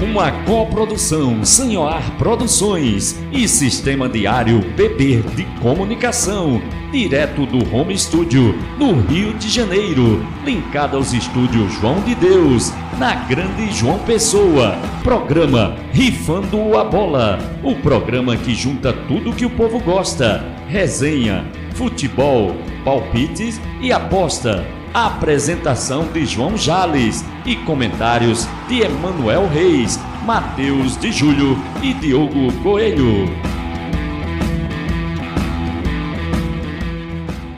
Uma 0.00 0.30
coprodução 0.44 1.44
Sanhoar 1.44 2.16
Produções 2.16 3.18
e 3.32 3.48
Sistema 3.48 4.08
Diário 4.08 4.62
PP 4.76 5.24
de 5.34 5.44
Comunicação, 5.60 6.62
direto 6.92 7.44
do 7.44 7.74
Home 7.74 7.98
Studio, 7.98 8.54
no 8.78 9.00
Rio 9.00 9.34
de 9.34 9.48
Janeiro, 9.48 10.24
linkado 10.44 10.96
aos 10.96 11.12
estúdios 11.12 11.72
João 11.74 12.00
de 12.02 12.14
Deus, 12.14 12.72
na 12.96 13.16
Grande 13.26 13.72
João 13.72 13.98
Pessoa. 13.98 14.78
Programa 15.02 15.74
Rifando 15.92 16.78
a 16.78 16.84
Bola, 16.84 17.40
o 17.64 17.74
programa 17.74 18.36
que 18.36 18.54
junta 18.54 18.92
tudo 18.92 19.34
que 19.34 19.44
o 19.44 19.50
povo 19.50 19.80
gosta: 19.80 20.44
resenha, 20.68 21.44
futebol, 21.74 22.54
palpites 22.84 23.60
e 23.80 23.90
aposta 23.90 24.64
Apresentação 24.94 26.08
de 26.12 26.24
João 26.24 26.56
Jales 26.56 27.24
e 27.48 27.56
comentários 27.64 28.46
de 28.68 28.82
Emanuel 28.82 29.48
Reis, 29.48 29.98
Matheus 30.22 30.98
de 30.98 31.10
Júlio 31.10 31.56
e 31.82 31.94
Diogo 31.94 32.52
Coelho. 32.62 33.24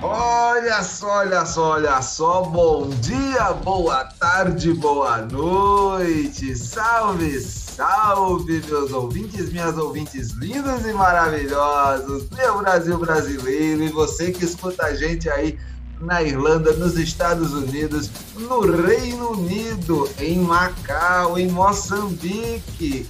Olha 0.01 0.85
só, 0.85 1.19
olha 1.19 1.45
só, 1.45 1.71
olha 1.73 2.03
só. 2.03 2.43
Bom 2.43 2.89
dia, 3.01 3.53
boa 3.65 4.05
tarde, 4.05 4.73
boa 4.75 5.23
noite. 5.23 6.55
Salve, 6.55 7.41
salve, 7.41 8.63
meus 8.69 8.93
ouvintes, 8.93 9.51
minhas 9.51 9.77
ouvintes 9.77 10.31
lindos 10.35 10.87
e 10.87 10.93
maravilhosos, 10.93 12.29
meu 12.31 12.59
Brasil 12.61 12.97
brasileiro 12.97 13.83
e 13.83 13.89
você 13.89 14.31
que 14.31 14.45
escuta 14.45 14.87
a 14.87 14.95
gente 14.95 15.29
aí 15.29 15.59
na 16.01 16.23
Irlanda, 16.23 16.73
nos 16.73 16.97
Estados 16.97 17.53
Unidos, 17.53 18.11
no 18.37 18.61
Reino 18.61 19.33
Unido, 19.33 20.09
em 20.19 20.39
Macau, 20.39 21.39
em 21.39 21.49
Moçambique. 21.49 23.09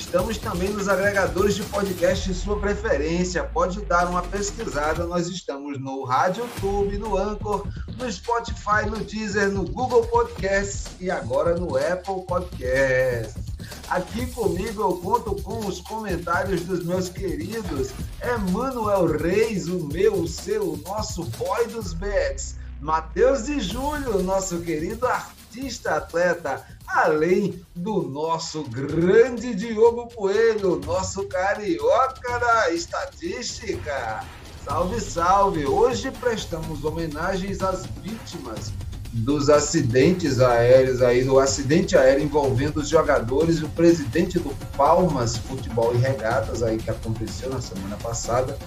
Estamos 0.10 0.40
também 0.40 0.70
nos 0.70 0.90
agregadores 0.90 1.54
de 1.54 1.62
podcast 1.64 2.28
de 2.28 2.34
sua 2.34 2.60
preferência. 2.60 3.44
Pode 3.44 3.80
dar 3.86 4.08
uma 4.08 4.24
pesquisada. 4.24 5.06
Nós 5.06 5.28
estamos 5.28 5.80
no 5.80 6.04
Rádio 6.04 6.46
YouTube, 6.46 6.98
no 6.98 7.16
Anchor, 7.16 7.68
no 7.96 8.12
Spotify, 8.12 8.90
no 8.90 8.98
Deezer, 8.98 9.50
no 9.50 9.66
Google 9.66 10.04
Podcasts 10.08 10.88
e 11.00 11.12
agora 11.12 11.56
no 11.56 11.78
Apple 11.78 12.26
Podcasts. 12.26 13.49
Aqui 13.90 14.28
comigo 14.28 14.82
eu 14.82 14.98
conto 14.98 15.36
com 15.42 15.66
os 15.66 15.82
comentários 15.82 16.62
dos 16.62 16.84
meus 16.86 17.10
queridos 17.10 17.90
Emanuel 18.22 19.06
Reis, 19.18 19.68
o 19.68 19.86
meu, 19.88 20.14
o 20.14 20.28
seu, 20.28 20.74
o 20.74 20.78
nosso 20.86 21.24
boy 21.24 21.68
dos 21.68 21.94
bets. 21.94 22.56
Matheus 22.80 23.46
de 23.46 23.60
Júlio, 23.60 24.24
nosso 24.24 24.60
querido 24.62 25.06
artista 25.06 25.96
atleta, 25.96 26.66
além 26.88 27.66
do 27.76 28.04
nosso 28.04 28.64
grande 28.64 29.54
Diogo 29.54 30.08
Coelho, 30.16 30.80
nosso 30.86 31.26
carioca 31.28 32.40
da 32.40 32.72
estatística. 32.72 34.26
Salve, 34.64 35.02
salve! 35.02 35.66
Hoje 35.66 36.12
prestamos 36.12 36.86
homenagens 36.86 37.62
às 37.62 37.86
vítimas 37.86 38.72
dos 39.12 39.50
acidentes 39.50 40.40
aéreos 40.40 41.02
aí, 41.02 41.24
do 41.24 41.40
acidente 41.40 41.98
aéreo 41.98 42.24
envolvendo 42.24 42.78
os 42.78 42.90
jogadores 42.90 43.58
e 43.58 43.66
o 43.66 43.70
presidente 43.70 44.38
do 44.38 44.50
Palmas 44.78 45.38
Futebol 45.38 45.96
e 45.96 45.98
Regatas 45.98 46.62
aí 46.62 46.78
que 46.78 46.90
aconteceu 46.90 47.50
na 47.50 47.62
semana 47.62 47.98
passada. 47.98 48.58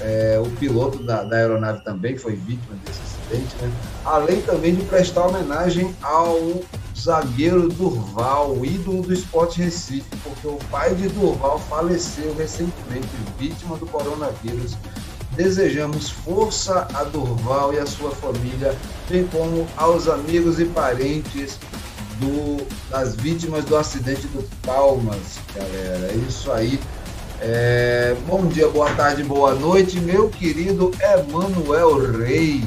É, 0.00 0.42
o 0.44 0.50
piloto 0.56 1.02
da, 1.04 1.22
da, 1.22 1.36
aeronave 1.36 1.84
também 1.84 2.16
foi 2.16 2.34
vítima 2.34 2.74
desse 2.84 3.00
acidente, 3.00 3.54
né? 3.62 3.70
Além 4.04 4.42
também 4.42 4.74
de 4.74 4.82
prestar 4.86 5.26
homenagem 5.26 5.94
ao 6.02 6.64
zagueiro 6.98 7.68
Durval, 7.68 8.64
ídolo 8.64 9.02
do 9.02 9.14
esporte 9.14 9.62
Recife, 9.62 10.16
porque 10.24 10.48
o 10.48 10.58
pai 10.68 10.94
de 10.96 11.08
Durval 11.10 11.60
faleceu 11.60 12.34
recentemente, 12.34 13.06
vítima 13.38 13.76
do 13.76 13.86
coronavírus 13.86 14.76
Desejamos 15.36 16.10
força 16.10 16.86
a 16.94 17.02
Durval 17.02 17.74
e 17.74 17.78
a 17.78 17.86
sua 17.86 18.12
família, 18.12 18.72
bem 19.08 19.26
como 19.26 19.66
aos 19.76 20.08
amigos 20.08 20.60
e 20.60 20.64
parentes 20.64 21.58
do, 22.20 22.64
das 22.88 23.16
vítimas 23.16 23.64
do 23.64 23.76
acidente 23.76 24.28
do 24.28 24.48
Palmas, 24.62 25.40
galera. 25.52 26.12
É 26.12 26.14
isso 26.28 26.52
aí. 26.52 26.78
É, 27.40 28.16
bom 28.28 28.46
dia, 28.46 28.68
boa 28.68 28.88
tarde, 28.94 29.24
boa 29.24 29.54
noite, 29.54 29.98
meu 30.00 30.28
querido 30.28 30.92
Emanuel 31.00 32.12
Rei. 32.12 32.62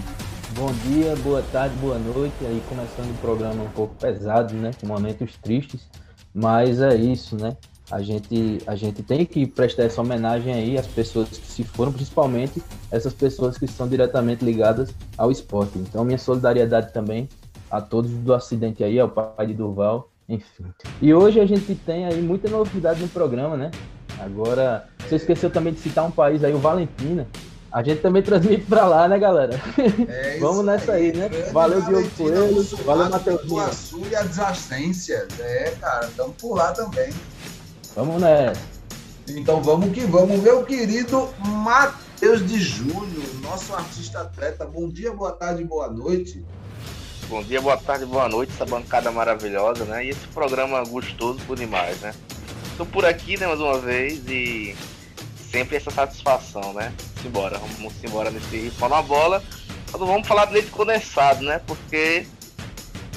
Bom 0.57 0.71
dia, 0.87 1.15
boa 1.23 1.43
tarde, 1.53 1.73
boa 1.77 1.97
noite. 1.97 2.35
Aí 2.41 2.61
começando 2.67 3.11
um 3.11 3.17
programa 3.17 3.63
um 3.63 3.69
pouco 3.69 3.95
pesado, 3.95 4.53
né? 4.53 4.71
Com 4.81 4.87
momentos 4.87 5.37
tristes, 5.41 5.87
mas 6.33 6.81
é 6.81 6.95
isso, 6.95 7.37
né? 7.37 7.55
A 7.89 8.01
gente, 8.01 8.61
a 8.67 8.75
gente 8.75 9.01
tem 9.01 9.25
que 9.25 9.47
prestar 9.47 9.83
essa 9.83 10.01
homenagem 10.01 10.53
aí 10.53 10.77
às 10.77 10.87
pessoas 10.87 11.29
que 11.29 11.47
se 11.47 11.63
foram, 11.63 11.91
principalmente 11.91 12.61
essas 12.91 13.13
pessoas 13.13 13.57
que 13.57 13.65
estão 13.65 13.87
diretamente 13.87 14.43
ligadas 14.43 14.93
ao 15.17 15.31
esporte. 15.31 15.77
Então, 15.77 16.03
minha 16.03 16.17
solidariedade 16.17 16.91
também 16.91 17.29
a 17.71 17.81
todos 17.81 18.11
do 18.11 18.33
acidente 18.33 18.83
aí, 18.83 18.99
ao 18.99 19.09
pai 19.09 19.47
de 19.47 19.53
Durval, 19.53 20.09
enfim. 20.27 20.65
E 21.01 21.13
hoje 21.13 21.39
a 21.39 21.45
gente 21.45 21.75
tem 21.75 22.05
aí 22.05 22.21
muita 22.21 22.49
novidade 22.49 23.01
no 23.01 23.07
programa, 23.07 23.55
né? 23.55 23.71
Agora, 24.19 24.87
você 24.99 25.15
esqueceu 25.15 25.49
também 25.49 25.73
de 25.73 25.79
citar 25.79 26.05
um 26.05 26.11
país 26.11 26.43
aí, 26.43 26.53
o 26.53 26.59
Valentina. 26.59 27.27
A 27.71 27.83
gente 27.83 28.01
também 28.01 28.23
transmite 28.23 28.65
para 28.65 28.85
lá, 28.85 29.07
né, 29.07 29.19
galera? 29.19 29.59
É 30.07 30.39
Vamos 30.39 30.65
nessa 30.65 30.93
aí, 30.93 31.11
aí 31.11 31.17
né? 31.17 31.29
Valeu, 31.51 31.81
Diogo 31.81 32.09
Coelho. 32.11 32.63
Valeu, 32.85 33.09
Matheus. 33.09 33.75
Sul 33.75 34.07
e 34.09 34.15
adjacências. 34.15 35.27
É, 35.39 35.73
cara, 35.79 36.07
estamos 36.07 36.35
por 36.37 36.55
lá 36.55 36.71
também. 36.71 37.13
Vamos 37.97 38.21
nessa. 38.21 38.61
Então 39.27 39.59
vamos 39.59 39.91
que 39.91 40.01
vamos, 40.01 40.39
meu 40.39 40.63
querido 40.63 41.33
Matheus 41.39 42.47
de 42.47 42.59
Júlio, 42.59 43.23
nosso 43.41 43.73
artista 43.73 44.21
atleta. 44.21 44.65
Bom 44.65 44.87
dia, 44.87 45.11
boa 45.11 45.31
tarde, 45.31 45.63
boa 45.63 45.89
noite. 45.89 46.45
Bom 47.27 47.41
dia, 47.41 47.59
boa 47.59 47.75
tarde, 47.75 48.05
boa 48.05 48.29
noite, 48.29 48.53
essa 48.53 48.67
bancada 48.67 49.11
maravilhosa, 49.11 49.83
né? 49.85 50.05
E 50.05 50.09
esse 50.09 50.27
programa 50.27 50.83
gostoso 50.83 51.39
por 51.47 51.57
demais, 51.57 51.99
né? 52.01 52.13
Estou 52.69 52.85
por 52.85 53.03
aqui, 53.03 53.35
né, 53.35 53.47
mais 53.47 53.59
uma 53.59 53.79
vez 53.79 54.21
e 54.27 54.75
sempre 55.51 55.77
essa 55.77 55.89
satisfação, 55.89 56.73
né? 56.73 56.93
Simbora, 57.23 57.57
vamos 57.57 57.93
embora 58.03 58.29
nesse 58.29 58.57
rifão 58.57 58.89
na 58.89 59.01
bola. 59.01 59.41
Mas 59.91 59.99
vamos 59.99 60.27
falar 60.27 60.45
de 60.45 60.53
leite 60.53 60.69
condensado, 60.69 61.43
né? 61.43 61.59
Porque 61.65 62.27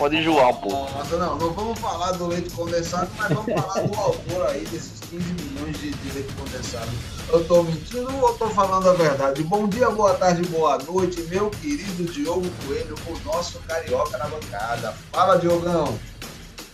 pode 0.00 0.16
enjoar 0.16 0.48
um 0.48 0.54
pouco. 0.54 0.92
Nossa, 0.94 1.16
não, 1.18 1.36
não 1.36 1.52
vamos 1.52 1.78
falar 1.78 2.12
do 2.12 2.26
leite 2.26 2.48
condensado, 2.50 3.10
mas 3.18 3.28
vamos 3.28 3.52
falar 3.52 3.86
do 3.86 4.00
autor 4.00 4.46
aí 4.46 4.64
desses 4.64 4.98
15 5.10 5.24
milhões 5.34 5.78
de, 5.78 5.90
de 5.90 6.12
leite 6.14 6.32
condensado. 6.32 6.90
Eu 7.28 7.44
tô 7.44 7.62
mentindo 7.62 8.16
ou 8.16 8.32
tô 8.32 8.48
falando 8.48 8.88
a 8.88 8.94
verdade? 8.94 9.42
Bom 9.42 9.68
dia, 9.68 9.90
boa 9.90 10.14
tarde, 10.14 10.42
boa 10.48 10.78
noite, 10.78 11.20
meu 11.24 11.50
querido 11.50 12.04
Diogo 12.04 12.50
Coelho, 12.66 12.94
o 13.06 13.28
nosso 13.28 13.58
carioca 13.68 14.16
na 14.16 14.24
bancada. 14.24 14.94
Fala, 15.12 15.38
Diogão. 15.38 15.98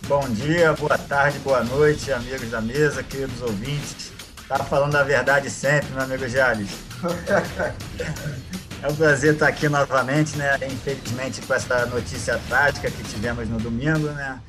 Bom 0.07 0.29
dia, 0.29 0.71
boa 0.71 0.97
tarde, 0.97 1.37
boa 1.39 1.65
noite, 1.65 2.13
amigos 2.13 2.49
da 2.49 2.61
mesa, 2.61 3.03
queridos 3.03 3.41
ouvintes. 3.41 4.13
Tá 4.47 4.59
falando 4.59 4.95
a 4.95 5.03
verdade 5.03 5.49
sempre, 5.49 5.91
meu 5.91 6.03
amigo 6.03 6.29
Jales. 6.29 6.69
É 8.81 8.87
um 8.87 8.95
prazer 8.95 9.33
estar 9.33 9.47
aqui 9.47 9.67
novamente, 9.67 10.37
né? 10.37 10.57
Infelizmente 10.71 11.41
com 11.41 11.53
essa 11.53 11.85
notícia 11.87 12.39
trágica 12.47 12.91
que 12.91 13.03
tivemos 13.03 13.49
no 13.49 13.57
domingo, 13.57 14.07
né? 14.09 14.39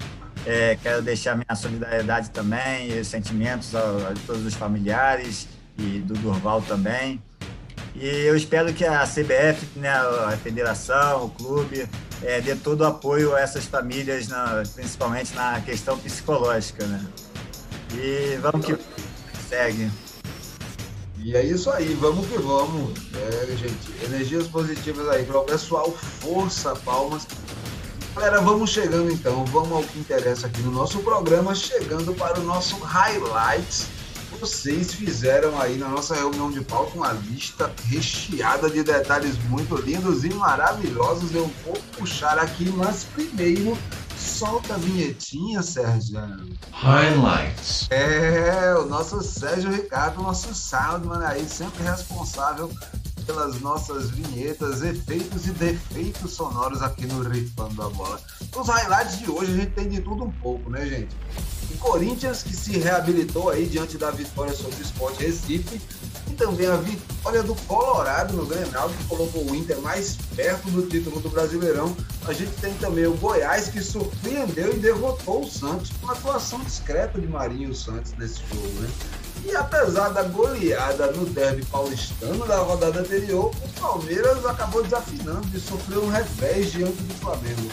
É, 0.45 0.79
quero 0.83 1.03
deixar 1.03 1.35
minha 1.35 1.55
solidariedade 1.57 2.31
também 2.31 2.89
e 2.89 3.05
sentimentos 3.05 3.75
a, 3.75 3.81
a, 3.81 4.15
todos 4.27 4.45
os 4.45 4.55
familiares 4.55 5.49
e 5.79 6.01
do 6.01 6.15
Durval 6.15 6.63
também. 6.63 7.23
E 7.95 8.07
eu 8.07 8.37
espero 8.37 8.73
que 8.73 8.85
a 8.85 9.01
CBF, 9.05 9.67
né, 9.77 9.91
a 9.91 10.37
federação, 10.43 11.25
o 11.25 11.31
clube, 11.31 11.89
é, 12.23 12.41
dê 12.41 12.55
todo 12.55 12.83
o 12.83 12.87
apoio 12.87 13.35
a 13.35 13.41
essas 13.41 13.65
famílias, 13.65 14.29
na, 14.29 14.63
principalmente 14.75 15.35
na 15.35 15.61
questão 15.61 15.99
psicológica, 15.99 16.87
né? 16.87 17.05
E 17.95 18.39
vamos 18.41 18.65
que 18.65 18.79
segue. 19.49 19.91
E 21.29 21.37
é 21.37 21.45
isso 21.45 21.71
aí, 21.71 21.93
vamos 21.93 22.27
que 22.27 22.39
vamos. 22.39 22.99
É, 23.15 23.55
gente, 23.55 24.03
energias 24.03 24.47
positivas 24.47 25.07
aí 25.11 25.27
para 25.27 25.39
o 25.39 25.45
pessoal, 25.45 25.93
força, 25.93 26.75
palmas. 26.77 27.27
Galera, 28.15 28.41
vamos 28.41 28.71
chegando 28.71 29.13
então, 29.13 29.45
vamos 29.45 29.73
ao 29.73 29.83
que 29.83 29.99
interessa 29.99 30.47
aqui 30.47 30.63
no 30.63 30.71
nosso 30.71 31.01
programa, 31.01 31.55
chegando 31.55 32.15
para 32.15 32.41
o 32.41 32.45
nosso 32.45 32.79
highlights 32.79 33.89
vocês 34.41 34.95
fizeram 34.95 35.61
aí 35.61 35.77
na 35.77 35.89
nossa 35.89 36.15
reunião 36.15 36.51
de 36.51 36.61
pauta 36.61 36.95
uma 36.95 37.13
lista 37.13 37.73
recheada 37.87 38.71
de 38.71 38.83
detalhes 38.83 39.37
muito 39.49 39.75
lindos 39.77 40.25
e 40.25 40.33
maravilhosos. 40.33 41.35
Eu 41.35 41.51
vou 41.65 41.75
puxar 41.97 42.39
aqui, 42.39 42.71
mas 42.71 43.05
primeiro 43.05 43.77
solta 44.19 44.75
a 44.75 44.79
vinhetinha, 44.79 45.62
Sérgio. 45.62 46.20
Highlights. 46.73 47.88
É, 47.91 48.75
o 48.75 48.87
nosso 48.87 49.23
Sérgio 49.23 49.70
Ricardo, 49.70 50.23
nosso 50.23 50.55
soundman 50.55 51.25
aí, 51.25 51.49
sempre 51.49 51.82
responsável 51.85 52.70
pelas 53.29 53.61
nossas 53.61 54.11
vinhetas, 54.11 54.82
efeitos 54.82 55.47
e 55.47 55.50
defeitos 55.50 56.32
sonoros 56.32 56.81
aqui 56.82 57.06
no 57.06 57.23
Rifando 57.23 57.82
a 57.82 57.91
Bola. 57.91 58.20
Nos 58.56 58.69
highlights 58.69 59.19
de 59.19 59.31
hoje 59.31 59.53
a 59.53 59.56
gente 59.56 59.70
tem 59.73 59.88
de 59.88 60.00
tudo 60.00 60.25
um 60.25 60.32
pouco, 60.32 60.71
né, 60.71 60.87
gente? 60.87 61.14
O 61.71 61.76
Corinthians 61.76 62.43
que 62.43 62.56
se 62.56 62.79
reabilitou 62.79 63.50
aí 63.50 63.67
diante 63.67 63.99
da 63.99 64.11
vitória 64.11 64.55
sobre 64.55 64.76
o 64.76 64.82
Sport 64.82 65.19
Recife 65.19 65.79
e 66.29 66.35
também 66.35 66.67
a 66.67 66.77
vitória 66.77 67.43
do 67.43 67.55
Colorado 67.67 68.37
no 68.37 68.47
Grenal, 68.47 68.89
que 68.91 69.05
colocou 69.05 69.45
o 69.45 69.55
Inter 69.55 69.79
mais 69.81 70.17
perto 70.37 70.71
do 70.71 70.83
título 70.83 71.21
do 71.21 71.31
Brasileirão. 71.31 71.97
A 72.27 72.33
gente 72.33 72.53
tem 72.61 72.75
também 72.75 73.07
o 73.07 73.15
Goiás 73.15 73.69
que 73.69 73.83
surpreendeu 73.83 74.75
e 74.75 74.79
derrotou 74.79 75.43
o 75.43 75.51
Santos 75.51 75.91
com 76.01 76.11
atuação 76.11 76.61
discreta 76.61 77.21
de 77.21 77.27
Marinho 77.27 77.75
Santos 77.75 78.13
nesse 78.19 78.41
jogo, 78.49 78.81
né? 78.81 78.89
E 79.45 79.55
apesar 79.55 80.11
da 80.11 80.23
goleada 80.25 81.13
no 81.13 81.25
derby 81.27 81.65
paulistano 81.67 82.47
da 82.47 82.59
rodada 82.59 83.01
anterior, 83.01 83.51
o 83.63 83.81
Palmeiras 83.81 84.45
acabou 84.45 84.83
desafinando 84.83 85.47
e 85.55 85.61
sofreu 85.61 86.05
um 86.05 86.11
revés 86.11 86.73
diante 86.73 87.03
do 87.03 87.15
Flamengo. 87.15 87.71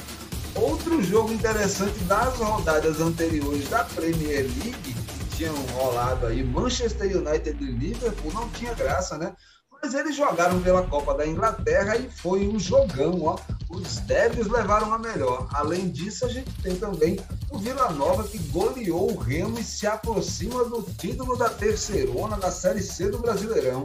Outro 0.56 1.04
jogo 1.04 1.34
interessante 1.34 2.00
das 2.06 2.38
rodadas 2.38 3.02
anteriores 3.02 3.68
da 3.68 3.84
Premier 3.84 4.44
League, 4.44 4.95
tinham 5.36 5.56
rolado 5.74 6.28
aí 6.28 6.44
Manchester 6.44 7.18
United 7.18 7.62
e 7.62 7.66
Liverpool, 7.66 8.34
não 8.34 8.50
tinha 8.50 8.74
graça, 8.74 9.18
né? 9.18 9.34
Mas 9.82 9.94
eles 9.94 10.16
jogaram 10.16 10.62
pela 10.62 10.88
Copa 10.88 11.14
da 11.14 11.28
Inglaterra 11.28 11.98
e 11.98 12.10
foi 12.10 12.48
um 12.48 12.58
jogão, 12.58 13.22
ó. 13.24 13.38
Os 13.70 13.98
derbys 13.98 14.48
levaram 14.48 14.94
a 14.94 14.98
melhor. 14.98 15.48
Além 15.52 15.90
disso, 15.90 16.26
a 16.26 16.30
gente 16.30 16.50
tem 16.62 16.76
também 16.76 17.20
o 17.50 17.58
Vila 17.58 17.92
Nova 17.92 18.24
que 18.24 18.38
goleou 18.38 19.12
o 19.12 19.18
Remo 19.18 19.60
e 19.60 19.64
se 19.64 19.86
aproxima 19.86 20.64
do 20.64 20.82
título 20.98 21.38
da 21.38 21.50
terceirona 21.50 22.38
da 22.38 22.52
Série 22.52 22.82
C 22.82 23.10
do 23.10 23.20
Brasileirão. 23.20 23.84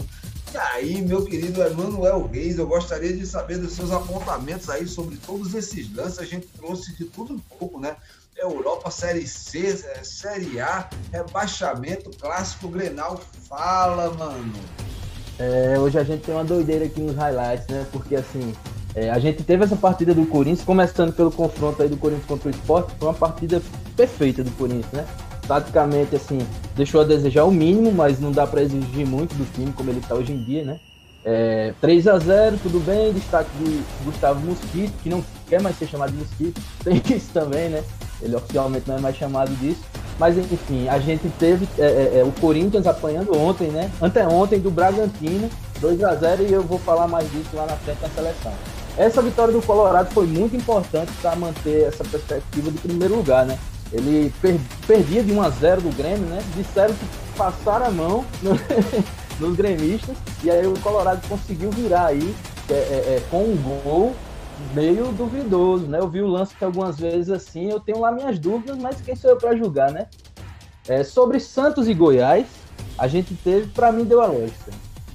E 0.53 0.57
aí, 0.57 1.03
meu 1.03 1.25
querido 1.25 1.63
Emanuel 1.63 2.27
Reis, 2.27 2.59
eu 2.59 2.67
gostaria 2.67 3.17
de 3.17 3.27
saber 3.27 3.59
dos 3.59 3.73
seus 3.73 3.91
apontamentos 3.91 4.69
aí 4.71 4.87
sobre 4.87 5.17
todos 5.17 5.55
esses 5.55 5.93
lances. 5.95 6.19
A 6.19 6.25
gente 6.25 6.47
trouxe 6.49 6.97
de 6.97 7.05
tudo 7.05 7.35
um 7.35 7.39
pouco, 7.59 7.79
né? 7.79 7.97
Europa, 8.37 8.91
Série 8.91 9.27
C, 9.27 9.83
é, 9.95 10.05
Série 10.05 10.61
A, 10.61 10.89
rebaixamento, 11.13 12.11
clássico 12.19 12.69
Grenal. 12.69 13.21
Fala, 13.49 14.11
mano. 14.15 14.53
É, 15.39 15.79
hoje 15.79 15.99
a 15.99 16.05
gente 16.05 16.23
tem 16.23 16.35
uma 16.35 16.45
doideira 16.45 16.85
aqui 16.85 17.01
nos 17.01 17.17
highlights, 17.17 17.67
né? 17.69 17.87
Porque 17.91 18.15
assim, 18.15 18.55
é, 18.95 19.11
a 19.11 19.19
gente 19.19 19.43
teve 19.43 19.65
essa 19.65 19.77
partida 19.77 20.15
do 20.15 20.27
Corinthians, 20.27 20.65
começando 20.65 21.13
pelo 21.13 21.31
confronto 21.31 21.83
aí 21.83 21.89
do 21.89 21.97
Corinthians 21.97 22.27
contra 22.27 22.49
o 22.49 22.51
Sport, 22.51 22.91
foi 22.99 23.09
uma 23.09 23.15
partida 23.15 23.63
perfeita 23.97 24.43
do 24.43 24.51
Corinthians, 24.53 24.93
né? 24.93 25.07
Taticamente, 25.47 26.15
assim, 26.15 26.39
deixou 26.77 27.01
a 27.01 27.05
desejar 27.05 27.45
o 27.45 27.51
mínimo, 27.51 27.91
mas 27.93 28.21
não 28.21 28.33
dá 28.33 28.47
para 28.47 28.63
exigir 28.63 29.07
muito 29.07 29.35
do 29.35 29.51
time 29.53 29.73
como 29.73 29.91
ele 29.91 30.01
está 30.01 30.15
hoje 30.15 30.33
em 30.33 30.45
dia, 30.45 30.65
né? 30.65 30.81
É, 31.25 31.75
3 31.81 32.09
a 32.09 32.19
0 32.19 32.59
tudo 32.63 32.81
bem, 32.81 33.13
destaque 33.13 33.51
de 33.59 33.83
Gustavo 34.05 34.41
Mosquito, 34.41 34.93
que 35.03 35.09
não 35.11 35.23
quer 35.49 35.61
mais 35.61 35.77
ser 35.77 35.87
chamado 35.87 36.13
de 36.13 36.19
Mosquito, 36.19 36.61
tem 36.83 37.03
isso 37.17 37.31
também, 37.33 37.69
né? 37.69 37.85
Ele 38.23 38.37
oficialmente 38.37 38.89
não 38.89 38.97
é 38.97 39.01
mais 39.01 39.17
chamado 39.17 39.51
disso. 39.57 39.81
Mas 40.19 40.37
enfim, 40.37 40.87
a 40.89 40.99
gente 40.99 41.29
teve 41.39 41.67
é, 41.79 41.83
é, 41.83 42.19
é, 42.19 42.25
o 42.25 42.33
Corinthians 42.41 42.87
apanhando 42.87 43.35
ontem, 43.37 43.69
né? 43.69 43.91
Anteontem 44.03 44.61
do 44.61 44.71
Bragantino, 44.71 45.49
2 45.81 46.05
a 46.05 46.15
0 46.15 46.43
e 46.43 46.53
eu 46.53 46.63
vou 46.63 46.79
falar 46.79 47.09
mais 47.09 47.31
disso 47.31 47.49
lá 47.55 47.65
na 47.65 47.77
frente 47.77 48.01
da 48.01 48.09
seleção. 48.11 48.53
Essa 48.99 49.23
vitória 49.23 49.53
do 49.53 49.63
Colorado 49.63 50.13
foi 50.13 50.27
muito 50.27 50.55
importante 50.55 51.11
para 51.23 51.35
manter 51.37 51.85
essa 51.85 52.05
perspectiva 52.05 52.71
de 52.71 52.79
primeiro 52.79 53.17
lugar, 53.17 53.47
né? 53.47 53.59
Ele 53.91 54.33
per 54.43 54.61
perdia 54.87 55.23
de 55.23 55.33
1 55.33 55.43
a 55.43 55.49
0 55.49 55.81
do 55.81 55.97
Grêmio, 55.97 56.27
né? 56.27 56.43
Disseram 56.55 56.93
que 56.95 57.07
passaram 57.35 57.87
a 57.87 57.91
mão 57.91 58.25
no, 58.43 58.53
nos 59.41 59.57
gremistas 59.57 60.17
e 60.45 60.51
aí 60.51 60.67
o 60.67 60.79
Colorado 60.81 61.27
conseguiu 61.27 61.71
virar 61.71 62.07
aí 62.07 62.35
é, 62.69 62.75
é, 62.75 63.17
é 63.17 63.23
com 63.31 63.43
um 63.43 63.83
gol 63.83 64.15
meio 64.75 65.13
duvidoso, 65.13 65.87
né? 65.87 65.99
Eu 65.99 66.09
vi 66.09 66.21
o 66.21 66.27
lance 66.27 66.55
algumas 66.61 66.99
vezes 66.99 67.31
assim, 67.31 67.71
eu 67.71 67.81
tenho 67.81 68.01
lá 68.01 68.13
minhas 68.13 68.39
dúvidas, 68.39 68.79
mas 68.79 69.01
quem 69.01 69.17
sou 69.17 69.31
eu 69.31 69.37
para 69.37 69.57
julgar, 69.57 69.91
né? 69.91 70.07
É, 70.89 71.05
sobre 71.05 71.39
Santos 71.39 71.89
e 71.89 71.95
Goiás, 71.95 72.47
a 72.99 73.07
gente 73.07 73.35
teve, 73.35 73.69
para 73.69 73.93
mim, 73.93 74.05
deu 74.05 74.21
a 74.21 74.27
lógica. 74.27 74.73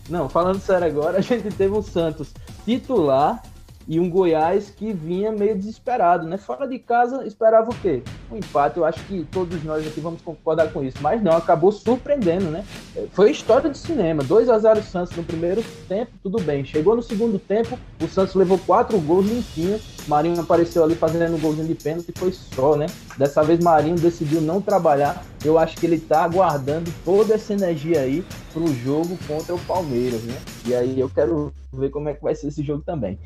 Não, 0.09 0.30
falando 0.30 0.59
sério 0.59 0.88
agora, 0.88 1.18
a 1.19 1.21
gente 1.21 1.50
teve 1.56 1.75
um 1.75 1.81
Santos 1.81 2.33
titular 2.63 3.42
e 3.88 4.00
um 4.00 4.10
Goiás 4.10 4.70
que 4.70 4.92
vinha 4.92 5.32
meio 5.32 5.56
desesperado, 5.56 6.28
né? 6.28 6.38
Fora 6.38 6.68
de 6.68 6.80
casa, 6.80 7.26
esperava 7.26 7.70
o 7.70 7.76
quê? 7.76 8.02
Um 8.32 8.38
empate, 8.38 8.78
eu 8.78 8.86
acho 8.86 9.04
que 9.06 9.26
todos 9.32 9.64
nós 9.64 9.86
aqui 9.86 10.00
vamos 10.00 10.22
concordar 10.22 10.72
com 10.72 10.84
isso, 10.84 10.98
mas 11.02 11.22
não, 11.22 11.34
acabou 11.34 11.72
surpreendendo, 11.72 12.46
né? 12.46 12.66
Foi 13.12 13.30
história 13.30 13.70
de 13.70 13.78
cinema, 13.78 14.24
2 14.24 14.50
a 14.50 14.58
0 14.58 14.82
Santos 14.84 15.16
no 15.16 15.24
primeiro 15.24 15.64
tempo, 15.88 16.12
tudo 16.24 16.42
bem. 16.42 16.66
Chegou 16.66 16.96
no 16.96 17.04
segundo 17.04 17.38
tempo, 17.38 17.78
o 18.02 18.08
Santos 18.08 18.34
levou 18.36 18.58
quatro 18.58 19.00
gols 19.00 19.28
limpinho, 19.28 19.80
Marinho 20.08 20.40
apareceu 20.40 20.84
ali 20.84 20.96
fazendo 20.96 21.36
um 21.36 21.40
golzinho 21.40 21.68
de 21.68 21.76
pênalti 21.76 22.14
foi 22.16 22.32
só, 22.32 22.76
né? 22.76 22.86
Dessa 23.18 23.44
vez 23.44 23.60
Marinho 23.60 23.96
decidiu 23.96 24.42
não 24.42 24.62
trabalhar, 24.62 25.24
eu 25.44 25.58
acho 25.58 25.78
que 25.78 25.86
ele 25.86 26.00
tá 26.00 26.24
aguardando 26.24 26.92
toda 27.04 27.36
essa 27.36 27.54
energia 27.54 28.02
aí 28.02 28.24
pro 28.54 28.68
jogo 28.68 29.18
contra 29.28 29.54
o 29.54 29.60
Palmeiras, 29.60 30.22
né? 30.24 30.36
E 30.66 30.74
aí 30.74 31.00
eu 31.00 31.10
quero 31.10 31.54
ver 31.74 31.90
como 31.90 32.10
é 32.10 32.14
que 32.14 32.24
vai 32.24 32.36
ser 32.36 32.48
esse 32.48 32.64
jogo 32.64 32.84
também. 32.86 33.20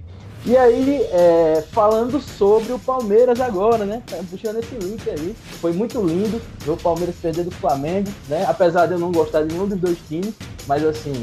E 0.46 0.56
aí, 0.56 1.02
é, 1.12 1.64
falando 1.72 2.22
sobre 2.22 2.72
o 2.72 2.80
Palmeiras 2.80 3.42
agora, 3.42 3.86
né? 3.86 4.02
Tá 4.06 4.18
puxando 4.30 4.58
esse 4.58 4.74
link 4.76 5.08
aí. 5.10 5.36
Foi 5.60 5.74
muito 5.74 6.02
lindo 6.02 6.42
ver 6.60 6.72
o 6.72 6.78
Palmeiras 6.78 7.16
perder 7.22 7.44
do 7.44 7.52
Flamengo, 7.52 8.10
né? 8.28 8.46
Apesar 8.48 8.86
de 8.86 8.94
eu 8.94 9.00
não 9.00 9.12
gostar 9.12 9.44
de 9.44 9.54
nenhum 9.54 9.68
dos 9.68 9.80
dois 9.80 9.98
times, 10.08 10.34
mas 10.66 10.84
assim, 10.86 11.14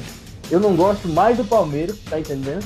eu 0.50 0.60
não 0.60 0.76
gosto 0.76 1.08
mais 1.08 1.36
do 1.36 1.44
Palmeiras, 1.44 1.96
tá 2.10 2.20
entendendo? 2.20 2.64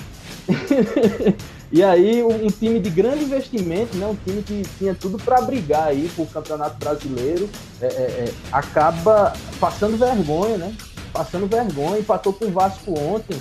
e 1.71 1.85
aí, 1.85 2.23
um, 2.23 2.49
time 2.49 2.81
de 2.81 2.91
grande 2.91 3.25
investimento, 3.25 3.97
né? 3.97 4.07
Um 4.07 4.17
time 4.17 4.43
que 4.43 4.63
tinha 4.77 4.95
tudo 4.95 5.19
para 5.19 5.41
brigar 5.41 5.89
aí 5.89 6.11
por 6.17 6.27
Campeonato 6.27 6.77
Brasileiro, 6.79 7.49
é, 7.81 7.87
é, 7.87 7.89
é, 7.89 8.33
acaba 8.51 9.33
passando 9.61 9.97
vergonha, 9.97 10.59
né? 10.59 10.75
Passando 11.13 11.47
vergonha, 11.47 12.01
empatou 12.01 12.33
com 12.33 12.47
o 12.47 12.51
Vasco 12.51 12.93
ontem 12.99 13.41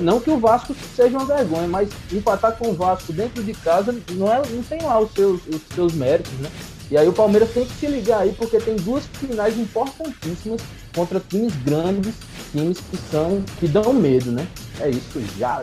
não 0.00 0.20
que 0.20 0.30
o 0.30 0.38
Vasco 0.38 0.74
seja 0.94 1.16
uma 1.16 1.26
vergonha, 1.26 1.68
mas 1.68 1.88
empatar 2.12 2.56
com 2.56 2.70
o 2.70 2.74
Vasco 2.74 3.12
dentro 3.12 3.42
de 3.42 3.52
casa 3.54 3.94
não, 4.12 4.32
é, 4.32 4.42
não 4.48 4.62
tem 4.62 4.82
lá 4.82 4.98
os 5.00 5.12
seus, 5.12 5.40
os 5.46 5.60
seus 5.74 5.92
méritos, 5.94 6.32
né? 6.34 6.50
E 6.90 6.96
aí 6.96 7.08
o 7.08 7.12
Palmeiras 7.12 7.50
tem 7.52 7.64
que 7.64 7.74
se 7.74 7.86
ligar 7.86 8.20
aí, 8.20 8.32
porque 8.32 8.58
tem 8.58 8.76
duas 8.76 9.04
finais 9.06 9.58
importantíssimas 9.58 10.60
contra 10.94 11.18
times 11.18 11.54
grandes, 11.64 12.14
times 12.52 12.78
que 12.78 12.96
são 13.10 13.42
que 13.58 13.66
dão 13.66 13.92
medo, 13.92 14.30
né? 14.30 14.46
É 14.80 14.88
isso, 14.88 15.20
já. 15.36 15.62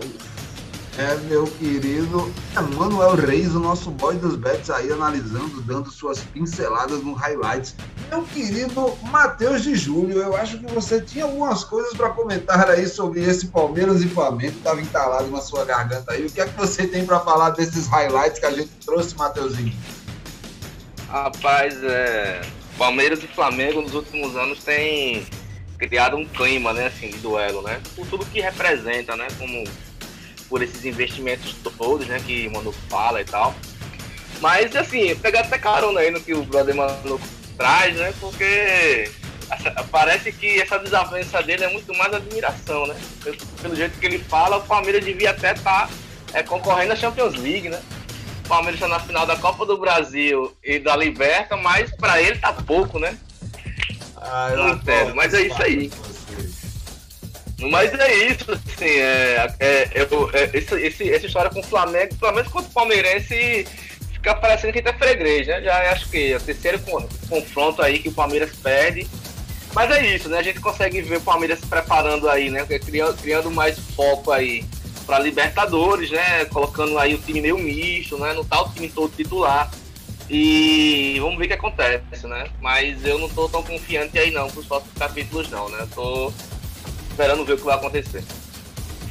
É, 0.96 1.16
meu 1.28 1.46
querido 1.48 2.32
Manuel 2.78 3.16
Reis, 3.16 3.56
o 3.56 3.60
nosso 3.60 3.90
boy 3.90 4.16
dos 4.16 4.36
bets 4.36 4.70
aí, 4.70 4.92
analisando, 4.92 5.60
dando 5.64 5.90
suas 5.90 6.20
pinceladas 6.20 7.02
no 7.04 7.14
highlights. 7.14 7.76
Meu 8.12 8.22
querido 8.22 8.96
Matheus 9.10 9.64
de 9.64 9.76
Júlio, 9.76 10.20
eu 10.20 10.36
acho 10.36 10.60
que 10.60 10.72
você 10.72 11.02
tinha 11.02 11.26
algumas 11.26 11.64
coisas 11.64 11.94
para 11.94 12.12
comentar 12.12 12.70
aí 12.70 12.88
sobre 12.88 13.22
esse 13.22 13.48
Palmeiras 13.48 14.04
e 14.04 14.08
Flamengo, 14.08 14.56
estava 14.56 14.80
entalado 14.82 15.32
na 15.32 15.42
sua 15.42 15.66
garganta 15.66 16.12
aí. 16.12 16.28
O 16.28 16.32
que 16.32 16.40
é 16.40 16.46
que 16.46 16.56
você 16.56 16.86
tem 16.86 17.04
para 17.04 17.20
falar 17.22 17.50
desses 17.50 17.88
highlights 17.88 18.38
que 18.38 18.46
a 18.46 18.52
gente 18.52 18.70
trouxe, 18.86 19.18
Matheusinho? 19.18 19.74
Rapaz, 21.10 21.76
é... 21.84 22.42
Palmeiras 22.78 23.24
e 23.24 23.28
Flamengo 23.28 23.82
nos 23.82 23.96
últimos 23.96 24.36
anos 24.36 24.64
têm 24.64 25.26
criado 25.80 26.16
um 26.16 26.26
clima, 26.26 26.72
né, 26.72 26.88
assim, 26.88 27.10
de 27.10 27.18
duelo, 27.18 27.62
né? 27.64 27.82
Por 27.96 28.06
tudo 28.08 28.26
que 28.26 28.40
representa, 28.40 29.16
né? 29.16 29.28
Como 29.38 29.64
por 30.54 30.62
esses 30.62 30.86
investimentos 30.86 31.56
todos, 31.76 32.06
né, 32.06 32.22
que 32.24 32.48
o 32.48 32.52
Manu 32.52 32.72
fala 32.88 33.20
e 33.20 33.26
tal. 33.26 33.56
Mas, 34.40 34.76
assim, 34.76 35.16
pegar 35.16 35.40
até 35.40 35.58
carona 35.58 36.02
aí 36.02 36.12
no 36.12 36.22
que 36.22 36.32
o 36.32 36.44
brother 36.44 36.76
Manu 36.76 37.20
traz, 37.58 37.96
né, 37.96 38.14
porque 38.20 39.10
parece 39.90 40.32
que 40.32 40.62
essa 40.62 40.78
desavença 40.78 41.42
dele 41.42 41.64
é 41.64 41.70
muito 41.70 41.92
mais 41.98 42.14
admiração, 42.14 42.86
né? 42.86 42.96
Pelo 43.64 43.76
jeito 43.76 43.98
que 43.98 44.06
ele 44.06 44.20
fala, 44.20 44.58
o 44.58 44.62
Palmeiras 44.62 45.04
devia 45.04 45.32
até 45.32 45.54
estar 45.54 45.88
tá, 45.88 45.90
é, 46.34 46.44
concorrendo 46.44 46.94
à 46.94 46.96
Champions 46.96 47.34
League, 47.34 47.70
né? 47.70 47.82
O 48.46 48.48
Palmeiras 48.48 48.76
está 48.76 48.88
na 48.88 49.00
final 49.00 49.26
da 49.26 49.36
Copa 49.36 49.66
do 49.66 49.80
Brasil 49.80 50.56
e 50.64 50.78
da 50.78 50.96
Liberta, 50.96 51.58
mas 51.58 51.92
para 51.96 52.22
ele 52.22 52.38
tá 52.38 52.54
pouco, 52.54 53.00
né? 53.00 53.18
Ah, 54.18 54.52
não 54.56 54.70
entendo, 54.70 55.16
mas 55.16 55.34
é 55.34 55.42
isso 55.42 55.64
aí. 55.64 55.92
Mas 57.70 57.94
é 57.94 58.16
isso, 58.28 58.52
assim, 58.52 58.86
é, 58.86 59.56
é, 59.60 59.90
eu, 59.96 60.30
é, 60.34 60.50
esse, 60.54 60.76
esse, 60.76 61.12
essa 61.12 61.26
história 61.26 61.50
com 61.50 61.60
o 61.60 61.64
Flamengo, 61.64 62.16
Flamengo 62.16 62.50
contra 62.50 62.70
o 62.70 62.74
Palmeirense 62.74 63.68
fica 64.12 64.36
parecendo 64.36 64.74
que 64.74 64.82
tá 64.82 64.94
freguês, 64.94 65.48
né? 65.48 65.62
Já 65.62 65.92
acho 65.92 66.10
que 66.10 66.32
é 66.32 66.38
o 66.38 66.40
terceiro 66.40 66.80
confronto 67.30 67.82
aí 67.82 68.00
que 68.00 68.10
o 68.10 68.14
Palmeiras 68.14 68.56
perde. 68.56 69.06
Mas 69.74 69.92
é 69.92 70.16
isso, 70.16 70.30
né? 70.30 70.38
A 70.38 70.44
gente 70.44 70.60
consegue 70.60 71.02
ver 71.02 71.18
o 71.18 71.22
Palmeiras 71.22 71.60
se 71.60 71.66
preparando 71.66 72.30
aí, 72.30 72.50
né? 72.50 72.64
Criando, 72.66 73.18
criando 73.18 73.52
mais 73.52 73.78
foco 73.78 74.32
aí 74.32 74.64
para 75.06 75.20
Libertadores, 75.20 76.10
né? 76.12 76.46
Colocando 76.46 76.98
aí 76.98 77.14
o 77.16 77.18
time 77.18 77.42
meio 77.42 77.58
misto, 77.58 78.18
né? 78.18 78.34
Não 78.34 78.46
tá 78.46 78.62
o 78.62 78.70
time 78.70 78.88
todo 78.88 79.14
titular. 79.16 79.70
E 80.30 81.18
vamos 81.20 81.38
ver 81.38 81.46
o 81.46 81.48
que 81.48 81.54
acontece, 81.54 82.26
né? 82.26 82.46
Mas 82.62 83.04
eu 83.06 83.20
não 83.20 83.28
tô 83.28 83.50
tão 83.50 83.62
confiante 83.62 84.18
aí 84.18 84.32
não 84.32 84.50
pros 84.50 84.66
próximos 84.66 84.98
capítulos 84.98 85.50
não, 85.50 85.68
né? 85.70 85.86
Tô 85.94 86.32
esperando 87.14 87.46
ver 87.46 87.54
o 87.54 87.58
que 87.58 87.64
vai 87.64 87.76
acontecer. 87.76 88.24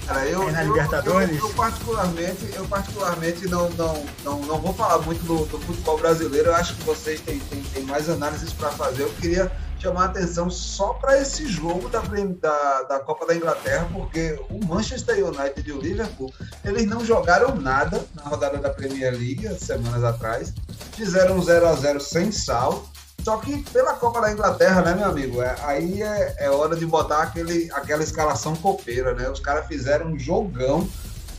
Cara, 0.06 0.26
eu, 0.26 0.50
na 0.50 0.64
eu, 0.64 0.75
Libertadores? 0.75 1.38
Eu, 1.38 1.49
eu, 1.49 1.54
particularmente, 1.54 2.50
eu 2.54 2.64
particularmente 2.66 3.49
não, 3.49 3.71
não, 3.71 4.04
não, 4.25 4.40
não 4.40 4.61
vou 4.61 4.75
falar 4.75 4.99
muito 4.99 5.25
do, 5.25 5.47
do 5.47 5.61
futebol 5.61 5.97
brasileiro. 5.99 6.49
Eu 6.49 6.54
acho 6.56 6.75
que 6.75 6.82
vocês 6.82 7.21
têm, 7.21 7.38
têm, 7.38 7.62
têm 7.62 7.85
mais 7.85 8.11
análises 8.11 8.52
para 8.52 8.71
fazer. 8.71 9.04
Eu 9.04 9.12
queria 9.14 9.50
chamar 9.78 10.02
a 10.02 10.06
atenção 10.06 10.50
só 10.50 10.94
para 10.94 11.21
esse 11.21 11.47
jogo 11.47 11.88
da, 11.88 12.00
da, 12.00 12.82
da, 12.82 13.00
Copa 13.00 13.26
da 13.26 13.35
Inglaterra, 13.35 13.88
porque 13.92 14.38
o 14.49 14.64
Manchester 14.64 15.25
United 15.25 15.68
e 15.68 15.73
o 15.73 15.80
Liverpool, 15.80 16.32
eles 16.64 16.87
não 16.87 17.04
jogaram 17.04 17.56
nada 17.56 18.04
na 18.14 18.23
rodada 18.23 18.59
da 18.59 18.71
Premier 18.71 19.12
League, 19.12 19.49
semanas 19.59 20.04
atrás, 20.04 20.52
fizeram 20.92 21.42
0 21.42 21.66
a 21.66 21.75
0 21.75 22.00
sem 22.00 22.30
sal, 22.30 22.88
só 23.24 23.36
que 23.36 23.62
pela 23.70 23.94
Copa 23.94 24.20
da 24.20 24.32
Inglaterra, 24.32 24.82
né, 24.82 24.94
meu 24.94 25.06
amigo? 25.06 25.40
É, 25.42 25.56
aí 25.62 26.02
é, 26.02 26.36
é, 26.38 26.50
hora 26.50 26.74
de 26.74 26.84
botar 26.84 27.22
aquele, 27.22 27.70
aquela 27.72 28.02
escalação 28.02 28.56
copeira, 28.56 29.14
né? 29.14 29.28
Os 29.30 29.40
caras 29.40 29.66
fizeram 29.66 30.06
um 30.06 30.18
jogão 30.18 30.88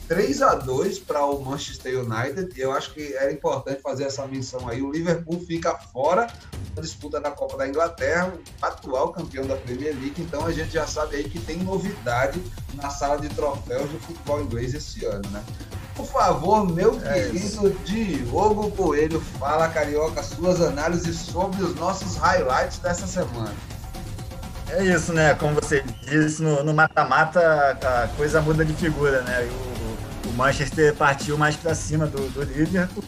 3 0.07 0.41
a 0.41 0.55
2 0.55 0.99
para 0.99 1.25
o 1.25 1.43
Manchester 1.43 1.99
United. 1.99 2.53
E 2.55 2.61
eu 2.61 2.71
acho 2.71 2.93
que 2.93 3.13
era 3.15 3.31
importante 3.31 3.81
fazer 3.81 4.05
essa 4.05 4.25
menção 4.27 4.67
aí. 4.69 4.81
O 4.81 4.91
Liverpool 4.91 5.39
fica 5.45 5.77
fora 5.77 6.27
da 6.73 6.81
disputa 6.81 7.19
da 7.19 7.31
Copa 7.31 7.57
da 7.57 7.67
Inglaterra, 7.67 8.33
o 8.33 8.65
atual 8.65 9.11
campeão 9.11 9.45
da 9.45 9.55
Premier 9.55 9.93
League. 9.93 10.21
Então 10.21 10.45
a 10.45 10.51
gente 10.51 10.71
já 10.71 10.87
sabe 10.87 11.17
aí 11.17 11.23
que 11.25 11.39
tem 11.39 11.57
novidade 11.57 12.41
na 12.75 12.89
sala 12.89 13.17
de 13.17 13.29
troféus 13.29 13.89
do 13.89 13.99
futebol 13.99 14.41
inglês 14.41 14.73
esse 14.73 15.05
ano, 15.05 15.29
né? 15.31 15.43
Por 15.95 16.07
favor, 16.07 16.67
meu 16.67 16.99
é 17.05 17.29
querido 17.29 17.69
Diogo 17.85 18.71
Coelho, 18.71 19.21
fala, 19.39 19.67
Carioca, 19.69 20.23
suas 20.23 20.59
análises 20.59 21.17
sobre 21.17 21.61
os 21.61 21.75
nossos 21.75 22.15
highlights 22.17 22.79
dessa 22.79 23.05
semana. 23.05 23.53
É 24.69 24.83
isso, 24.83 25.13
né? 25.13 25.35
Como 25.35 25.53
você 25.53 25.83
disse, 26.01 26.41
no 26.41 26.73
mata-mata 26.73 27.77
a 27.83 28.07
coisa 28.17 28.41
muda 28.41 28.65
de 28.65 28.73
figura, 28.73 29.21
né? 29.21 29.47
O, 30.25 30.29
o 30.29 30.33
Manchester 30.33 30.95
partiu 30.95 31.37
mais 31.37 31.55
para 31.55 31.75
cima 31.75 32.07
do, 32.07 32.27
do 32.29 32.41
Liverpool 32.43 33.03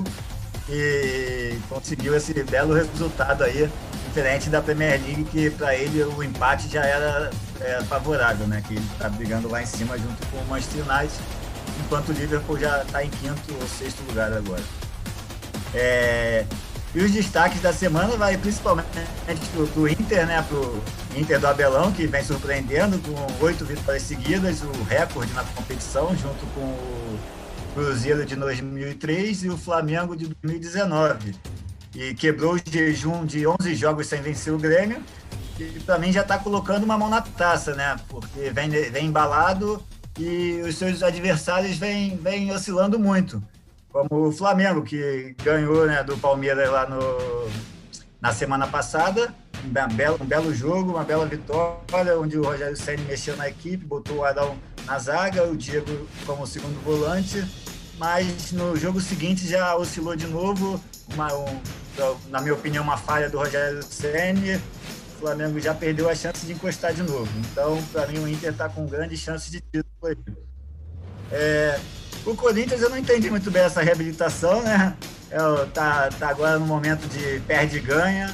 e 0.70 1.58
conseguiu 1.68 2.16
esse 2.16 2.34
belo 2.44 2.76
resultado 2.76 3.44
aí, 3.44 3.70
diferente 4.08 4.50
da 4.50 4.62
Premier 4.62 5.02
League, 5.02 5.24
que 5.26 5.50
para 5.50 5.76
ele 5.76 6.04
o 6.04 6.24
empate 6.24 6.68
já 6.70 6.84
era 6.84 7.32
é, 7.60 7.82
favorável, 7.84 8.46
né? 8.46 8.62
Que 8.68 8.76
ele 8.76 8.86
está 8.94 9.10
brigando 9.10 9.50
lá 9.50 9.64
em 9.64 9.66
cima 9.66 9.98
junto 9.98 10.24
com 10.28 10.38
o 10.38 10.46
Manchester 10.46 10.84
United 10.88 11.14
enquanto 11.80 12.10
o 12.10 12.14
Liverpool 12.14 12.60
já 12.60 12.82
está 12.82 13.04
em 13.04 13.10
quinto 13.10 13.54
ou 13.60 13.68
sexto 13.68 14.02
lugar 14.08 14.32
agora. 14.32 14.64
É, 15.74 16.46
e 16.96 17.04
os 17.04 17.12
destaques 17.12 17.62
da 17.62 17.74
semana 17.74 18.16
vai 18.16 18.38
principalmente 18.38 18.88
para 19.52 19.82
o 19.82 19.88
Inter, 19.88 20.26
né? 20.26 20.42
Para 20.48 20.58
o 20.58 20.82
Inter 21.14 21.40
do 21.42 21.48
Abelão, 21.48 21.92
que 21.92 22.08
vem 22.08 22.24
surpreendendo 22.24 22.98
com 23.00 23.44
oito 23.44 23.66
vitórias 23.66 24.04
seguidas, 24.04 24.62
o 24.62 24.72
recorde 24.84 25.34
na 25.34 25.44
competição, 25.44 26.16
junto 26.16 26.46
com 26.54 26.62
o 26.62 27.20
Cruzeiro 27.74 28.26
de 28.26 28.38
2003 28.38 29.44
e 29.44 29.50
o 29.50 29.58
Flamengo 29.58 30.16
de 30.16 30.28
2019. 30.42 31.36
E 31.94 32.14
quebrou 32.14 32.54
o 32.54 32.60
jejum 32.66 33.26
de 33.26 33.46
11 33.46 33.76
jogos 33.76 34.08
sem 34.08 34.22
vencer 34.22 34.54
o 34.54 34.58
Grêmio. 34.58 35.04
E 35.60 35.82
para 35.86 36.00
mim 36.00 36.14
já 36.14 36.22
está 36.22 36.38
colocando 36.38 36.86
uma 36.86 36.98
mão 36.98 37.10
na 37.10 37.20
taça, 37.20 37.76
né? 37.76 37.98
Porque 38.08 38.52
vem, 38.52 38.70
vem 38.70 39.08
embalado 39.08 39.84
e 40.20 40.62
os 40.62 40.78
seus 40.78 41.04
adversários 41.04 41.78
vêm, 41.78 42.18
vêm 42.18 42.52
oscilando 42.52 42.98
muito. 42.98 43.42
Como 43.90 44.28
o 44.28 44.32
Flamengo, 44.32 44.82
que 44.82 45.36
ganhou 45.44 45.86
né, 45.86 46.04
do 46.04 46.18
Palmeiras 46.18 46.70
lá 46.70 46.88
no, 46.88 47.50
na 48.22 48.34
semana 48.34 48.68
passada. 48.68 49.34
Um 49.64 49.96
belo, 49.96 50.18
um 50.22 50.26
belo 50.26 50.54
jogo, 50.54 50.92
uma 50.92 51.04
bela 51.04 51.26
vitória, 51.26 52.20
onde 52.20 52.38
o 52.38 52.44
Rogério 52.44 52.76
Senna 52.76 53.04
mexeu 53.04 53.36
na 53.36 53.48
equipe, 53.50 53.84
botou 53.86 54.18
o 54.18 54.26
Adão 54.26 54.58
na 54.86 55.00
zaga, 55.00 55.44
o 55.44 55.56
Diego 55.56 56.08
como 56.26 56.46
segundo 56.46 56.80
volante. 56.84 57.44
Mas 57.98 58.52
no 58.52 58.76
jogo 58.76 59.00
seguinte 59.00 59.48
já 59.48 59.76
oscilou 59.76 60.16
de 60.16 60.28
novo. 60.28 60.80
Uma, 61.14 61.34
um, 61.34 61.62
na 62.30 62.42
minha 62.42 62.54
opinião, 62.54 62.84
uma 62.84 62.98
falha 62.98 63.30
do 63.30 63.38
Rogério 63.38 63.82
Senna 63.84 64.62
o 65.16 65.20
Flamengo 65.20 65.60
já 65.60 65.74
perdeu 65.74 66.10
a 66.10 66.16
chance 66.16 66.46
de 66.46 66.54
encostar 66.54 66.94
de 66.94 67.02
novo. 67.02 67.30
Então, 67.52 67.82
para 67.92 68.08
mim, 68.08 68.20
o 68.20 68.28
Inter 68.28 68.52
está 68.52 68.68
com 68.70 68.86
grandes 68.86 69.20
chances 69.20 69.50
de 69.50 69.62
título 69.62 69.86
aí. 70.04 70.18
É, 71.32 71.80
o 72.26 72.36
Corinthians, 72.36 72.82
eu 72.82 72.90
não 72.90 72.98
entendi 72.98 73.30
muito 73.30 73.50
bem 73.50 73.64
essa 73.64 73.82
reabilitação, 73.82 74.62
né? 74.62 74.96
É, 75.32 75.38
tá, 75.74 76.10
tá 76.20 76.30
agora 76.30 76.60
no 76.60 76.66
momento 76.66 77.08
de 77.08 77.40
perde 77.42 77.78
e 77.78 77.80
ganha. 77.80 78.34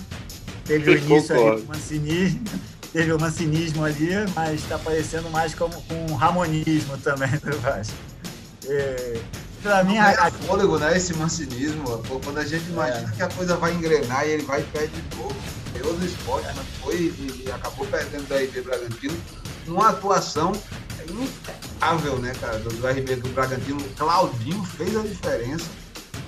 Teve 0.65 0.91
o 0.91 0.97
início 0.97 1.35
ali 1.35 1.61
com 1.61 1.67
mancinismo, 1.67 2.43
teve 2.91 3.13
o 3.13 3.19
mancinismo 3.19 3.83
ali, 3.83 4.09
mas 4.35 4.61
está 4.61 4.77
parecendo 4.77 5.29
mais 5.29 5.53
como 5.53 5.73
um 5.91 6.13
ramonismo 6.15 6.97
também 6.97 7.31
do 7.39 7.57
Vasco. 7.59 7.95
É, 8.67 9.19
pra 9.61 9.83
mim, 9.83 9.97
a, 9.97 10.09
a... 10.09 10.31
fôlego, 10.31 10.77
né? 10.77 10.95
Esse 10.95 11.13
mancinismo. 11.13 11.83
Quando 12.23 12.37
a 12.37 12.45
gente 12.45 12.69
imagina 12.69 13.09
é. 13.09 13.15
que 13.15 13.23
a 13.23 13.29
coisa 13.29 13.55
vai 13.57 13.73
engrenar 13.73 14.27
e 14.27 14.31
ele 14.31 14.43
vai 14.43 14.61
e 14.61 14.63
perde 14.63 14.93
de 14.93 15.17
novo 15.17 15.60
do 15.79 16.05
esporte, 16.05 16.47
mas 16.55 16.65
foi 16.81 16.95
e, 16.95 17.51
acabou 17.51 17.85
perdendo 17.87 18.27
do 18.27 18.35
RB 18.35 18.61
Bragantino. 18.61 19.17
Uma 19.67 19.89
atuação 19.89 20.53
impecável, 21.09 22.17
né, 22.17 22.33
cara, 22.39 22.59
do, 22.59 22.69
do 22.69 22.87
RB 22.87 23.15
do 23.17 23.29
Bragantino. 23.29 23.81
Claudinho 23.97 24.63
fez 24.63 24.95
a 24.95 25.01
diferença. 25.01 25.65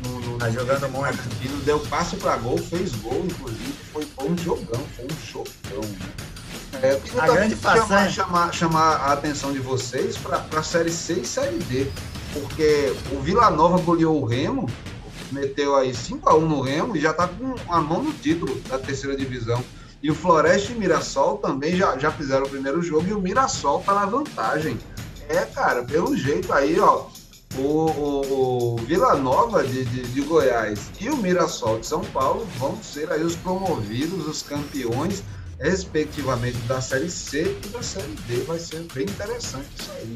No, 0.05 0.19
no, 0.19 0.37
tá 0.37 0.49
jogando 0.49 0.89
muito. 0.89 1.15
Bragantino, 1.15 1.57
deu 1.61 1.79
passe 1.81 2.15
para 2.17 2.37
gol, 2.37 2.57
fez 2.57 2.93
gol, 2.95 3.25
inclusive. 3.25 3.73
Foi, 3.91 4.05
foi 4.05 4.29
um 4.29 4.37
jogão, 4.37 4.81
foi 4.95 5.05
um 5.05 5.25
chocão, 5.25 5.81
né? 5.81 6.13
É, 6.81 6.99
a 7.19 7.27
grande 7.27 7.55
chamar, 7.55 8.09
chamar, 8.09 8.53
chamar 8.53 8.95
a 8.95 9.13
atenção 9.13 9.53
de 9.53 9.59
vocês 9.59 10.17
para 10.17 10.43
a 10.57 10.63
Série 10.63 10.91
C 10.91 11.13
e 11.13 11.25
Série 11.25 11.59
D, 11.59 11.87
porque 12.33 12.93
o 13.11 13.21
Vila 13.21 13.49
Nova 13.51 13.77
goleou 13.77 14.21
o 14.21 14.25
Remo 14.25 14.67
meteu 15.33 15.75
aí 15.75 15.93
5 15.93 16.29
a 16.29 16.35
1 16.35 16.47
no 16.47 16.61
Remo 16.61 16.95
e 16.95 17.01
já 17.01 17.11
está 17.11 17.27
com 17.27 17.55
a 17.67 17.81
mão 17.81 18.03
no 18.03 18.13
título 18.13 18.55
da 18.69 18.77
terceira 18.77 19.15
divisão. 19.15 19.63
E 20.01 20.11
o 20.11 20.15
Floresta 20.15 20.71
e 20.71 20.75
Mirassol 20.75 21.37
também 21.37 21.75
já, 21.75 21.97
já 21.97 22.11
fizeram 22.11 22.45
o 22.45 22.49
primeiro 22.49 22.81
jogo 22.81 23.07
e 23.07 23.13
o 23.13 23.21
Mirassol 23.21 23.79
está 23.79 23.93
na 23.93 24.05
vantagem. 24.05 24.77
É, 25.29 25.45
cara, 25.45 25.83
pelo 25.83 26.15
jeito 26.15 26.51
aí, 26.51 26.77
ó, 26.79 27.07
o, 27.55 27.61
o, 27.61 28.73
o 28.73 28.77
Vila 28.77 29.15
Nova 29.15 29.63
de, 29.63 29.85
de, 29.85 30.01
de, 30.01 30.21
Goiás 30.21 30.91
e 30.99 31.09
o 31.09 31.17
Mirassol 31.17 31.79
de 31.79 31.87
São 31.87 32.01
Paulo 32.01 32.45
vão 32.57 32.81
ser 32.81 33.11
aí 33.11 33.23
os 33.23 33.35
promovidos, 33.35 34.27
os 34.27 34.41
campeões, 34.41 35.23
respectivamente, 35.59 36.57
da 36.67 36.81
Série 36.81 37.09
C 37.09 37.57
e 37.63 37.67
da 37.69 37.81
Série 37.81 38.13
D. 38.27 38.37
Vai 38.43 38.59
ser 38.59 38.85
bem 38.93 39.05
interessante 39.05 39.67
isso 39.79 39.91
aí. 39.91 40.13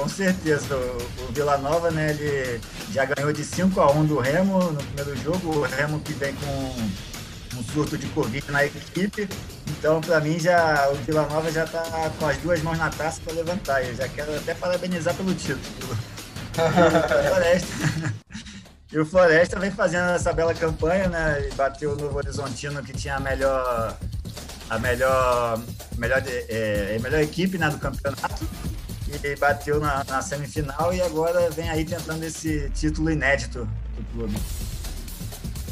Com 0.00 0.08
certeza. 0.08 0.76
O, 0.76 1.24
o 1.28 1.32
Vila 1.32 1.58
Nova, 1.58 1.90
né, 1.90 2.10
ele 2.10 2.58
já 2.90 3.04
ganhou 3.04 3.30
de 3.34 3.44
5 3.44 3.78
a 3.78 3.92
1 3.92 4.06
do 4.06 4.18
Remo 4.18 4.58
no 4.58 4.82
primeiro 4.82 5.14
jogo. 5.22 5.58
O 5.58 5.62
Remo 5.62 6.00
que 6.00 6.14
vem 6.14 6.34
com 6.36 7.58
um 7.58 7.62
surto 7.64 7.98
de 7.98 8.06
Covid 8.08 8.50
na 8.50 8.64
equipe. 8.64 9.28
Então, 9.68 10.00
para 10.00 10.18
mim, 10.20 10.38
já 10.38 10.88
o 10.90 10.94
Vila 11.04 11.26
Nova 11.26 11.52
já 11.52 11.64
está 11.64 12.10
com 12.18 12.26
as 12.26 12.38
duas 12.38 12.62
mãos 12.62 12.78
na 12.78 12.88
taça 12.88 13.20
para 13.22 13.34
levantar. 13.34 13.84
Eu 13.84 13.94
já 13.94 14.08
quero 14.08 14.34
até 14.34 14.54
parabenizar 14.54 15.14
pelo 15.14 15.34
título. 15.34 15.60
E 18.92 18.98
o 18.98 19.06
Floresta, 19.06 19.60
vem 19.60 19.70
fazendo 19.70 20.10
essa 20.10 20.32
bela 20.32 20.54
campanha, 20.54 21.08
né? 21.08 21.46
E 21.46 21.54
bateu 21.54 21.92
o 21.92 21.96
Novo 21.96 22.16
Horizontino, 22.16 22.82
que 22.82 22.92
tinha 22.92 23.16
a 23.16 23.20
melhor, 23.20 23.96
a 24.68 24.78
melhor, 24.78 25.62
melhor, 25.96 26.22
é, 26.26 26.98
melhor 27.00 27.20
equipe 27.20 27.56
né, 27.56 27.68
do 27.68 27.78
campeonato 27.78 28.48
e 29.22 29.36
bateu 29.36 29.80
na, 29.80 30.04
na, 30.04 30.22
semifinal 30.22 30.92
e 30.94 31.00
agora 31.00 31.50
vem 31.50 31.68
aí 31.68 31.84
tentando 31.84 32.22
esse 32.24 32.70
título 32.70 33.10
inédito 33.10 33.68
do 33.96 34.12
clube. 34.12 34.36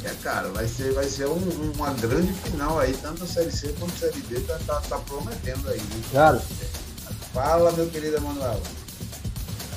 É, 0.05 0.11
cara, 0.23 0.49
vai 0.49 0.67
ser, 0.67 0.93
vai 0.93 1.05
ser 1.05 1.27
um, 1.27 1.73
uma 1.75 1.93
grande 1.95 2.33
final 2.33 2.79
aí, 2.79 2.93
tanto 2.95 3.25
a 3.25 3.27
Série 3.27 3.51
C 3.51 3.75
quanto 3.79 3.93
a 3.95 3.99
Série 3.99 4.21
D 4.23 4.41
tá, 4.41 4.59
tá, 4.67 4.81
tá 4.81 4.99
prometendo 4.99 5.69
aí. 5.69 5.81
Né? 5.81 6.03
Claro. 6.11 6.41
Fala, 7.33 7.73
meu 7.73 7.89
querido 7.89 8.17
Emanuel. 8.17 8.61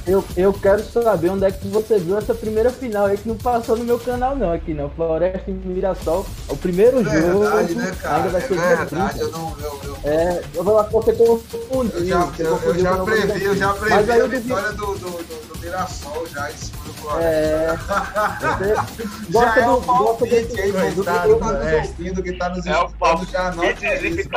Eu, 0.06 0.24
eu 0.36 0.52
quero 0.52 0.84
saber 0.84 1.30
onde 1.30 1.46
é 1.46 1.52
que 1.52 1.68
você 1.68 2.00
viu 2.00 2.18
essa 2.18 2.34
primeira 2.34 2.72
final 2.72 3.06
aí 3.06 3.18
que 3.18 3.28
não 3.28 3.38
passou 3.38 3.78
no 3.78 3.84
meu 3.84 4.00
canal, 4.00 4.36
não, 4.36 4.52
aqui 4.52 4.74
não. 4.74 4.90
Floresta 4.90 5.50
e 5.50 5.54
Mirassol. 5.54 6.26
O 6.50 6.58
primeiro 6.58 7.02
é 7.02 7.22
jogo. 7.22 7.40
Verdade, 7.40 7.76
né, 7.76 7.92
cara? 8.02 8.16
Ainda 8.18 8.30
vai 8.30 8.42
ser 8.42 8.58
é 8.58 8.76
verdade, 8.76 9.20
eu 9.20 9.32
não. 9.32 9.56
Eu, 9.60 9.80
eu... 9.84 9.98
É, 10.04 10.44
eu 10.56 10.64
vou 10.64 10.74
lá 10.74 10.84
porque 10.86 11.14
confundiu. 11.14 12.00
Eu 12.00 12.06
já, 12.06 12.32
eu, 12.40 12.58
eu 12.58 12.80
já 12.80 12.98
previ, 12.98 13.44
eu 13.44 13.56
já 13.56 13.74
previ 13.74 13.96
Mas 13.96 14.10
aí 14.10 14.22
a 14.22 14.28
vitória 14.28 14.72
do, 14.72 14.86
do, 14.86 14.96
do, 14.96 15.54
do 15.54 15.60
Mirassol 15.60 16.26
já 16.28 16.52
em 16.52 16.58
cima 16.58 16.84
do 16.84 16.94
Floresta. 16.94 17.24
É. 17.24 17.78
gosta 19.32 19.62
já 19.62 19.66
do, 19.68 19.72
é 19.72 19.76
o 19.76 19.82
palpite 19.82 20.62
aí, 20.62 20.72
do, 20.72 20.96
do, 20.96 21.04
tá 21.04 21.28
nos 21.28 21.90
ouvindo, 21.90 22.24
que 22.24 22.34
tá 22.34 22.50
nos 22.50 22.66
é 22.66 22.72
escutando, 22.72 23.32
já 23.32 23.48
anota 23.50 23.96
isso. 23.96 24.30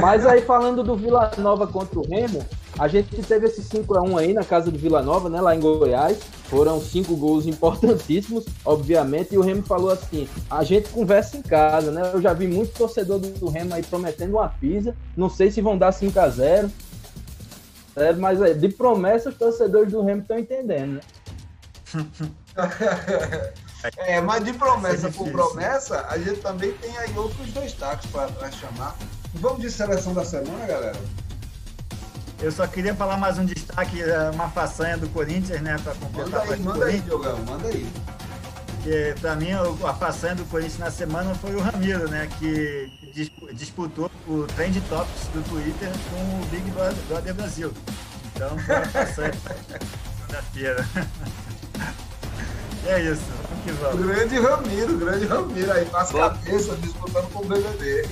Mas 0.00 0.26
aí 0.26 0.42
falando 0.42 0.82
do 0.82 0.96
Vila 0.96 1.30
Nova 1.38 1.66
contra 1.66 1.98
o 1.98 2.08
Remo, 2.08 2.44
a 2.78 2.88
gente 2.88 3.22
teve 3.22 3.46
esse 3.46 3.62
5x1 3.62 4.18
aí 4.18 4.32
na 4.32 4.44
casa 4.44 4.70
do 4.70 4.78
Vila 4.78 5.02
Nova, 5.02 5.28
né, 5.28 5.40
lá 5.40 5.54
em 5.54 5.60
Goiás. 5.60 6.18
Foram 6.44 6.80
cinco 6.80 7.16
gols 7.16 7.46
importantíssimos, 7.48 8.44
obviamente. 8.64 9.34
E 9.34 9.38
o 9.38 9.42
Remo 9.42 9.62
falou 9.62 9.90
assim: 9.90 10.28
a 10.50 10.64
gente 10.64 10.88
conversa 10.88 11.36
em 11.36 11.42
casa, 11.42 11.90
né? 11.90 12.10
Eu 12.12 12.20
já 12.20 12.32
vi 12.32 12.46
muito 12.46 12.72
torcedor 12.72 13.18
do 13.18 13.48
Remo 13.48 13.74
aí 13.74 13.82
prometendo 13.82 14.32
uma 14.32 14.48
pizza. 14.48 14.96
Não 15.16 15.28
sei 15.28 15.50
se 15.50 15.60
vão 15.60 15.76
dar 15.76 15.92
5x0. 15.92 16.70
É, 17.94 18.12
mas 18.14 18.40
é, 18.40 18.54
de 18.54 18.68
promessa, 18.70 19.28
os 19.28 19.36
torcedores 19.36 19.92
do 19.92 20.02
Remo 20.02 20.22
estão 20.22 20.38
entendendo, 20.38 20.94
né? 20.94 21.00
é, 23.98 24.18
mas 24.20 24.42
de 24.44 24.54
promessa 24.54 25.10
por 25.10 25.30
promessa, 25.30 26.06
a 26.08 26.16
gente 26.16 26.40
também 26.40 26.72
tem 26.72 26.96
aí 26.96 27.12
outros 27.16 27.52
destaques 27.52 28.10
para 28.10 28.50
chamar. 28.50 28.96
Vamos 29.34 29.60
de 29.60 29.70
seleção 29.70 30.14
da 30.14 30.24
semana, 30.24 30.64
galera? 30.66 30.98
Eu 32.42 32.50
só 32.50 32.66
queria 32.66 32.92
falar 32.92 33.16
mais 33.16 33.38
um 33.38 33.44
destaque, 33.44 34.02
é, 34.02 34.30
uma 34.30 34.50
façanha 34.50 34.98
do 34.98 35.08
Corinthians, 35.08 35.60
né? 35.60 35.76
Para 35.78 35.94
completar 35.94 36.40
manda 36.40 36.54
aí, 36.54 36.60
manda 36.60 36.84
aí, 36.86 37.00
Diogão, 37.00 37.38
manda 37.44 37.68
aí. 37.68 37.88
Que 38.82 39.14
para 39.20 39.36
mim 39.36 39.52
a 39.52 39.94
façanha 39.94 40.34
do 40.34 40.44
Corinthians 40.46 40.78
na 40.78 40.90
semana 40.90 41.36
foi 41.36 41.54
o 41.54 41.60
Ramiro, 41.60 42.10
né? 42.10 42.28
Que 42.40 42.90
disputou 43.52 44.10
o 44.26 44.42
Trend 44.56 44.80
Topics 44.88 45.28
do 45.28 45.48
Twitter 45.48 45.88
com 46.10 46.16
o 46.16 46.44
Big 46.46 46.68
Brother 47.06 47.32
Brasil. 47.32 47.72
Então 48.34 48.58
foi 48.58 48.74
a 48.74 48.86
façanha 48.86 49.32
segunda-feira. 50.18 50.84
é 52.88 53.02
isso, 53.02 53.22
vamos 53.48 53.64
que 53.64 53.70
vamos. 53.70 54.04
Grande 54.04 54.40
Ramiro, 54.40 54.98
grande 54.98 55.26
Ramiro 55.26 55.72
aí, 55.72 55.84
faz 55.84 56.10
cabeça 56.10 56.74
disputando 56.74 57.32
com 57.32 57.44
o 57.44 57.46
BBB. 57.46 58.08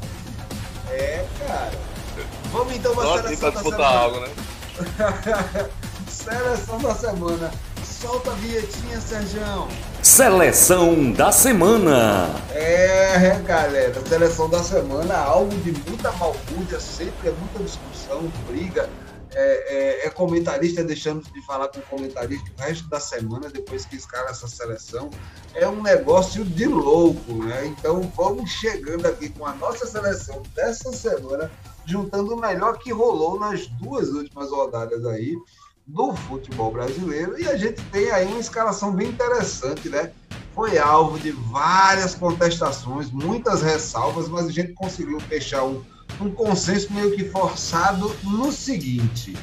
é, 0.88 1.26
cara. 1.46 1.93
Vamos 2.54 2.76
então 2.76 2.94
para 2.94 3.14
a 3.14 3.22
seleção 3.22 3.50
da 3.50 3.62
semana. 3.62 3.84
Algo, 3.84 4.20
né? 4.20 4.28
seleção 6.08 6.78
da 6.78 6.94
semana. 6.94 7.50
Solta 7.84 8.30
a 8.30 8.34
vietinha, 8.34 9.00
Sergião. 9.00 9.68
Seleção 10.00 11.10
da 11.10 11.32
semana. 11.32 12.30
É, 12.52 13.40
galera, 13.40 14.00
seleção 14.06 14.48
da 14.48 14.62
semana, 14.62 15.16
algo 15.16 15.52
de 15.62 15.72
muita 15.72 16.12
malcúdia, 16.12 16.78
sempre 16.78 17.30
é 17.30 17.32
muita 17.32 17.58
discussão, 17.58 18.22
briga. 18.46 18.88
É, 19.34 20.04
é, 20.04 20.06
é, 20.06 20.10
comentarista 20.10 20.84
deixando 20.84 21.24
de 21.24 21.44
falar 21.44 21.66
com 21.66 21.80
comentarista 21.80 22.48
o 22.56 22.60
resto 22.62 22.88
da 22.88 23.00
semana, 23.00 23.50
depois 23.50 23.84
que 23.84 23.96
escala 23.96 24.30
essa 24.30 24.46
seleção. 24.46 25.10
É 25.56 25.66
um 25.66 25.82
negócio 25.82 26.44
de 26.44 26.66
louco, 26.66 27.32
né? 27.46 27.66
Então 27.66 28.00
vamos 28.16 28.48
chegando 28.48 29.06
aqui 29.06 29.28
com 29.30 29.44
a 29.44 29.54
nossa 29.54 29.88
seleção 29.88 30.40
dessa 30.54 30.92
semana 30.92 31.50
juntando 31.86 32.34
o 32.34 32.40
melhor 32.40 32.78
que 32.78 32.92
rolou 32.92 33.38
nas 33.38 33.66
duas 33.66 34.08
últimas 34.08 34.50
rodadas 34.50 35.04
aí 35.06 35.36
do 35.86 36.14
futebol 36.14 36.72
brasileiro. 36.72 37.38
E 37.38 37.48
a 37.48 37.56
gente 37.56 37.80
tem 37.90 38.10
aí 38.10 38.26
uma 38.26 38.40
escalação 38.40 38.92
bem 38.92 39.08
interessante, 39.08 39.88
né? 39.88 40.12
Foi 40.54 40.78
alvo 40.78 41.18
de 41.18 41.32
várias 41.32 42.14
contestações, 42.14 43.10
muitas 43.10 43.60
ressalvas, 43.60 44.28
mas 44.28 44.46
a 44.46 44.52
gente 44.52 44.72
conseguiu 44.72 45.18
fechar 45.20 45.64
um, 45.64 45.82
um 46.20 46.30
consenso 46.30 46.92
meio 46.92 47.14
que 47.14 47.28
forçado 47.28 48.14
no 48.22 48.52
seguinte. 48.52 49.36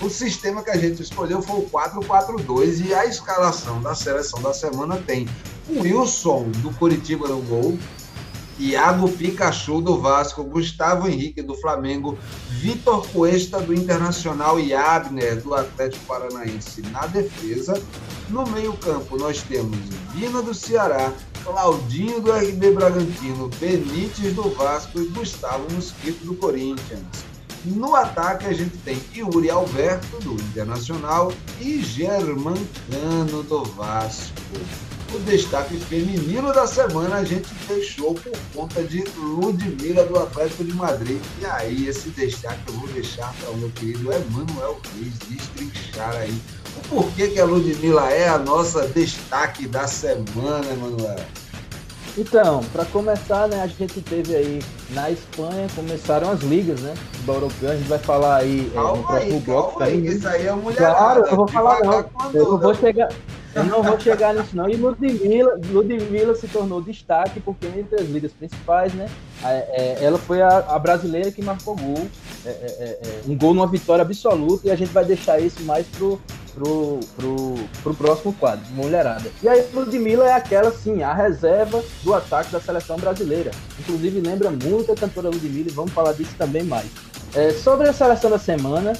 O 0.00 0.08
sistema 0.08 0.62
que 0.62 0.70
a 0.70 0.76
gente 0.76 1.02
escolheu 1.02 1.42
foi 1.42 1.58
o 1.58 1.70
4-4-2 1.70 2.86
e 2.86 2.94
a 2.94 3.06
escalação 3.06 3.82
da 3.82 3.94
seleção 3.94 4.40
da 4.40 4.54
semana 4.54 4.96
tem 4.98 5.26
o 5.68 5.80
Wilson 5.80 6.50
do 6.58 6.70
Curitiba 6.74 7.26
no 7.26 7.42
gol, 7.42 7.76
Iago 8.58 9.08
Pikachu 9.08 9.80
do 9.80 10.00
Vasco, 10.00 10.42
Gustavo 10.42 11.08
Henrique 11.08 11.42
do 11.42 11.54
Flamengo, 11.54 12.18
Vitor 12.50 13.06
Cuesta 13.08 13.60
do 13.60 13.72
Internacional 13.72 14.58
e 14.58 14.74
Abner 14.74 15.40
do 15.40 15.54
Atlético 15.54 16.04
Paranaense 16.06 16.82
na 16.90 17.06
defesa. 17.06 17.80
No 18.28 18.44
meio-campo 18.48 19.16
nós 19.16 19.42
temos 19.42 19.78
Vina 20.12 20.42
do 20.42 20.52
Ceará, 20.52 21.12
Claudinho 21.44 22.20
do 22.20 22.32
RB 22.32 22.72
Bragantino, 22.72 23.48
Benítez 23.60 24.34
do 24.34 24.50
Vasco 24.50 25.00
e 25.00 25.06
Gustavo 25.06 25.72
Mosquito 25.72 26.24
do 26.24 26.34
Corinthians. 26.34 27.06
No 27.64 27.94
ataque 27.94 28.46
a 28.46 28.52
gente 28.52 28.76
tem 28.78 29.00
Yuri 29.14 29.50
Alberto 29.50 30.18
do 30.20 30.34
Internacional 30.34 31.32
e 31.60 31.80
Germancano 31.80 33.42
do 33.44 33.62
Vasco 33.64 34.32
o 35.14 35.18
destaque 35.20 35.76
feminino 35.76 36.52
da 36.52 36.66
semana 36.66 37.16
a 37.16 37.24
gente 37.24 37.48
deixou 37.66 38.14
por 38.14 38.32
conta 38.54 38.82
de 38.82 39.04
Ludmilla 39.16 40.04
do 40.04 40.18
Atlético 40.18 40.64
de 40.64 40.74
Madrid. 40.74 41.20
E 41.40 41.46
aí, 41.46 41.88
esse 41.88 42.10
destaque 42.10 42.60
eu 42.68 42.74
vou 42.74 42.88
deixar 42.88 43.32
para 43.40 43.50
o 43.50 43.56
meu 43.56 43.70
querido 43.70 44.12
Emanuel 44.12 44.78
Reis 44.94 45.14
destrinchar 45.28 46.14
aí 46.16 46.38
o 46.76 46.88
porquê 46.88 47.28
que 47.28 47.40
a 47.40 47.44
Ludmilla 47.44 48.10
é 48.10 48.28
a 48.28 48.38
nossa 48.38 48.86
destaque 48.88 49.66
da 49.66 49.86
semana, 49.86 50.66
Emanuel. 50.70 51.18
Então, 52.16 52.64
para 52.72 52.84
começar, 52.86 53.46
né, 53.46 53.62
a 53.62 53.66
gente 53.66 54.00
teve 54.00 54.34
aí 54.34 54.62
na 54.90 55.10
Espanha, 55.10 55.68
começaram 55.74 56.30
as 56.30 56.40
ligas, 56.40 56.80
né? 56.80 56.94
Do 57.24 57.32
europeu, 57.32 57.70
a 57.70 57.76
gente 57.76 57.88
vai 57.88 57.98
falar 57.98 58.36
aí 58.38 58.70
calma 58.74 58.90
é, 58.90 58.96
no 58.96 59.06
próximo 59.06 59.34
aí, 59.34 59.40
bloco. 59.40 59.78
Calma 59.78 59.86
aí, 59.86 60.06
isso 60.06 60.28
aí 60.28 60.46
é 60.46 60.52
mulher. 60.52 60.78
Claro, 60.78 61.24
eu 61.26 61.36
vou 61.36 61.48
falar 61.48 61.80
não. 61.80 62.04
Eu 62.34 62.50
não 62.50 62.58
vou 62.58 62.74
chegar. 62.74 63.08
Eu 63.58 63.64
não 63.64 63.82
vou 63.82 63.98
chegar 63.98 64.34
nisso, 64.34 64.56
não. 64.56 64.68
E 64.68 64.76
Ludmilla, 64.76 65.58
Ludmilla 65.70 66.34
se 66.34 66.46
tornou 66.46 66.80
destaque 66.80 67.40
porque 67.40 67.66
entre 67.66 68.00
as 68.00 68.08
ligas 68.08 68.32
principais, 68.32 68.94
né? 68.94 69.08
É, 69.42 69.98
ela 70.00 70.18
foi 70.18 70.40
a, 70.40 70.78
brasileira 70.78 71.30
que 71.30 71.42
marcou 71.42 71.76
gol, 71.76 72.06
é, 72.46 72.50
é, 72.50 73.20
um 73.26 73.36
gol 73.36 73.54
numa 73.54 73.66
vitória 73.66 74.02
absoluta, 74.02 74.68
e 74.68 74.70
a 74.70 74.76
gente 74.76 74.92
vai 74.92 75.04
deixar 75.04 75.40
isso 75.40 75.62
mais 75.62 75.86
pro, 75.86 76.20
pro, 76.54 77.00
pro, 77.16 77.54
pro 77.82 77.94
próximo 77.94 78.32
quadro, 78.32 78.64
mulherada. 78.72 79.30
E 79.42 79.48
aí, 79.48 79.64
Ludmilla 79.72 80.26
é 80.26 80.32
aquela, 80.32 80.70
sim, 80.70 81.02
a 81.02 81.12
reserva 81.12 81.82
do 82.02 82.14
ataque 82.14 82.52
da 82.52 82.60
seleção 82.60 82.96
brasileira. 82.96 83.50
Inclusive, 83.80 84.20
lembra 84.20 84.50
muito 84.50 84.92
a 84.92 84.96
cantora 84.96 85.28
Ludmilla, 85.28 85.68
e 85.68 85.72
vamos 85.72 85.92
falar 85.92 86.12
disso 86.12 86.34
também 86.38 86.62
mais. 86.62 86.86
É, 87.34 87.50
sobre 87.50 87.88
a 87.88 87.92
seleção 87.92 88.30
da 88.30 88.38
semana, 88.38 88.94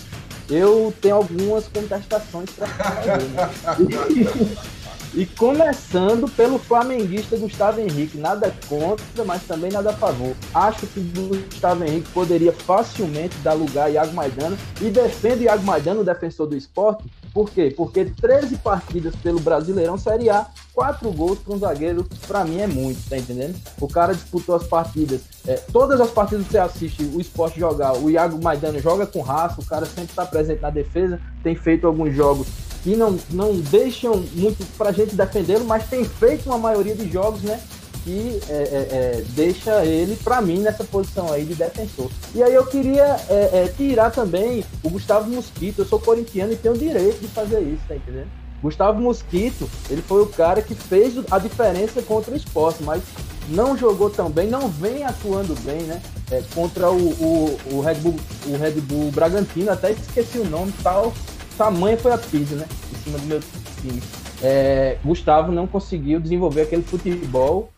eu 0.50 0.92
tenho 1.00 1.16
algumas 1.16 1.68
contestações 1.68 2.50
para 2.50 2.66
fazer. 2.66 3.22
Né? 3.22 4.58
E, 5.14 5.24
começando 5.24 6.28
pelo 6.28 6.58
flamenguista 6.58 7.36
Gustavo 7.36 7.80
Henrique, 7.80 8.18
nada 8.18 8.54
contra, 8.68 9.24
mas 9.24 9.42
também 9.42 9.72
nada 9.72 9.90
a 9.90 9.92
favor. 9.92 10.34
Acho 10.54 10.86
que 10.86 11.00
Gustavo 11.00 11.82
Henrique 11.84 12.10
poderia 12.10 12.52
facilmente 12.52 13.36
dar 13.38 13.54
lugar 13.54 13.86
a 13.86 13.90
Iago 13.90 14.14
Maidana 14.14 14.56
e 14.80 14.90
defende 14.90 15.44
Iago 15.44 15.64
Maidana, 15.64 16.00
o 16.00 16.04
defensor 16.04 16.46
do 16.46 16.56
esporte. 16.56 17.04
Por 17.32 17.50
quê? 17.50 17.72
Porque 17.76 18.06
13 18.06 18.56
partidas 18.58 19.14
pelo 19.16 19.40
Brasileirão 19.40 19.96
Série 19.98 20.30
A, 20.30 20.46
4 20.74 21.10
gols 21.12 21.38
para 21.38 21.54
um 21.54 21.58
zagueiro, 21.58 22.06
para 22.26 22.44
mim 22.44 22.60
é 22.60 22.66
muito, 22.66 23.08
tá 23.08 23.16
entendendo? 23.16 23.56
O 23.80 23.88
cara 23.88 24.14
disputou 24.14 24.54
as 24.54 24.64
partidas, 24.64 25.20
é, 25.46 25.54
todas 25.72 26.00
as 26.00 26.10
partidas 26.10 26.46
que 26.46 26.52
você 26.52 26.58
assiste 26.58 27.02
o 27.02 27.20
esporte 27.20 27.58
jogar, 27.58 27.96
o 27.96 28.10
Iago 28.10 28.42
Maidana 28.42 28.78
joga 28.80 29.06
com 29.06 29.20
raça, 29.20 29.60
o 29.60 29.64
cara 29.64 29.86
sempre 29.86 30.10
está 30.10 30.24
presente 30.24 30.62
na 30.62 30.70
defesa, 30.70 31.20
tem 31.42 31.54
feito 31.54 31.86
alguns 31.86 32.14
jogos 32.14 32.46
que 32.82 32.94
não, 32.96 33.18
não 33.30 33.56
deixam 33.56 34.16
muito 34.34 34.64
para 34.76 34.92
gente 34.92 35.14
defendê-lo, 35.14 35.64
mas 35.64 35.88
tem 35.88 36.04
feito 36.04 36.46
uma 36.46 36.58
maioria 36.58 36.94
de 36.94 37.10
jogos, 37.10 37.42
né? 37.42 37.60
Que 38.04 38.40
é, 38.48 38.52
é, 38.52 38.56
é 38.56 39.24
deixa 39.30 39.84
ele, 39.84 40.16
para 40.16 40.40
mim, 40.40 40.60
nessa 40.60 40.84
posição 40.84 41.32
aí 41.32 41.44
de 41.44 41.54
defensor. 41.54 42.10
E 42.34 42.42
aí 42.42 42.54
eu 42.54 42.66
queria 42.66 43.16
é, 43.28 43.64
é, 43.64 43.72
tirar 43.76 44.10
também 44.10 44.64
o 44.82 44.90
Gustavo 44.90 45.30
Mosquito. 45.30 45.80
Eu 45.80 45.86
sou 45.86 45.98
corintiano 45.98 46.52
e 46.52 46.56
tenho 46.56 46.74
o 46.74 46.78
direito 46.78 47.20
de 47.20 47.28
fazer 47.28 47.60
isso, 47.60 47.82
tá 47.86 47.96
entendendo? 47.96 48.28
Gustavo 48.62 49.00
Mosquito, 49.00 49.68
ele 49.88 50.02
foi 50.02 50.22
o 50.22 50.26
cara 50.26 50.60
que 50.60 50.74
fez 50.74 51.14
a 51.30 51.38
diferença 51.38 52.02
contra 52.02 52.32
o 52.32 52.36
esporte, 52.36 52.82
mas 52.82 53.02
não 53.48 53.76
jogou 53.76 54.10
tão 54.10 54.28
bem, 54.28 54.48
não 54.48 54.68
vem 54.68 55.04
atuando 55.04 55.54
bem, 55.60 55.82
né? 55.82 56.02
É, 56.30 56.42
contra 56.54 56.90
o, 56.90 56.96
o, 56.96 57.58
o, 57.72 57.80
Red 57.80 57.94
Bull, 57.94 58.16
o 58.46 58.56
Red 58.56 58.80
Bull 58.80 59.10
Bragantino, 59.12 59.70
até 59.70 59.92
esqueci 59.92 60.38
o 60.38 60.44
nome, 60.44 60.72
tal. 60.82 61.12
Tamanha 61.56 61.96
foi 61.96 62.12
a 62.12 62.18
pizza, 62.18 62.56
né? 62.56 62.66
Em 62.92 62.96
cima 63.04 63.18
do 63.18 63.26
meu 63.26 63.40
time. 63.80 64.02
É, 64.42 64.98
Gustavo 65.04 65.50
não 65.50 65.66
conseguiu 65.66 66.20
desenvolver 66.20 66.62
aquele 66.62 66.82
futebol 66.82 67.70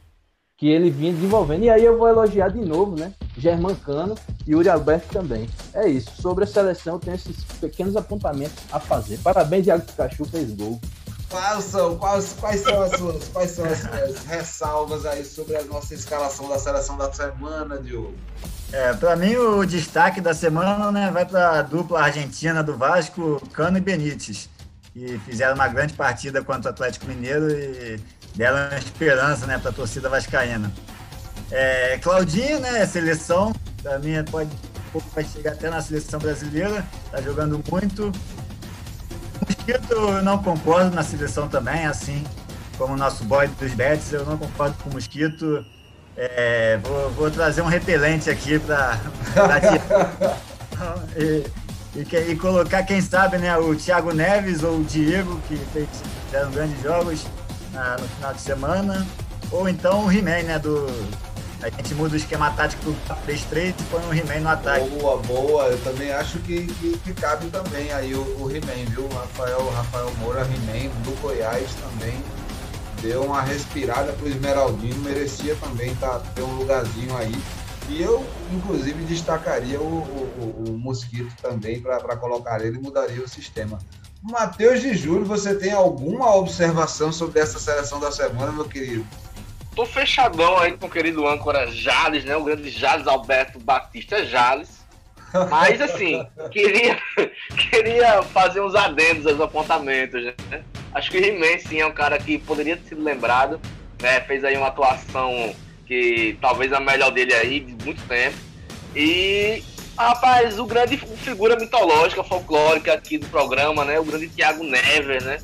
que 0.61 0.69
ele 0.69 0.91
vinha 0.91 1.11
desenvolvendo. 1.15 1.65
E 1.65 1.71
aí 1.71 1.83
eu 1.83 1.97
vou 1.97 2.07
elogiar 2.07 2.51
de 2.51 2.61
novo, 2.61 2.95
né? 2.95 3.15
Germancano 3.37 4.15
e 4.47 4.53
Yuri 4.53 4.69
Alberto 4.69 5.09
também. 5.09 5.49
É 5.73 5.89
isso. 5.89 6.11
Sobre 6.21 6.45
a 6.45 6.47
seleção, 6.47 6.99
tem 6.99 7.15
esses 7.15 7.43
pequenos 7.59 7.97
apontamentos 7.97 8.63
a 8.71 8.79
fazer. 8.79 9.19
Parabéns, 9.21 9.67
Iago 9.67 9.87
Pikachu, 9.87 10.27
fez 10.27 10.53
gol. 10.53 10.79
Quais 11.31 11.65
são, 11.65 11.97
quais, 11.97 12.37
quais 12.39 12.61
são 12.61 12.83
as 12.83 12.91
suas, 12.91 13.29
quais 13.29 13.51
são 13.53 13.65
as 13.65 13.79
suas 13.79 14.25
ressalvas 14.27 15.07
aí 15.07 15.25
sobre 15.25 15.57
a 15.57 15.63
nossa 15.65 15.95
escalação 15.95 16.47
da 16.49 16.59
seleção 16.59 16.99
da 16.99 17.11
semana, 17.11 17.79
Diogo? 17.79 18.15
É, 18.71 18.93
para 18.93 19.17
mim 19.17 19.37
o 19.37 19.65
destaque 19.65 20.21
da 20.21 20.35
semana 20.35 20.93
né, 20.93 21.11
vai 21.11 21.25
para 21.25 21.61
a 21.61 21.63
dupla 21.63 22.03
argentina 22.03 22.63
do 22.63 22.77
Vasco, 22.77 23.41
Cano 23.53 23.79
e 23.79 23.81
Benítez, 23.81 24.51
que 24.93 25.19
fizeram 25.21 25.55
uma 25.55 25.69
grande 25.69 25.95
partida 25.95 26.43
contra 26.43 26.71
o 26.71 26.75
Atlético 26.75 27.07
Mineiro 27.07 27.49
e 27.49 28.01
deram 28.35 28.77
esperança 28.77 29.47
né, 29.47 29.59
para 29.59 29.71
a 29.71 29.75
torcida 29.75 30.09
vascaína. 30.09 30.73
É, 31.51 31.99
Claudinho, 32.03 32.61
né, 32.61 32.87
seleção, 32.87 33.53
para 33.83 33.99
mim 33.99 34.13
pode, 34.31 34.51
pode 35.15 35.29
chegar 35.29 35.53
até 35.53 35.69
na 35.69 35.81
seleção 35.81 36.21
brasileira, 36.21 36.85
está 37.07 37.21
jogando 37.21 37.63
muito, 37.71 38.13
Mosquito 39.47 39.93
eu 39.93 40.23
não 40.23 40.43
concordo 40.43 40.95
na 40.95 41.03
seleção 41.03 41.49
também, 41.49 41.87
assim 41.87 42.25
como 42.81 42.95
o 42.95 42.97
nosso 42.97 43.25
boy 43.25 43.47
dos 43.47 43.75
Betis, 43.75 44.13
eu 44.13 44.25
não 44.25 44.39
concordo 44.39 44.75
com 44.83 44.89
o 44.89 44.95
Mosquito. 44.95 45.65
É, 46.17 46.79
vou, 46.83 47.11
vou, 47.11 47.31
trazer 47.31 47.61
um 47.61 47.67
repelente 47.67 48.31
aqui 48.31 48.59
para 48.59 48.99
e, 51.17 51.45
e, 51.95 52.31
e, 52.31 52.37
colocar, 52.37 52.83
quem 52.83 53.01
sabe, 53.01 53.39
né, 53.39 53.57
o 53.57 53.75
Thiago 53.75 54.13
Neves 54.13 54.63
ou 54.63 54.79
o 54.79 54.85
Diego, 54.85 55.39
que 55.47 55.57
fez, 55.73 55.89
fizeram 56.27 56.51
grandes 56.51 56.83
jogos 56.83 57.27
no 57.73 58.09
final 58.09 58.35
de 58.35 58.41
semana, 58.41 59.07
ou 59.51 59.69
então 59.69 60.07
o 60.07 60.13
He-Man, 60.13 60.43
né, 60.43 60.59
do, 60.59 60.87
a 61.63 61.69
gente 61.69 61.95
muda 61.95 62.15
o 62.15 62.17
esquema 62.17 62.51
tático 62.53 62.85
do 62.85 62.97
3-3 63.27 63.75
e 63.79 63.83
põe 63.91 64.03
o 64.07 64.15
He-Man 64.15 64.41
no 64.41 64.49
ataque. 64.49 64.89
Boa, 64.91 65.19
boa. 65.19 65.65
Eu 65.65 65.79
também 65.83 66.11
acho 66.11 66.39
que, 66.41 66.67
que, 66.67 66.99
que 66.99 67.13
cabe 67.13 67.49
também 67.49 67.93
aí 67.93 68.15
o, 68.15 68.23
o 68.41 68.51
He-Man, 68.51 68.87
viu? 68.89 69.05
O 69.05 69.15
Rafael, 69.15 69.71
Rafael 69.71 70.11
Moura, 70.19 70.41
He-Man, 70.41 70.89
do 71.03 71.21
Goiás 71.21 71.69
também 71.75 72.23
deu 73.03 73.25
uma 73.25 73.43
respirada 73.43 74.13
pro 74.13 74.29
Esmeraldino, 74.29 75.01
merecia 75.03 75.57
também 75.57 75.95
tá, 75.97 76.19
ter 76.35 76.43
um 76.43 76.55
lugarzinho 76.57 77.17
aí. 77.17 77.35
E 77.89 78.01
eu, 78.01 78.25
inclusive, 78.53 79.05
destacaria 79.05 79.81
o, 79.81 79.85
o, 79.85 80.65
o 80.69 80.79
Mosquito 80.79 81.35
também 81.43 81.81
para 81.81 82.17
colocar 82.17 82.65
ele 82.65 82.79
e 82.79 82.81
mudaria 82.81 83.23
o 83.23 83.29
sistema. 83.29 83.79
Matheus 84.23 84.83
de 84.83 84.95
Júlio, 84.95 85.25
você 85.25 85.55
tem 85.55 85.73
alguma 85.73 86.35
observação 86.35 87.11
sobre 87.11 87.41
essa 87.41 87.59
seleção 87.59 87.99
da 87.99 88.13
semana, 88.13 88.53
meu 88.53 88.67
querido? 88.67 89.07
Tô 89.75 89.87
fechadão 89.87 90.59
aí 90.59 90.77
com 90.77 90.87
o 90.87 90.91
querido 90.91 91.27
âncora 91.27 91.67
Jales, 91.71 92.25
né? 92.25 92.37
O 92.37 92.45
grande 92.45 92.69
Jales 92.71 93.07
Alberto 93.07 93.59
Batista 93.59 94.25
Jales. 94.27 94.81
Mas, 95.49 95.81
assim, 95.81 96.27
queria, 96.51 96.99
queria 97.71 98.23
fazer 98.25 98.61
uns 98.61 98.75
adendos 98.75 99.27
aos 99.27 99.41
apontamentos, 99.41 100.23
né? 100.23 100.63
Acho 100.93 101.11
que 101.11 101.19
o 101.19 101.25
He-Man, 101.25 101.59
sim, 101.61 101.81
é 101.81 101.87
um 101.87 101.93
cara 101.93 102.19
que 102.19 102.37
poderia 102.39 102.77
ter 102.77 102.89
sido 102.89 103.03
lembrado, 103.03 103.61
né? 104.03 104.21
Fez 104.23 104.45
aí 104.45 104.57
uma 104.57 104.67
atuação 104.67 105.55
que 105.87 106.37
talvez 106.41 106.73
a 106.73 106.81
melhor 106.81 107.11
dele 107.11 107.33
aí 107.33 107.61
de 107.61 107.85
muito 107.85 108.03
tempo. 108.07 108.37
E, 108.95 109.63
rapaz, 110.09 110.59
o 110.59 110.65
grande 110.65 110.97
figura 110.97 111.57
mitológica, 111.57 112.25
folclórica 112.25 112.93
aqui 112.93 113.19
do 113.19 113.27
programa, 113.27 113.85
né? 113.85 113.99
O 113.99 114.05
grande 114.05 114.29
Thiago 114.29 114.65
Neves, 114.65 115.25
né? 115.25 115.39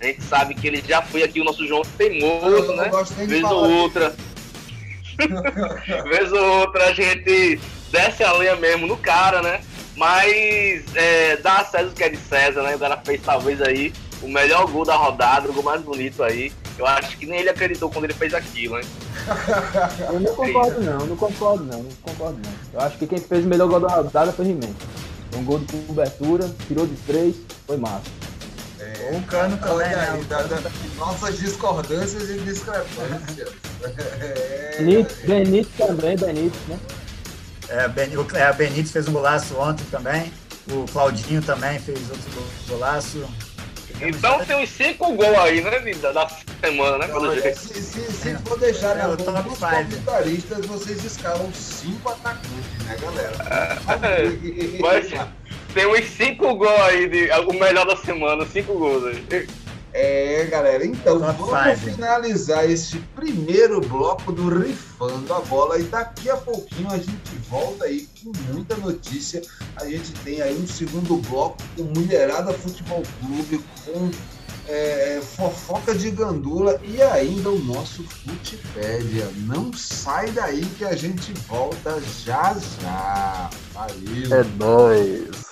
A 0.00 0.06
gente 0.06 0.22
sabe 0.22 0.54
que 0.54 0.66
ele 0.66 0.82
já 0.86 1.02
foi 1.02 1.22
aqui 1.22 1.40
o 1.40 1.44
nosso 1.44 1.66
João 1.66 1.82
teimoso, 1.98 2.74
né? 2.74 2.90
Vez 3.26 3.44
ou 3.44 3.70
outra. 3.70 4.14
Vez 6.08 6.32
ou 6.32 6.60
outra 6.60 6.86
a 6.86 6.92
gente 6.92 7.60
desce 7.90 8.24
a 8.24 8.32
lenha 8.32 8.56
mesmo 8.56 8.86
no 8.86 8.96
cara, 8.96 9.42
né? 9.42 9.60
Mas 9.96 10.84
é, 10.94 11.36
dá 11.36 11.58
a 11.58 11.64
César 11.64 11.88
o 11.88 11.92
que 11.92 12.04
é 12.04 12.08
de 12.08 12.16
César, 12.16 12.62
né? 12.62 12.74
O 12.74 12.78
cara 12.78 12.96
fez 13.04 13.20
talvez 13.22 13.60
aí 13.60 13.92
o 14.22 14.28
melhor 14.28 14.66
gol 14.66 14.84
da 14.84 14.96
rodada, 14.96 15.48
o 15.48 15.52
gol 15.52 15.62
mais 15.62 15.82
bonito 15.82 16.22
aí. 16.22 16.52
Eu 16.78 16.86
acho 16.86 17.16
que 17.18 17.26
nem 17.26 17.40
ele 17.40 17.50
acreditou 17.50 17.90
quando 17.90 18.04
ele 18.04 18.14
fez 18.14 18.32
aquilo, 18.32 18.78
hein? 18.78 18.86
Eu 20.08 20.20
não 20.20 20.34
concordo 20.34 20.80
não, 20.80 21.06
não 21.06 21.16
concordo 21.16 21.64
não, 21.64 21.82
não 21.82 21.90
concordo 22.02 22.40
não. 22.42 22.52
Eu 22.72 22.80
acho 22.80 22.96
que 22.98 23.06
quem 23.06 23.18
fez 23.18 23.44
o 23.44 23.48
melhor 23.48 23.68
gol 23.68 23.80
da 23.80 23.88
rodada 23.88 24.32
foi 24.32 24.46
o 24.46 24.48
He-Man. 24.48 24.74
Um 25.36 25.44
gol 25.44 25.58
de 25.60 25.76
cobertura, 25.86 26.50
tirou 26.66 26.86
de 26.86 26.96
três, 27.06 27.36
foi 27.66 27.76
massa. 27.76 28.02
É, 28.80 29.16
o 29.16 29.22
Cano 29.26 29.56
também? 29.58 29.86
Aí, 29.86 30.24
da, 30.24 30.42
da, 30.42 30.70
nossas 30.96 31.38
discordâncias 31.38 32.30
e 32.30 32.38
discrepâncias. 32.38 33.48
é, 33.82 34.76
Benítez, 34.80 35.18
Benítez 35.26 35.86
também, 35.86 36.16
Benítez, 36.16 36.60
né? 36.66 36.78
É, 37.68 37.88
ben, 37.88 38.16
o 38.16 38.26
é, 38.34 38.52
Benítez 38.52 38.90
fez 38.90 39.06
um 39.06 39.12
golaço 39.12 39.54
ontem 39.56 39.84
também. 39.90 40.32
O 40.70 40.84
Claudinho 40.90 41.42
também 41.42 41.78
fez 41.78 41.98
outro 42.10 42.42
golaço. 42.68 43.24
Então 44.02 44.44
tem 44.44 44.56
uns 44.56 44.70
5 44.70 45.12
gols 45.14 45.38
aí, 45.38 45.60
né, 45.60 45.70
da, 46.00 46.12
da 46.12 46.30
semana, 46.62 46.98
né? 46.98 47.06
Pelo 47.06 47.34
jeito. 47.34 47.58
Se, 47.58 47.82
se, 47.82 48.12
se 48.12 48.34
for 48.38 48.58
deixar 48.58 48.96
na 48.96 49.08
mão 49.08 49.16
dos 49.16 49.58
comentaristas, 49.58 50.66
vocês 50.66 51.04
escalam 51.04 51.52
5 51.52 52.08
atacantes, 52.08 52.84
né, 52.86 52.96
galera? 53.00 53.78
É, 54.06 54.78
mas 54.80 55.12
tem 55.74 55.86
uns 55.86 56.04
5 56.04 56.54
gols 56.54 56.80
aí, 56.80 57.08
de, 57.08 57.30
o 57.30 57.52
melhor 57.52 57.86
da 57.86 57.96
semana, 57.96 58.46
5 58.46 58.72
gols 58.72 59.04
aí. 59.04 59.46
É, 59.92 60.44
galera, 60.44 60.86
então 60.86 61.18
Top 61.18 61.38
vamos 61.38 61.78
five. 61.78 61.92
finalizar 61.92 62.68
esse 62.70 62.98
primeiro 63.16 63.80
bloco 63.80 64.30
do 64.30 64.48
Rifando 64.48 65.32
a 65.34 65.40
Bola 65.40 65.78
e 65.78 65.82
daqui 65.84 66.30
a 66.30 66.36
pouquinho 66.36 66.90
a 66.90 66.96
gente 66.96 67.34
volta 67.48 67.86
aí 67.86 68.08
com 68.22 68.32
muita 68.52 68.76
notícia. 68.76 69.42
A 69.76 69.84
gente 69.86 70.12
tem 70.24 70.40
aí 70.40 70.56
um 70.56 70.66
segundo 70.66 71.16
bloco 71.28 71.56
com 71.76 71.82
Mulherada 71.82 72.52
Futebol 72.52 73.02
Clube, 73.20 73.64
com 73.84 74.10
é, 74.68 75.20
fofoca 75.20 75.92
de 75.94 76.10
gandula 76.12 76.80
e 76.84 77.02
ainda 77.02 77.50
o 77.50 77.58
nosso 77.58 78.04
Futipédia. 78.04 79.28
Não 79.38 79.72
sai 79.72 80.30
daí 80.30 80.64
que 80.78 80.84
a 80.84 80.94
gente 80.94 81.32
volta 81.48 82.00
já 82.24 82.54
já. 82.80 83.50
Valeu! 83.74 84.34
É 84.34 84.44
nóis! 84.56 85.49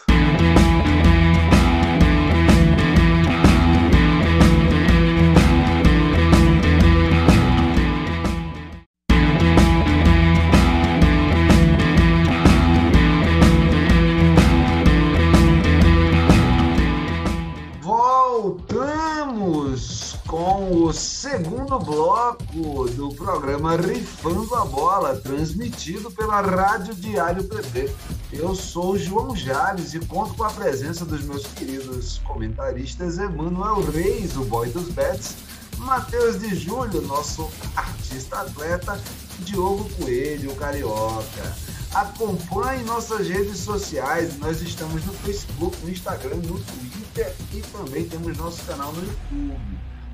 Segundo 21.38 21.78
bloco 21.78 22.88
do 22.96 23.14
programa 23.14 23.76
Rifando 23.76 24.52
a 24.56 24.64
Bola, 24.64 25.14
transmitido 25.20 26.10
pela 26.10 26.40
Rádio 26.40 26.92
Diário 26.96 27.44
PP. 27.44 27.94
Eu 28.32 28.56
sou 28.56 28.98
João 28.98 29.36
Jales 29.36 29.94
e 29.94 30.00
conto 30.00 30.34
com 30.34 30.42
a 30.42 30.50
presença 30.50 31.04
dos 31.04 31.22
meus 31.22 31.46
queridos 31.46 32.18
comentaristas 32.24 33.18
Emanuel 33.18 33.88
Reis, 33.88 34.36
o 34.36 34.44
boy 34.46 34.68
dos 34.70 34.88
bets, 34.88 35.36
Matheus 35.78 36.40
de 36.40 36.56
Júlio, 36.56 37.02
nosso 37.02 37.48
artista 37.76 38.40
atleta, 38.40 39.00
Diogo 39.38 39.88
Coelho, 39.90 40.50
o 40.50 40.56
carioca. 40.56 41.56
Acompanhe 41.94 42.82
nossas 42.82 43.28
redes 43.28 43.58
sociais, 43.58 44.36
nós 44.38 44.60
estamos 44.60 45.04
no 45.04 45.12
Facebook, 45.12 45.76
no 45.84 45.90
Instagram, 45.90 46.38
no 46.38 46.58
Twitter 46.58 47.32
e 47.54 47.60
também 47.60 48.08
temos 48.08 48.36
nosso 48.36 48.60
canal 48.64 48.92
no 48.92 49.02
YouTube. 49.04 49.67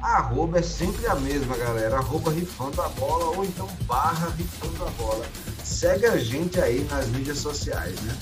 A 0.05 0.19
arroba 0.19 0.59
é 0.59 0.62
sempre 0.62 1.07
a 1.07 1.14
mesma, 1.14 1.57
galera. 1.57 1.97
Arroba 1.97 2.31
rifando 2.31 2.79
a 2.83 2.88
bola 2.90 3.37
ou 3.38 3.43
então 3.43 3.67
barra 3.87 4.29
rifando 4.37 4.85
a 4.85 4.90
bola. 5.03 5.25
Segue 5.64 6.05
a 6.05 6.19
gente 6.19 6.61
aí 6.61 6.87
nas 6.90 7.07
mídias 7.09 7.38
sociais, 7.38 7.99
né? 8.03 8.14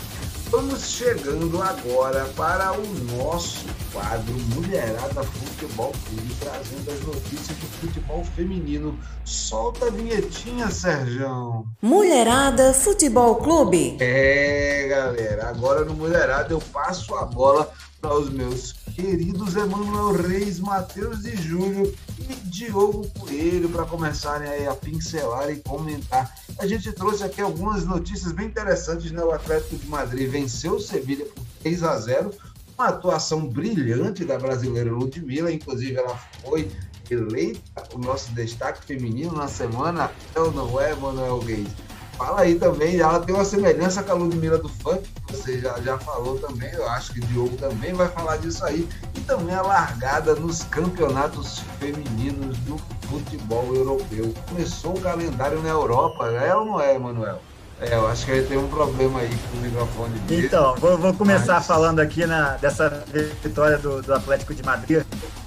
Vamos 0.49 0.87
chegando 0.87 1.61
agora 1.61 2.25
para 2.37 2.73
o 2.79 2.87
nosso 3.17 3.67
quadro 3.93 4.33
Mulherada 4.55 5.25
Futebol 5.25 5.93
Clube, 6.07 6.37
trazendo 6.39 6.89
as 6.89 7.01
notícias 7.01 7.59
do 7.59 7.67
futebol 7.81 8.25
feminino. 8.37 8.97
Solta 9.25 9.87
a 9.87 9.91
vinhetinha, 9.91 10.71
Serjão. 10.71 11.67
Mulherada 11.83 12.73
Futebol 12.75 13.35
Clube. 13.37 13.97
É, 13.99 14.87
galera, 14.89 15.49
agora 15.49 15.85
no 15.85 15.95
Mulherada 15.95 16.55
eu 16.55 16.61
passo 16.73 17.13
a 17.17 17.25
bola 17.25 17.73
para 18.01 18.15
os 18.15 18.31
meus 18.31 18.82
queridos 18.95 19.57
Emanuel 19.57 20.13
Reis, 20.13 20.59
Matheus 20.59 21.23
de 21.23 21.37
Júlio 21.37 21.95
e 22.19 22.35
Diogo 22.49 23.09
Coelho 23.19 23.69
para 23.69 23.85
começarem 23.85 24.67
a 24.67 24.75
pincelar 24.75 25.51
e 25.51 25.57
comentar. 25.57 26.33
A 26.59 26.67
gente 26.67 26.93
trouxe 26.93 27.25
aqui 27.25 27.41
algumas 27.41 27.85
notícias 27.85 28.33
bem 28.33 28.47
interessantes, 28.47 29.11
né? 29.11 29.23
O 29.23 29.33
Atlético 29.33 29.77
de 29.77 29.87
Madrid 29.87 30.31
venceu 30.31 30.75
o 30.75 30.81
Sevilha 30.81 31.25
por 31.25 31.45
3 31.63 31.83
a 31.83 31.99
0, 31.99 32.35
uma 32.79 32.89
atuação 32.89 33.47
brilhante 33.47 34.25
da 34.25 34.39
brasileira 34.39 34.93
Ludmilla, 34.93 35.51
inclusive 35.51 35.97
ela 35.97 36.17
foi 36.45 36.71
eleita 37.11 37.85
o 37.95 37.99
nosso 37.99 38.33
destaque 38.33 38.85
feminino 38.85 39.33
na 39.33 39.49
semana, 39.49 40.11
ou 40.35 40.53
não 40.53 40.81
é, 40.81 40.95
Manuel 40.95 41.39
Gates? 41.41 41.92
Fala 42.23 42.43
aí 42.43 42.55
também, 42.55 43.01
ela 43.01 43.19
tem 43.19 43.35
uma 43.35 43.45
semelhança 43.45 44.01
com 44.01 44.13
a 44.13 44.15
Ludmilla 44.15 44.57
do 44.57 44.69
funk, 44.69 45.03
que 45.27 45.37
você 45.37 45.59
já, 45.59 45.77
já 45.81 45.99
falou 45.99 46.39
também, 46.39 46.71
eu 46.73 46.89
acho 46.91 47.13
que 47.13 47.19
o 47.19 47.27
Diogo 47.27 47.57
também 47.57 47.93
vai 47.93 48.07
falar 48.07 48.37
disso 48.37 48.65
aí, 48.65 48.89
e 49.17 49.21
também 49.23 49.57
a 49.57 49.63
largada 49.63 50.37
nos 50.37 50.63
campeonatos 50.63 51.65
femininos 51.81 52.57
do 52.59 52.81
futebol 53.09 53.75
europeu. 53.75 54.33
Começou 54.49 54.97
o 54.97 55.01
calendário 55.01 55.61
na 55.63 55.71
Europa, 55.71 56.29
é 56.29 56.55
ou 56.55 56.65
não 56.65 56.81
é, 56.81 56.97
Manuel? 56.97 57.41
É, 57.81 57.95
eu 57.95 58.07
acho 58.07 58.25
que 58.25 58.31
ele 58.31 58.47
tem 58.47 58.57
um 58.57 58.69
problema 58.69 59.19
aí 59.19 59.37
com 59.51 59.59
o 59.59 59.61
microfone 59.61 60.19
dele. 60.21 60.47
Então, 60.47 60.77
vou, 60.77 60.97
vou 60.97 61.13
começar 61.15 61.55
mas... 61.55 61.67
falando 61.67 61.99
aqui 61.99 62.25
na, 62.25 62.51
dessa 62.51 63.05
vitória 63.43 63.79
do, 63.79 64.01
do 64.01 64.15
Atlético 64.15 64.55
de 64.55 64.63
Madrid 64.63 65.03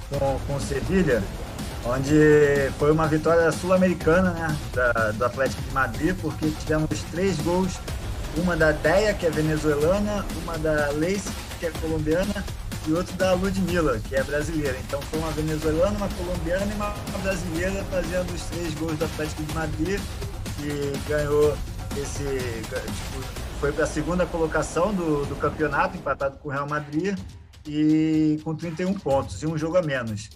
com, 0.09 0.37
com 0.45 0.55
o 0.57 0.59
Sevilha 0.59 1.23
onde 1.85 2.71
foi 2.79 2.91
uma 2.91 3.07
vitória 3.07 3.51
sul-americana 3.51 4.31
né, 4.31 4.57
do 5.13 5.25
Atlético 5.25 5.61
de 5.61 5.71
Madrid, 5.71 6.15
porque 6.19 6.49
tivemos 6.49 7.03
três 7.11 7.39
gols, 7.41 7.79
uma 8.37 8.57
da 8.57 8.71
Deia, 8.71 9.13
que 9.13 9.25
é 9.25 9.29
venezuelana, 9.29 10.25
uma 10.43 10.57
da 10.57 10.89
Leice, 10.89 11.29
que 11.59 11.67
é 11.67 11.71
colombiana, 11.71 12.43
e 12.87 12.93
outro 12.93 13.15
da 13.15 13.33
Ludmilla, 13.33 13.99
que 13.99 14.15
é 14.15 14.23
brasileira. 14.23 14.77
Então 14.87 15.01
foi 15.03 15.19
uma 15.19 15.31
venezuelana, 15.31 15.97
uma 15.97 16.09
colombiana 16.09 16.65
e 16.71 16.75
uma 16.75 16.93
brasileira 17.21 17.83
fazendo 17.89 18.33
os 18.33 18.41
três 18.43 18.73
gols 18.75 18.97
do 18.97 19.05
Atlético 19.05 19.43
de 19.43 19.53
Madrid, 19.53 19.99
que 20.57 20.93
ganhou 21.07 21.57
esse. 21.97 22.23
Tipo, 22.23 23.45
foi 23.59 23.71
para 23.71 23.85
a 23.85 23.87
segunda 23.87 24.25
colocação 24.25 24.93
do, 24.93 25.25
do 25.25 25.35
campeonato, 25.35 25.97
empatado 25.97 26.37
com 26.37 26.49
o 26.49 26.51
Real 26.51 26.67
Madrid, 26.67 27.17
e 27.67 28.39
com 28.43 28.55
31 28.55 28.93
pontos, 28.95 29.41
e 29.41 29.47
um 29.47 29.57
jogo 29.57 29.77
a 29.77 29.81
menos. 29.81 30.29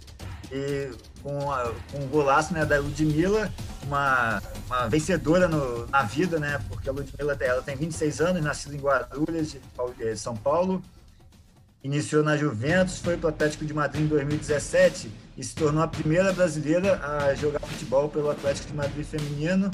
E 0.51 0.89
com, 1.21 1.51
a, 1.51 1.71
com 1.91 1.99
o 2.03 2.08
golaço 2.08 2.53
né, 2.53 2.65
da 2.65 2.79
Ludmilla, 2.79 3.51
uma, 3.84 4.41
uma 4.67 4.88
vencedora 4.88 5.47
no, 5.47 5.88
na 5.88 6.03
vida, 6.03 6.39
né, 6.39 6.60
porque 6.69 6.89
a 6.89 6.91
Ludmilla 6.91 7.38
ela 7.39 7.62
tem 7.62 7.75
26 7.75 8.21
anos, 8.21 8.43
nascida 8.43 8.75
em 8.75 8.79
Guarulhos, 8.79 9.55
de 9.97 10.17
São 10.17 10.36
Paulo, 10.36 10.82
iniciou 11.84 12.23
na 12.23 12.36
Juventus, 12.36 12.99
foi 12.99 13.17
para 13.17 13.27
o 13.27 13.29
Atlético 13.29 13.65
de 13.65 13.73
Madrid 13.73 14.03
em 14.03 14.08
2017 14.08 15.12
e 15.38 15.43
se 15.43 15.55
tornou 15.55 15.82
a 15.82 15.88
primeira 15.88 16.34
brasileira 16.34 16.99
a 17.01 17.34
jogar 17.36 17.60
futebol 17.62 18.10
pelo 18.10 18.29
Atlético 18.29 18.67
de 18.67 18.73
Madrid 18.73 19.05
feminino 19.05 19.71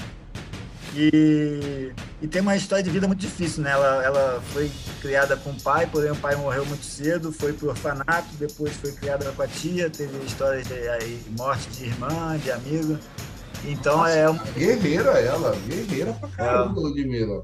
e, 0.96 1.92
e 2.22 2.28
tem 2.28 2.42
uma 2.42 2.56
história 2.56 2.84
de 2.84 2.90
vida 2.90 3.06
muito 3.06 3.20
difícil, 3.20 3.64
né? 3.64 3.72
Ela, 3.72 4.04
ela 4.04 4.42
foi 4.54 4.72
criada 5.02 5.36
com 5.36 5.52
o 5.52 5.62
pai, 5.62 5.88
porém 5.92 6.12
o 6.12 6.16
pai 6.16 6.36
morreu 6.36 6.66
muito 6.66 6.86
cedo, 6.86 7.32
foi 7.32 7.52
pro 7.54 7.70
orfanato, 7.70 8.28
depois 8.40 8.74
foi 8.78 8.92
criada 8.94 9.30
com 9.32 9.42
a 9.42 9.48
tia, 9.48 9.90
teve 9.90 10.18
histórias 10.26 10.68
de 10.68 10.74
aí, 10.74 11.22
morte 11.38 11.68
de 11.70 11.86
irmã, 11.86 12.38
de 12.38 12.52
amigo. 12.52 12.98
Então 13.66 13.98
Nossa, 13.98 14.12
é 14.12 14.30
uma. 14.30 14.44
Guerreira 14.44 15.12
ela, 15.20 15.56
guerreira 15.68 16.14
pra 16.14 16.30
caramba, 16.30 16.80
é. 16.80 16.84
Ludmilla. 16.84 17.44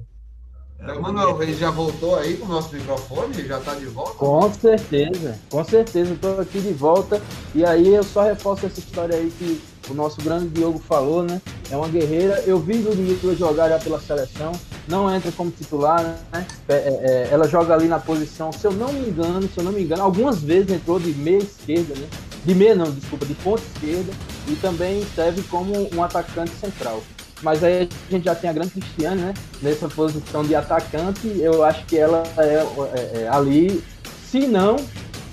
É, 0.80 0.98
Manuel, 0.98 1.42
ele 1.44 1.54
já 1.54 1.70
voltou 1.70 2.16
aí 2.16 2.38
com 2.38 2.46
o 2.46 2.50
nosso 2.50 2.74
microfone? 2.74 3.48
Já 3.48 3.60
está 3.60 3.76
de 3.76 3.86
volta? 3.86 4.14
Com 4.16 4.52
certeza, 4.52 5.40
com 5.50 5.64
certeza, 5.64 6.14
estou 6.14 6.42
aqui 6.42 6.60
de 6.60 6.74
volta. 6.74 7.22
E 7.54 7.64
aí 7.64 7.94
eu 7.94 8.04
só 8.04 8.24
reforço 8.24 8.66
essa 8.66 8.80
história 8.80 9.16
aí 9.16 9.32
que 9.38 9.62
o 9.90 9.94
nosso 9.94 10.22
grande 10.22 10.50
Diogo 10.50 10.80
falou, 10.80 11.24
né? 11.24 11.42
É 11.70 11.76
uma 11.76 11.88
guerreira. 11.88 12.44
Eu 12.46 12.60
vi 12.60 12.74
Ludmilla 12.74 13.36
jogar 13.36 13.70
já 13.70 13.80
pela 13.80 14.00
seleção, 14.00 14.52
não 14.88 15.14
entra 15.14 15.32
como 15.32 15.52
titular, 15.52 16.04
né? 16.32 16.46
É, 16.68 16.74
é, 16.74 16.78
é, 16.78 17.30
ela 17.32 17.48
joga 17.48 17.74
ali 17.74 17.88
na 17.88 18.00
posição, 18.00 18.52
se 18.52 18.66
eu 18.66 18.72
não 18.72 18.92
me 18.92 19.10
engano, 19.10 19.42
se 19.44 19.58
eu 19.58 19.64
não 19.64 19.72
me 19.72 19.82
engano, 19.84 20.04
algumas 20.04 20.42
vezes 20.42 20.72
entrou 20.72 21.00
de 21.00 21.14
meia 21.14 21.40
esquerda, 21.40 21.96
né? 21.96 22.08
De 22.46 22.56
meia 22.56 22.76
não, 22.76 22.92
desculpa, 22.92 23.26
de 23.26 23.36
ponta 23.36 23.62
esquerda 23.76 24.12
e 24.48 24.56
também 24.56 25.06
serve 25.16 25.42
como 25.44 25.90
um 25.94 26.04
atacante 26.04 26.52
central. 26.60 27.02
Mas 27.42 27.64
aí 27.64 27.90
a 28.08 28.12
gente 28.12 28.26
já 28.26 28.36
tem 28.36 28.50
a 28.50 28.54
grande 28.54 28.72
Cristiane, 28.72 29.22
né? 29.22 29.34
Nessa 29.62 29.88
posição 29.88 30.44
de 30.44 30.56
atacante, 30.56 31.28
eu 31.40 31.64
acho 31.64 31.86
que 31.86 31.98
ela 31.98 32.24
é, 32.38 32.44
é, 32.44 33.22
é 33.22 33.30
ali, 33.30 33.84
se 34.30 34.46
não, 34.48 34.76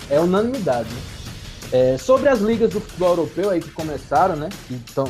é 0.09 0.19
unanimidade. 0.19 0.89
Né? 0.89 1.18
É, 1.71 1.97
sobre 1.99 2.27
as 2.27 2.39
ligas 2.39 2.71
do 2.71 2.81
futebol 2.81 3.09
europeu 3.09 3.51
aí 3.51 3.59
que 3.59 3.69
começaram, 3.69 4.35
né? 4.35 4.49
Que 4.67 4.73
estão 4.73 5.07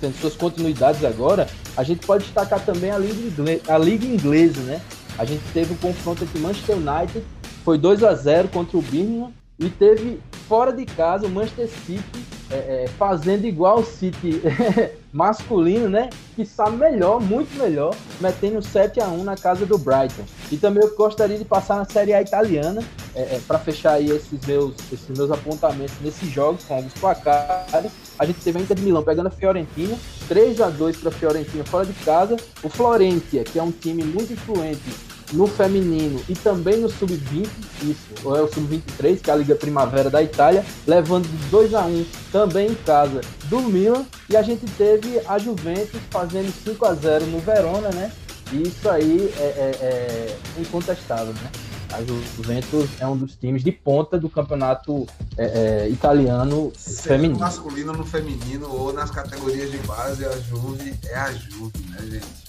tendo 0.00 0.20
suas 0.20 0.34
continuidades 0.34 1.04
agora, 1.04 1.46
a 1.76 1.84
gente 1.84 2.04
pode 2.04 2.24
destacar 2.24 2.64
também 2.64 2.90
a 2.90 2.98
Liga, 2.98 3.20
Inglesa, 3.20 3.62
a 3.68 3.78
Liga 3.78 4.04
Inglesa, 4.04 4.60
né? 4.62 4.80
A 5.16 5.24
gente 5.24 5.42
teve 5.52 5.72
um 5.72 5.76
confronto 5.76 6.24
entre 6.24 6.40
Manchester 6.40 6.76
United, 6.76 7.24
foi 7.64 7.78
2 7.78 8.02
a 8.02 8.14
0 8.14 8.48
contra 8.48 8.76
o 8.76 8.82
Birmingham, 8.82 9.30
e 9.56 9.70
teve 9.70 10.20
fora 10.48 10.72
de 10.72 10.84
casa 10.84 11.26
o 11.26 11.30
Manchester 11.30 11.68
City 11.86 12.24
é, 12.50 12.84
é, 12.84 12.88
fazendo 12.98 13.46
igual 13.46 13.80
o 13.80 13.84
City 13.84 14.42
masculino, 15.12 15.88
né? 15.88 16.10
Que 16.36 16.44
sabe 16.44 16.76
melhor, 16.76 17.20
muito 17.20 17.56
melhor, 17.58 17.94
metendo 18.20 18.60
7 18.62 19.00
a 19.00 19.06
1 19.06 19.24
na 19.24 19.36
casa 19.36 19.64
do 19.64 19.78
Brighton. 19.78 20.24
E 20.50 20.56
também 20.56 20.82
eu 20.82 20.94
gostaria 20.94 21.38
de 21.38 21.44
passar 21.44 21.76
na 21.76 21.84
Série 21.84 22.12
A 22.12 22.20
italiana, 22.20 22.82
é, 23.14 23.36
é 23.36 23.40
para 23.46 23.58
fechar 23.58 23.92
aí 23.92 24.10
esses 24.10 24.44
meus, 24.46 24.74
esses 24.92 25.08
meus 25.16 25.30
apontamentos 25.30 25.94
nesses 26.00 26.28
jogos 26.30 26.64
com 26.64 26.74
alguns 26.74 26.94
placares. 26.94 27.92
A 28.18 28.26
gente 28.26 28.40
teve 28.40 28.58
a 28.58 28.62
Inter 28.62 28.76
de 28.76 28.82
Milão 28.82 29.02
pegando 29.02 29.28
a 29.28 29.30
Fiorentina, 29.30 29.96
3 30.28 30.60
a 30.60 30.70
2 30.70 30.96
para 30.98 31.08
a 31.08 31.12
Fiorentina 31.12 31.64
fora 31.64 31.86
de 31.86 31.92
casa. 32.04 32.36
O 32.62 32.68
Florentia, 32.68 33.42
que 33.44 33.58
é 33.58 33.62
um 33.62 33.72
time 33.72 34.04
muito 34.04 34.32
influente 34.32 35.13
no 35.34 35.46
feminino 35.46 36.20
e 36.28 36.34
também 36.34 36.78
no 36.78 36.88
sub-20, 36.88 37.48
isso, 37.82 37.98
ou 38.24 38.36
é 38.36 38.42
o 38.42 38.52
sub-23, 38.52 39.20
que 39.20 39.30
é 39.30 39.32
a 39.32 39.36
Liga 39.36 39.54
Primavera 39.54 40.08
da 40.08 40.22
Itália, 40.22 40.64
levando 40.86 41.28
de 41.28 41.36
2 41.48 41.74
a 41.74 41.82
1 41.82 42.06
também 42.32 42.70
em 42.70 42.74
casa 42.74 43.20
do 43.48 43.60
Milan, 43.60 44.06
e 44.30 44.36
a 44.36 44.42
gente 44.42 44.64
teve 44.72 45.20
a 45.26 45.38
Juventus 45.38 46.00
fazendo 46.10 46.52
5 46.64 46.86
a 46.86 46.94
0 46.94 47.26
no 47.26 47.40
Verona, 47.40 47.90
né? 47.90 48.12
E 48.52 48.62
isso 48.62 48.88
aí 48.88 49.32
é, 49.38 49.42
é, 49.42 50.38
é 50.56 50.60
incontestável, 50.60 51.34
né? 51.34 51.50
A 51.92 52.02
Juventus 52.02 52.90
é 52.98 53.06
um 53.06 53.16
dos 53.16 53.36
times 53.36 53.62
de 53.62 53.70
ponta 53.70 54.18
do 54.18 54.28
campeonato 54.28 55.06
é, 55.36 55.84
é, 55.84 55.88
italiano 55.88 56.72
Seja 56.76 57.02
feminino. 57.02 57.34
No 57.34 57.40
masculino, 57.40 57.92
no 57.92 58.04
feminino 58.04 58.68
ou 58.68 58.92
nas 58.92 59.10
categorias 59.10 59.70
de 59.70 59.78
base, 59.78 60.24
a 60.24 60.36
Juve 60.40 60.94
é 61.04 61.16
a 61.16 61.32
Juve, 61.32 61.78
né, 61.90 61.98
gente? 62.10 62.43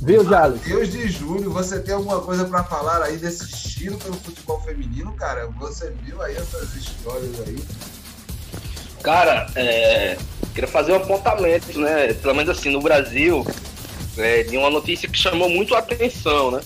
Viu, 0.00 0.24
Jales? 0.24 0.60
Deus 0.60 0.92
de 0.92 1.08
Júlio, 1.08 1.50
você 1.50 1.80
tem 1.80 1.94
alguma 1.94 2.20
coisa 2.20 2.44
para 2.44 2.62
falar 2.64 3.02
aí 3.02 3.16
desse 3.16 3.44
estilo 3.44 3.98
pelo 3.98 4.14
futebol 4.14 4.60
feminino, 4.60 5.12
cara? 5.14 5.46
Você 5.58 5.90
viu 6.02 6.20
aí 6.22 6.36
essas 6.36 6.74
histórias 6.74 7.40
aí? 7.46 7.62
Cara, 9.02 9.50
é, 9.54 10.16
queria 10.54 10.68
fazer 10.68 10.92
um 10.92 10.96
apontamento, 10.96 11.78
né? 11.78 12.12
Pelo 12.14 12.34
menos 12.34 12.50
assim, 12.50 12.70
no 12.70 12.80
Brasil, 12.80 13.46
é, 14.16 14.42
de 14.42 14.56
uma 14.56 14.70
notícia 14.70 15.08
que 15.08 15.18
chamou 15.18 15.48
muito 15.48 15.74
a 15.74 15.78
atenção, 15.78 16.50
né? 16.50 16.60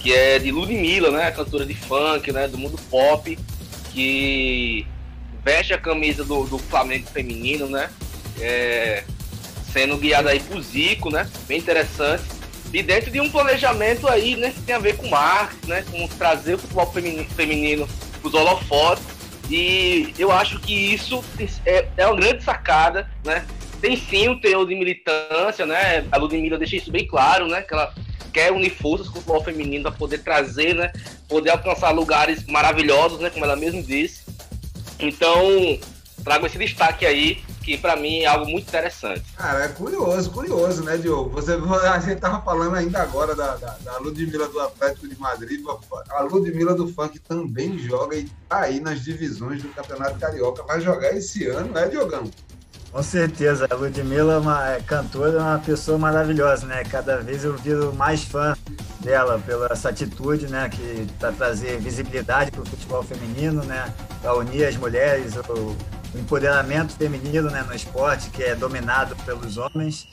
Que 0.00 0.12
é 0.12 0.38
de 0.38 0.50
Ludmilla, 0.50 1.10
né? 1.10 1.30
Cantora 1.30 1.64
de 1.66 1.74
funk, 1.74 2.30
né? 2.32 2.48
Do 2.48 2.58
mundo 2.58 2.78
pop, 2.90 3.38
que 3.92 4.86
veste 5.44 5.72
a 5.72 5.78
camisa 5.78 6.24
do, 6.24 6.44
do 6.44 6.58
Flamengo 6.58 7.06
feminino, 7.08 7.66
né? 7.68 7.90
É, 8.40 9.04
sendo 9.74 9.96
guiada 9.96 10.30
aí 10.30 10.38
por 10.38 10.62
Zico, 10.62 11.10
né? 11.10 11.28
Bem 11.48 11.58
interessante. 11.58 12.22
E 12.72 12.80
dentro 12.80 13.10
de 13.10 13.20
um 13.20 13.28
planejamento 13.28 14.06
aí, 14.08 14.36
né, 14.36 14.50
que 14.50 14.62
tem 14.62 14.74
a 14.74 14.78
ver 14.78 14.96
com 14.96 15.08
marketing, 15.08 15.66
né? 15.66 15.84
Com 15.90 16.06
trazer 16.06 16.54
o 16.54 16.58
futebol 16.58 16.86
feminino, 16.92 17.24
feminino 17.30 17.88
para 18.20 18.28
os 18.28 18.34
holofotes. 18.34 19.04
E 19.50 20.14
eu 20.16 20.30
acho 20.30 20.60
que 20.60 20.72
isso 20.72 21.22
é, 21.66 21.86
é 21.96 22.06
uma 22.06 22.16
grande 22.16 22.44
sacada, 22.44 23.10
né? 23.24 23.44
Tem 23.80 23.96
sim 23.96 24.28
o 24.28 24.40
teor 24.40 24.64
de 24.66 24.76
militância, 24.76 25.66
né? 25.66 26.06
A 26.10 26.16
Ludmilla 26.16 26.56
deixa 26.56 26.76
isso 26.76 26.92
bem 26.92 27.06
claro, 27.06 27.48
né? 27.48 27.60
Que 27.60 27.74
ela 27.74 27.92
quer 28.32 28.52
unir 28.52 28.70
forças 28.70 29.08
com 29.08 29.18
o 29.18 29.22
futebol 29.22 29.42
feminino 29.42 29.82
para 29.82 29.92
poder 29.92 30.18
trazer, 30.18 30.74
né? 30.74 30.92
Poder 31.28 31.50
alcançar 31.50 31.90
lugares 31.90 32.46
maravilhosos, 32.46 33.18
né? 33.18 33.28
Como 33.28 33.44
ela 33.44 33.56
mesmo 33.56 33.82
disse. 33.82 34.22
Então, 35.00 35.78
trago 36.24 36.46
esse 36.46 36.58
destaque 36.58 37.04
aí 37.04 37.42
que 37.64 37.78
para 37.78 37.96
mim 37.96 38.20
é 38.20 38.26
algo 38.26 38.44
muito 38.46 38.68
interessante. 38.68 39.24
Cara, 39.36 39.64
é 39.64 39.68
curioso, 39.68 40.30
curioso, 40.30 40.84
né, 40.84 40.98
Diogo? 40.98 41.30
Você, 41.30 41.52
a 41.88 41.98
gente 41.98 42.20
tava 42.20 42.42
falando 42.42 42.74
ainda 42.74 43.00
agora 43.00 43.34
da, 43.34 43.56
da, 43.56 43.76
da 43.82 43.98
Ludmilla 43.98 44.46
do 44.48 44.60
Atlético 44.60 45.08
de 45.08 45.18
Madrid, 45.18 45.64
a 46.10 46.22
Ludmilla 46.22 46.74
do 46.74 46.88
Funk 46.88 47.18
também 47.20 47.78
joga 47.78 48.16
e 48.16 48.28
tá 48.48 48.60
aí 48.60 48.80
nas 48.80 49.00
divisões 49.02 49.62
do 49.62 49.68
Campeonato 49.70 50.18
Carioca. 50.18 50.62
Vai 50.64 50.80
jogar 50.80 51.16
esse 51.16 51.46
ano, 51.46 51.72
né, 51.72 51.88
Diogão? 51.88 52.30
Com 52.92 53.02
certeza, 53.02 53.66
a 53.68 53.74
Ludmilla 53.74 54.34
é 54.34 54.38
uma 54.38 54.68
é 54.68 54.80
cantora, 54.80 55.38
é 55.38 55.40
uma 55.40 55.58
pessoa 55.58 55.98
maravilhosa, 55.98 56.64
né? 56.66 56.84
Cada 56.84 57.16
vez 57.16 57.44
eu 57.44 57.56
viro 57.56 57.92
mais 57.92 58.22
fã 58.22 58.56
dela 59.00 59.42
pela 59.44 59.66
essa 59.72 59.88
atitude, 59.88 60.46
né? 60.46 60.68
Que 60.68 61.04
para 61.18 61.32
trazer 61.32 61.80
visibilidade 61.80 62.52
para 62.52 62.62
o 62.62 62.66
futebol 62.66 63.02
feminino, 63.02 63.64
né? 63.64 63.92
Para 64.22 64.36
unir 64.36 64.64
as 64.66 64.76
mulheres, 64.76 65.34
o 65.36 65.76
empoderamento 66.18 66.94
feminino 66.94 67.50
né, 67.50 67.62
no 67.62 67.74
esporte, 67.74 68.30
que 68.30 68.42
é 68.42 68.54
dominado 68.54 69.16
pelos 69.24 69.56
homens. 69.56 70.06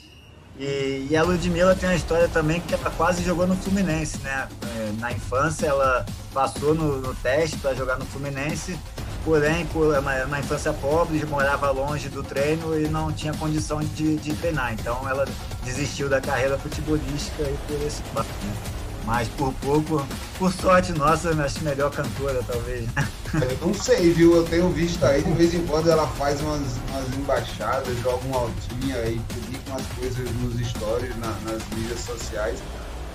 E, 0.59 1.07
e, 1.09 1.17
a 1.17 1.23
Ludmilla 1.23 1.75
tem 1.75 1.89
uma 1.89 1.95
história 1.95 2.27
também 2.27 2.59
que 2.59 2.73
ela 2.73 2.91
quase 2.91 3.23
jogou 3.23 3.47
no 3.47 3.55
Fluminense, 3.55 4.19
né? 4.19 4.47
É, 4.75 4.91
na 4.99 5.11
infância 5.11 5.65
ela 5.65 6.05
passou 6.33 6.75
no, 6.75 6.97
no 6.97 7.15
teste 7.15 7.57
para 7.57 7.73
jogar 7.73 7.97
no 7.97 8.05
Fluminense, 8.05 8.77
porém, 9.23 9.65
por 9.67 9.97
uma, 9.97 10.25
uma 10.25 10.39
infância 10.39 10.73
pobre, 10.73 11.25
morava 11.25 11.71
longe 11.71 12.09
do 12.09 12.21
treino 12.21 12.77
e 12.79 12.87
não 12.87 13.11
tinha 13.11 13.33
condição 13.33 13.79
de, 13.79 14.17
de 14.17 14.35
treinar. 14.35 14.73
Então 14.73 15.07
ela 15.09 15.25
desistiu 15.63 16.09
da 16.09 16.19
carreira 16.19 16.57
futebolística 16.57 17.43
e 17.43 17.57
por 17.67 17.81
esse. 17.81 18.01
Né? 18.13 18.80
Mas 19.05 19.27
por 19.29 19.53
pouco, 19.55 20.05
por 20.37 20.53
sorte 20.53 20.91
nossa, 20.93 21.29
eu 21.29 21.41
acho 21.41 21.63
melhor 21.63 21.91
cantora, 21.91 22.41
talvez. 22.47 22.87
Eu 23.33 23.67
não 23.67 23.73
sei, 23.73 24.11
viu? 24.11 24.35
Eu 24.35 24.43
tenho 24.43 24.69
visto 24.69 25.05
aí, 25.05 25.23
de 25.23 25.31
vez 25.31 25.53
em 25.53 25.65
quando 25.65 25.89
ela 25.89 26.05
faz 26.05 26.41
umas, 26.41 26.61
umas 26.89 27.17
embaixadas, 27.17 27.97
joga 27.99 28.27
um 28.27 28.35
altinho 28.35 28.97
aí, 28.97 29.21
publica 29.29 29.71
umas 29.71 29.85
coisas 29.97 30.29
nos 30.41 30.67
stories, 30.67 31.15
na, 31.17 31.27
nas 31.45 31.61
mídias 31.73 32.01
sociais. 32.01 32.59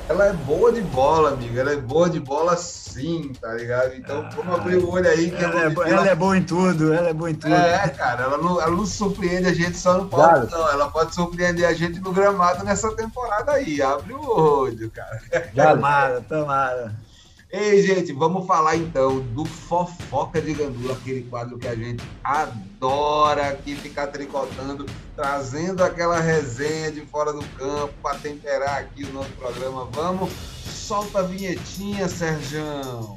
Ela 0.09 0.27
é 0.27 0.33
boa 0.33 0.71
de 0.71 0.83
bola, 0.83 1.31
amigo. 1.31 1.59
Ela 1.59 1.73
é 1.73 1.77
boa 1.77 2.09
de 2.09 2.21
bola 2.21 2.57
sim, 2.57 3.33
tá 3.41 3.53
ligado? 3.55 3.95
Então, 3.97 4.25
ah, 4.25 4.31
vamos 4.37 4.61
abrir 4.61 4.77
o 4.77 4.91
olho 4.91 5.09
aí. 5.09 5.31
Que 5.33 5.45
ela, 5.45 5.63
é, 5.63 5.67
ela, 5.67 5.89
ela 5.89 6.09
é 6.09 6.15
boa 6.15 6.37
em 6.39 6.43
tudo, 6.45 6.95
ela 6.95 7.09
é 7.09 7.13
boa 7.13 7.31
em 7.31 7.35
tudo. 7.35 7.55
É, 7.55 7.89
cara, 7.89 8.25
ela 8.25 8.39
não, 8.39 8.61
ela 8.61 8.71
não 8.71 8.87
surpreende 8.87 9.49
a 9.49 9.53
gente 9.53 9.77
só 9.77 9.99
no 9.99 10.09
palco, 10.09 10.49
não. 10.51 10.71
Ela 10.71 10.89
pode 10.89 11.13
surpreender 11.13 11.67
a 11.67 11.75
gente 11.75 11.99
no 11.99 12.13
gramado 12.13 12.65
nessa 12.65 12.95
temporada 12.95 13.53
aí. 13.53 13.83
Abre 13.83 14.13
o 14.13 14.31
olho, 14.31 14.91
cara. 14.91 15.21
Tomara, 15.55 16.21
tomara. 16.21 17.06
Ei, 17.49 17.81
gente, 17.81 18.13
vamos 18.13 18.45
falar 18.45 18.77
então 18.77 19.21
do 19.21 19.45
Fofoca 19.45 20.43
de 20.43 20.53
Gandula, 20.53 20.95
aquele 20.95 21.23
quadro 21.23 21.57
que 21.57 21.69
a 21.69 21.77
gente 21.77 22.03
adora 22.25 23.51
aqui 23.51 23.77
ficar 23.77 24.09
tricotando, 24.09 24.85
trazendo 25.15 25.85
aquela 25.85 26.19
resenha 26.19 26.91
de 26.91 27.03
fora 27.03 27.33
do 27.33 27.47
campo 27.57 27.95
para 28.03 28.19
temperar 28.19 28.79
aqui 28.81 29.05
o 29.05 29.13
nosso 29.13 29.31
programa. 29.33 29.85
Vamos, 29.93 30.33
solta 30.33 31.21
a 31.21 31.23
vinhetinha, 31.23 32.09
Serjão. 32.09 33.17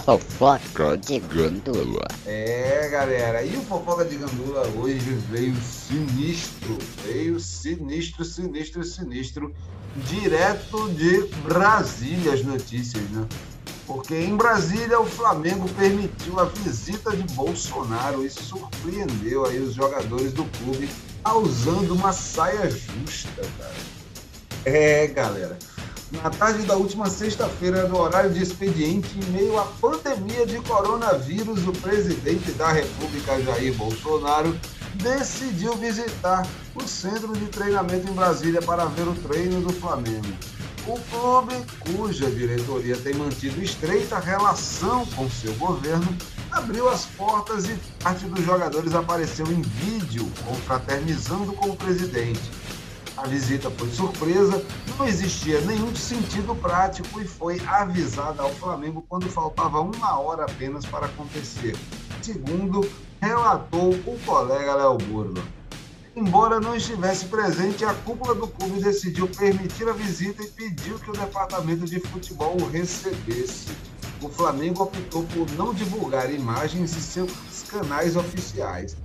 Fofoca 0.00 0.98
de 0.98 1.20
Gandula. 1.20 2.08
É, 2.26 2.88
galera, 2.90 3.44
e 3.44 3.56
o 3.56 3.62
Fofoca 3.62 4.04
de 4.04 4.16
Gandula 4.16 4.66
hoje 4.76 5.16
veio 5.30 5.54
sinistro, 5.56 6.76
veio 7.04 7.38
sinistro, 7.38 8.24
sinistro, 8.24 8.82
sinistro 8.82 9.54
direto 10.08 10.88
de 10.90 11.28
Brasília 11.44 12.32
as 12.32 12.42
notícias, 12.42 13.08
né? 13.10 13.24
Porque 13.86 14.16
em 14.16 14.36
Brasília 14.36 15.00
o 15.00 15.06
Flamengo 15.06 15.68
permitiu 15.74 16.40
a 16.40 16.46
visita 16.46 17.16
de 17.16 17.22
Bolsonaro 17.34 18.26
e 18.26 18.30
surpreendeu 18.30 19.46
aí 19.46 19.60
os 19.60 19.74
jogadores 19.74 20.32
do 20.32 20.44
clube 20.44 20.88
usando 21.36 21.92
uma 21.92 22.12
saia 22.12 22.68
justa, 22.68 23.42
cara. 23.58 23.74
É, 24.64 25.06
galera. 25.06 25.56
Na 26.12 26.30
tarde 26.30 26.62
da 26.62 26.76
última 26.76 27.10
sexta-feira, 27.10 27.88
no 27.88 27.98
horário 27.98 28.30
de 28.30 28.40
expediente, 28.40 29.18
em 29.18 29.30
meio 29.32 29.58
à 29.58 29.64
pandemia 29.64 30.46
de 30.46 30.60
coronavírus, 30.60 31.66
o 31.66 31.72
presidente 31.72 32.52
da 32.52 32.70
República, 32.70 33.42
Jair 33.42 33.74
Bolsonaro, 33.74 34.56
decidiu 34.94 35.74
visitar 35.76 36.46
o 36.76 36.86
centro 36.86 37.32
de 37.32 37.46
treinamento 37.46 38.08
em 38.08 38.14
Brasília 38.14 38.62
para 38.62 38.84
ver 38.84 39.08
o 39.08 39.14
treino 39.14 39.60
do 39.60 39.72
Flamengo. 39.72 40.32
O 40.86 40.96
clube, 41.10 41.54
cuja 41.80 42.30
diretoria 42.30 42.96
tem 42.96 43.14
mantido 43.14 43.60
estreita 43.60 44.20
relação 44.20 45.04
com 45.06 45.28
seu 45.28 45.52
governo, 45.54 46.16
abriu 46.52 46.88
as 46.88 47.04
portas 47.04 47.68
e 47.68 47.76
parte 48.00 48.24
dos 48.26 48.44
jogadores 48.44 48.94
apareceu 48.94 49.46
em 49.46 49.60
vídeo 49.60 50.30
confraternizando 50.46 51.52
com 51.54 51.70
o 51.70 51.76
presidente. 51.76 52.40
A 53.16 53.26
visita 53.26 53.70
foi 53.70 53.90
surpresa, 53.90 54.62
não 54.98 55.06
existia 55.06 55.60
nenhum 55.62 55.94
sentido 55.96 56.54
prático 56.54 57.18
e 57.18 57.26
foi 57.26 57.58
avisada 57.66 58.42
ao 58.42 58.52
Flamengo 58.52 59.04
quando 59.08 59.26
faltava 59.30 59.80
uma 59.80 60.20
hora 60.20 60.44
apenas 60.44 60.84
para 60.84 61.06
acontecer. 61.06 61.74
Segundo 62.20 62.86
relatou 63.20 63.90
o 63.90 64.18
colega 64.26 64.74
Léo 64.74 64.98
Burla. 64.98 65.42
Embora 66.14 66.60
não 66.60 66.76
estivesse 66.76 67.26
presente, 67.26 67.84
a 67.84 67.94
cúpula 67.94 68.34
do 68.34 68.48
clube 68.48 68.82
decidiu 68.82 69.28
permitir 69.28 69.88
a 69.88 69.92
visita 69.92 70.42
e 70.42 70.48
pediu 70.48 70.98
que 70.98 71.10
o 71.10 71.14
departamento 71.14 71.86
de 71.86 72.00
futebol 72.00 72.56
o 72.60 72.68
recebesse. 72.68 73.68
O 74.22 74.28
Flamengo 74.28 74.82
optou 74.82 75.24
por 75.24 75.50
não 75.52 75.72
divulgar 75.72 76.32
imagens 76.32 76.96
em 76.96 77.00
seus 77.00 77.32
canais 77.68 78.16
oficiais. 78.16 78.96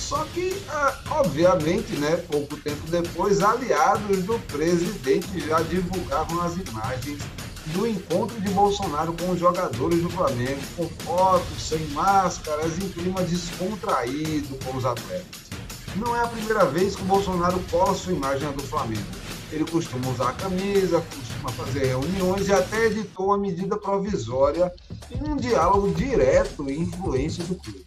Só 0.00 0.24
que, 0.34 0.60
ah, 0.68 0.98
obviamente, 1.10 1.92
né, 1.92 2.16
pouco 2.16 2.56
tempo 2.56 2.80
depois, 2.88 3.42
aliados 3.42 4.24
do 4.24 4.38
presidente 4.40 5.46
já 5.46 5.60
divulgavam 5.60 6.40
as 6.42 6.56
imagens 6.56 7.20
do 7.66 7.86
encontro 7.86 8.40
de 8.40 8.48
Bolsonaro 8.50 9.12
com 9.12 9.30
os 9.30 9.38
jogadores 9.38 10.02
do 10.02 10.10
Flamengo, 10.10 10.60
com 10.76 10.88
fotos, 11.04 11.62
sem 11.62 11.78
máscaras, 11.88 12.78
em 12.78 12.88
clima 12.88 13.22
descontraído 13.22 14.58
com 14.64 14.76
os 14.76 14.84
atletas. 14.84 15.50
Não 15.94 16.16
é 16.16 16.22
a 16.22 16.26
primeira 16.26 16.64
vez 16.64 16.96
que 16.96 17.02
o 17.02 17.04
Bolsonaro 17.04 17.60
cola 17.70 17.94
sua 17.94 18.12
imagem 18.12 18.50
do 18.52 18.62
Flamengo. 18.62 19.06
Ele 19.52 19.64
costuma 19.64 20.08
usar 20.10 20.30
a 20.30 20.32
camisa, 20.32 21.00
costuma 21.00 21.50
fazer 21.50 21.86
reuniões 21.86 22.48
e 22.48 22.52
até 22.52 22.86
editou 22.86 23.26
uma 23.26 23.38
medida 23.38 23.76
provisória 23.76 24.72
em 25.10 25.30
um 25.30 25.36
diálogo 25.36 25.92
direto 25.92 26.68
e 26.70 26.80
influência 26.80 27.44
do 27.44 27.54
clube. 27.56 27.84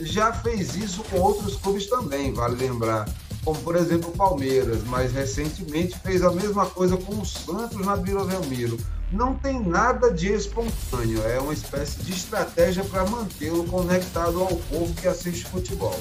Já 0.00 0.32
fez 0.32 0.76
isso 0.76 1.02
com 1.04 1.18
outros 1.18 1.56
clubes 1.56 1.86
também, 1.86 2.32
vale 2.32 2.56
lembrar 2.56 3.06
como 3.48 3.60
por 3.62 3.76
exemplo 3.76 4.10
o 4.10 4.16
Palmeiras, 4.16 4.82
mas 4.84 5.10
recentemente 5.10 5.98
fez 6.00 6.22
a 6.22 6.30
mesma 6.30 6.66
coisa 6.66 6.98
com 6.98 7.18
o 7.18 7.24
Santos 7.24 7.78
na 7.84 7.96
Vila 7.96 8.24
Belmiro. 8.24 8.78
Não 9.10 9.34
tem 9.34 9.58
nada 9.58 10.12
de 10.12 10.30
espontâneo, 10.30 11.22
é 11.26 11.40
uma 11.40 11.54
espécie 11.54 12.02
de 12.02 12.12
estratégia 12.12 12.84
para 12.84 13.06
mantê-lo 13.06 13.64
conectado 13.64 14.42
ao 14.42 14.48
povo 14.48 14.92
que 14.94 15.08
assiste 15.08 15.46
futebol. 15.46 15.98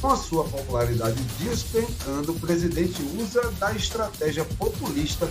Com 0.00 0.10
a 0.10 0.16
sua 0.16 0.44
popularidade 0.44 1.20
despencando, 1.40 2.30
o 2.30 2.38
presidente 2.38 3.02
usa 3.18 3.50
da 3.58 3.72
estratégia 3.72 4.44
populista 4.56 5.28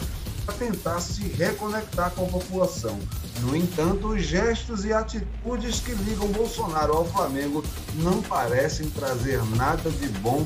tentar 0.51 0.99
se 0.99 1.23
reconectar 1.23 2.11
com 2.11 2.25
a 2.25 2.29
população. 2.29 2.99
No 3.41 3.55
entanto, 3.55 4.09
os 4.09 4.23
gestos 4.23 4.85
e 4.85 4.93
atitudes 4.93 5.79
que 5.79 5.91
ligam 5.91 6.27
Bolsonaro 6.27 6.93
ao 6.93 7.05
Flamengo 7.05 7.63
não 7.95 8.21
parecem 8.21 8.89
trazer 8.89 9.43
nada 9.55 9.89
de 9.89 10.07
bom 10.19 10.45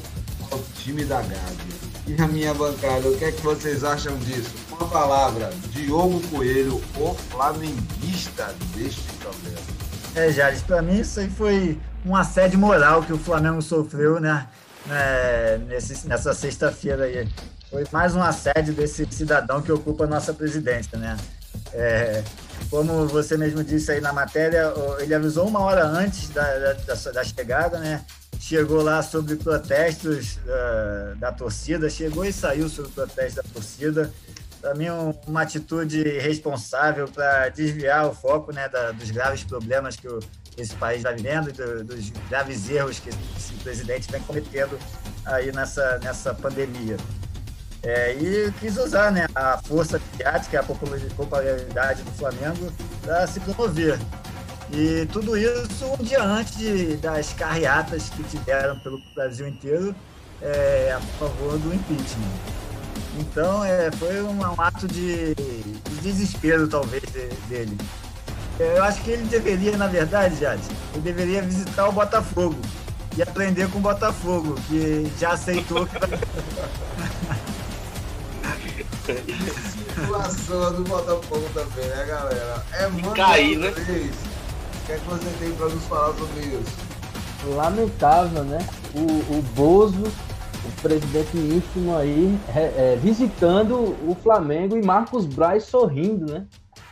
ao 0.52 0.60
time 0.78 1.04
da 1.06 1.22
Gávea. 1.22 1.94
E 2.06 2.22
a 2.22 2.28
minha 2.28 2.54
bancada, 2.54 3.08
o 3.08 3.18
que 3.18 3.26
é 3.26 3.32
que 3.32 3.42
vocês 3.42 3.84
acham 3.84 4.18
disso? 4.20 4.54
Uma 4.70 4.88
palavra, 4.88 5.50
Diogo 5.72 6.22
Coelho, 6.28 6.82
o 6.98 7.14
flamenguista 7.14 8.54
deste 8.76 9.10
problema. 9.14 9.62
É, 10.16 10.32
Jales, 10.32 10.62
para 10.62 10.82
mim 10.82 11.00
isso 11.00 11.20
aí 11.20 11.30
foi 11.30 11.80
um 12.06 12.16
assédio 12.16 12.60
moral 12.60 13.02
que 13.04 13.14
o 13.14 13.18
Flamengo 13.18 13.62
sofreu, 13.62 14.20
né? 14.20 14.48
né 14.86 15.58
nesse, 15.68 16.08
nessa 16.08 16.34
sexta-feira 16.34 17.06
aí. 17.06 17.28
Foi 17.74 17.84
mais 17.92 18.16
um 18.16 18.22
assédio 18.22 18.72
desse 18.72 19.04
cidadão 19.10 19.60
que 19.60 19.72
ocupa 19.72 20.04
a 20.04 20.08
nossa 20.08 20.32
presidência, 20.32 20.96
né? 20.96 21.18
É, 21.74 22.24
como 22.70 23.08
você 23.08 23.36
mesmo 23.36 23.64
disse 23.64 23.92
aí 23.92 24.00
na 24.00 24.14
matéria, 24.14 24.72
ele 25.00 25.12
avisou 25.16 25.48
uma 25.48 25.60
hora 25.60 25.84
antes 25.84 26.30
da, 26.30 26.44
da, 26.44 26.94
da 27.12 27.24
chegada, 27.24 27.80
né? 27.80 28.06
chegou 28.40 28.84
lá 28.84 29.02
sobre 29.02 29.38
protestos 29.38 30.38
uh, 30.46 31.16
da 31.16 31.32
torcida, 31.32 31.90
chegou 31.90 32.24
e 32.24 32.32
saiu 32.32 32.70
sobre 32.70 32.92
protestos 32.92 33.36
da 33.36 33.44
torcida. 33.52 34.14
Para 34.62 34.76
mim, 34.76 34.92
um, 34.92 35.12
uma 35.26 35.42
atitude 35.42 36.04
responsável 36.20 37.08
para 37.08 37.50
desviar 37.50 38.06
o 38.06 38.14
foco 38.14 38.54
né, 38.54 38.70
da, 38.70 38.92
dos 38.92 39.10
graves 39.10 39.44
problemas 39.44 39.96
que 39.96 40.08
o, 40.08 40.20
esse 40.56 40.76
país 40.76 40.98
está 40.98 41.12
vivendo, 41.12 41.52
do, 41.52 41.84
dos 41.84 42.12
graves 42.30 42.70
erros 42.70 43.00
que 43.00 43.10
esse 43.10 43.54
presidente 43.64 44.12
vem 44.12 44.22
cometendo 44.22 44.78
aí 45.26 45.52
nessa, 45.52 45.98
nessa 46.04 46.36
pandemia. 46.36 46.98
É, 47.86 48.14
e 48.14 48.52
quis 48.62 48.78
usar 48.78 49.12
né, 49.12 49.28
a 49.36 49.58
força 49.58 50.00
mediática, 50.12 50.62
a 50.62 50.64
popularidade 50.64 52.02
do 52.04 52.12
Flamengo 52.12 52.72
para 53.02 53.28
se 53.28 53.42
promover. 53.42 54.00
E 54.72 55.06
tudo 55.12 55.38
isso 55.38 55.86
um 56.00 56.04
dia 56.04 56.24
antes 56.24 57.00
das 57.02 57.34
carreatas 57.34 58.10
que 58.10 58.24
tiveram 58.24 58.80
pelo 58.80 59.02
Brasil 59.14 59.48
inteiro 59.48 59.94
é, 60.42 60.96
a 60.96 61.02
favor 61.20 61.60
do 61.60 61.74
impeachment. 61.74 62.32
Então 63.20 63.64
é, 63.66 63.92
foi 63.92 64.22
um, 64.22 64.40
um 64.40 64.62
ato 64.62 64.88
de, 64.88 65.36
de, 65.36 66.02
desespero, 66.02 66.68
talvez, 66.68 67.04
de, 67.04 67.28
dele. 67.48 67.78
É, 68.60 68.78
eu 68.78 68.84
acho 68.84 69.02
que 69.02 69.12
ele 69.12 69.24
deveria, 69.24 69.76
na 69.78 69.88
verdade, 69.88 70.40
Jade, 70.40 70.64
ele 70.94 71.02
deveria 71.02 71.42
visitar 71.42 71.88
o 71.88 71.92
Botafogo 71.92 72.58
e 73.16 73.22
aprender 73.22 73.70
com 73.70 73.78
o 73.78 73.82
Botafogo, 73.82 74.56
que 74.68 75.12
já 75.20 75.34
aceitou 75.34 75.86
que. 75.86 75.94
Situação 79.04 80.74
do 80.74 80.84
Botafogo 80.84 81.46
também, 81.54 81.88
né, 81.88 82.06
galera? 82.06 82.66
É 82.74 82.88
muito. 82.88 83.14
Cair, 83.14 83.60
né? 83.60 83.70
O 83.70 84.86
que 84.86 84.92
é 84.92 84.98
que 84.98 85.06
você 85.06 85.30
tem 85.40 85.52
para 85.54 85.70
nos 85.70 85.84
falar 85.86 86.14
sobre 86.14 86.42
isso? 86.42 87.56
Lamentável, 87.56 88.44
né? 88.44 88.66
O, 88.94 89.38
o 89.38 89.42
Bozo, 89.56 90.04
o 90.04 90.82
presidente 90.82 91.38
íntimo 91.38 91.96
aí, 91.96 92.40
é, 92.56 92.94
é, 92.94 93.00
visitando 93.02 93.76
o 94.08 94.16
Flamengo 94.24 94.78
e 94.78 94.84
Marcos 94.84 95.26
Braz 95.26 95.64
sorrindo, 95.66 96.32
né? 96.32 96.46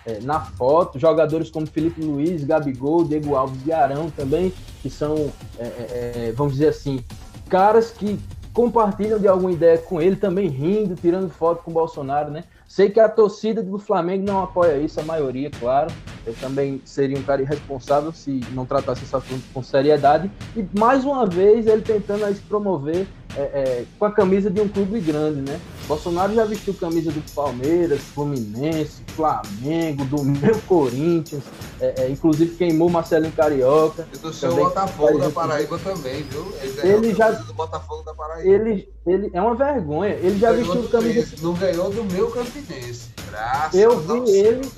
é, 0.05 0.20
na 0.22 0.39
foto, 0.39 0.99
jogadores 0.99 1.49
como 1.49 1.68
Felipe 1.68 2.01
Luiz, 2.01 2.43
Gabigol, 2.43 3.03
Diego 3.03 3.36
Alves 3.36 3.66
e 3.66 3.72
Arão 3.72 4.09
também, 4.09 4.53
que 4.82 4.89
são, 4.89 5.32
é, 5.57 5.64
é, 5.64 6.12
é, 6.28 6.34
vamos 6.36 6.53
dizer 6.53 6.70
assim, 6.70 7.03
caras 7.49 7.91
que 7.91 8.20
compartilham 8.54 9.20
de 9.20 9.28
alguma 9.28 9.52
ideia 9.52 9.78
com 9.78 10.02
ele, 10.02 10.16
também 10.16 10.47
rindo, 10.47 10.95
tirando 10.95 11.30
foto 11.30 11.64
com 11.64 11.72
o 11.72 11.74
Bolsonaro, 11.74 12.30
né? 12.30 12.43
Sei 12.68 12.89
que 12.89 12.99
a 12.99 13.10
torcida 13.10 13.62
do 13.62 13.78
Flamengo 13.78 14.26
não 14.26 14.41
apoia 14.41 14.78
isso, 14.78 14.99
a 14.99 15.04
maioria, 15.04 15.49
claro. 15.52 15.91
Eu 16.26 16.34
também 16.36 16.82
seria 16.86 17.18
um 17.18 17.24
cara 17.24 17.41
irresponsável 17.41 18.12
se 18.14 18.39
não 18.52 18.66
tratasse 18.66 19.04
esse 19.04 19.16
assunto 19.16 19.43
com 19.54 19.62
seriedade. 19.62 20.32
E 20.56 20.66
mais 20.80 21.04
uma 21.04 21.26
vez 21.26 21.68
ele 21.68 21.82
tentando 21.82 22.24
aí, 22.24 22.34
se 22.34 22.41
promover 22.41 23.08
é, 23.36 23.41
é, 23.41 23.86
com 23.97 24.05
a 24.05 24.11
camisa 24.11 24.49
de 24.49 24.59
um 24.59 24.67
clube 24.67 24.99
grande, 24.99 25.41
né? 25.41 25.59
Bolsonaro 25.88 26.34
já 26.34 26.45
vestiu 26.45 26.73
camisa 26.73 27.11
do 27.11 27.21
Palmeiras, 27.34 28.01
Fluminense, 28.01 29.01
Flamengo, 29.15 30.05
do 30.05 30.23
meu 30.23 30.59
Corinthians, 30.67 31.43
é, 31.79 32.03
é 32.03 32.09
inclusive 32.09 32.55
queimou 32.55 32.89
Marcelinho 32.89 33.32
Carioca. 33.34 34.07
E 34.13 34.17
do 34.17 34.34
seu 34.34 34.53
Botafogo 34.55 35.19
da 35.19 35.29
Paraíba 35.29 35.79
também, 35.79 36.23
viu? 36.23 36.53
Ele, 36.61 36.88
ele 36.88 37.15
já 37.15 37.32
do 37.32 37.53
Botafogo 37.53 38.03
da 38.03 38.13
Paraíba. 38.13 38.49
Ele, 38.49 38.89
ele 39.05 39.32
é 39.34 39.41
uma 39.41 39.55
vergonha. 39.55 40.13
Ele 40.13 40.38
já 40.38 40.51
ganhou 40.51 40.73
vestiu 40.73 40.89
camisa. 40.89 41.36
Não 41.41 41.53
ganhou 41.53 41.89
do 41.89 42.03
meu 42.05 42.29
Campinense. 42.32 43.09
Graças 43.29 43.79
Eu 43.79 43.99
vi 43.99 44.29
ele. 44.29 44.69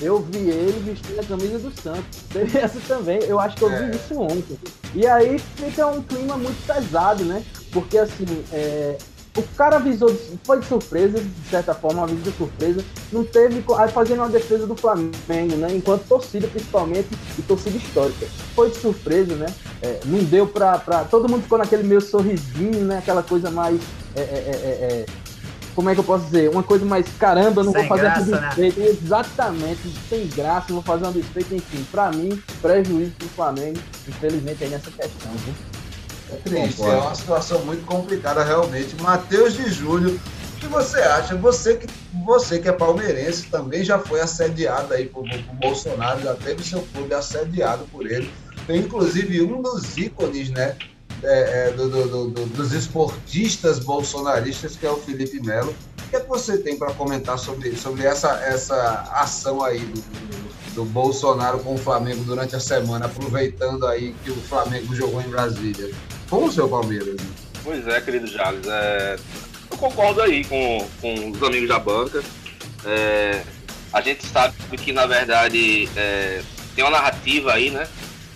Eu 0.00 0.18
vi 0.20 0.50
ele 0.50 0.80
vestindo 0.80 1.20
a 1.20 1.24
camisa 1.24 1.58
do 1.60 1.70
Santos. 1.80 2.22
Teve 2.32 2.58
essa 2.58 2.80
também. 2.88 3.22
Eu 3.22 3.38
acho 3.38 3.56
que 3.56 3.62
eu 3.62 3.68
vi 3.68 3.84
é. 3.84 3.90
isso 3.90 4.20
ontem. 4.20 4.58
E 4.94 5.06
aí 5.06 5.38
fica 5.38 5.86
um 5.86 6.02
clima 6.02 6.36
muito 6.36 6.66
pesado, 6.66 7.24
né? 7.24 7.44
Porque 7.72 7.98
assim, 7.98 8.26
é, 8.52 8.96
o 9.36 9.42
cara 9.56 9.76
avisou, 9.76 10.14
foi 10.44 10.60
de 10.60 10.66
surpresa, 10.66 11.18
de 11.18 11.48
certa 11.48 11.72
forma, 11.74 12.02
um 12.02 12.04
aviso 12.04 12.20
de 12.20 12.32
surpresa. 12.36 12.84
Não 13.10 13.24
teve. 13.24 13.64
Aí 13.78 13.90
fazendo 13.90 14.18
uma 14.18 14.28
defesa 14.28 14.66
do 14.66 14.76
Flamengo, 14.76 15.56
né? 15.56 15.68
Enquanto 15.74 16.06
torcida, 16.06 16.46
principalmente, 16.46 17.08
e 17.38 17.42
torcida 17.42 17.76
histórica. 17.76 18.26
Foi 18.54 18.70
de 18.70 18.76
surpresa, 18.76 19.34
né? 19.34 19.46
É, 19.80 20.00
não 20.04 20.22
deu 20.24 20.46
pra, 20.46 20.78
pra. 20.78 21.04
Todo 21.04 21.28
mundo 21.28 21.42
ficou 21.42 21.56
naquele 21.56 21.82
meio 21.82 22.02
sorrisinho, 22.02 22.84
né? 22.84 22.98
Aquela 22.98 23.22
coisa 23.22 23.50
mais. 23.50 23.80
É, 24.14 24.20
é, 24.20 24.24
é, 24.24 25.06
é 25.06 25.06
como 25.74 25.88
é 25.88 25.94
que 25.94 26.00
eu 26.00 26.04
posso 26.04 26.26
dizer? 26.26 26.50
Uma 26.50 26.62
coisa 26.62 26.84
mais, 26.84 27.06
caramba, 27.18 27.64
não 27.64 27.72
sem 27.72 27.88
vou 27.88 27.88
fazer 27.88 28.02
graça. 28.02 28.40
Né? 28.58 28.72
Exatamente, 28.76 29.80
sem 30.06 30.26
graça, 30.28 30.66
não 30.68 30.76
vou 30.76 30.82
fazer 30.82 31.04
uma 31.04 31.12
desfeita, 31.12 31.54
enfim. 31.54 31.82
Pra 31.90 32.10
mim, 32.10 32.42
prejuízo 32.60 33.12
pro 33.12 33.28
Flamengo, 33.28 33.78
infelizmente, 34.06 34.62
aí 34.64 34.68
nessa 34.68 34.90
questão, 34.90 35.30
viu? 35.46 35.71
É 36.32 36.36
triste, 36.36 36.82
é 36.82 36.86
uma 36.86 37.14
situação 37.14 37.64
muito 37.64 37.84
complicada 37.84 38.42
realmente. 38.42 39.00
Matheus 39.00 39.54
de 39.54 39.70
Júlio, 39.70 40.18
o 40.56 40.60
que 40.60 40.66
você 40.66 41.00
acha? 41.00 41.36
Você 41.36 41.76
que, 41.76 41.86
você 42.24 42.58
que 42.58 42.68
é 42.68 42.72
palmeirense 42.72 43.48
também 43.48 43.84
já 43.84 43.98
foi 43.98 44.20
assediado 44.20 44.94
aí 44.94 45.06
por, 45.06 45.28
por 45.28 45.54
Bolsonaro, 45.56 46.22
já 46.22 46.34
teve 46.34 46.62
seu 46.62 46.80
clube 46.92 47.12
assediado 47.12 47.84
por 47.92 48.10
ele. 48.10 48.30
Tem 48.66 48.80
inclusive 48.80 49.42
um 49.42 49.60
dos 49.60 49.96
ícones, 49.96 50.50
né? 50.50 50.76
É, 51.24 51.68
é, 51.68 51.70
do, 51.70 51.88
do, 51.88 52.30
do, 52.30 52.46
dos 52.46 52.72
esportistas 52.72 53.78
bolsonaristas, 53.78 54.74
que 54.74 54.84
é 54.84 54.90
o 54.90 54.96
Felipe 54.96 55.40
Melo. 55.40 55.72
O 56.04 56.10
que, 56.10 56.16
é 56.16 56.20
que 56.20 56.28
você 56.28 56.58
tem 56.58 56.76
para 56.76 56.92
comentar 56.94 57.38
sobre, 57.38 57.76
sobre 57.76 58.04
essa, 58.04 58.32
essa 58.44 59.08
ação 59.12 59.62
aí 59.62 59.78
do, 59.78 60.74
do, 60.74 60.84
Bolsonaro 60.84 61.60
com 61.60 61.74
o 61.74 61.78
Flamengo 61.78 62.24
durante 62.24 62.56
a 62.56 62.60
semana, 62.60 63.06
aproveitando 63.06 63.86
aí 63.86 64.12
que 64.24 64.32
o 64.32 64.34
Flamengo 64.34 64.94
jogou 64.96 65.22
em 65.22 65.28
Brasília? 65.28 65.92
Com 66.32 66.46
o 66.46 66.50
seu 66.50 66.66
Palmeiras. 66.66 67.16
Pois 67.62 67.86
é, 67.86 68.00
querido 68.00 68.26
Jales. 68.26 68.66
É... 68.66 69.18
Eu 69.70 69.76
concordo 69.76 70.22
aí 70.22 70.42
com, 70.44 70.88
com 70.98 71.30
os 71.30 71.42
amigos 71.42 71.68
da 71.68 71.78
banca. 71.78 72.22
É... 72.86 73.42
A 73.92 74.00
gente 74.00 74.26
sabe 74.26 74.54
que, 74.78 74.94
na 74.94 75.04
verdade, 75.04 75.90
é... 75.94 76.42
tem 76.74 76.82
uma 76.82 76.90
narrativa 76.90 77.52
aí, 77.52 77.70
né? 77.70 77.86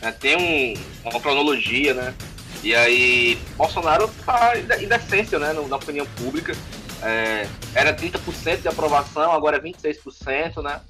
É, 0.03 0.13
tem 0.13 0.37
um, 0.37 1.09
uma 1.09 1.19
cronologia, 1.19 1.95
né? 1.95 2.15
E 2.63 2.75
aí, 2.75 3.39
Bolsonaro 3.57 4.11
tá 4.27 4.53
em 4.79 4.87
decência, 4.87 5.39
né? 5.39 5.55
Na 5.55 5.77
opinião 5.77 6.07
pública. 6.19 6.55
É... 7.03 7.49
Era 7.75 7.97
30% 7.97 8.61
de 8.61 8.69
aprovação, 8.69 9.33
agora 9.33 9.57
é 9.57 9.61
26%, 9.61 10.63
né? 10.63 10.83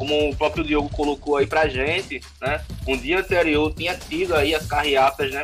como 0.00 0.30
o 0.30 0.34
próprio 0.34 0.64
Diogo 0.64 0.88
colocou 0.88 1.36
aí 1.36 1.46
pra 1.46 1.68
gente, 1.68 2.22
né? 2.40 2.64
Um 2.88 2.96
dia 2.96 3.18
anterior 3.18 3.70
tinha 3.74 3.94
tido 3.94 4.34
aí 4.34 4.54
as 4.54 4.64
carreatas, 4.64 5.30
né? 5.30 5.42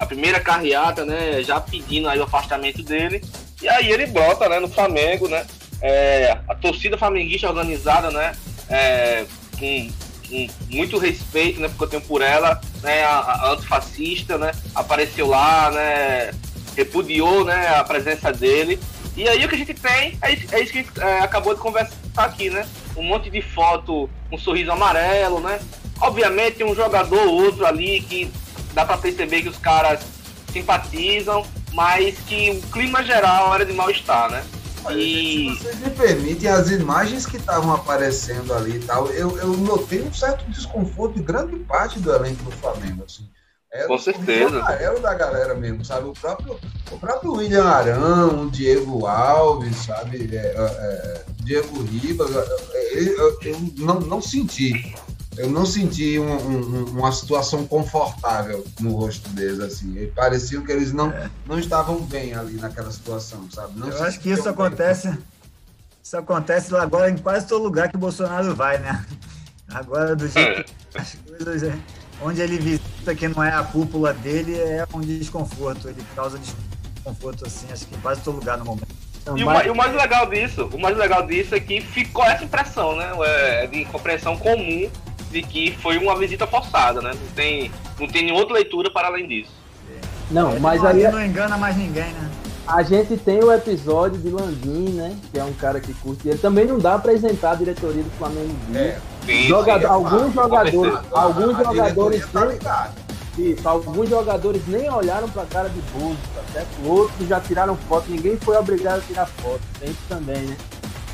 A 0.00 0.06
primeira 0.06 0.40
carreata, 0.40 1.04
né, 1.04 1.42
já 1.42 1.60
pedindo 1.60 2.08
aí 2.08 2.18
o 2.18 2.24
afastamento 2.24 2.82
dele. 2.82 3.22
E 3.60 3.68
aí 3.68 3.90
ele 3.90 4.06
brota, 4.06 4.48
né, 4.48 4.58
no 4.58 4.68
Flamengo, 4.68 5.28
né, 5.28 5.46
é, 5.80 6.38
a 6.48 6.54
torcida 6.54 6.96
flamenguista 6.96 7.48
organizada, 7.48 8.10
né, 8.10 8.34
é, 8.68 9.26
com, 9.58 9.90
com, 10.28 10.46
muito 10.70 10.98
respeito, 10.98 11.60
né, 11.60 11.68
porque 11.68 11.84
eu 11.84 11.88
tenho 11.88 12.02
por 12.02 12.22
ela, 12.22 12.60
né, 12.82 13.04
a, 13.04 13.18
a 13.18 13.52
antifascista, 13.52 14.38
né, 14.38 14.52
apareceu 14.74 15.26
lá, 15.26 15.70
né, 15.70 16.32
repudiou, 16.76 17.44
né, 17.44 17.68
a 17.68 17.84
presença 17.84 18.32
dele. 18.32 18.80
E 19.16 19.28
aí 19.28 19.44
o 19.44 19.48
que 19.48 19.54
a 19.54 19.58
gente 19.58 19.74
tem 19.74 20.18
é 20.22 20.32
isso, 20.32 20.54
é 20.54 20.60
isso 20.60 20.72
que 20.72 20.78
a 20.78 20.82
gente 20.82 21.00
é, 21.00 21.18
acabou 21.20 21.54
de 21.54 21.60
conversar 21.60 21.94
aqui, 22.16 22.48
né, 22.48 22.66
um 22.96 23.02
monte 23.02 23.28
de 23.28 23.42
foto, 23.42 24.08
um 24.32 24.38
sorriso 24.38 24.72
amarelo, 24.72 25.40
né, 25.40 25.60
obviamente 26.00 26.56
tem 26.56 26.66
um 26.66 26.74
jogador 26.74 27.26
ou 27.26 27.44
outro 27.44 27.66
ali 27.66 28.00
que 28.00 28.30
dá 28.74 28.84
para 28.84 28.98
perceber 28.98 29.42
que 29.42 29.48
os 29.48 29.56
caras 29.56 30.00
simpatizam, 30.52 31.44
mas 31.72 32.16
que 32.26 32.50
o 32.50 32.70
clima 32.70 33.02
geral 33.02 33.54
era 33.54 33.64
de 33.64 33.72
mal-estar, 33.72 34.30
né? 34.30 34.44
Olha, 34.84 34.96
e... 34.96 35.56
Se 35.56 35.62
vocês 35.62 35.78
me 35.80 35.90
permitem, 35.90 36.48
as 36.48 36.70
imagens 36.70 37.24
que 37.24 37.38
estavam 37.38 37.72
aparecendo 37.74 38.52
ali 38.52 38.76
e 38.76 38.80
tal, 38.80 39.06
eu, 39.08 39.36
eu 39.38 39.48
notei 39.56 40.02
um 40.02 40.12
certo 40.12 40.44
desconforto 40.50 41.14
de 41.14 41.22
grande 41.22 41.56
parte 41.60 41.98
do 41.98 42.12
elenco 42.12 42.42
do 42.44 42.50
Flamengo, 42.50 43.04
assim. 43.04 43.28
Era 43.72 43.88
Com 43.88 43.98
certeza. 43.98 44.58
Era 44.78 45.00
da 45.00 45.14
galera 45.14 45.54
mesmo, 45.54 45.84
sabe? 45.84 46.08
O 46.08 46.12
próprio, 46.12 46.60
o 46.92 46.98
próprio 46.98 47.32
William 47.32 47.64
Arão, 47.64 48.42
o 48.42 48.50
Diego 48.50 49.04
Alves, 49.06 49.76
sabe? 49.78 50.30
É, 50.32 50.36
é, 50.36 50.54
é 50.56 51.24
Diego 51.42 51.82
Ribas, 51.82 52.30
eu, 52.30 53.02
eu, 53.02 53.38
eu 53.42 53.72
não, 53.78 53.98
não 54.00 54.22
senti 54.22 54.94
eu 55.36 55.50
não 55.50 55.66
senti 55.66 56.18
um, 56.18 56.32
um, 56.32 56.84
uma 56.90 57.12
situação 57.12 57.66
confortável 57.66 58.64
no 58.80 58.92
rosto 58.92 59.28
deles, 59.30 59.60
assim. 59.60 59.96
E 59.98 60.06
parecia 60.06 60.60
que 60.60 60.70
eles 60.70 60.92
não, 60.92 61.10
é. 61.10 61.30
não 61.46 61.58
estavam 61.58 62.00
bem 62.00 62.34
ali 62.34 62.54
naquela 62.54 62.90
situação, 62.90 63.48
sabe? 63.50 63.78
Não 63.78 63.88
eu 63.88 64.02
acho 64.04 64.20
que 64.20 64.30
isso 64.30 64.48
acontece. 64.48 65.08
Bem. 65.08 65.18
Isso 66.02 66.16
acontece 66.16 66.76
agora 66.76 67.10
em 67.10 67.16
quase 67.16 67.46
todo 67.46 67.62
lugar 67.62 67.88
que 67.88 67.96
o 67.96 67.98
Bolsonaro 67.98 68.54
vai, 68.54 68.78
né? 68.78 69.04
Agora, 69.68 70.14
do 70.14 70.28
jeito 70.28 70.72
que 70.90 70.98
as 70.98 71.14
coisas. 71.14 71.62
É, 71.62 71.78
onde 72.20 72.40
ele 72.40 72.58
visita 72.58 73.14
que 73.14 73.26
não 73.26 73.42
é 73.42 73.52
a 73.52 73.62
cúpula 73.62 74.12
dele, 74.12 74.54
é 74.54 74.86
um 74.92 75.00
desconforto. 75.00 75.88
Ele 75.88 76.04
causa 76.14 76.38
desconforto, 76.38 77.46
assim, 77.46 77.66
acho 77.72 77.86
que 77.86 77.94
em 77.94 78.00
quase 78.00 78.20
todo 78.20 78.36
lugar 78.36 78.58
no 78.58 78.64
momento. 78.64 78.94
E 79.36 79.42
o, 79.42 79.46
mais, 79.46 79.66
e 79.66 79.70
o, 79.70 79.74
mais 79.74 79.94
legal 79.94 80.28
disso, 80.28 80.68
o 80.70 80.78
mais 80.78 80.96
legal 80.98 81.26
disso 81.26 81.54
é 81.54 81.60
que 81.60 81.80
ficou 81.80 82.24
essa 82.24 82.44
impressão, 82.44 82.94
né? 82.94 83.10
É, 83.24 83.66
de 83.66 83.84
compreensão 83.86 84.36
comum 84.36 84.90
de 85.34 85.42
que 85.42 85.76
foi 85.82 85.98
uma 85.98 86.16
visita 86.16 86.46
forçada, 86.46 87.02
né? 87.02 87.10
Não 87.12 87.34
tem, 87.34 87.70
não 87.98 88.06
tem 88.06 88.22
nenhuma 88.22 88.40
outra 88.40 88.54
leitura 88.54 88.88
para 88.90 89.08
além 89.08 89.26
disso. 89.26 89.50
Não, 90.30 90.58
mas 90.60 90.84
aí. 90.84 91.02
Não 91.02 91.24
engana 91.24 91.58
mais 91.58 91.76
ninguém, 91.76 92.12
né? 92.12 92.30
A 92.66 92.82
gente 92.82 93.16
tem 93.18 93.42
o 93.42 93.52
episódio 93.52 94.18
de 94.18 94.30
Landim, 94.30 94.92
né? 94.92 95.14
Que 95.30 95.38
é 95.38 95.44
um 95.44 95.52
cara 95.52 95.80
que 95.80 95.92
curte. 95.94 96.28
Ele 96.28 96.38
também 96.38 96.64
não 96.64 96.78
dá 96.78 96.98
para 96.98 97.12
apresentar 97.12 97.50
a 97.50 97.54
diretoria 97.56 98.02
do 98.02 98.10
Flamengo. 98.12 98.54
É, 98.74 98.96
sim, 99.26 99.48
Jogador, 99.48 99.86
sim, 99.86 99.92
alguns 99.92 100.32
jogadores, 100.32 100.98
alguns 101.12 101.58
a 101.58 101.64
jogadores 101.64 102.26
tá 102.62 102.92
isso, 103.36 103.68
alguns 103.68 104.08
jogadores 104.08 104.62
nem 104.68 104.88
olharam 104.88 105.28
para 105.28 105.42
a 105.42 105.46
cara 105.46 105.68
de 105.68 105.80
Bozo, 105.92 106.16
tá 106.34 106.42
certo? 106.52 106.68
Outros 106.86 107.28
já 107.28 107.40
tiraram 107.40 107.76
foto, 107.88 108.08
ninguém 108.08 108.36
foi 108.36 108.56
obrigado 108.56 109.00
a 109.00 109.02
tirar 109.02 109.26
foto. 109.26 109.60
Tem 109.80 109.90
isso 109.90 110.02
também, 110.08 110.40
né? 110.42 110.56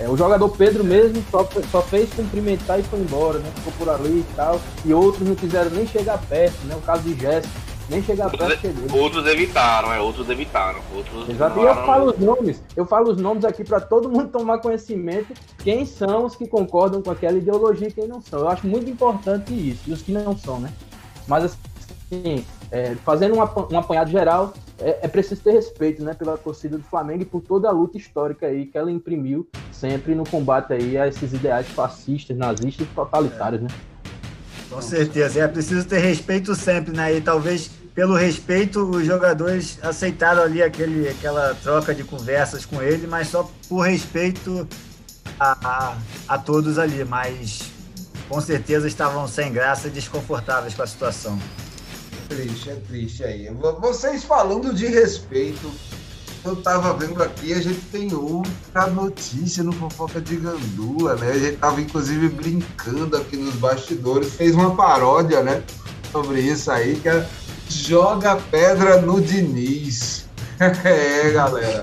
É, 0.01 0.09
o 0.09 0.17
jogador 0.17 0.49
Pedro 0.49 0.83
mesmo 0.83 1.23
só, 1.31 1.47
só 1.71 1.83
fez 1.83 2.11
cumprimentar 2.15 2.81
e 2.81 2.83
foi 2.83 3.01
embora, 3.01 3.39
né? 3.39 3.53
Ficou 3.57 3.73
por 3.75 3.89
ali 3.91 4.21
e 4.21 4.27
tal. 4.35 4.59
E 4.83 4.95
outros 4.95 5.29
não 5.29 5.35
quiseram 5.35 5.71
nem 5.73 5.87
chegar 5.87 6.19
perto, 6.27 6.65
né? 6.65 6.75
O 6.75 6.81
caso 6.81 7.03
de 7.03 7.21
Jéssica. 7.21 7.71
Nem 7.91 8.03
chegar 8.03 8.31
perto 8.31 8.61
chegou. 8.61 9.01
Outros 9.01 9.27
evitaram, 9.27 9.93
é, 9.93 10.01
outros 10.01 10.31
evitaram. 10.31 10.79
Outros 10.95 11.29
Exato. 11.29 11.59
E 11.59 11.65
eu 11.65 11.75
falo 11.75 12.11
os 12.13 12.19
nomes, 12.19 12.63
eu 12.77 12.87
falo 12.87 13.11
os 13.11 13.21
nomes 13.21 13.45
aqui 13.45 13.63
para 13.63 13.81
todo 13.81 14.09
mundo 14.09 14.29
tomar 14.29 14.59
conhecimento 14.59 15.35
quem 15.59 15.85
são 15.85 16.25
os 16.25 16.37
que 16.37 16.47
concordam 16.47 17.03
com 17.03 17.11
aquela 17.11 17.37
ideologia 17.37 17.89
e 17.89 17.93
quem 17.93 18.07
não 18.07 18.23
são. 18.23 18.39
Eu 18.39 18.49
acho 18.49 18.67
muito 18.67 18.89
importante 18.89 19.53
isso, 19.53 19.83
e 19.89 19.93
os 19.93 20.01
que 20.03 20.13
não 20.13 20.39
são, 20.39 20.61
né? 20.61 20.73
Mas 21.27 21.45
assim, 21.45 21.57
é, 22.71 22.95
fazendo 23.05 23.35
um, 23.35 23.39
um 23.39 23.79
apanhado 23.79 24.11
geral, 24.11 24.53
é, 24.79 25.01
é, 25.03 25.09
preciso 25.09 25.41
ter 25.43 25.53
respeito 25.53 26.03
né, 26.03 26.15
pela 26.15 26.37
torcida 26.37 26.77
do 26.77 26.85
Flamengo 26.85 27.23
e 27.23 27.27
por 27.27 27.41
toda 27.41 27.69
a 27.69 27.73
luta 27.73 27.97
histórica 27.97 28.47
aí 28.47 28.67
que 28.67 28.77
ela 28.77 28.91
imprimiu 28.91 29.49
sempre 29.71 30.15
no 30.15 30.25
combate 30.25 30.73
aí 30.73 30.97
a 30.99 31.07
esses 31.07 31.33
ideais 31.33 31.69
fascistas, 31.69 32.37
nazistas 32.37 32.87
e 32.87 32.91
totalitários, 32.95 33.63
né? 33.63 33.69
Com 34.69 34.81
certeza, 34.81 35.41
é 35.41 35.49
preciso 35.49 35.87
ter 35.87 35.99
respeito 35.99 36.55
sempre, 36.55 36.97
né? 36.97 37.15
E 37.17 37.21
talvez 37.21 37.71
pelo 37.95 38.15
respeito 38.15 38.81
os 38.83 39.05
jogadores 39.05 39.79
aceitaram 39.83 40.43
ali 40.43 40.63
aquele, 40.63 41.09
aquela 41.09 41.55
troca 41.57 41.95
de 41.95 42.05
conversas 42.05 42.65
com 42.65 42.81
ele, 42.81 43.07
mas 43.07 43.29
só 43.29 43.51
por 43.69 43.81
respeito 43.81 44.67
a, 45.39 45.97
a 46.29 46.39
todos 46.39 46.79
ali, 46.79 47.05
mas 47.05 47.63
com 48.29 48.41
certeza 48.41 48.87
estavam 48.87 49.27
sem 49.27 49.53
graça 49.53 49.89
e 49.89 49.91
desconfortáveis 49.91 50.75
com 50.75 50.83
a 50.83 50.87
situação. 50.87 51.39
Triste, 52.31 52.71
é 52.71 52.77
triste 52.87 53.25
aí. 53.25 53.51
Vocês 53.81 54.23
falando 54.23 54.73
de 54.73 54.87
respeito, 54.87 55.69
eu 56.45 56.55
tava 56.55 56.93
vendo 56.95 57.21
aqui, 57.21 57.53
a 57.53 57.61
gente 57.61 57.81
tem 57.91 58.15
outra 58.15 58.87
notícia 58.87 59.65
no 59.65 59.73
Fofoca 59.73 60.21
de 60.21 60.37
Gandula, 60.37 61.17
né? 61.17 61.33
A 61.33 61.39
gente 61.39 61.57
tava 61.57 61.81
inclusive 61.81 62.29
brincando 62.29 63.17
aqui 63.17 63.37
nos 63.37 63.57
bastidores, 63.57 64.33
fez 64.33 64.55
uma 64.55 64.77
paródia, 64.77 65.43
né? 65.43 65.61
Sobre 66.13 66.41
isso 66.41 66.71
aí, 66.71 67.01
que 67.01 67.09
é 67.09 67.29
Joga 67.69 68.37
Pedra 68.37 69.01
no 69.01 69.21
Diniz. 69.21 70.27
é, 70.85 71.33
galera. 71.33 71.83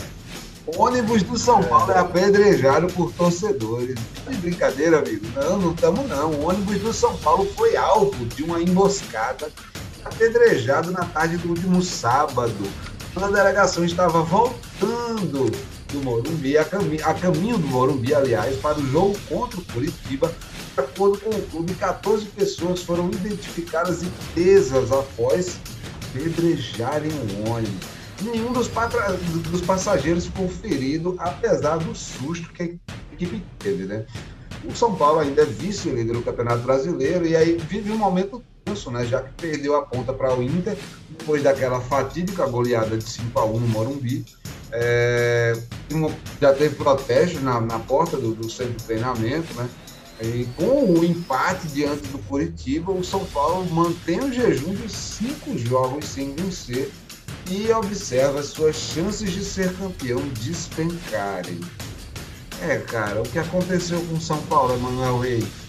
Ônibus 0.77 1.23
do 1.23 1.37
São 1.37 1.61
Paulo 1.61 1.91
é 1.91 1.99
apedrejado 1.99 2.87
por 2.87 3.11
torcedores. 3.11 3.95
De 4.29 4.37
brincadeira, 4.37 4.99
amigo. 4.99 5.25
Não, 5.35 5.57
não 5.59 5.71
estamos 5.73 6.07
não. 6.07 6.31
O 6.31 6.47
ônibus 6.47 6.79
do 6.79 6.93
São 6.93 7.17
Paulo 7.17 7.45
foi 7.57 7.75
alvo 7.75 8.25
de 8.27 8.43
uma 8.43 8.61
emboscada 8.61 9.51
apedrejado 10.03 10.91
na 10.91 11.05
tarde 11.05 11.37
do 11.37 11.49
último 11.49 11.81
sábado. 11.81 12.53
Quando 13.13 13.33
a 13.33 13.37
delegação 13.37 13.83
estava 13.83 14.21
voltando 14.21 15.51
do 15.91 16.03
Morumbi, 16.03 16.57
a, 16.57 16.65
cami 16.65 17.01
a 17.01 17.13
caminho 17.13 17.57
do 17.57 17.67
Morumbi, 17.67 18.13
aliás, 18.13 18.57
para 18.57 18.77
o 18.77 18.85
jogo 18.87 19.17
contra 19.27 19.59
o 19.59 19.63
Curitiba, 19.65 20.31
de 20.73 20.79
acordo 20.79 21.17
com 21.19 21.29
o 21.29 21.41
clube, 21.47 21.73
14 21.75 22.25
pessoas 22.27 22.83
foram 22.83 23.09
identificadas 23.09 24.03
e 24.03 24.07
presas 24.33 24.91
após 24.91 25.59
apedrejarem 26.11 27.11
o 27.11 27.49
ônibus 27.49 27.97
nenhum 28.21 28.51
dos, 28.51 28.69
dos 29.49 29.61
passageiros 29.61 30.25
ficou 30.25 30.47
ferido, 30.49 31.15
apesar 31.19 31.77
do 31.77 31.93
susto 31.93 32.51
que 32.51 32.63
a 32.63 32.65
equipe 33.13 33.43
teve, 33.59 33.85
né? 33.85 34.05
O 34.63 34.75
São 34.75 34.95
Paulo 34.95 35.19
ainda 35.19 35.43
é 35.43 35.45
vice-líder 35.45 36.13
do 36.13 36.23
Campeonato 36.23 36.63
Brasileiro 36.63 37.25
e 37.25 37.35
aí 37.35 37.57
vive 37.57 37.91
um 37.91 37.97
momento 37.97 38.43
né? 38.91 39.05
Já 39.05 39.21
que 39.21 39.33
perdeu 39.33 39.75
a 39.75 39.81
ponta 39.81 40.13
para 40.13 40.35
o 40.35 40.43
Inter 40.43 40.77
depois 41.09 41.43
daquela 41.43 41.79
fatídica 41.81 42.45
goleada 42.47 42.97
de 42.97 43.03
5 43.03 43.39
a 43.39 43.45
1 43.45 43.59
no 43.59 43.67
Morumbi. 43.67 44.25
É, 44.71 45.57
já 46.41 46.53
teve 46.53 46.75
protesto 46.75 47.39
na, 47.39 47.61
na 47.61 47.79
porta 47.79 48.17
do, 48.17 48.35
do 48.35 48.49
centro 48.49 48.73
de 48.73 48.83
treinamento, 48.83 49.53
né? 49.53 49.69
E 50.19 50.47
com 50.55 50.83
o 50.93 51.05
empate 51.05 51.67
diante 51.67 52.07
do 52.07 52.17
Curitiba, 52.19 52.91
o 52.91 53.03
São 53.03 53.23
Paulo 53.25 53.65
mantém 53.71 54.19
o 54.19 54.33
jejum 54.33 54.73
de 54.73 54.89
cinco 54.91 55.57
jogos 55.57 56.05
sem 56.05 56.33
vencer 56.33 56.91
e 57.49 57.71
observa 57.71 58.41
suas 58.41 58.75
chances 58.75 59.31
de 59.31 59.43
ser 59.43 59.73
campeão 59.75 60.19
despencarem. 60.41 61.59
É, 62.61 62.77
cara, 62.77 63.21
o 63.21 63.23
que 63.23 63.37
aconteceu 63.37 64.01
com 64.01 64.15
o 64.15 64.21
São 64.21 64.41
Paulo, 64.43 64.73
Emanuel 64.73 65.19
Reis? 65.19 65.66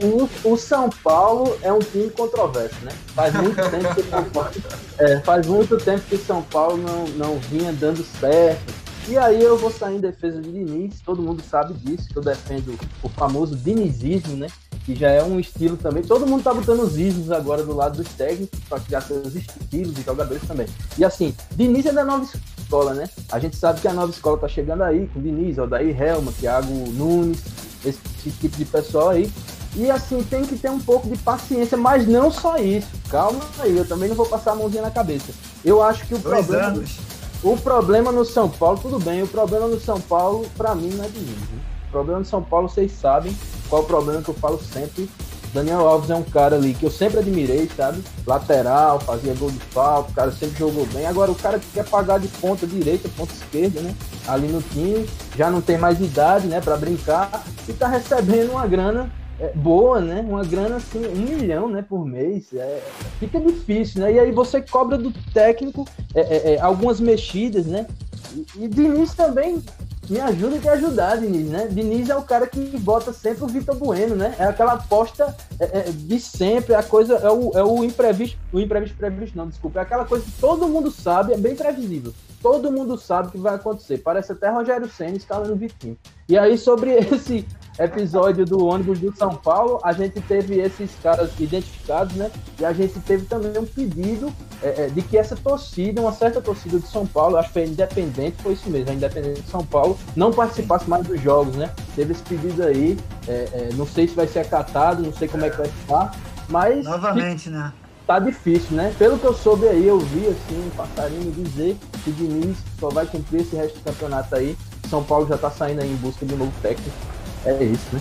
O, 0.00 0.50
o, 0.52 0.56
São 0.56 0.88
Paulo 0.90 1.58
é 1.62 1.72
um 1.72 1.78
time 1.78 2.10
controverso, 2.10 2.76
né? 2.84 2.92
Faz 3.14 3.34
muito 3.34 3.56
tempo 3.70 3.94
que 3.94 4.02
São 4.02 4.24
Paulo, 4.24 4.50
é, 4.98 5.20
faz 5.20 5.46
muito 5.46 5.76
tempo 5.78 6.02
que 6.08 6.16
São 6.16 6.42
Paulo 6.42 6.76
não, 6.76 7.08
não 7.08 7.38
vinha 7.38 7.72
dando 7.72 8.04
certo. 8.04 8.72
E 9.08 9.16
aí 9.16 9.42
eu 9.42 9.56
vou 9.56 9.70
sair 9.70 9.96
em 9.96 10.00
defesa 10.00 10.40
de 10.40 10.52
Diniz, 10.52 11.00
todo 11.00 11.22
mundo 11.22 11.42
sabe 11.42 11.72
disso, 11.74 12.08
que 12.10 12.16
eu 12.16 12.22
defendo 12.22 12.78
o 13.02 13.08
famoso 13.08 13.56
dinizismo, 13.56 14.36
né? 14.36 14.48
que 14.88 14.94
já 14.94 15.10
é 15.10 15.22
um 15.22 15.38
estilo 15.38 15.76
também. 15.76 16.02
Todo 16.02 16.26
mundo 16.26 16.42
tá 16.42 16.54
botando 16.54 16.80
os 16.80 16.96
ismos 16.96 17.30
agora 17.30 17.62
do 17.62 17.74
lado 17.74 18.02
dos 18.02 18.08
técnicos 18.14 18.58
para 18.66 18.80
criar 18.80 19.02
seus 19.02 19.34
estilos 19.34 19.94
de 19.94 20.00
jogadores 20.00 20.42
também. 20.48 20.66
E 20.96 21.04
assim, 21.04 21.34
Diniz 21.54 21.84
é 21.84 21.92
da 21.92 22.02
nova 22.02 22.24
escola, 22.24 22.94
né? 22.94 23.06
A 23.30 23.38
gente 23.38 23.54
sabe 23.54 23.82
que 23.82 23.88
a 23.88 23.92
nova 23.92 24.10
escola 24.10 24.38
tá 24.38 24.48
chegando 24.48 24.82
aí, 24.82 25.06
com 25.12 25.20
Diniz, 25.20 25.58
Odair 25.58 25.94
Helma, 26.00 26.32
Thiago 26.32 26.72
Nunes, 26.92 27.44
esse 27.84 28.00
tipo 28.40 28.56
de 28.56 28.64
pessoal 28.64 29.10
aí. 29.10 29.30
E 29.78 29.88
assim, 29.92 30.24
tem 30.24 30.44
que 30.44 30.58
ter 30.58 30.70
um 30.70 30.80
pouco 30.80 31.08
de 31.08 31.16
paciência, 31.18 31.78
mas 31.78 32.04
não 32.08 32.32
só 32.32 32.56
isso. 32.56 32.88
Calma 33.08 33.40
aí, 33.60 33.76
eu 33.76 33.86
também 33.86 34.08
não 34.08 34.16
vou 34.16 34.26
passar 34.26 34.50
a 34.50 34.54
mãozinha 34.56 34.82
na 34.82 34.90
cabeça. 34.90 35.32
Eu 35.64 35.80
acho 35.80 36.04
que 36.04 36.14
o 36.14 36.18
Dois 36.18 36.46
problema. 36.46 36.68
Anos. 36.68 36.98
O 37.44 37.56
problema 37.56 38.10
no 38.10 38.24
São 38.24 38.48
Paulo, 38.48 38.80
tudo 38.82 38.98
bem, 38.98 39.22
o 39.22 39.28
problema 39.28 39.68
no 39.68 39.78
São 39.78 40.00
Paulo, 40.00 40.44
para 40.56 40.74
mim, 40.74 40.90
não 40.94 41.04
é 41.04 41.08
Diniz. 41.08 41.30
Né? 41.30 41.60
O 41.86 41.92
problema 41.92 42.18
no 42.18 42.24
São 42.24 42.42
Paulo, 42.42 42.68
vocês 42.68 42.90
sabem, 42.90 43.34
qual 43.68 43.82
o 43.82 43.84
problema 43.84 44.20
que 44.20 44.28
eu 44.28 44.34
falo 44.34 44.60
sempre? 44.60 45.08
Daniel 45.54 45.86
Alves 45.86 46.10
é 46.10 46.14
um 46.16 46.24
cara 46.24 46.56
ali 46.56 46.74
que 46.74 46.84
eu 46.84 46.90
sempre 46.90 47.20
admirei, 47.20 47.70
sabe? 47.74 48.02
Lateral, 48.26 48.98
fazia 49.00 49.32
gol 49.34 49.50
de 49.50 49.58
falta, 49.70 50.10
o 50.10 50.14
cara 50.14 50.32
sempre 50.32 50.58
jogou 50.58 50.84
bem. 50.86 51.06
Agora 51.06 51.30
o 51.30 51.34
cara 51.36 51.58
que 51.58 51.66
quer 51.72 51.88
pagar 51.88 52.18
de 52.18 52.28
ponta 52.28 52.66
direita, 52.66 53.08
ponta 53.16 53.32
esquerda, 53.32 53.80
né? 53.80 53.94
Ali 54.26 54.48
no 54.48 54.60
time, 54.60 55.08
já 55.36 55.48
não 55.48 55.60
tem 55.60 55.78
mais 55.78 56.00
idade, 56.00 56.48
né, 56.48 56.60
para 56.60 56.76
brincar 56.76 57.44
e 57.66 57.72
tá 57.72 57.86
recebendo 57.86 58.50
uma 58.50 58.66
grana 58.66 59.10
é, 59.38 59.52
boa, 59.54 60.00
né? 60.00 60.24
Uma 60.26 60.44
grana 60.44 60.76
assim, 60.76 61.06
um 61.06 61.36
milhão, 61.36 61.68
né, 61.68 61.82
por 61.82 62.04
mês. 62.04 62.52
É, 62.52 62.82
fica 63.18 63.40
difícil, 63.40 64.02
né? 64.02 64.12
E 64.12 64.18
aí 64.18 64.32
você 64.32 64.60
cobra 64.60 64.98
do 64.98 65.12
técnico 65.32 65.86
é, 66.14 66.20
é, 66.20 66.54
é 66.54 66.60
algumas 66.60 67.00
mexidas, 67.00 67.66
né? 67.66 67.86
E, 68.34 68.64
e 68.64 68.68
Diniz 68.68 69.14
também 69.14 69.62
me 70.08 70.20
ajuda 70.20 70.56
e 70.56 70.60
te 70.60 70.68
ajudar, 70.68 71.16
Diniz, 71.16 71.48
né? 71.48 71.68
Diniz 71.70 72.08
é 72.08 72.16
o 72.16 72.22
cara 72.22 72.46
que 72.46 72.60
bota 72.78 73.12
sempre 73.12 73.44
o 73.44 73.46
Vitor 73.46 73.76
Bueno, 73.76 74.16
né? 74.16 74.34
É 74.38 74.44
aquela 74.44 74.72
aposta 74.72 75.36
é, 75.60 75.90
de 75.90 76.18
sempre, 76.18 76.74
a 76.74 76.82
coisa 76.82 77.14
é 77.14 77.30
o, 77.30 77.50
é 77.54 77.62
o 77.62 77.84
imprevisto, 77.84 78.38
o 78.52 78.58
imprevisto 78.58 78.96
previsto, 78.96 79.36
não, 79.36 79.48
desculpa, 79.48 79.80
é 79.80 79.82
aquela 79.82 80.04
coisa 80.04 80.24
que 80.24 80.32
todo 80.40 80.68
mundo 80.68 80.90
sabe, 80.90 81.34
é 81.34 81.36
bem 81.36 81.54
previsível. 81.54 82.12
Todo 82.40 82.70
mundo 82.70 82.96
sabe 82.96 83.32
que 83.32 83.38
vai 83.38 83.56
acontecer. 83.56 83.98
Parece 83.98 84.30
até 84.30 84.48
Rogério 84.48 84.88
Senna 84.88 85.16
escalando 85.16 85.56
Vitinho. 85.56 85.98
E 86.28 86.38
aí, 86.38 86.56
sobre 86.56 86.92
esse 86.94 87.44
episódio 87.78 88.44
do 88.44 88.64
ônibus 88.64 88.98
do 88.98 89.14
São 89.16 89.34
Paulo, 89.34 89.78
a 89.84 89.92
gente 89.92 90.20
teve 90.20 90.58
esses 90.58 90.90
caras 91.02 91.30
identificados, 91.38 92.14
né? 92.16 92.30
E 92.58 92.64
a 92.64 92.72
gente 92.72 92.98
teve 93.00 93.26
também 93.26 93.56
um 93.56 93.64
pedido 93.64 94.32
é, 94.62 94.84
é, 94.84 94.86
de 94.88 95.00
que 95.00 95.16
essa 95.16 95.36
torcida, 95.36 96.00
uma 96.00 96.12
certa 96.12 96.40
torcida 96.40 96.78
de 96.78 96.88
São 96.88 97.06
Paulo, 97.06 97.36
acho 97.36 97.48
que 97.48 97.54
foi 97.54 97.64
independente, 97.64 98.42
foi 98.42 98.54
isso 98.54 98.68
mesmo, 98.68 98.90
a 98.90 98.94
independente 98.94 99.42
de 99.42 99.50
São 99.50 99.64
Paulo, 99.64 99.96
não 100.16 100.32
participasse 100.32 100.88
mais 100.88 101.06
dos 101.06 101.20
jogos, 101.20 101.54
né? 101.54 101.70
Teve 101.94 102.12
esse 102.12 102.22
pedido 102.22 102.62
aí, 102.64 102.98
é, 103.28 103.32
é 103.52 103.68
não 103.74 103.86
sei 103.86 104.08
se 104.08 104.14
vai 104.14 104.26
ser 104.26 104.40
acatado, 104.40 105.02
não 105.02 105.12
sei 105.12 105.28
como 105.28 105.44
é 105.44 105.50
que 105.50 105.56
vai 105.56 105.68
ficar, 105.68 106.14
mas. 106.48 106.84
Novamente, 106.84 107.48
né? 107.48 107.72
Tá 108.06 108.18
difícil, 108.18 108.74
né? 108.74 108.94
Pelo 108.98 109.18
que 109.18 109.26
eu 109.26 109.34
soube 109.34 109.68
aí, 109.68 109.86
eu 109.86 110.00
vi 110.00 110.26
assim, 110.28 110.66
um 110.66 110.70
passarinho 110.70 111.30
dizer 111.30 111.76
que 112.02 112.10
Diniz 112.10 112.56
só 112.80 112.88
vai 112.88 113.04
cumprir 113.04 113.42
esse 113.42 113.54
resto 113.54 113.78
do 113.78 113.84
campeonato 113.84 114.34
aí. 114.34 114.56
São 114.88 115.04
Paulo 115.04 115.26
já 115.28 115.36
tá 115.36 115.50
saindo 115.50 115.82
aí 115.82 115.92
em 115.92 115.96
busca 115.96 116.24
de 116.24 116.32
um 116.32 116.38
novo 116.38 116.52
técnico. 116.62 116.96
É 117.44 117.62
isso, 117.64 117.86
né? 117.92 118.00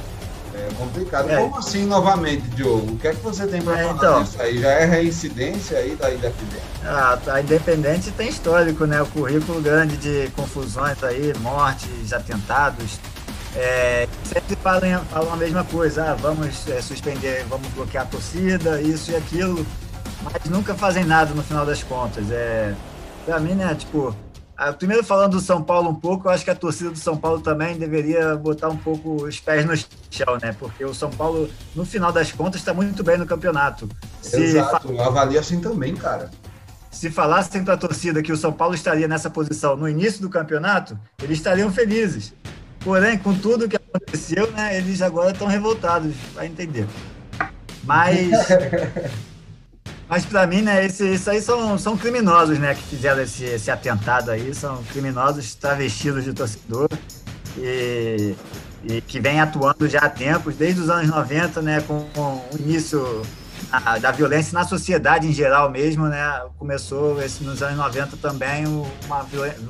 É 0.53 0.73
complicado. 0.75 1.29
É. 1.29 1.37
Como 1.37 1.57
assim, 1.57 1.85
novamente, 1.85 2.41
Diogo? 2.49 2.93
O 2.93 2.97
que 2.97 3.07
é 3.07 3.11
que 3.11 3.21
você 3.21 3.45
tem 3.45 3.61
para 3.61 3.79
é, 3.79 3.83
falar 3.83 3.95
então, 3.95 4.23
disso 4.23 4.41
aí? 4.41 4.59
Já 4.59 4.69
é 4.69 4.85
reincidência 4.85 5.77
aí 5.77 5.95
da 5.95 6.11
Independente? 6.11 6.63
Ah, 6.83 7.19
a 7.27 7.41
Independente 7.41 8.11
tem 8.11 8.29
histórico, 8.29 8.85
né? 8.85 9.01
O 9.01 9.05
currículo 9.05 9.61
grande 9.61 9.97
de 9.97 10.31
confusões 10.35 11.03
aí, 11.03 11.33
mortes, 11.41 12.11
atentados. 12.11 12.99
É, 13.55 14.07
sempre 14.23 14.55
falam, 14.55 15.03
falam 15.05 15.33
a 15.33 15.37
mesma 15.37 15.63
coisa, 15.63 16.11
ah, 16.11 16.13
vamos 16.15 16.67
é, 16.67 16.81
suspender, 16.81 17.45
vamos 17.49 17.67
bloquear 17.69 18.03
a 18.03 18.07
torcida, 18.07 18.81
isso 18.81 19.11
e 19.11 19.15
aquilo, 19.15 19.65
mas 20.21 20.49
nunca 20.49 20.75
fazem 20.75 21.03
nada 21.03 21.33
no 21.33 21.43
final 21.43 21.65
das 21.65 21.81
contas. 21.81 22.29
É, 22.29 22.73
para 23.25 23.39
mim, 23.39 23.53
né, 23.53 23.73
tipo, 23.73 24.15
primeiro 24.77 25.03
falando 25.03 25.33
do 25.33 25.39
São 25.39 25.61
Paulo 25.61 25.89
um 25.89 25.95
pouco, 25.95 26.27
eu 26.27 26.31
acho 26.31 26.43
que 26.43 26.49
a 26.49 26.55
torcida 26.55 26.89
do 26.89 26.97
São 26.97 27.15
Paulo 27.15 27.39
também 27.41 27.77
deveria 27.77 28.35
botar 28.35 28.69
um 28.69 28.77
pouco 28.77 29.23
os 29.23 29.39
pés 29.39 29.63
no 29.65 29.75
chão, 30.09 30.37
né? 30.41 30.55
Porque 30.57 30.83
o 30.83 30.93
São 30.93 31.11
Paulo, 31.11 31.49
no 31.75 31.85
final 31.85 32.11
das 32.11 32.31
contas, 32.31 32.61
está 32.61 32.73
muito 32.73 33.03
bem 33.03 33.17
no 33.17 33.25
campeonato. 33.25 33.87
Se 34.21 34.41
Exato, 34.41 34.95
fa... 34.95 35.05
avalia 35.05 35.39
assim 35.39 35.61
também, 35.61 35.95
cara. 35.95 36.31
Se 36.89 37.11
falassem 37.11 37.63
para 37.63 37.75
a 37.75 37.77
torcida 37.77 38.23
que 38.23 38.31
o 38.31 38.37
São 38.37 38.51
Paulo 38.51 38.73
estaria 38.73 39.07
nessa 39.07 39.29
posição 39.29 39.77
no 39.77 39.87
início 39.87 40.21
do 40.21 40.29
campeonato, 40.29 40.97
eles 41.21 41.37
estariam 41.37 41.71
felizes. 41.71 42.33
Porém, 42.79 43.17
com 43.19 43.37
tudo 43.37 43.69
que 43.69 43.75
aconteceu, 43.75 44.49
né, 44.51 44.77
eles 44.77 45.01
agora 45.03 45.31
estão 45.31 45.45
revoltados, 45.45 46.15
vai 46.33 46.47
entender. 46.47 46.87
Mas 47.83 48.31
Mas 50.09 50.25
para 50.25 50.47
mim, 50.47 50.61
né, 50.61 50.85
esse, 50.85 51.05
isso 51.13 51.29
aí 51.29 51.41
são, 51.41 51.77
são 51.77 51.97
criminosos, 51.97 52.57
né, 52.57 52.73
que 52.73 52.83
fizeram 52.83 53.21
esse, 53.21 53.43
esse 53.43 53.69
atentado 53.69 54.31
aí, 54.31 54.53
são 54.53 54.81
criminosos 54.83 55.53
travestidos 55.55 56.23
de 56.23 56.33
torcedor 56.33 56.89
e, 57.57 58.33
e 58.85 59.01
que 59.01 59.19
vem 59.19 59.41
atuando 59.41 59.87
já 59.89 59.99
há 59.99 60.09
tempos, 60.09 60.55
desde 60.55 60.79
os 60.79 60.89
anos 60.89 61.09
90, 61.09 61.61
né, 61.61 61.81
com, 61.81 62.07
com 62.15 62.41
o 62.53 62.57
início 62.57 63.21
a, 63.69 63.97
da 63.97 64.11
violência 64.11 64.57
na 64.57 64.65
sociedade 64.65 65.27
em 65.27 65.33
geral 65.33 65.69
mesmo, 65.69 66.07
né, 66.07 66.41
começou 66.57 67.21
esse, 67.21 67.43
nos 67.43 67.61
anos 67.61 67.77
90 67.77 68.15
também 68.15 68.65
uma 69.05 69.23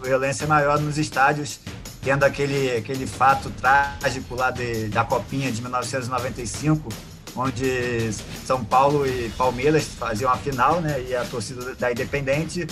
violência 0.03 0.45
maior 0.45 0.79
nos 0.79 0.99
estádios, 0.99 1.59
tendo 2.03 2.23
aquele, 2.23 2.77
aquele 2.77 3.07
fato 3.07 3.49
trágico 3.49 4.35
lá 4.35 4.51
de, 4.51 4.87
da 4.89 5.03
Copinha 5.03 5.51
de 5.51 5.61
1995, 5.63 6.89
onde 7.37 8.11
São 8.45 8.63
Paulo 8.63 9.05
e 9.05 9.29
Palmeiras 9.37 9.85
faziam 9.85 10.31
a 10.31 10.37
final, 10.37 10.81
né? 10.81 11.01
E 11.07 11.15
a 11.15 11.23
torcida 11.23 11.75
da 11.75 11.91
Independente, 11.91 12.67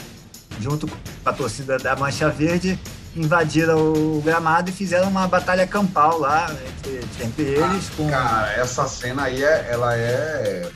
junto 0.59 0.87
com 0.87 0.97
a 1.23 1.31
torcida 1.31 1.77
da 1.77 1.95
Mancha 1.95 2.29
Verde, 2.29 2.79
invadiram 3.15 3.77
o 3.77 4.21
gramado 4.25 4.69
e 4.69 4.73
fizeram 4.73 5.07
uma 5.07 5.27
batalha 5.27 5.65
campal 5.67 6.19
lá 6.19 6.49
entre, 6.51 7.25
entre 7.25 7.43
eles. 7.43 7.89
Ah, 7.91 7.95
com... 7.95 8.09
Cara, 8.09 8.53
essa 8.53 8.87
cena 8.87 9.23
aí, 9.23 9.43
é, 9.43 9.67
ela 9.69 9.95
é, 9.95 10.69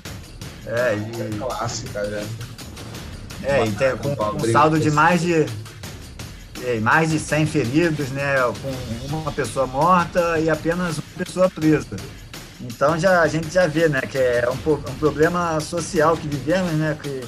É, 0.65 0.79
é 0.79 0.95
e, 0.95 1.37
clássica, 1.37 2.03
né? 2.03 2.25
é, 3.43 3.65
e 3.65 3.71
tem, 3.71 3.97
com, 3.97 4.15
com 4.15 4.37
um 4.37 4.51
saldo 4.51 4.79
de 4.79 4.91
mais 4.91 5.21
de 5.21 5.45
é, 6.63 6.79
mais 6.79 7.09
de 7.09 7.19
100 7.19 7.45
feridos, 7.45 8.09
né, 8.09 8.35
com 8.61 9.15
uma 9.15 9.31
pessoa 9.31 9.65
morta 9.65 10.39
e 10.39 10.49
apenas 10.49 10.97
uma 10.97 11.25
pessoa 11.25 11.49
presa. 11.49 11.95
Então 12.61 12.97
já, 12.99 13.21
a 13.21 13.27
gente 13.27 13.49
já 13.49 13.67
vê 13.67 13.87
né, 13.87 14.01
que 14.01 14.17
é 14.17 14.43
um, 14.49 14.71
um 14.73 14.95
problema 14.95 15.59
social 15.61 16.17
que 16.17 16.27
vivemos, 16.27 16.71
né, 16.73 16.97
que, 17.01 17.21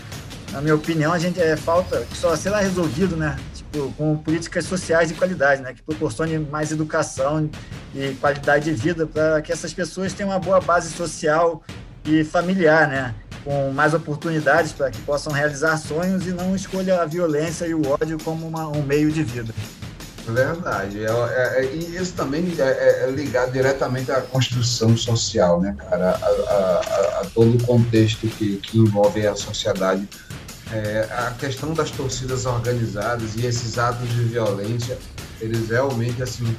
na 0.52 0.62
minha 0.62 0.76
opinião, 0.76 1.14
a 1.14 1.20
gente 1.20 1.40
é 1.40 1.56
falta, 1.56 2.06
só 2.14 2.36
será 2.36 2.60
resolvido 2.60 3.16
né, 3.16 3.38
tipo, 3.54 3.92
com 3.98 4.18
políticas 4.18 4.66
sociais 4.66 5.08
de 5.08 5.14
qualidade, 5.16 5.62
né, 5.62 5.74
que 5.74 5.82
proporcione 5.82 6.38
mais 6.38 6.72
educação 6.72 7.50
e 7.96 8.14
qualidade 8.16 8.66
de 8.66 8.74
vida 8.74 9.08
para 9.08 9.42
que 9.42 9.52
essas 9.54 9.74
pessoas 9.74 10.12
tenham 10.14 10.32
uma 10.32 10.40
boa 10.40 10.60
base 10.60 10.92
social 10.92 11.64
e 12.04 12.24
familiar, 12.26 12.88
né, 12.90 13.16
com 13.46 13.72
mais 13.72 13.94
oportunidades 13.94 14.74
para 14.74 14.92
que 14.92 15.02
possam 15.02 15.32
realizar 15.32 15.78
sonhos 15.78 16.28
e 16.28 16.32
não 16.32 16.54
escolha 16.56 17.02
a 17.02 17.06
violência 17.06 17.66
e 17.66 17.74
o 17.74 17.82
ódio 17.90 18.18
como 18.24 18.46
uma- 18.48 18.68
um 18.68 18.84
meio 18.84 19.10
de 19.12 19.24
vida. 19.24 19.54
Verdade. 20.28 21.04
É, 21.04 21.10
é- 21.10 21.66
é- 21.66 21.76
e 21.76 21.96
isso 21.98 22.14
também 22.14 22.54
é, 22.58 23.06
é- 23.08 23.12
ligado 23.12 23.52
diretamente 23.52 24.12
à 24.12 24.22
construção 24.22 24.96
social, 24.96 25.60
né, 25.60 25.76
cara? 25.78 26.12
A, 26.12 26.26
a- 26.26 27.22
a- 27.22 27.26
todo 27.34 27.58
o 27.58 27.64
contexto 27.66 28.28
que, 28.28 28.58
que 28.58 28.78
envolve 28.78 29.26
a 29.26 29.36
sociedade. 29.36 30.08
É, 30.74 31.08
a 31.12 31.32
questão 31.32 31.74
das 31.74 31.92
torcidas 31.92 32.46
organizadas 32.46 33.36
e 33.36 33.46
esses 33.46 33.78
atos 33.78 34.08
de 34.10 34.24
violência, 34.24 34.98
eles 35.42 35.70
realmente, 35.70 36.24
assim, 36.24 36.56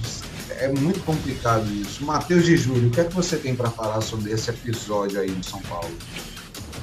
é 0.50 0.68
muito 0.68 1.00
complicado 1.04 1.66
isso. 1.72 2.04
Matheus 2.04 2.44
de 2.44 2.54
Júlio, 2.56 2.88
o 2.88 2.90
que 2.90 3.00
é 3.00 3.04
que 3.04 3.14
você 3.14 3.36
tem 3.36 3.54
para 3.56 3.70
falar 3.70 4.02
sobre 4.02 4.30
esse 4.30 4.50
episódio 4.50 5.18
aí 5.18 5.30
de 5.30 5.46
São 5.46 5.60
Paulo? 5.62 5.90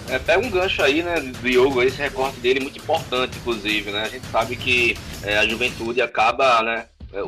É, 0.09 0.17
pega 0.17 0.45
um 0.45 0.49
gancho 0.49 0.81
aí, 0.81 1.03
né, 1.03 1.19
do 1.19 1.31
Diogo, 1.47 1.83
esse 1.83 1.97
recorte 1.97 2.39
dele 2.39 2.59
muito 2.59 2.79
importante, 2.79 3.37
inclusive, 3.37 3.91
né? 3.91 4.03
A 4.03 4.09
gente 4.09 4.25
sabe 4.31 4.55
que 4.55 4.97
é, 5.23 5.37
a 5.37 5.47
juventude 5.47 6.01
acaba, 6.01 6.63
né, 6.63 6.85
é, 7.13 7.19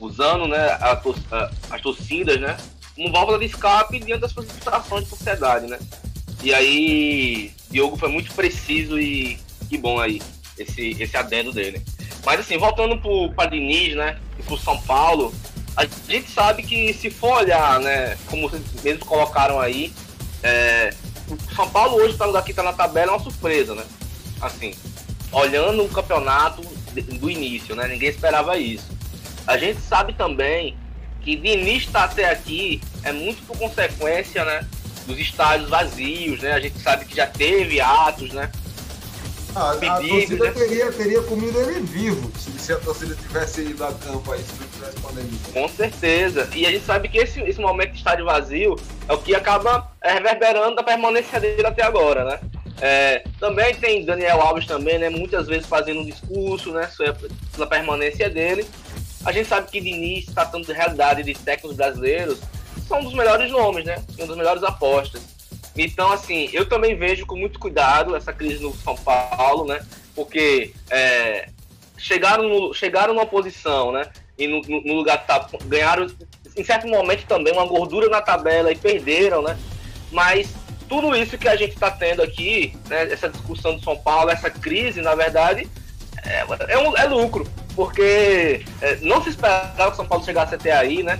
usando, 0.00 0.48
né, 0.48 0.58
a 0.80 0.92
a- 0.92 1.50
as 1.70 1.80
torcidas, 1.80 2.40
né, 2.40 2.56
como 2.96 3.12
válvula 3.12 3.38
de 3.38 3.46
escape 3.46 3.98
diante 4.00 4.20
das 4.20 4.32
frustrações 4.32 5.04
da 5.04 5.10
sociedade, 5.16 5.66
né? 5.66 5.78
E 6.42 6.52
aí, 6.52 7.52
Diogo 7.70 7.96
foi 7.96 8.08
muito 8.08 8.32
preciso 8.34 8.98
e 8.98 9.38
que 9.68 9.78
bom 9.78 9.98
aí, 10.00 10.20
esse, 10.58 10.90
esse 11.00 11.16
adendo 11.16 11.52
dele. 11.52 11.82
Mas 12.24 12.40
assim, 12.40 12.56
voltando 12.58 12.98
pro, 12.98 13.30
pra 13.32 13.46
Diniz, 13.46 13.94
né, 13.94 14.18
e 14.38 14.42
pro 14.42 14.58
São 14.58 14.80
Paulo, 14.82 15.32
a 15.76 15.84
gente 16.08 16.30
sabe 16.30 16.62
que 16.62 16.92
se 16.94 17.10
for 17.10 17.38
olhar, 17.38 17.78
né, 17.80 18.16
como 18.26 18.48
vocês 18.48 18.62
mesmos 18.82 19.06
colocaram 19.06 19.60
aí, 19.60 19.92
é, 20.42 20.92
o 21.28 21.54
São 21.54 21.68
Paulo 21.70 21.96
hoje 21.96 22.16
tá 22.16 22.26
aqui 22.38 22.52
tá 22.52 22.62
na 22.62 22.72
tabela 22.72 23.12
é 23.12 23.14
uma 23.14 23.22
surpresa, 23.22 23.74
né? 23.74 23.84
Assim, 24.40 24.74
olhando 25.32 25.84
o 25.84 25.88
campeonato 25.88 26.62
do 27.18 27.30
início, 27.30 27.74
né? 27.74 27.88
Ninguém 27.88 28.10
esperava 28.10 28.56
isso. 28.58 28.90
A 29.46 29.56
gente 29.56 29.80
sabe 29.80 30.12
também 30.14 30.76
que 31.20 31.36
de 31.36 31.48
início 31.48 31.90
tá 31.90 32.04
até 32.04 32.30
aqui 32.30 32.80
é 33.02 33.12
muito 33.12 33.42
por 33.46 33.56
consequência, 33.56 34.44
né? 34.44 34.66
Dos 35.06 35.18
estádios 35.18 35.68
vazios, 35.68 36.40
né? 36.40 36.52
A 36.52 36.60
gente 36.60 36.78
sabe 36.80 37.04
que 37.04 37.16
já 37.16 37.26
teve 37.26 37.80
atos, 37.80 38.32
né? 38.32 38.50
Ah, 39.56 39.70
a 39.70 39.76
Pedido, 39.76 40.08
torcida 40.08 40.44
né? 40.46 40.50
teria, 40.50 40.92
teria 40.92 41.22
comido 41.22 41.60
ele 41.60 41.80
vivo 41.80 42.32
se, 42.36 42.50
se 42.58 42.72
a 42.72 42.76
torcida 42.76 43.14
tivesse 43.14 43.60
ido 43.60 43.84
a 43.84 43.92
campo 43.92 44.32
aí, 44.32 44.42
se 44.42 44.52
não 44.60 44.68
tivesse 44.68 45.00
pandemia. 45.00 45.38
Com 45.52 45.68
certeza. 45.68 46.48
E 46.54 46.66
a 46.66 46.72
gente 46.72 46.84
sabe 46.84 47.08
que 47.08 47.18
esse, 47.18 47.40
esse 47.40 47.60
momento 47.60 47.92
de 47.92 47.98
estádio 47.98 48.24
vazio 48.24 48.76
é 49.08 49.12
o 49.12 49.18
que 49.18 49.32
acaba 49.32 49.93
reverberando 50.12 50.76
da 50.76 50.82
permanência 50.82 51.40
dele 51.40 51.66
até 51.66 51.82
agora, 51.82 52.24
né? 52.24 52.40
É, 52.80 53.22
também 53.40 53.74
tem 53.74 54.04
Daniel 54.04 54.40
Alves 54.40 54.66
também, 54.66 54.98
né? 54.98 55.08
Muitas 55.08 55.46
vezes 55.46 55.66
fazendo 55.66 56.00
um 56.00 56.04
discurso, 56.04 56.72
né? 56.72 56.86
Sobre 56.88 57.14
a 57.60 57.66
permanência 57.66 58.28
dele. 58.28 58.66
A 59.24 59.32
gente 59.32 59.48
sabe 59.48 59.70
que 59.70 59.80
Diniz, 59.80 60.26
tratando 60.26 60.66
de 60.66 60.72
realidade 60.72 61.22
de 61.22 61.32
técnicos 61.34 61.76
brasileiros, 61.76 62.38
são 62.86 62.98
um 63.00 63.04
dos 63.04 63.14
melhores 63.14 63.50
nomes, 63.50 63.84
né? 63.84 64.02
Um 64.18 64.26
dos 64.26 64.36
melhores 64.36 64.62
apostas. 64.62 65.22
Então, 65.76 66.12
assim, 66.12 66.50
eu 66.52 66.68
também 66.68 66.94
vejo 66.96 67.24
com 67.26 67.36
muito 67.36 67.58
cuidado 67.58 68.14
essa 68.14 68.32
crise 68.32 68.62
no 68.62 68.74
São 68.74 68.94
Paulo, 68.96 69.64
né? 69.66 69.80
Porque 70.14 70.72
é, 70.90 71.48
chegaram, 71.96 72.48
no, 72.48 72.74
chegaram 72.74 73.14
numa 73.14 73.26
posição, 73.26 73.90
né? 73.92 74.08
E 74.36 74.46
no- 74.46 74.60
no 74.60 74.94
lugar 74.94 75.18
que 75.22 75.26
tá, 75.28 75.48
ganharam, 75.64 76.06
em 76.56 76.64
certo 76.64 76.86
momento 76.86 77.24
também, 77.26 77.52
uma 77.52 77.66
gordura 77.66 78.08
na 78.08 78.20
tabela 78.20 78.70
e 78.70 78.76
perderam, 78.76 79.42
né? 79.42 79.56
Mas 80.14 80.54
tudo 80.88 81.14
isso 81.16 81.36
que 81.36 81.48
a 81.48 81.56
gente 81.56 81.72
está 81.74 81.90
tendo 81.90 82.22
aqui, 82.22 82.74
né, 82.88 83.12
essa 83.12 83.28
discussão 83.28 83.74
do 83.76 83.82
São 83.82 83.96
Paulo, 83.96 84.30
essa 84.30 84.48
crise, 84.48 85.02
na 85.02 85.14
verdade, 85.14 85.68
é, 86.24 86.44
é, 86.68 86.78
um- 86.78 86.96
é 86.96 87.04
lucro. 87.04 87.46
Porque 87.74 88.62
é, 88.80 88.96
não 89.02 89.20
se 89.22 89.30
esperava 89.30 89.88
que 89.88 89.94
o 89.94 89.96
São 89.96 90.06
Paulo 90.06 90.24
chegasse 90.24 90.54
até 90.54 90.72
aí, 90.72 91.02
né? 91.02 91.18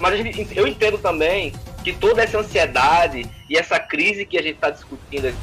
Mas 0.00 0.14
a 0.14 0.16
gente- 0.16 0.48
eu 0.56 0.66
entendo 0.66 0.98
também 0.98 1.52
que 1.84 1.92
toda 1.92 2.22
essa 2.22 2.38
ansiedade 2.38 3.28
e 3.48 3.56
essa 3.56 3.78
crise 3.78 4.26
que 4.26 4.36
a 4.36 4.42
gente 4.42 4.54
está 4.56 4.70
discutindo 4.70 5.28
aqui 5.28 5.36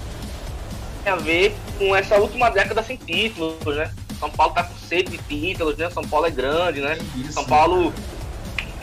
tem 1.03 1.13
a 1.13 1.15
ver 1.15 1.55
com 1.77 1.95
essa 1.95 2.17
última 2.17 2.49
década 2.49 2.83
sem 2.83 2.97
títulos, 2.97 3.77
né? 3.77 3.89
São 4.19 4.29
Paulo 4.29 4.53
tá 4.53 4.63
com 4.63 4.75
sede 4.75 5.11
de 5.11 5.17
títulos, 5.19 5.77
né? 5.77 5.89
São 5.89 6.03
Paulo 6.03 6.25
é 6.25 6.31
grande, 6.31 6.81
né? 6.81 6.97
Isso, 7.15 7.31
São 7.31 7.45
Paulo. 7.45 7.93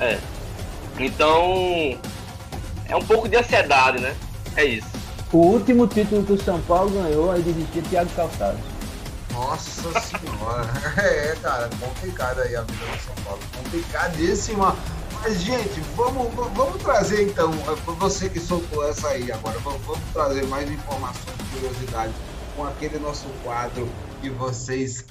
É. 0.00 0.16
Então. 0.98 1.98
É 2.88 2.96
um 2.96 3.02
pouco 3.02 3.28
de 3.28 3.36
ansiedade, 3.36 4.00
né? 4.00 4.16
É 4.56 4.64
isso. 4.64 4.88
O 5.32 5.38
último 5.38 5.86
título 5.86 6.24
que 6.24 6.32
o 6.32 6.42
São 6.42 6.60
Paulo 6.62 6.90
ganhou, 6.90 7.30
aí 7.30 7.42
desistiu 7.42 7.82
Thiago 7.82 8.10
Calçado. 8.14 8.58
Nossa 9.32 10.00
senhora. 10.00 10.66
É, 10.96 11.36
cara, 11.42 11.68
complicado 11.80 12.40
aí 12.40 12.56
a 12.56 12.62
vida 12.62 12.84
do 12.84 13.04
São 13.04 13.24
Paulo. 13.24 13.40
Complicadíssima. 13.56 14.76
Mas, 15.20 15.42
gente, 15.42 15.80
vamos, 15.96 16.32
vamos 16.34 16.82
trazer 16.82 17.22
então, 17.22 17.50
você 17.98 18.28
que 18.28 18.38
soltou 18.38 18.88
essa 18.88 19.08
aí 19.08 19.30
agora, 19.32 19.58
vamos, 19.58 19.82
vamos 19.82 20.02
trazer 20.12 20.46
mais 20.46 20.70
informações, 20.70 21.36
curiosidade 21.52 22.12
com 22.54 22.64
aquele 22.64 22.98
nosso 22.98 23.26
quadro 23.42 23.88
que 24.20 24.30
vocês 24.30 25.04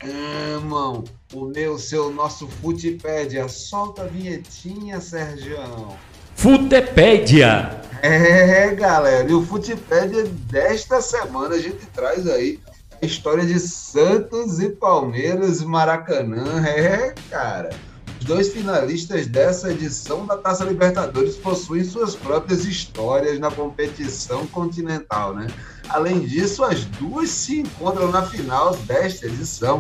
amam. 0.56 1.04
O 1.34 1.46
meu, 1.46 1.78
seu, 1.78 2.12
nosso 2.12 2.48
Futipédia. 2.48 3.48
Solta 3.48 4.04
a 4.04 4.08
vinhetinha, 4.08 5.00
Sergião. 5.00 5.98
Futepédia. 6.36 7.82
É, 8.02 8.70
galera, 8.76 9.28
e 9.28 9.34
o 9.34 9.44
Futipédia 9.44 10.26
desta 10.52 11.02
semana 11.02 11.56
a 11.56 11.60
gente 11.60 11.86
traz 11.88 12.28
aí 12.28 12.60
a 13.02 13.06
história 13.06 13.44
de 13.44 13.60
Santos 13.60 14.60
e 14.60 14.70
Palmeiras 14.70 15.64
Maracanã. 15.64 16.64
É, 16.68 17.16
cara. 17.32 17.72
Os 18.20 18.26
dois 18.26 18.50
finalistas 18.50 19.26
dessa 19.28 19.72
edição 19.72 20.26
da 20.26 20.38
Taça 20.38 20.66
Libertadores 20.66 21.36
possuem 21.36 21.84
suas 21.84 22.16
próprias 22.16 22.66
histórias 22.66 23.40
na 23.40 23.50
competição 23.50 24.46
continental, 24.48 25.34
né? 25.34 25.48
Além 25.90 26.20
disso, 26.22 26.64
as 26.64 26.86
duas 26.86 27.30
se 27.30 27.60
encontram 27.62 28.12
na 28.12 28.24
final 28.24 28.76
desta 28.78 29.26
edição 29.26 29.80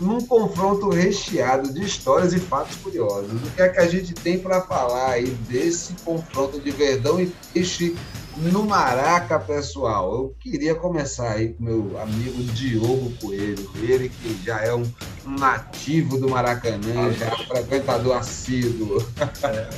num 0.00 0.20
confronto 0.20 0.88
recheado 0.88 1.72
de 1.72 1.84
histórias 1.84 2.32
e 2.32 2.40
fatos 2.40 2.76
curiosos. 2.76 3.32
O 3.32 3.50
que 3.50 3.62
é 3.62 3.68
que 3.68 3.78
a 3.78 3.86
gente 3.86 4.14
tem 4.14 4.38
para 4.38 4.62
falar 4.62 5.10
aí 5.10 5.26
desse 5.48 5.92
confronto 6.04 6.58
de 6.58 6.70
Verdão 6.70 7.20
e 7.20 7.26
Peixe 7.52 7.94
no 8.38 8.64
Maraca, 8.64 9.38
pessoal? 9.38 10.12
Eu 10.14 10.34
queria 10.40 10.74
começar 10.74 11.32
aí 11.32 11.50
com 11.50 11.64
meu 11.64 12.00
amigo 12.00 12.42
Diogo 12.54 13.12
Coelho, 13.20 13.70
ele 13.82 14.08
que 14.08 14.42
já 14.42 14.60
é 14.60 14.74
um, 14.74 14.90
nativo 15.26 16.18
do 16.18 16.30
Maracanã, 16.30 17.12
já 17.12 17.26
é 17.26 17.34
um 17.34 17.46
frequentador 17.46 18.16
assíduo. 18.16 19.06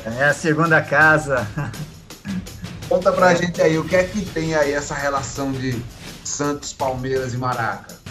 É 0.05 0.25
a 0.25 0.35
segunda 0.35 0.81
casa. 0.81 1.49
Conta 2.89 3.13
pra 3.13 3.35
gente 3.35 3.61
aí, 3.61 3.77
o 3.79 3.85
que 3.85 3.97
é 3.97 4.05
que 4.05 4.25
tem 4.25 4.55
aí 4.55 4.73
essa 4.73 4.95
relação 4.95 5.51
de 5.51 5.83
Santos, 6.25 6.73
Palmeiras 6.73 7.35
e 7.35 7.39
Maraca? 7.39 8.02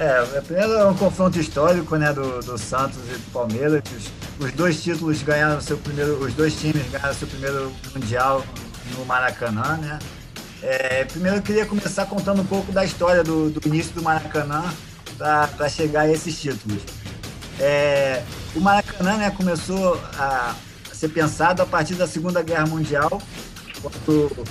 É, 0.00 0.40
primeiro 0.40 0.72
é 0.72 0.86
um 0.86 0.96
confronto 0.96 1.38
histórico, 1.38 1.94
né, 1.96 2.10
do, 2.10 2.40
do 2.40 2.56
Santos 2.56 2.96
e 3.06 3.18
do 3.18 3.32
Palmeiras. 3.32 3.82
Os, 3.94 4.46
os 4.46 4.52
dois 4.52 4.82
títulos 4.82 5.22
ganharam 5.22 5.60
seu 5.60 5.76
primeiro, 5.76 6.14
os 6.24 6.32
dois 6.32 6.58
times 6.58 6.90
ganharam 6.90 7.12
seu 7.12 7.28
primeiro 7.28 7.70
mundial 7.94 8.42
no 8.96 9.04
Maracanã, 9.04 9.76
né? 9.76 9.98
É, 10.62 11.04
primeiro 11.04 11.36
eu 11.36 11.42
queria 11.42 11.66
começar 11.66 12.06
contando 12.06 12.40
um 12.40 12.46
pouco 12.46 12.72
da 12.72 12.82
história 12.82 13.22
do, 13.22 13.50
do 13.50 13.68
início 13.68 13.92
do 13.92 14.02
Maracanã 14.02 14.64
para 15.18 15.68
chegar 15.68 16.02
a 16.02 16.10
esses 16.10 16.40
títulos. 16.40 16.80
É, 17.58 18.22
o 18.56 18.60
Maracanã, 18.60 19.18
né, 19.18 19.30
começou 19.30 20.00
a 20.18 20.54
ser 20.94 21.10
pensado 21.10 21.60
a 21.60 21.66
partir 21.66 21.94
da 21.94 22.06
Segunda 22.06 22.42
Guerra 22.42 22.66
Mundial, 22.66 23.20
quando 23.82 24.46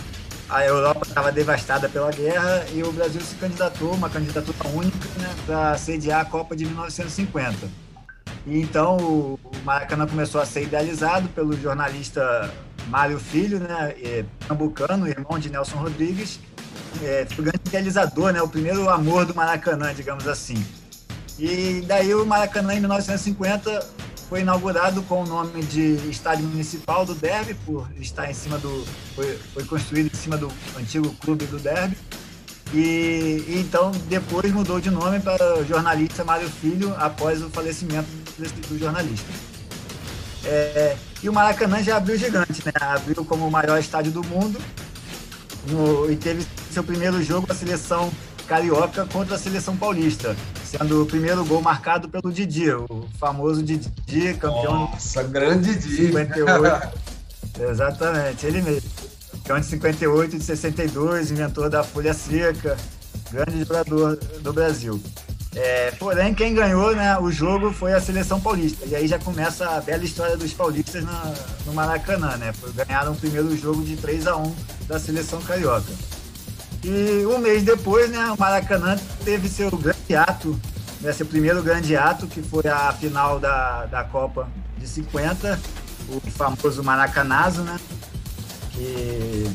a 0.49 0.65
Europa 0.65 1.05
estava 1.05 1.31
devastada 1.31 1.87
pela 1.87 2.11
guerra 2.11 2.65
e 2.73 2.81
o 2.81 2.91
Brasil 2.91 3.21
se 3.21 3.35
candidatou, 3.35 3.93
uma 3.93 4.09
candidatura 4.09 4.57
única, 4.73 5.07
né, 5.19 5.35
para 5.45 5.77
sediar 5.77 6.21
a 6.21 6.25
Copa 6.25 6.55
de 6.55 6.65
1950. 6.65 7.67
E 8.47 8.59
então 8.59 8.97
o 8.97 9.39
Maracanã 9.63 10.07
começou 10.07 10.41
a 10.41 10.45
ser 10.45 10.63
idealizado 10.63 11.29
pelo 11.29 11.55
jornalista 11.55 12.51
Mário 12.87 13.19
Filho, 13.19 13.59
né, 13.59 13.93
pernambucano, 14.39 15.07
irmão 15.07 15.37
de 15.37 15.49
Nelson 15.49 15.77
Rodrigues, 15.77 16.39
é, 17.03 17.27
foi 17.29 17.43
o 17.43 17.43
grande 17.43 17.61
idealizador, 17.67 18.33
né, 18.33 18.41
o 18.41 18.47
primeiro 18.47 18.89
amor 18.89 19.25
do 19.25 19.35
Maracanã, 19.35 19.93
digamos 19.93 20.27
assim. 20.27 20.65
E 21.37 21.83
daí 21.87 22.13
o 22.13 22.25
Maracanã, 22.25 22.73
em 22.73 22.79
1950, 22.79 23.87
foi 24.29 24.41
inaugurado 24.41 25.01
com 25.03 25.23
o 25.23 25.27
nome 25.27 25.63
de 25.63 25.95
Estádio 26.07 26.45
Municipal 26.45 27.03
do 27.03 27.15
Derby, 27.15 27.55
por 27.65 27.89
estar 27.99 28.29
em 28.29 28.33
cima 28.33 28.59
do. 28.59 28.85
Foi, 29.15 29.37
foi 29.53 29.65
construído 29.65 30.11
em 30.13 30.15
cima 30.15 30.37
do 30.37 30.51
antigo 30.77 31.09
clube 31.15 31.45
do 31.47 31.57
Derby. 31.57 31.97
E, 32.71 33.43
e, 33.47 33.55
então 33.59 33.91
depois 34.07 34.53
mudou 34.53 34.79
de 34.79 34.91
nome 34.91 35.19
para 35.19 35.57
o 35.57 35.65
jornalista 35.65 36.23
Mário 36.23 36.47
Filho 36.47 36.93
após 36.99 37.41
o 37.43 37.49
falecimento 37.49 38.07
do 38.69 38.77
jornalista. 38.77 39.27
É, 40.45 40.95
e 41.23 41.27
o 41.27 41.33
Maracanã 41.33 41.83
já 41.83 41.97
abriu 41.97 42.15
gigante, 42.15 42.63
né? 42.63 42.71
Abriu 42.79 43.25
como 43.25 43.47
o 43.47 43.51
maior 43.51 43.79
estádio 43.79 44.11
do 44.11 44.23
mundo 44.23 44.61
no, 45.67 46.09
e 46.09 46.15
teve 46.15 46.45
seu 46.71 46.83
primeiro 46.83 47.21
jogo 47.23 47.47
a 47.49 47.55
seleção 47.55 48.11
carioca 48.47 49.05
contra 49.07 49.35
a 49.35 49.39
seleção 49.39 49.75
paulista, 49.75 50.35
sendo 50.69 51.01
o 51.01 51.05
primeiro 51.05 51.43
gol 51.45 51.61
marcado 51.61 52.07
pelo 52.07 52.31
Didi, 52.31 52.71
o 52.71 53.07
famoso 53.19 53.63
Didi, 53.63 53.89
campeão 54.35 54.81
Nossa, 54.91 55.23
grande 55.23 55.73
Didi. 55.73 56.07
58. 56.07 56.99
Exatamente, 57.59 58.45
ele 58.45 58.61
mesmo. 58.61 58.89
Campeão 59.31 59.59
de 59.59 59.65
58 59.65 60.35
e 60.35 60.39
de 60.39 60.45
62, 60.45 61.31
inventor 61.31 61.69
da 61.71 61.83
folha 61.83 62.13
seca, 62.13 62.77
grande 63.31 63.59
jogador 63.59 64.15
do 64.41 64.53
Brasil. 64.53 65.01
É, 65.55 65.89
porém, 65.97 66.35
quem 66.35 66.53
ganhou 66.53 66.95
né, 66.95 67.17
o 67.17 67.31
jogo 67.31 67.73
foi 67.73 67.93
a 67.93 67.99
seleção 67.99 68.39
paulista. 68.39 68.85
E 68.85 68.95
aí 68.95 69.07
já 69.07 69.17
começa 69.17 69.67
a 69.67 69.81
bela 69.81 70.03
história 70.03 70.37
dos 70.37 70.53
paulistas 70.53 71.03
na, 71.03 71.33
no 71.65 71.73
Maracanã. 71.73 72.37
Né? 72.37 72.53
Ganharam 72.75 73.13
o 73.13 73.15
primeiro 73.15 73.57
jogo 73.57 73.83
de 73.83 73.97
3 73.97 74.27
a 74.27 74.37
1 74.37 74.55
da 74.87 74.99
seleção 74.99 75.41
carioca. 75.41 75.91
E 76.83 77.25
um 77.25 77.39
mês 77.39 77.63
depois, 77.63 78.09
né, 78.09 78.31
o 78.31 78.39
Maracanã 78.39 78.97
teve 79.23 79.49
seu 79.49 79.69
grande 79.71 80.15
ato, 80.15 80.59
né, 81.01 81.11
seu 81.11 81.25
primeiro 81.25 81.61
grande 81.61 81.95
ato, 81.95 82.27
que 82.27 82.41
foi 82.41 82.67
a 82.67 82.93
final 82.93 83.39
da, 83.39 83.85
da 83.85 84.03
Copa 84.03 84.47
de 84.77 84.87
50, 84.87 85.59
o 86.09 86.31
famoso 86.31 86.83
Maracanazo, 86.83 87.61
né? 87.61 87.77
Que 88.71 89.49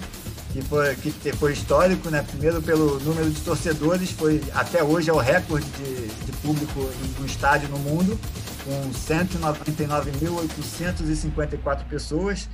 que 0.55 0.63
foi, 0.63 0.95
que 0.95 1.33
foi 1.33 1.53
histórico, 1.53 2.09
né? 2.09 2.23
Primeiro 2.23 2.63
pelo 2.63 3.01
número 3.01 3.29
de 3.29 3.41
torcedores, 3.41 4.13
foi 4.13 4.41
até 4.55 4.85
hoje 4.85 5.11
é 5.11 5.13
o 5.13 5.19
recorde 5.19 5.67
de, 5.67 6.07
de 6.07 6.33
público 6.41 6.89
no 7.19 7.27
estádio 7.27 7.69
no 7.69 7.81
mundo, 7.81 8.17
com 8.65 8.93
199.854 8.93 11.85
pessoas. 11.91 12.49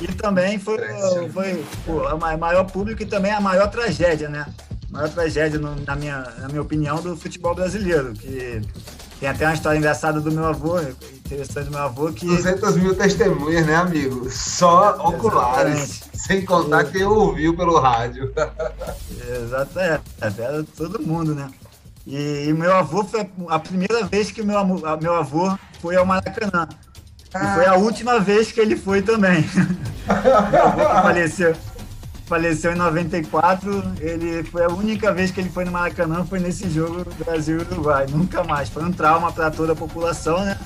E 0.00 0.06
também 0.08 0.58
foi, 0.58 0.78
foi 1.32 1.64
pô, 1.86 2.08
o 2.08 2.38
maior 2.38 2.64
público 2.64 3.02
e 3.02 3.06
também 3.06 3.32
a 3.32 3.40
maior 3.40 3.70
tragédia, 3.70 4.28
né? 4.28 4.46
A 4.90 4.92
maior 4.92 5.08
tragédia, 5.08 5.58
na, 5.58 5.96
minha, 5.96 6.20
na 6.38 6.48
minha 6.48 6.62
opinião, 6.62 7.00
do 7.00 7.16
futebol 7.16 7.54
brasileiro, 7.54 8.12
que 8.12 8.60
tem 9.20 9.28
até 9.28 9.46
uma 9.46 9.54
história 9.54 9.78
engraçada 9.78 10.20
do 10.20 10.30
meu 10.30 10.44
avô, 10.44 10.78
interessante 10.80 11.66
do 11.66 11.70
meu 11.70 11.82
avô, 11.82 12.12
que... 12.12 12.26
200 12.26 12.76
mil 12.76 12.94
testemunhas, 12.94 13.66
né, 13.66 13.74
amigo? 13.74 14.28
Só 14.30 14.96
oculares, 15.08 16.02
sem 16.12 16.44
contar 16.44 16.84
quem 16.84 17.04
ouviu 17.04 17.56
pelo 17.56 17.78
rádio. 17.78 18.32
Exato, 19.42 19.78
é, 19.78 20.00
era 20.20 20.64
todo 20.76 21.02
mundo, 21.02 21.34
né? 21.34 21.48
E, 22.06 22.48
e, 22.48 22.52
meu 22.52 22.74
avô 22.74 23.02
foi 23.02 23.26
a 23.48 23.58
primeira 23.58 24.04
vez 24.04 24.30
que 24.30 24.42
meu, 24.42 24.62
meu 25.00 25.14
avô 25.14 25.56
foi 25.80 25.96
ao 25.96 26.04
Maracanã. 26.04 26.68
E 27.34 27.54
foi 27.54 27.66
a 27.66 27.74
última 27.74 28.20
vez 28.20 28.52
que 28.52 28.60
ele 28.60 28.76
foi 28.76 29.02
também. 29.02 29.44
meu 30.50 30.66
avô 30.66 30.86
que 30.86 31.02
faleceu 31.02 31.56
faleceu 32.26 32.72
em 32.72 32.76
94. 32.76 33.94
Ele 34.00 34.42
foi 34.44 34.64
a 34.64 34.68
única 34.68 35.12
vez 35.12 35.30
que 35.30 35.40
ele 35.40 35.50
foi 35.50 35.64
no 35.64 35.72
Maracanã, 35.72 36.24
foi 36.24 36.40
nesse 36.40 36.68
jogo 36.70 37.04
Brasil 37.24 37.58
e 37.58 37.62
Uruguai. 37.62 38.06
Nunca 38.08 38.42
mais. 38.44 38.68
Foi 38.68 38.84
um 38.84 38.92
trauma 38.92 39.32
para 39.32 39.50
toda 39.50 39.72
a 39.72 39.76
população, 39.76 40.44
né? 40.44 40.58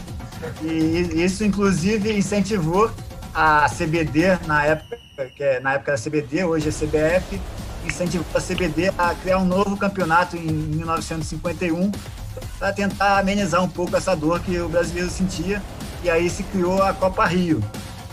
E 0.62 1.22
isso, 1.22 1.44
inclusive, 1.44 2.16
incentivou 2.16 2.90
a 3.34 3.66
CBD, 3.68 4.38
na 4.46 4.64
época, 4.64 4.98
que 5.34 5.42
é, 5.42 5.60
na 5.60 5.74
época 5.74 5.92
era 5.92 6.00
CBD, 6.00 6.44
hoje 6.44 6.68
é 6.68 6.72
CBF, 6.72 7.40
incentivou 7.84 8.26
a 8.34 8.40
CBD 8.40 8.92
a 8.96 9.14
criar 9.14 9.38
um 9.38 9.44
novo 9.44 9.76
campeonato 9.76 10.36
em 10.36 10.46
1951 10.46 11.90
para 12.58 12.72
tentar 12.72 13.18
amenizar 13.18 13.62
um 13.62 13.68
pouco 13.68 13.96
essa 13.96 14.14
dor 14.14 14.40
que 14.40 14.58
o 14.58 14.68
brasileiro 14.68 15.10
sentia. 15.10 15.60
E 16.02 16.10
aí 16.10 16.30
se 16.30 16.42
criou 16.44 16.82
a 16.82 16.92
Copa 16.92 17.24
Rio, 17.26 17.62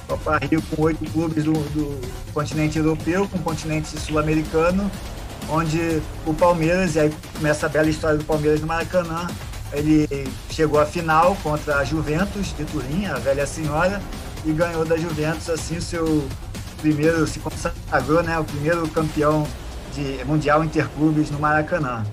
Copa 0.08 0.38
Rio 0.38 0.62
com 0.62 0.84
oito 0.84 1.10
clubes 1.12 1.44
do, 1.44 1.54
do 1.54 2.34
continente 2.34 2.78
europeu, 2.78 3.28
com 3.28 3.38
o 3.38 3.42
continente 3.42 4.00
sul-americano, 4.00 4.90
onde 5.50 6.02
o 6.26 6.34
Palmeiras, 6.34 6.96
e 6.96 7.00
aí 7.00 7.14
começa 7.34 7.66
a 7.66 7.70
bela 7.70 7.90
história 7.90 8.18
do 8.18 8.24
Palmeiras 8.24 8.62
no 8.62 8.68
Maracanã, 8.68 9.28
ele 9.72 10.08
chegou 10.50 10.80
à 10.80 10.86
final 10.86 11.36
contra 11.44 11.78
a 11.78 11.84
Juventus 11.84 12.56
de 12.56 12.66
Turim, 12.66 13.06
a 13.06 13.16
velha 13.16 13.46
senhora, 13.46 14.02
e 14.46 14.52
ganhou 14.52 14.86
da 14.86 14.96
Juventus, 14.96 15.50
assim, 15.50 15.78
o 15.78 15.82
seu 15.82 16.28
primeiro, 16.82 17.26
se 17.28 17.40
consagrou, 17.40 18.24
né, 18.24 18.38
o 18.40 18.44
primeiro 18.44 18.88
campeão 18.90 19.46
de 19.94 20.24
mundial 20.26 20.64
interclubes 20.64 21.32
no 21.32 21.40
Maracanã. 21.40 22.06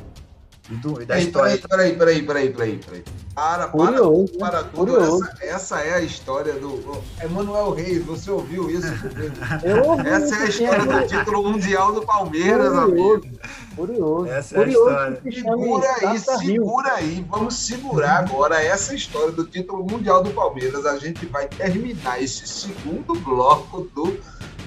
E, 0.71 0.75
do, 0.77 1.03
e 1.03 1.05
da 1.05 1.15
peraí, 1.15 1.25
história. 1.25 1.59
Peraí, 1.69 1.97
peraí, 1.97 2.23
peraí, 2.23 2.51
peraí, 2.51 2.79
peraí. 2.79 3.05
Para, 3.35 3.69
curioso, 3.69 4.39
para, 4.39 4.59
para 4.59 4.63
tudo. 4.65 5.01
Essa, 5.01 5.37
essa, 5.41 5.81
é 5.81 5.95
a 5.95 6.01
história 6.01 6.53
do. 6.55 7.03
Emanuel 7.23 7.71
Reis, 7.71 8.05
você 8.05 8.31
ouviu 8.31 8.69
isso? 8.71 8.87
Eu 9.65 9.85
ouvi 9.85 10.07
essa 10.07 10.37
é 10.37 10.43
a 10.43 10.49
história 10.49 10.85
do 10.85 11.07
título 11.07 11.51
mundial 11.51 11.95
do 11.95 12.03
Palmeiras, 12.03 12.73
curioso, 12.73 12.81
amigo. 12.81 13.39
Curioso. 13.75 14.27
Essa 14.27 14.55
é 14.55 14.59
curioso 14.59 14.89
a 14.89 14.93
história. 14.93 15.23
Segura 15.33 15.95
aí, 16.01 16.19
segura 16.19 16.93
aí. 16.93 17.27
Vamos 17.31 17.55
segurar 17.55 18.19
agora 18.19 18.63
essa 18.63 18.95
história 18.95 19.33
do 19.33 19.45
título 19.45 19.83
mundial 19.85 20.23
do 20.23 20.31
Palmeiras. 20.31 20.85
A 20.85 20.99
gente 20.99 21.25
vai 21.25 21.49
terminar 21.49 22.23
esse 22.23 22.47
segundo 22.47 23.15
bloco 23.15 23.89
do 23.95 24.19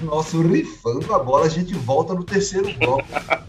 nosso 0.02 0.40
Rifando 0.42 1.14
a 1.14 1.18
Bola. 1.18 1.46
A 1.46 1.48
gente 1.48 1.74
volta 1.74 2.14
no 2.14 2.24
terceiro 2.24 2.72
bloco 2.78 3.04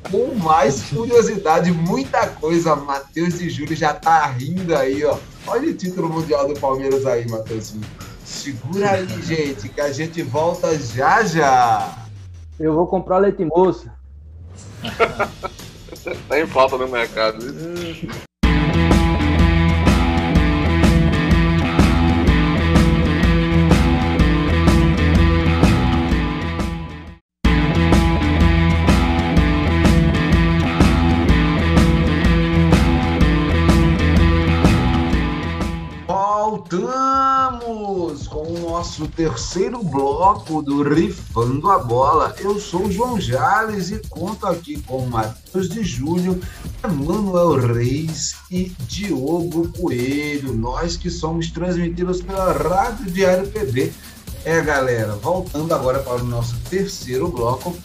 com 0.10 0.36
mais 0.36 0.84
curiosidade, 0.84 1.72
muita 1.72 2.28
coisa. 2.28 2.76
Matheus 2.76 3.40
e 3.42 3.50
Júlio 3.50 3.76
já 3.76 3.94
tá 3.94 4.26
rindo 4.28 4.76
aí, 4.76 5.04
ó. 5.06 5.18
Olha 5.48 5.70
o 5.70 5.74
título 5.74 6.10
mundial 6.10 6.48
do 6.48 6.60
Palmeiras 6.60 7.06
aí, 7.06 7.28
Matheusinho. 7.30 7.86
Segura 8.26 8.92
aí, 8.92 9.08
gente, 9.24 9.70
que 9.70 9.82
a 9.82 9.92
gente 9.92 10.22
volta 10.22 10.78
já 10.78 11.24
já. 11.24 12.06
Eu 12.60 12.74
vou 12.74 12.88
comprar 12.88 13.20
leite 13.20 13.46
moça. 13.46 13.94
tá 16.28 16.40
em 16.40 16.46
falta 16.48 16.78
no 16.78 16.88
mercado. 16.88 17.38
nosso 38.88 39.06
terceiro 39.10 39.84
bloco 39.84 40.62
do 40.62 40.82
Rifando 40.82 41.70
a 41.70 41.78
Bola. 41.78 42.34
Eu 42.40 42.58
sou 42.58 42.86
o 42.86 42.92
João 42.92 43.20
Jales 43.20 43.92
e 43.92 44.00
conto 44.08 44.48
aqui 44.48 44.82
com 44.84 45.06
Matheus 45.08 45.68
de 45.68 45.84
Júlio, 45.84 46.40
Emanuel 46.82 47.74
Reis 47.74 48.38
e 48.50 48.72
Diogo 48.88 49.68
Coelho. 49.74 50.54
Nós 50.54 50.96
que 50.96 51.10
somos 51.10 51.52
transmitidos 51.52 52.22
pela 52.22 52.54
Rádio 52.54 53.12
Diário 53.12 53.52
PB. 53.52 53.92
É, 54.46 54.62
galera, 54.62 55.18
voltando 55.18 55.76
agora 55.76 56.00
para 56.00 56.24
o 56.24 56.26
nosso 56.26 56.58
terceiro 56.70 57.28
bloco. 57.28 57.76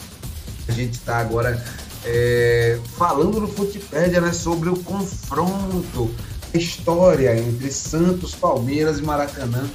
A 0.68 0.72
gente 0.72 0.92
está 0.92 1.18
agora 1.18 1.60
é, 2.04 2.78
falando 2.96 3.40
no 3.40 3.48
Futipédia 3.48 4.20
né, 4.20 4.32
sobre 4.32 4.68
o 4.68 4.76
confronto 4.76 6.08
história 6.54 7.36
entre 7.36 7.72
Santos, 7.72 8.36
Palmeiras 8.36 9.00
e 9.00 9.02
Maracanã. 9.02 9.68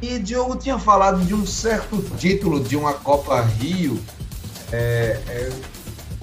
E 0.00 0.18
Diogo 0.18 0.56
tinha 0.56 0.78
falado 0.78 1.20
de 1.24 1.34
um 1.34 1.44
certo 1.44 2.00
título 2.16 2.60
de 2.60 2.76
uma 2.76 2.94
Copa 2.94 3.40
Rio. 3.40 4.00
É, 4.70 5.20
é, 5.26 5.52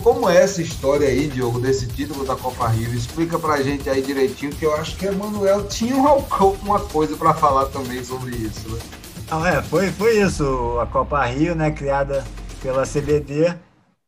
como 0.01 0.30
é 0.30 0.38
essa 0.38 0.61
história 0.61 1.07
aí, 1.07 1.28
Diogo, 1.28 1.59
desse 1.59 1.88
título 1.88 2.23
da 2.26 2.36
Copa 2.36 2.67
Rio? 2.67 2.93
Explica 2.93 3.38
pra 3.38 3.61
gente 3.61 3.89
aí 3.89 4.01
direitinho, 4.01 4.51
que 4.51 4.65
eu 4.65 4.73
acho 4.76 4.95
que 4.95 5.07
Emanuel 5.07 5.67
tinha 5.67 5.95
uma 6.63 6.80
coisa 6.80 7.17
para 7.17 7.34
falar 7.34 7.65
também 7.65 8.03
sobre 8.03 8.36
isso. 8.36 8.69
Né? 8.69 8.80
Não, 9.30 9.45
é, 9.45 9.61
foi, 9.61 9.91
foi 9.91 10.21
isso. 10.21 10.80
A 10.80 10.86
Copa 10.86 11.26
Rio, 11.26 11.55
né, 11.55 11.71
criada 11.71 12.23
pela 12.61 12.86
CBD, 12.86 13.53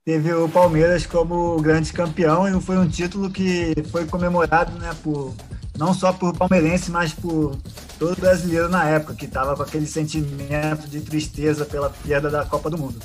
teve 0.06 0.32
o 0.34 0.48
Palmeiras 0.48 1.06
como 1.06 1.60
grande 1.60 1.92
campeão 1.92 2.48
e 2.48 2.62
foi 2.62 2.78
um 2.78 2.88
título 2.88 3.30
que 3.30 3.74
foi 3.92 4.06
comemorado 4.06 4.80
né, 4.80 4.96
por 5.04 5.34
não 5.78 5.94
só 5.94 6.12
por 6.12 6.36
palmeirense, 6.36 6.92
mas 6.92 7.14
por 7.14 7.56
todo 8.00 8.20
brasileiro 8.20 8.68
na 8.68 8.84
época, 8.86 9.14
que 9.14 9.26
estava 9.26 9.56
com 9.56 9.64
aquele 9.64 9.86
sentimento 9.86 10.88
de 10.88 11.02
tristeza 11.02 11.66
pela 11.66 11.90
perda 11.90 12.30
da 12.30 12.46
Copa 12.46 12.70
do 12.70 12.78
Mundo. 12.78 13.00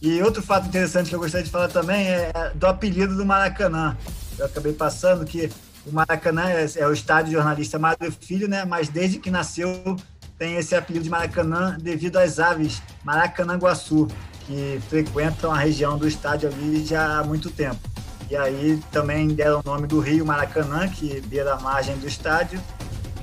E 0.00 0.22
outro 0.22 0.42
fato 0.42 0.66
interessante 0.66 1.08
que 1.08 1.14
eu 1.14 1.20
gostaria 1.20 1.44
de 1.44 1.50
falar 1.50 1.68
também 1.68 2.06
é 2.06 2.52
do 2.54 2.66
apelido 2.66 3.16
do 3.16 3.26
Maracanã. 3.26 3.96
Eu 4.38 4.46
acabei 4.46 4.72
passando 4.72 5.24
que 5.24 5.50
o 5.84 5.92
Maracanã 5.92 6.48
é, 6.48 6.66
é 6.76 6.86
o 6.86 6.92
estádio 6.92 7.32
jornalista 7.32 7.78
Mário 7.78 8.12
Filho, 8.12 8.48
né? 8.48 8.64
Mas 8.64 8.88
desde 8.88 9.18
que 9.18 9.30
nasceu 9.30 9.96
tem 10.38 10.54
esse 10.54 10.74
apelido 10.74 11.04
de 11.04 11.10
Maracanã 11.10 11.76
devido 11.80 12.16
às 12.16 12.38
aves 12.38 12.80
Maracanã-Guaçu, 13.02 14.06
que 14.46 14.80
frequentam 14.88 15.50
a 15.50 15.58
região 15.58 15.98
do 15.98 16.06
estádio 16.06 16.48
ali 16.48 16.84
já 16.84 17.18
há 17.18 17.24
muito 17.24 17.50
tempo. 17.50 17.80
E 18.30 18.36
aí 18.36 18.80
também 18.92 19.28
deram 19.28 19.60
o 19.60 19.68
nome 19.68 19.86
do 19.86 20.00
rio 20.00 20.24
Maracanã, 20.24 20.88
que 20.88 21.20
beira 21.22 21.54
a 21.54 21.60
margem 21.60 21.96
do 21.96 22.06
estádio, 22.06 22.60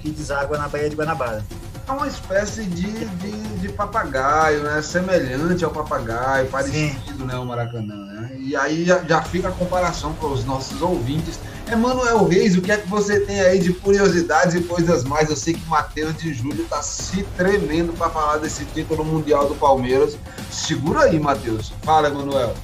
que 0.01 0.09
deságua 0.09 0.57
na 0.57 0.67
Baía 0.67 0.89
de 0.89 0.95
Guanabara 0.95 1.43
é 1.87 1.91
uma 1.91 2.07
espécie 2.07 2.63
de, 2.63 3.05
de, 3.05 3.31
de, 3.59 3.69
papagaio, 3.69 4.63
né? 4.63 4.81
Semelhante 4.81 5.63
ao 5.63 5.69
papagaio, 5.69 6.47
parecido, 6.47 7.17
Sim. 7.17 7.25
né? 7.25 7.35
O 7.35 7.45
Maracanã, 7.45 7.95
né? 7.95 8.31
E 8.39 8.55
aí 8.55 8.83
já, 8.83 9.03
já 9.03 9.21
fica 9.21 9.49
a 9.49 9.51
comparação 9.51 10.13
para 10.13 10.29
os 10.29 10.43
nossos 10.45 10.81
ouvintes. 10.81 11.39
Emanuel 11.71 12.25
Reis, 12.25 12.55
o 12.55 12.61
que 12.61 12.71
é 12.71 12.77
que 12.77 12.87
você 12.87 13.19
tem 13.19 13.39
aí 13.39 13.59
de 13.59 13.73
curiosidades 13.73 14.55
e 14.55 14.61
coisas 14.61 15.03
mais? 15.03 15.29
Eu 15.29 15.35
sei 15.35 15.53
que 15.53 15.65
Matheus 15.67 16.15
de 16.17 16.33
Júlio 16.33 16.63
está 16.63 16.81
se 16.81 17.23
tremendo 17.37 17.93
para 17.93 18.09
falar 18.09 18.37
desse 18.37 18.65
título 18.65 19.03
mundial 19.03 19.47
do 19.47 19.55
Palmeiras. 19.55 20.17
Segura 20.51 21.01
aí, 21.01 21.19
Matheus. 21.19 21.71
Fala, 21.83 22.07
Emanuel. 22.07 22.55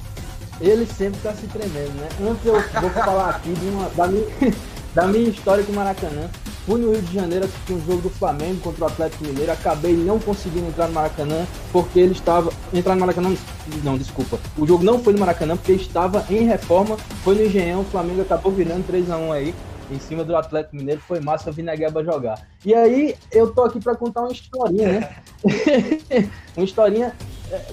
Ele 0.62 0.86
sempre 0.86 1.16
está 1.16 1.34
se 1.34 1.48
tremendo, 1.48 1.92
né? 1.94 2.08
Antes 2.20 2.46
eu 2.46 2.52
vou 2.80 2.90
falar 2.90 3.30
aqui 3.30 3.52
de 3.52 3.66
uma, 3.66 3.88
da, 3.90 4.06
minha, 4.06 4.24
da 4.94 5.06
minha 5.08 5.28
história 5.28 5.64
com 5.64 5.72
o 5.72 5.74
Maracanã. 5.74 6.30
Fui 6.64 6.80
no 6.80 6.92
Rio 6.92 7.02
de 7.02 7.12
Janeiro 7.12 7.44
assistir 7.44 7.72
um 7.72 7.84
jogo 7.84 8.02
do 8.02 8.10
Flamengo 8.10 8.60
contra 8.60 8.84
o 8.84 8.86
Atlético 8.86 9.24
Mineiro. 9.24 9.50
Acabei 9.50 9.96
não 9.96 10.20
conseguindo 10.20 10.68
entrar 10.68 10.86
no 10.86 10.94
Maracanã 10.94 11.44
porque 11.72 11.98
ele 11.98 12.12
estava. 12.12 12.52
Entrar 12.72 12.94
no 12.94 13.00
Maracanã. 13.00 13.34
Não, 13.82 13.98
desculpa. 13.98 14.38
O 14.56 14.64
jogo 14.64 14.84
não 14.84 15.00
foi 15.00 15.12
no 15.12 15.18
Maracanã 15.18 15.56
porque 15.56 15.72
estava 15.72 16.24
em 16.30 16.46
reforma. 16.46 16.96
Foi 17.24 17.34
no 17.34 17.44
Engenhão. 17.44 17.80
O 17.80 17.84
Flamengo 17.84 18.22
acabou 18.22 18.52
virando 18.52 18.86
3x1 18.86 19.32
aí. 19.32 19.54
Em 19.90 19.98
cima 19.98 20.22
do 20.22 20.36
Atlético 20.36 20.76
Mineiro. 20.76 21.00
Foi 21.00 21.18
massa 21.18 21.52
na 21.58 21.74
Gueba 21.74 22.04
jogar. 22.04 22.46
E 22.64 22.72
aí, 22.72 23.16
eu 23.32 23.52
tô 23.52 23.64
aqui 23.64 23.80
para 23.80 23.96
contar 23.96 24.20
uma 24.20 24.30
historinha, 24.32 25.00
né? 25.00 25.16
uma 26.56 26.64
historinha 26.64 27.12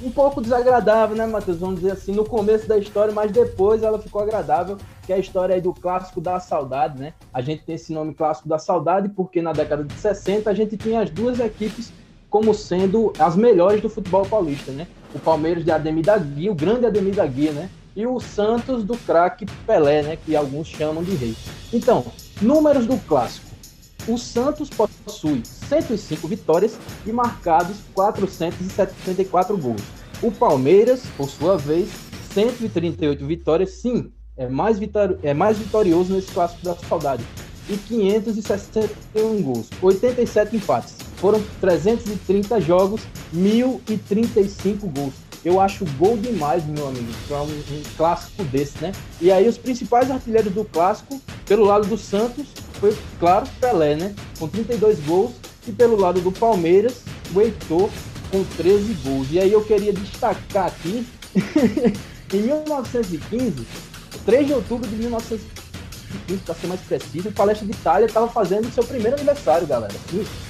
um 0.04 0.12
pouco 0.12 0.42
desagradável, 0.42 1.16
né, 1.16 1.26
Matheus? 1.26 1.58
Vamos 1.58 1.80
dizer 1.80 1.92
assim, 1.92 2.12
no 2.12 2.26
começo 2.26 2.68
da 2.68 2.78
história, 2.78 3.14
mas 3.14 3.32
depois 3.32 3.84
ela 3.84 4.00
ficou 4.00 4.22
agradável, 4.22 4.78
que 5.06 5.14
é 5.14 5.16
a 5.16 5.20
história 5.20 5.56
aí 5.56 5.62
do 5.62 5.74
clássico 5.74 6.20
da 6.20 6.40
saudade, 6.40 7.00
né? 7.00 7.14
A 7.34 7.42
gente 7.42 7.64
tem 7.64 7.76
esse 7.76 7.94
nome 7.94 8.14
clássico 8.14 8.48
da 8.48 8.60
saudade 8.60 9.10
porque 9.10 9.42
na 9.42 9.54
década 9.54 9.84
de 9.84 9.94
60 9.94 10.50
a 10.50 10.54
gente 10.54 10.78
tinha 10.78 11.02
as 11.02 11.10
duas 11.10 11.40
equipes 11.40 11.92
como 12.30 12.54
sendo 12.54 13.12
as 13.18 13.36
melhores 13.36 13.82
do 13.82 13.90
futebol 13.90 14.26
paulista, 14.26 14.72
né? 14.72 14.88
O 15.14 15.20
Palmeiras 15.20 15.66
de 15.66 15.72
Ademir 15.72 16.06
da 16.06 16.18
Guia, 16.18 16.52
o 16.52 16.56
grande 16.56 16.86
Ademir 16.86 17.16
da 17.16 17.26
Guia, 17.26 17.52
né? 17.52 17.70
E 17.96 18.06
o 18.06 18.20
Santos 18.20 18.84
do 18.84 18.96
craque 18.98 19.46
Pelé, 19.66 20.04
né? 20.04 20.18
Que 20.24 20.36
alguns 20.36 20.68
chamam 20.68 21.04
de 21.04 21.16
rei. 21.16 21.36
Então, 21.74 22.06
números 22.42 22.86
do 22.86 22.98
clássico. 22.98 23.49
O 24.08 24.18
Santos 24.18 24.70
possui 24.70 25.44
105 25.46 26.28
vitórias 26.28 26.78
e 27.06 27.12
marcados 27.12 27.78
474 27.94 29.58
gols. 29.58 29.82
O 30.22 30.32
Palmeiras, 30.32 31.04
por 31.16 31.30
sua 31.30 31.58
vez, 31.58 31.90
138 32.34 33.26
vitórias, 33.26 33.72
sim, 33.72 34.12
é 34.36 34.48
mais, 34.48 34.80
vitori 34.80 35.18
é 35.22 35.34
mais 35.34 35.58
vitorioso 35.58 36.14
nesse 36.14 36.32
clássico 36.32 36.64
da 36.64 36.76
saudade. 36.76 37.24
E 37.70 37.78
561 37.78 39.42
gols, 39.44 39.68
87 39.82 40.56
empates. 40.56 40.96
Foram 41.18 41.44
330 41.60 42.62
jogos, 42.62 43.02
1035 43.32 44.88
gols. 44.88 45.14
Eu 45.44 45.60
acho 45.60 45.86
gol 45.98 46.18
demais, 46.18 46.66
meu 46.66 46.88
amigo, 46.88 47.12
para 47.28 47.42
um, 47.42 47.48
um, 47.48 47.84
clássico 47.96 48.44
desse, 48.46 48.82
né? 48.82 48.92
E 49.22 49.32
aí 49.32 49.48
os 49.48 49.58
principais 49.58 50.10
artilheiros 50.10 50.54
do 50.54 50.66
clássico, 50.66 51.22
pelo 51.46 51.66
lado 51.66 51.88
do 51.88 51.98
Santos, 51.98 52.48
foi, 52.80 52.98
claro, 53.20 53.48
Pelé, 53.60 53.96
né? 53.96 54.16
Com 54.38 54.48
32 54.48 55.00
gols. 55.02 55.32
E 55.68 55.72
pelo 55.72 55.98
lado 55.98 56.22
do 56.22 56.32
Palmeiras, 56.32 57.02
o 57.34 57.42
Heitor 57.42 57.90
com 58.32 58.44
13 58.44 58.94
gols. 59.04 59.28
E 59.32 59.40
aí 59.40 59.52
eu 59.52 59.64
queria 59.64 59.94
destacar 59.94 60.68
aqui, 60.68 61.06
em 62.34 62.38
1915, 62.38 63.68
3 64.26 64.48
de 64.48 64.54
outubro 64.54 64.88
de 64.88 64.96
1915, 64.96 66.42
para 66.44 66.56
ser 66.56 66.68
mais 66.68 66.82
preciso, 66.82 67.30
o 67.30 67.32
Palestra 67.32 67.68
de 67.68 67.74
Itália 67.74 68.06
estava 68.06 68.28
fazendo 68.28 68.72
seu 68.74 68.84
primeiro 68.84 69.16
aniversário, 69.16 69.68
galera. 69.68 69.94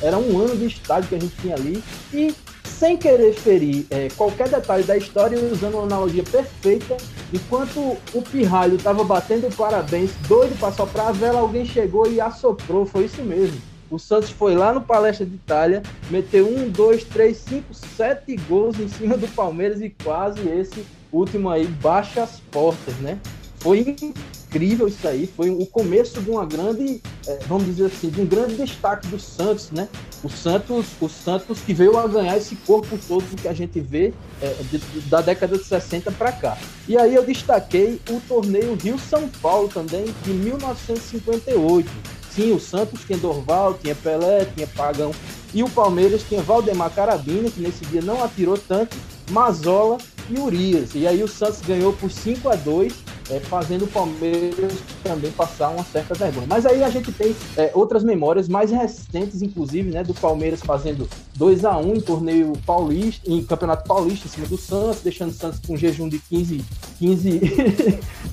Era 0.02 0.18
um 0.18 0.38
ano 0.38 0.56
de 0.56 0.68
estádio 0.68 1.10
que 1.10 1.16
a 1.16 1.20
gente 1.20 1.36
tinha 1.42 1.56
ali. 1.56 1.84
E 2.14 2.34
sem 2.80 2.96
querer 2.96 3.34
ferir 3.34 3.86
é, 3.90 4.08
qualquer 4.16 4.48
detalhe 4.48 4.84
da 4.84 4.96
história, 4.96 5.38
usando 5.38 5.74
uma 5.74 5.84
analogia 5.84 6.24
perfeita, 6.24 6.96
enquanto 7.34 7.98
o 8.14 8.22
pirralho 8.22 8.78
estava 8.78 9.04
batendo 9.04 9.54
parabéns, 9.54 10.12
doido 10.30 10.58
para 10.58 10.72
soprar 10.72 11.08
a 11.08 11.12
vela, 11.12 11.42
alguém 11.42 11.66
chegou 11.66 12.10
e 12.10 12.22
assoprou, 12.22 12.86
foi 12.86 13.04
isso 13.04 13.22
mesmo. 13.22 13.60
O 13.92 14.00
Santos 14.00 14.30
foi 14.30 14.56
lá 14.56 14.72
no 14.72 14.80
Palestra 14.80 15.26
de 15.26 15.36
Itália, 15.36 15.84
meteu 16.10 16.48
um, 16.48 16.70
dois, 16.70 17.04
três, 17.04 17.38
cinco, 17.38 17.74
sete 17.74 18.38
gols 18.48 18.80
em 18.80 18.88
cima 18.88 19.18
do 19.18 19.28
Palmeiras 19.28 19.82
e 19.82 19.90
quase 19.90 20.48
esse 20.48 20.86
último 21.12 21.50
aí 21.50 21.66
baixa 21.66 22.24
as 22.24 22.40
portas, 22.52 22.96
né? 22.98 23.20
Foi 23.60 23.80
incrível 23.80 24.88
isso 24.88 25.06
aí, 25.06 25.28
foi 25.36 25.50
o 25.50 25.66
começo 25.66 26.22
de 26.22 26.32
uma 26.32 26.46
grande, 26.46 27.02
é, 27.28 27.40
vamos 27.48 27.66
dizer 27.66 27.88
assim, 27.88 28.10
de 28.10 28.22
um 28.22 28.26
grande 28.26 28.56
destaque 28.56 29.08
do 29.08 29.20
Santos, 29.20 29.70
né? 29.72 29.88
O 30.24 30.30
Santos, 30.30 30.88
o 31.00 31.10
Santos 31.10 31.60
que 31.60 31.74
veio 31.74 31.98
a 31.98 32.08
ganhar 32.08 32.38
esse 32.38 32.56
corpo 32.56 32.98
todo 33.08 33.24
que 33.36 33.48
a 33.48 33.54
gente 33.54 33.80
vê 33.82 34.14
é, 34.42 34.56
de, 34.72 34.78
da 35.10 35.22
década 35.22 35.58
de 35.58 35.64
60 35.64 36.12
para 36.14 36.32
cá. 36.32 36.58
E 36.88 36.98
aí 36.98 37.14
eu 37.14 37.26
destaquei 37.26 38.00
o 38.10 38.22
torneio 38.22 38.76
Rio-São 38.76 39.30
Paulo 39.42 39.68
também, 39.68 40.06
de 40.24 40.32
1958. 40.32 41.90
Sim, 42.32 42.54
o 42.54 42.60
Santos 42.60 43.02
tinha 43.06 43.18
Dorval, 43.18 43.74
tinha 43.74 43.94
Pelé, 43.94 44.46
tinha 44.56 44.68
Pagão. 44.68 45.12
E 45.54 45.64
o 45.64 45.70
Palmeiras 45.70 46.24
tinha 46.24 46.42
Valdemar 46.42 46.92
Carabina, 46.92 47.50
que 47.50 47.60
nesse 47.60 47.84
dia 47.86 48.02
não 48.02 48.24
atirou 48.24 48.58
tanto, 48.58 48.96
Mazola 49.32 49.98
e 50.30 50.40
Urias. 50.40 50.92
E 50.96 51.08
aí 51.08 51.22
o 51.24 51.28
Santos 51.28 51.60
ganhou 51.62 51.92
por 51.94 52.10
5 52.10 52.50
a 52.50 52.56
2 52.56 53.09
é, 53.30 53.40
fazendo 53.40 53.86
o 53.86 53.88
Palmeiras 53.88 54.74
também 55.04 55.32
passar 55.32 55.70
uma 55.70 55.84
certa 55.84 56.14
vergonha. 56.14 56.48
Mas 56.48 56.66
aí 56.66 56.84
a 56.84 56.90
gente 56.90 57.12
tem 57.12 57.36
é, 57.58 57.72
outras 57.74 58.04
memórias 58.04 58.48
mais 58.48 58.72
recentes, 58.72 59.42
inclusive, 59.42 59.92
né, 59.92 60.04
do 60.04 60.14
Palmeiras 60.14 60.62
fazendo 60.62 61.08
2 61.36 61.66
a 61.66 61.78
1 61.78 61.96
em 61.96 62.02
torneio 62.02 62.54
paulista, 62.66 63.30
em 63.30 63.44
Campeonato 63.44 63.88
Paulista 63.88 64.28
em 64.28 64.32
cima 64.32 64.48
do 64.48 64.58
Santos, 64.58 65.02
deixando 65.02 65.30
o 65.30 65.34
Santos 65.34 65.60
com 65.66 65.74
um 65.74 65.78
jejum 65.78 66.10
de 66.10 66.20
15, 66.20 66.66
15, 66.98 67.42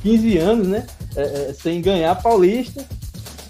15 0.03 0.38
anos, 0.38 0.68
né, 0.68 0.86
é, 1.14 1.22
é, 1.22 1.53
sem 1.53 1.80
ganhar 1.80 2.14
Paulista. 2.16 2.84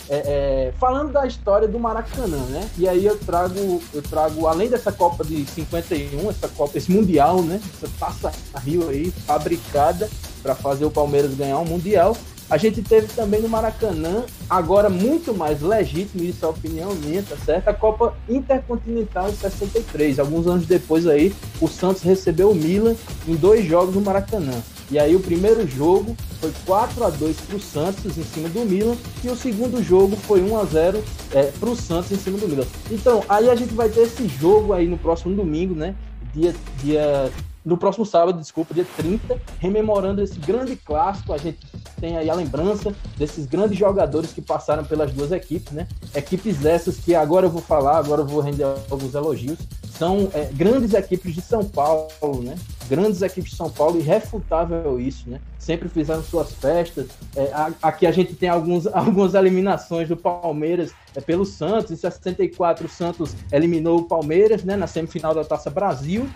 É, 0.08 0.16
é, 0.16 0.72
falando 0.78 1.12
da 1.12 1.26
história 1.26 1.66
do 1.66 1.78
Maracanã, 1.78 2.38
né? 2.48 2.68
E 2.78 2.88
aí 2.88 3.04
eu 3.04 3.18
trago, 3.18 3.82
eu 3.92 4.02
trago, 4.02 4.46
além 4.46 4.68
dessa 4.68 4.92
Copa 4.92 5.24
de 5.24 5.44
51, 5.46 6.30
essa 6.30 6.48
Copa, 6.48 6.78
esse 6.78 6.90
Mundial, 6.90 7.42
né? 7.42 7.60
Essa 7.74 7.88
taça 7.98 8.32
Rio 8.60 8.88
aí, 8.88 9.10
fabricada 9.26 10.08
para 10.42 10.54
fazer 10.54 10.84
o 10.84 10.90
Palmeiras 10.90 11.34
ganhar 11.34 11.58
um 11.58 11.64
Mundial. 11.64 12.16
A 12.48 12.56
gente 12.56 12.80
teve 12.80 13.08
também 13.08 13.42
no 13.42 13.48
Maracanã, 13.48 14.24
agora 14.48 14.88
muito 14.88 15.34
mais 15.34 15.60
legítimo, 15.60 16.22
isso 16.22 16.44
é 16.44 16.46
a 16.46 16.50
opinião 16.50 16.94
minha, 16.94 17.20
tá 17.20 17.36
certo? 17.44 17.66
A 17.66 17.74
Copa 17.74 18.14
Intercontinental 18.28 19.28
em 19.28 19.34
63. 19.34 20.20
Alguns 20.20 20.46
anos 20.46 20.64
depois 20.64 21.08
aí, 21.08 21.34
o 21.60 21.66
Santos 21.66 22.02
recebeu 22.02 22.52
o 22.52 22.54
Milan 22.54 22.94
em 23.26 23.34
dois 23.34 23.66
jogos 23.66 23.96
no 23.96 24.00
Maracanã. 24.00 24.62
E 24.90 24.98
aí 24.98 25.16
o 25.16 25.20
primeiro 25.20 25.66
jogo 25.66 26.16
foi 26.40 26.52
4 26.64 27.04
a 27.04 27.10
2 27.10 27.36
para 27.40 27.56
o 27.56 27.60
Santos 27.60 28.16
em 28.16 28.22
cima 28.22 28.48
do 28.48 28.60
Milan 28.64 28.96
e 29.24 29.28
o 29.28 29.36
segundo 29.36 29.82
jogo 29.82 30.16
foi 30.16 30.40
1 30.40 30.58
a 30.58 30.64
0 30.64 31.02
é, 31.32 31.42
para 31.58 31.68
o 31.68 31.76
Santos 31.76 32.12
em 32.12 32.16
cima 32.16 32.38
do 32.38 32.48
Milan. 32.48 32.66
Então 32.90 33.24
aí 33.28 33.50
a 33.50 33.54
gente 33.54 33.74
vai 33.74 33.88
ter 33.88 34.02
esse 34.02 34.28
jogo 34.28 34.72
aí 34.72 34.86
no 34.86 34.96
próximo 34.96 35.34
domingo, 35.34 35.74
né? 35.74 35.94
Dia, 36.32 36.54
dia 36.82 37.32
no 37.66 37.76
próximo 37.76 38.06
sábado, 38.06 38.38
desculpa, 38.38 38.72
dia 38.72 38.86
30, 38.96 39.40
rememorando 39.58 40.22
esse 40.22 40.38
grande 40.38 40.76
clássico. 40.76 41.32
A 41.32 41.36
gente 41.36 41.58
tem 42.00 42.16
aí 42.16 42.30
a 42.30 42.34
lembrança 42.34 42.94
desses 43.18 43.44
grandes 43.44 43.76
jogadores 43.76 44.32
que 44.32 44.40
passaram 44.40 44.84
pelas 44.84 45.12
duas 45.12 45.32
equipes, 45.32 45.72
né? 45.72 45.88
Equipes 46.14 46.64
essas 46.64 46.96
que 46.96 47.12
agora 47.12 47.46
eu 47.46 47.50
vou 47.50 47.60
falar, 47.60 47.98
agora 47.98 48.22
eu 48.22 48.26
vou 48.26 48.40
render 48.40 48.62
alguns 48.88 49.12
elogios. 49.16 49.58
São 49.98 50.30
é, 50.32 50.44
grandes 50.52 50.94
equipes 50.94 51.34
de 51.34 51.40
São 51.40 51.64
Paulo, 51.64 52.40
né? 52.40 52.54
Grandes 52.88 53.20
equipes 53.20 53.50
de 53.50 53.56
São 53.56 53.68
Paulo, 53.68 53.98
irrefutável 53.98 55.00
isso, 55.00 55.28
né? 55.28 55.40
Sempre 55.58 55.88
fizeram 55.88 56.22
suas 56.22 56.52
festas. 56.52 57.08
É, 57.34 57.50
aqui 57.82 58.06
a 58.06 58.12
gente 58.12 58.34
tem 58.34 58.48
alguns, 58.48 58.86
algumas 58.94 59.34
eliminações 59.34 60.08
do 60.08 60.16
Palmeiras 60.16 60.92
é, 61.16 61.20
pelo 61.20 61.44
Santos. 61.44 61.90
Em 61.90 61.96
64, 61.96 62.86
o 62.86 62.88
Santos 62.88 63.34
eliminou 63.50 63.98
o 63.98 64.04
Palmeiras, 64.04 64.62
né? 64.62 64.76
Na 64.76 64.86
semifinal 64.86 65.34
da 65.34 65.44
Taça 65.44 65.68
Brasil. 65.68 66.28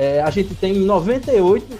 É, 0.00 0.22
a 0.22 0.30
gente 0.30 0.54
tem 0.54 0.78
em 0.78 0.86
98 0.86 1.78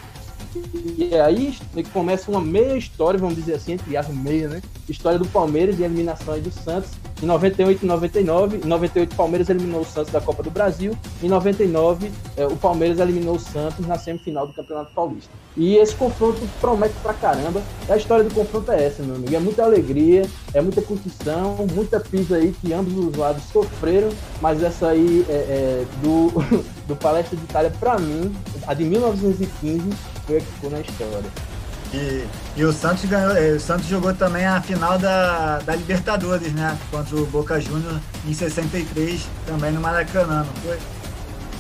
E 0.98 1.14
aí 1.14 1.56
começa 1.90 2.30
uma 2.30 2.40
meia 2.40 2.76
história, 2.76 3.18
vamos 3.18 3.34
dizer 3.34 3.54
assim, 3.54 3.72
entre 3.72 3.96
as 3.96 4.08
meia, 4.08 4.46
né? 4.46 4.60
História 4.86 5.18
do 5.18 5.26
Palmeiras 5.26 5.78
e 5.78 5.82
a 5.82 5.86
eliminação 5.86 6.38
do 6.38 6.50
Santos. 6.50 6.90
Em 7.22 7.26
98 7.26 7.84
e 7.84 7.86
99, 7.86 8.56
em 8.64 8.68
98 8.68 9.12
o 9.12 9.16
Palmeiras 9.16 9.50
eliminou 9.50 9.82
o 9.82 9.84
Santos 9.84 10.12
da 10.12 10.20
Copa 10.20 10.42
do 10.42 10.50
Brasil. 10.50 10.96
Em 11.22 11.28
99 11.28 12.10
é, 12.36 12.46
o 12.46 12.56
Palmeiras 12.56 12.98
eliminou 12.98 13.36
o 13.36 13.38
Santos 13.38 13.86
na 13.86 13.98
semifinal 13.98 14.46
do 14.46 14.54
Campeonato 14.54 14.92
Paulista. 14.94 15.30
E 15.56 15.76
esse 15.76 15.94
confronto 15.94 16.40
promete 16.60 16.94
pra 17.02 17.12
caramba. 17.12 17.62
A 17.88 17.96
história 17.96 18.24
do 18.24 18.34
confronto 18.34 18.72
é 18.72 18.86
essa, 18.86 19.02
meu 19.02 19.16
amigo. 19.16 19.34
É 19.34 19.38
muita 19.38 19.64
alegria, 19.64 20.26
é 20.54 20.60
muita 20.60 20.80
curtição, 20.80 21.66
muita 21.74 22.00
pisa 22.00 22.36
aí 22.36 22.54
que 22.60 22.72
ambos 22.72 22.96
os 22.96 23.14
lados 23.16 23.42
sofreram, 23.52 24.08
mas 24.40 24.62
essa 24.62 24.88
aí 24.88 25.24
é, 25.28 25.32
é 25.32 25.84
do, 26.02 26.30
do 26.88 26.96
Palestra 26.96 27.36
de 27.36 27.44
Itália, 27.44 27.72
pra 27.78 27.98
mim, 27.98 28.34
a 28.66 28.72
de 28.72 28.84
1915, 28.84 29.90
foi 30.26 30.38
a 30.38 30.40
que 30.40 30.46
ficou 30.46 30.70
na 30.70 30.80
história. 30.80 31.49
E, 31.92 32.26
e 32.56 32.64
o 32.64 32.72
Santos 32.72 33.04
ganhou, 33.04 33.36
eh, 33.36 33.52
o 33.52 33.60
Santos 33.60 33.86
jogou 33.86 34.14
também 34.14 34.46
a 34.46 34.60
final 34.62 34.98
da, 34.98 35.58
da 35.58 35.74
Libertadores, 35.74 36.52
né? 36.52 36.78
Contra 36.90 37.16
o 37.16 37.26
Boca 37.26 37.60
Juniors 37.60 38.00
em 38.26 38.32
63, 38.32 39.26
também 39.46 39.72
no 39.72 39.80
Maracanã, 39.80 40.44
não 40.44 40.62
foi? 40.62 40.78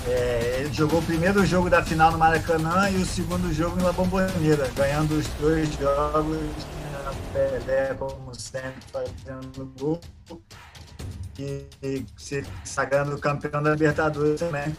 É, 0.06 0.60
ele 0.60 0.72
jogou 0.72 1.00
o 1.00 1.02
primeiro 1.02 1.44
jogo 1.44 1.68
da 1.68 1.82
final 1.82 2.12
no 2.12 2.18
Maracanã 2.18 2.88
e 2.90 2.96
o 2.96 3.04
segundo 3.04 3.52
jogo 3.52 3.76
na 3.82 3.92
Bomboneira, 3.92 4.70
ganhando 4.76 5.18
os 5.18 5.26
dois 5.40 5.68
jogos, 5.74 6.36
né? 6.36 7.12
Pelé, 7.32 7.94
como 7.98 8.34
sempre, 8.34 8.80
fazendo 8.92 9.72
gol 9.78 10.00
e 11.82 12.04
se 12.16 12.44
sagrando 12.64 13.18
campeão 13.18 13.62
da 13.62 13.70
Libertadores 13.70 14.40
também 14.40 14.74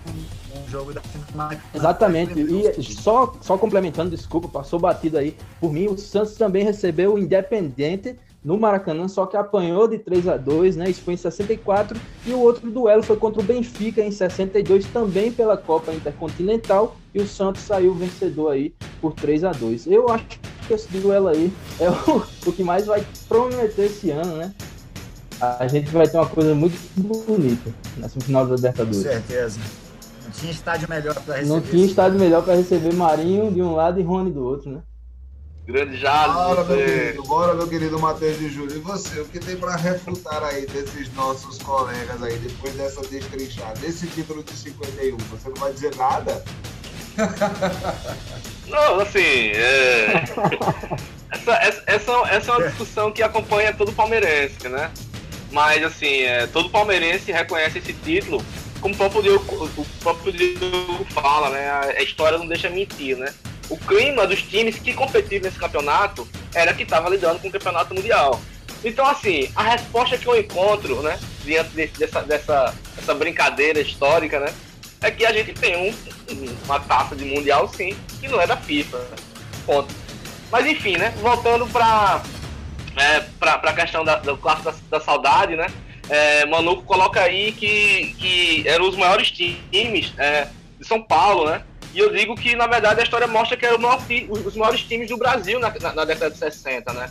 um 0.55 0.69
jogo 0.69 0.93
da 0.93 1.01
final. 1.01 1.49
Exatamente. 1.73 2.39
E 2.39 2.83
só, 2.83 3.33
só 3.41 3.57
complementando, 3.57 4.09
desculpa, 4.09 4.47
passou 4.47 4.79
batido 4.79 5.17
aí. 5.17 5.35
Por 5.59 5.71
mim, 5.71 5.87
o 5.87 5.97
Santos 5.97 6.35
também 6.35 6.63
recebeu 6.63 7.13
o 7.13 7.19
Independente 7.19 8.17
no 8.43 8.57
Maracanã, 8.57 9.07
só 9.07 9.25
que 9.25 9.37
apanhou 9.37 9.87
de 9.87 9.99
3 9.99 10.27
a 10.27 10.37
2 10.37 10.75
né? 10.75 10.89
Isso 10.89 11.01
foi 11.01 11.13
em 11.13 11.17
64. 11.17 11.99
E 12.25 12.33
o 12.33 12.39
outro 12.39 12.69
duelo 12.69 13.03
foi 13.03 13.15
contra 13.15 13.41
o 13.41 13.43
Benfica 13.43 14.01
em 14.01 14.11
62, 14.11 14.85
também 14.87 15.31
pela 15.31 15.55
Copa 15.55 15.93
Intercontinental. 15.93 16.95
E 17.13 17.19
o 17.19 17.27
Santos 17.27 17.61
saiu 17.61 17.93
vencedor 17.93 18.51
aí 18.51 18.73
por 18.99 19.13
3 19.13 19.43
a 19.43 19.51
2 19.51 19.87
Eu 19.87 20.09
acho 20.09 20.25
que 20.67 20.73
esse 20.73 20.87
duelo 20.97 21.27
aí 21.27 21.51
é 21.79 21.89
o, 21.89 22.23
o 22.47 22.53
que 22.53 22.63
mais 22.63 22.87
vai 22.87 23.05
prometer 23.27 23.85
esse 23.85 24.09
ano, 24.09 24.37
né? 24.37 24.53
A 25.41 25.67
gente 25.67 25.89
vai 25.89 26.07
ter 26.07 26.17
uma 26.17 26.27
coisa 26.27 26.53
muito 26.53 26.77
bonita 26.95 27.73
nessa 27.97 28.19
final 28.19 28.45
da 28.45 28.55
Libertadores. 28.55 28.97
Com 28.97 29.03
certeza. 29.03 29.59
Não 30.23 30.31
tinha 30.31 30.51
estádio 30.51 30.89
melhor 30.89 31.15
para 31.15 31.35
receber. 31.35 31.49
Não 31.49 31.61
tinha 31.61 31.85
estádio 31.85 32.19
melhor 32.19 32.43
para 32.43 32.55
receber 32.55 32.93
Marinho 32.93 33.51
de 33.51 33.61
um 33.61 33.73
lado 33.73 33.99
e 33.99 34.03
Rony 34.03 34.31
do 34.31 34.43
outro, 34.43 34.69
né? 34.69 34.81
Grande 35.65 35.97
Jales. 35.97 36.33
Bora, 36.33 36.63
meu 36.63 36.77
querido, 36.77 37.23
bora, 37.23 37.53
meu 37.53 37.67
querido 37.67 37.99
Matheus 37.99 38.37
de 38.37 38.49
Júlio. 38.49 38.77
E 38.77 38.79
você, 38.79 39.19
o 39.19 39.25
que 39.25 39.39
tem 39.39 39.55
para 39.55 39.75
refutar 39.75 40.43
aí 40.43 40.65
desses 40.67 41.13
nossos 41.13 41.57
colegas 41.59 42.21
aí, 42.21 42.37
depois 42.37 42.73
dessa 42.75 43.01
destrinchada, 43.01 43.79
desse 43.79 44.07
título 44.07 44.43
de 44.43 44.53
51? 44.53 45.17
Você 45.17 45.49
não 45.49 45.55
vai 45.55 45.73
dizer 45.73 45.95
nada? 45.95 46.43
Não, 48.67 49.01
assim, 49.01 49.19
é... 49.19 50.23
essa, 51.29 51.51
essa, 51.51 51.83
essa, 51.85 52.11
essa 52.29 52.51
é 52.51 52.55
uma 52.55 52.67
discussão 52.67 53.11
que 53.11 53.21
acompanha 53.21 53.73
todo 53.73 53.91
palmeirense, 53.91 54.69
né? 54.69 54.89
Mas, 55.51 55.83
assim, 55.83 56.21
é, 56.21 56.47
todo 56.47 56.69
palmeirense 56.69 57.31
reconhece 57.31 57.79
esse 57.79 57.93
título, 57.93 58.43
como 58.79 58.95
o 58.95 58.97
próprio 58.97 59.21
Diogo, 59.21 59.69
o 59.77 59.85
próprio 60.01 60.33
fala, 61.09 61.49
né? 61.49 61.69
A 61.97 62.01
história 62.01 62.37
não 62.37 62.47
deixa 62.47 62.69
mentir, 62.69 63.17
né? 63.17 63.33
O 63.69 63.77
clima 63.77 64.25
dos 64.25 64.41
times 64.41 64.77
que 64.77 64.93
competiam 64.93 65.41
nesse 65.41 65.57
campeonato 65.57 66.27
era 66.53 66.73
que 66.73 66.83
estava 66.83 67.09
lidando 67.09 67.39
com 67.39 67.47
o 67.47 67.51
campeonato 67.51 67.93
mundial. 67.93 68.41
Então, 68.83 69.05
assim, 69.05 69.49
a 69.55 69.63
resposta 69.63 70.17
que 70.17 70.27
eu 70.27 70.37
encontro, 70.37 71.01
né, 71.01 71.19
diante 71.43 71.69
desse, 71.69 71.99
dessa, 71.99 72.21
dessa, 72.23 72.73
dessa 72.95 73.13
brincadeira 73.13 73.79
histórica, 73.79 74.39
né, 74.39 74.51
é 75.01 75.11
que 75.11 75.25
a 75.25 75.31
gente 75.31 75.53
tem 75.53 75.77
um, 75.77 75.93
uma 76.65 76.79
taça 76.79 77.15
de 77.15 77.23
mundial, 77.25 77.67
sim, 77.67 77.95
que 78.19 78.27
não 78.27 78.41
é 78.41 78.47
da 78.47 78.57
FIFA. 78.57 78.99
Ponto. 79.65 79.93
Mas, 80.51 80.65
enfim, 80.65 80.97
né, 80.97 81.13
voltando 81.21 81.67
para 81.67 82.23
é, 82.95 83.21
para 83.39 83.53
a 83.55 83.73
questão 83.73 84.03
da, 84.03 84.17
do 84.17 84.37
clássico 84.37 84.71
da, 84.71 84.97
da 84.97 85.03
saudade, 85.03 85.55
né? 85.55 85.67
É, 86.09 86.45
Manuco 86.45 86.83
coloca 86.83 87.21
aí 87.21 87.51
que, 87.53 88.15
que 88.19 88.67
eram 88.67 88.89
os 88.89 88.97
maiores 88.97 89.31
times 89.31 90.13
é, 90.17 90.47
de 90.79 90.85
São 90.85 91.01
Paulo, 91.01 91.49
né? 91.49 91.63
E 91.93 91.99
eu 91.99 92.11
digo 92.13 92.35
que, 92.35 92.55
na 92.55 92.67
verdade, 92.67 93.01
a 93.01 93.03
história 93.03 93.27
mostra 93.27 93.57
que 93.57 93.65
eram 93.65 93.79
os 94.29 94.55
maiores 94.55 94.81
times 94.81 95.09
do 95.09 95.17
Brasil 95.17 95.59
na, 95.59 95.73
na, 95.79 95.93
na, 95.93 96.05
década 96.05 96.31
de 96.31 96.37
60, 96.37 96.93
né? 96.93 97.09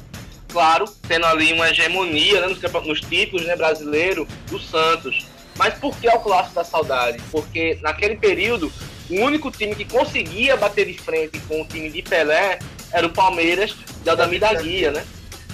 Claro, 0.48 0.86
tendo 1.06 1.26
ali 1.26 1.52
uma 1.52 1.68
hegemonia 1.68 2.40
né, 2.40 2.48
nos, 2.48 2.60
nos 2.84 3.00
títulos 3.00 3.46
né, 3.46 3.54
brasileiro 3.54 4.26
do 4.48 4.58
Santos. 4.58 5.26
Mas 5.56 5.74
por 5.74 5.96
que 5.96 6.08
é 6.08 6.14
o 6.14 6.20
clássico 6.20 6.54
da 6.54 6.64
saudade? 6.64 7.22
Porque 7.30 7.78
naquele 7.82 8.16
período, 8.16 8.72
o 9.10 9.20
único 9.20 9.50
time 9.50 9.74
que 9.74 9.84
conseguia 9.84 10.56
bater 10.56 10.86
de 10.86 10.94
frente 10.94 11.38
com 11.40 11.60
o 11.60 11.66
time 11.66 11.90
de 11.90 12.02
Pelé 12.02 12.58
era 12.92 13.06
o 13.06 13.10
Palmeiras 13.10 13.76
de 14.02 14.10
Aldamir 14.10 14.40
da 14.40 14.54
Guia, 14.54 14.90
né? 14.90 15.04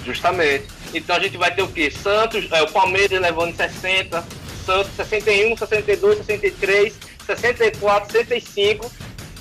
Justamente. 0.07 0.63
Então 0.93 1.17
a 1.17 1.19
gente 1.19 1.37
vai 1.37 1.53
ter 1.53 1.61
o 1.61 1.67
quê? 1.67 1.91
Santos, 1.91 2.49
é, 2.51 2.61
o 2.63 2.71
Palmeiras 2.71 3.21
levando 3.21 3.49
em 3.49 3.55
60, 3.55 4.23
Santos 4.65 4.91
61, 4.95 5.57
62, 5.57 6.17
63, 6.19 6.93
64, 7.25 8.11
65. 8.13 8.89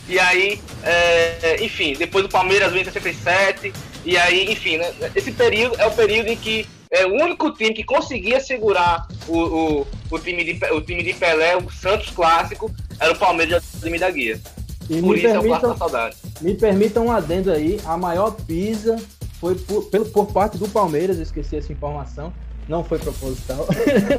E 0.09 0.19
aí, 0.19 0.61
é, 0.83 1.57
enfim, 1.65 1.95
depois 1.95 2.25
o 2.25 2.29
Palmeiras 2.29 2.73
vem 2.73 2.83
em 2.83 2.85
67. 2.85 3.73
E 4.05 4.19
aí, 4.19 4.51
enfim, 4.51 4.79
né, 4.79 4.93
esse 5.15 5.31
período 5.31 5.81
é 5.81 5.87
o 5.87 5.93
período 5.93 6.29
em 6.29 6.37
que 6.37 6.67
é, 6.91 7.07
o 7.07 7.15
único 7.15 7.53
time 7.53 7.73
que 7.73 7.85
conseguia 7.85 8.41
segurar 8.41 9.07
o, 9.29 9.39
o, 9.39 9.87
o, 10.11 10.19
time, 10.19 10.45
de, 10.45 10.65
o 10.73 10.81
time 10.81 11.03
de 11.03 11.13
Pelé, 11.15 11.57
o 11.57 11.71
Santos 11.71 12.11
clássico, 12.11 12.73
era 12.99 13.13
o 13.13 13.17
Palmeiras 13.17 13.63
de 13.81 13.99
da 13.99 14.11
Guia. 14.11 14.41
E 14.89 15.01
Por 15.01 15.17
isso 15.17 15.27
permitam, 15.27 15.35
é 15.35 15.39
o 15.39 15.43
clássico 15.43 15.69
da 15.69 15.77
saudade. 15.77 16.17
Me 16.41 16.55
permitam 16.55 17.07
um 17.07 17.13
adendo 17.13 17.53
aí, 17.53 17.81
a 17.85 17.97
maior 17.97 18.31
pisa 18.31 18.97
foi 19.41 19.55
por, 19.55 19.85
pelo, 19.85 20.07
por 20.07 20.27
parte 20.27 20.59
do 20.59 20.69
Palmeiras, 20.69 21.19
esqueci 21.19 21.57
essa 21.57 21.73
informação, 21.73 22.33
não 22.69 22.83
foi 22.83 22.99
proposital. 22.99 23.67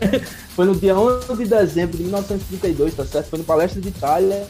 foi 0.56 0.66
no 0.66 0.76
dia 0.76 0.98
11 0.98 1.36
de 1.36 1.46
dezembro 1.46 1.98
de 1.98 2.04
1932, 2.04 2.94
tá 2.94 3.06
certo? 3.06 3.30
Foi 3.30 3.40
no 3.40 3.46
Palestra 3.46 3.82
de 3.82 3.90
Itália, 3.90 4.48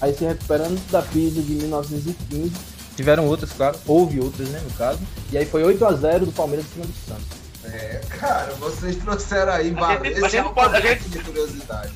aí 0.00 0.14
se 0.14 0.24
recuperando 0.24 0.80
da 0.90 1.02
pisa 1.02 1.40
de 1.40 1.52
1915. 1.52 2.52
Tiveram 2.96 3.26
outras, 3.26 3.52
claro, 3.52 3.76
houve 3.86 4.20
outras, 4.20 4.48
né, 4.48 4.60
no 4.62 4.70
caso. 4.72 5.00
E 5.32 5.38
aí 5.38 5.44
foi 5.44 5.64
8 5.64 5.84
a 5.84 5.92
0 5.92 6.26
do 6.26 6.32
Palmeiras 6.32 6.66
em 6.66 6.68
cima 6.70 6.86
do 6.86 6.92
Santos. 6.92 7.44
É, 7.64 8.00
cara, 8.08 8.52
vocês 8.54 8.96
trouxeram 8.96 9.52
aí 9.52 9.70
vários. 9.70 10.18
Esse 10.22 10.36
é 10.36 10.42
um 10.44 10.52
pode, 10.52 10.76
a 10.76 10.80
gente... 10.80 11.08
de 11.08 11.18
curiosidade. 11.18 11.92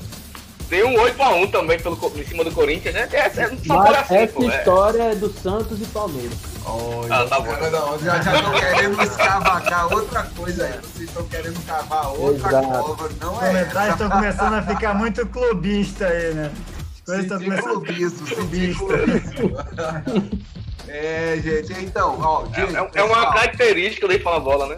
Tem 0.67 0.83
um 0.83 0.93
8x1 0.93 1.51
também 1.51 1.79
pelo, 1.79 1.97
em 2.15 2.25
cima 2.25 2.43
do 2.43 2.51
Corinthians, 2.51 2.93
né? 2.93 3.09
É, 3.11 3.17
é, 3.17 3.51
Mas 3.65 3.97
assim, 3.97 4.15
essa 4.15 4.33
pô, 4.33 4.47
história 4.47 5.01
é. 5.01 5.11
é 5.11 5.15
do 5.15 5.33
Santos 5.33 5.81
e 5.81 5.85
Palmeiras. 5.85 6.37
Olha, 6.65 7.15
ah, 7.15 7.27
tá 7.27 7.39
bom. 7.39 7.51
Não, 7.51 7.99
já 7.99 8.17
estão 8.17 8.51
querendo 8.53 9.01
escavacar 9.01 9.93
outra 9.93 10.23
coisa 10.35 10.65
aí. 10.65 10.73
Vocês 10.73 11.09
estão 11.09 11.23
querendo 11.25 11.65
cavar 11.65 12.07
outra 12.09 12.49
Exato. 12.49 12.67
cova. 12.67 13.09
Não 13.21 13.33
Os 13.35 13.43
é 13.43 13.61
essa. 13.61 13.89
estão 13.89 14.09
começando 14.09 14.53
a 14.53 14.61
ficar 14.61 14.93
muito 14.93 15.25
clubista 15.27 16.05
aí, 16.05 16.33
né? 16.33 16.51
As 16.95 17.01
coisas 17.01 17.23
estão 17.23 17.39
começando 17.39 17.81
clubismo, 17.81 18.27
clubista. 18.27 20.03
É, 20.91 21.39
gente, 21.43 21.71
então, 21.83 22.17
ó. 22.19 22.47
É, 22.51 22.65
gente, 22.65 22.75
é, 22.75 22.89
é 22.95 23.03
uma 23.03 23.31
característica 23.31 24.07
do 24.07 24.19
Fala 24.21 24.39
Bola, 24.39 24.67
né? 24.69 24.77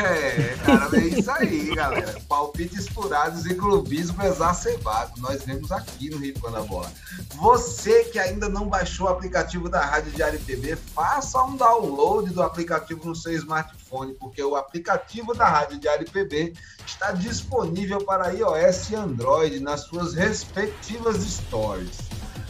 É, 0.00 0.56
cara, 0.64 0.96
é 0.96 1.04
isso 1.04 1.30
aí, 1.30 1.74
galera. 1.74 2.18
Palpites 2.26 2.88
furados 2.88 3.44
e 3.44 3.54
clubismo 3.54 4.22
exacerbado. 4.22 5.20
Nós 5.20 5.44
vemos 5.44 5.70
aqui 5.70 6.08
no 6.08 6.16
Rio 6.16 6.34
da 6.50 6.62
Bola. 6.62 6.90
Você 7.34 8.04
que 8.04 8.18
ainda 8.18 8.48
não 8.48 8.66
baixou 8.66 9.06
o 9.06 9.10
aplicativo 9.10 9.68
da 9.68 9.84
Rádio 9.84 10.12
Diário 10.12 10.40
PB, 10.40 10.76
faça 10.94 11.42
um 11.44 11.54
download 11.54 12.32
do 12.32 12.42
aplicativo 12.42 13.06
no 13.06 13.14
seu 13.14 13.34
smartphone, 13.34 14.14
porque 14.14 14.42
o 14.42 14.56
aplicativo 14.56 15.34
da 15.34 15.46
Rádio 15.46 15.78
Diário 15.78 16.10
PB 16.10 16.54
está 16.86 17.12
disponível 17.12 18.02
para 18.02 18.32
iOS 18.32 18.90
e 18.90 18.94
Android 18.94 19.60
nas 19.60 19.82
suas 19.82 20.14
respectivas 20.14 21.18
stores. 21.18 21.98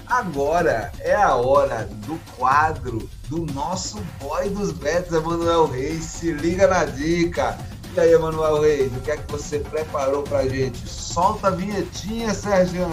Agora 0.06 0.92
é 1.00 1.14
a 1.14 1.34
hora 1.34 1.84
do 2.06 2.18
quadro 2.36 3.08
do 3.30 3.46
nosso 3.54 3.98
boy 4.20 4.50
dos 4.50 4.72
bets, 4.72 5.12
Emanuel 5.12 5.66
Reis. 5.66 6.04
Se 6.04 6.32
liga 6.32 6.66
na 6.66 6.84
dica. 6.84 7.56
E 7.94 8.00
aí, 8.00 8.12
Emanuel 8.12 8.60
Reis, 8.60 8.92
o 8.92 9.00
que 9.00 9.12
é 9.12 9.16
que 9.16 9.30
você 9.30 9.60
preparou 9.60 10.24
pra 10.24 10.46
gente? 10.48 10.78
Solta 10.86 11.46
a 11.46 11.50
vinhetinha, 11.50 12.34
Sérgio. 12.34 12.86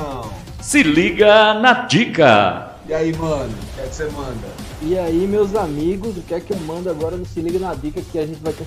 Se 0.62 0.84
liga 0.84 1.56
na 1.56 1.86
dica. 1.86 2.76
E 2.88 2.94
aí, 2.94 3.14
mano, 3.18 3.52
o 3.52 3.76
que 3.76 3.82
é 3.82 3.88
que 3.88 3.96
você 3.96 4.06
manda? 4.12 4.48
E 4.82 4.98
aí, 4.98 5.28
meus 5.28 5.56
amigos, 5.56 6.16
o 6.18 6.22
que 6.22 6.36
é 6.36 6.40
que 6.40 6.54
eu 6.54 6.60
mando 6.60 6.90
agora 6.90 7.18
no 7.18 7.26
Se 7.26 7.42
Liga 7.42 7.60
na 7.60 7.74
Dica? 7.74 8.02
Que 8.12 8.20
a 8.20 8.26
gente 8.26 8.40
vai 8.40 8.54
ter 8.54 8.66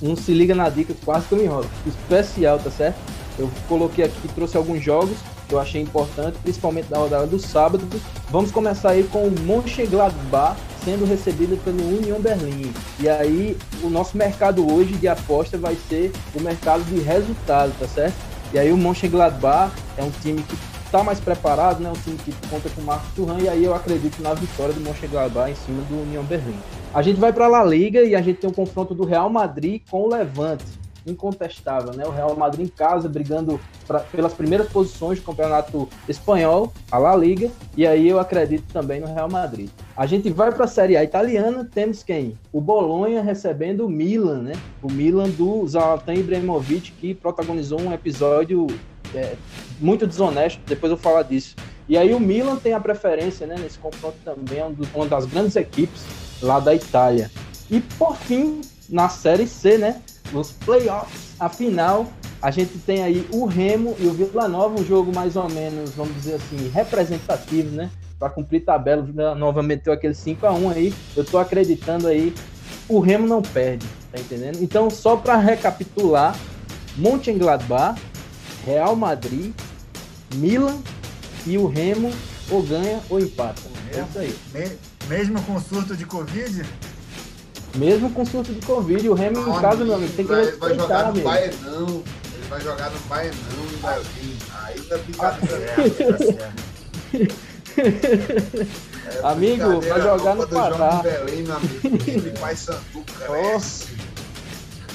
um 0.00 0.16
Se 0.16 0.32
Liga 0.32 0.54
na 0.54 0.68
Dica 0.68 0.94
quase 1.04 1.26
que 1.26 1.34
eu 1.34 1.38
me 1.38 1.44
enrolo. 1.44 1.70
Especial, 1.86 2.58
tá 2.58 2.70
certo? 2.70 2.98
Eu 3.38 3.50
coloquei 3.68 4.04
aqui, 4.04 4.28
trouxe 4.34 4.56
alguns 4.56 4.82
jogos 4.82 5.16
que 5.52 5.56
eu 5.56 5.60
achei 5.60 5.82
importante, 5.82 6.38
principalmente 6.42 6.90
na 6.90 6.96
rodada 6.96 7.26
do 7.26 7.38
sábado. 7.38 7.86
Vamos 8.30 8.50
começar 8.50 8.92
aí 8.92 9.04
com 9.04 9.26
o 9.26 9.40
Mönchengladbach 9.40 10.58
sendo 10.82 11.04
recebido 11.04 11.62
pelo 11.62 11.86
Union 11.86 12.18
Berlim. 12.18 12.72
E 12.98 13.06
aí 13.06 13.56
o 13.82 13.90
nosso 13.90 14.16
mercado 14.16 14.66
hoje 14.72 14.94
de 14.94 15.06
aposta 15.06 15.58
vai 15.58 15.76
ser 15.88 16.10
o 16.34 16.40
mercado 16.40 16.82
de 16.84 16.98
resultado, 17.00 17.70
tá 17.78 17.86
certo? 17.86 18.14
E 18.54 18.58
aí 18.58 18.72
o 18.72 18.78
Mönchengladbach 18.78 19.74
é 19.98 20.02
um 20.02 20.10
time 20.22 20.42
que 20.42 20.56
está 20.86 21.04
mais 21.04 21.20
preparado, 21.20 21.80
né? 21.80 21.90
Um 21.90 22.00
time 22.02 22.16
que 22.16 22.32
conta 22.48 22.70
com 22.70 22.80
o 22.80 22.84
Marcos 22.84 23.12
Thuram 23.14 23.38
e 23.38 23.48
aí 23.48 23.62
eu 23.62 23.74
acredito 23.74 24.22
na 24.22 24.32
vitória 24.32 24.72
do 24.72 24.80
Mönchengladbach 24.80 25.50
em 25.50 25.54
cima 25.54 25.82
do 25.82 26.00
Union 26.00 26.22
Berlim. 26.22 26.58
A 26.94 27.02
gente 27.02 27.20
vai 27.20 27.32
para 27.32 27.44
a 27.44 27.48
La 27.48 27.64
Liga 27.64 28.00
e 28.02 28.14
a 28.14 28.22
gente 28.22 28.38
tem 28.38 28.48
um 28.48 28.54
confronto 28.54 28.94
do 28.94 29.04
Real 29.04 29.28
Madrid 29.28 29.82
com 29.90 30.02
o 30.02 30.08
Levante 30.08 30.81
incontestável, 31.06 31.92
né? 31.94 32.04
O 32.06 32.10
Real 32.10 32.36
Madrid 32.36 32.66
em 32.66 32.68
casa 32.68 33.08
brigando 33.08 33.60
pra, 33.86 34.00
pelas 34.00 34.32
primeiras 34.32 34.68
posições 34.68 35.18
do 35.18 35.24
campeonato 35.24 35.88
espanhol, 36.08 36.72
a 36.90 36.98
La 36.98 37.16
Liga, 37.16 37.50
e 37.76 37.86
aí 37.86 38.08
eu 38.08 38.18
acredito 38.18 38.64
também 38.72 39.00
no 39.00 39.06
Real 39.06 39.30
Madrid. 39.30 39.68
A 39.96 40.06
gente 40.06 40.30
vai 40.30 40.52
para 40.52 40.64
a 40.64 40.68
Série 40.68 40.96
A 40.96 41.04
italiana, 41.04 41.68
temos 41.72 42.02
quem? 42.02 42.38
O 42.52 42.60
Bolonha 42.60 43.22
recebendo 43.22 43.86
o 43.86 43.88
Milan, 43.88 44.42
né? 44.42 44.52
O 44.82 44.90
Milan 44.90 45.28
do 45.30 45.66
Zlatan 45.66 46.14
Ibrahimovic 46.14 46.92
que 46.92 47.14
protagonizou 47.14 47.80
um 47.80 47.92
episódio 47.92 48.66
é, 49.14 49.34
muito 49.80 50.06
desonesto, 50.06 50.60
depois 50.66 50.90
eu 50.90 50.96
falar 50.96 51.22
disso. 51.22 51.56
E 51.88 51.96
aí 51.96 52.14
o 52.14 52.20
Milan 52.20 52.56
tem 52.56 52.72
a 52.72 52.80
preferência, 52.80 53.46
né, 53.46 53.56
nesse 53.58 53.78
confronto 53.78 54.16
também, 54.24 54.58
é 54.58 54.72
uma 54.94 55.06
das 55.06 55.26
grandes 55.26 55.56
equipes 55.56 56.02
lá 56.40 56.60
da 56.60 56.74
Itália. 56.74 57.30
E 57.70 57.80
por 57.80 58.16
fim, 58.16 58.60
na 58.88 59.08
Série 59.08 59.46
C, 59.46 59.78
né, 59.78 60.00
nos 60.32 60.52
playoffs, 60.52 61.34
a 61.38 61.48
final, 61.48 62.10
a 62.40 62.50
gente 62.50 62.78
tem 62.78 63.02
aí 63.02 63.26
o 63.30 63.44
Remo 63.44 63.94
e 63.98 64.06
o 64.06 64.12
Vila 64.12 64.48
Nova, 64.48 64.80
um 64.80 64.84
jogo 64.84 65.14
mais 65.14 65.36
ou 65.36 65.48
menos, 65.48 65.90
vamos 65.90 66.14
dizer 66.14 66.34
assim, 66.34 66.68
representativo, 66.70 67.74
né? 67.74 67.90
Para 68.18 68.30
cumprir 68.30 68.64
tabela, 68.64 69.02
o 69.02 69.04
Vila 69.04 69.34
Nova 69.34 69.62
meteu 69.62 69.92
aquele 69.92 70.14
5 70.14 70.46
a 70.46 70.52
1 70.52 70.70
aí. 70.70 70.94
Eu 71.16 71.24
tô 71.24 71.38
acreditando 71.38 72.06
aí, 72.06 72.34
o 72.88 73.00
Remo 73.00 73.26
não 73.26 73.42
perde, 73.42 73.86
tá 74.10 74.20
entendendo? 74.20 74.62
Então, 74.62 74.88
só 74.90 75.16
para 75.16 75.36
recapitular, 75.36 76.36
Mönchengladbach, 76.96 78.00
Real 78.64 78.94
Madrid, 78.94 79.52
Milan 80.34 80.78
e 81.46 81.58
o 81.58 81.66
Remo 81.66 82.10
ou 82.50 82.62
ganha 82.62 83.00
ou 83.10 83.18
empata. 83.18 83.62
É 83.94 84.00
isso 84.00 84.18
aí. 84.18 84.78
Mesmo 85.08 85.42
com 85.42 85.60
surto 85.60 85.96
de 85.96 86.06
Covid? 86.06 86.62
Mesmo 87.74 88.10
com 88.10 88.24
surto 88.24 88.52
de 88.52 88.64
Covid, 88.66 89.08
o 89.08 89.14
Remo 89.14 89.48
em 89.48 89.60
casa, 89.60 89.84
meu 89.84 89.94
amigo, 89.94 90.12
tem 90.14 90.26
que 90.26 90.32
vai, 90.32 90.44
respeitar, 90.44 90.66
vai 90.66 90.76
jogar 90.76 91.12
no. 91.12 91.22
Baenão, 91.22 92.02
ele 92.34 92.48
vai 92.48 92.60
jogar 92.60 92.90
no 92.90 92.98
Baenão 93.00 93.32
em 93.72 93.76
Belém. 93.80 94.38
Aí 94.62 94.86
é 94.90 94.98
brincadeira. 94.98 95.74
É 97.14 97.28
Amigo, 99.24 99.62
vai 99.62 99.78
brincadeira, 99.78 100.18
jogar 100.18 100.34
no 100.34 100.48
Pará. 100.48 101.02
Belém, 101.02 101.42
meu 101.44 101.56
amigo. 101.56 102.38
Pai 102.38 102.56
Sandu 102.56 103.04
cresce. 103.06 104.02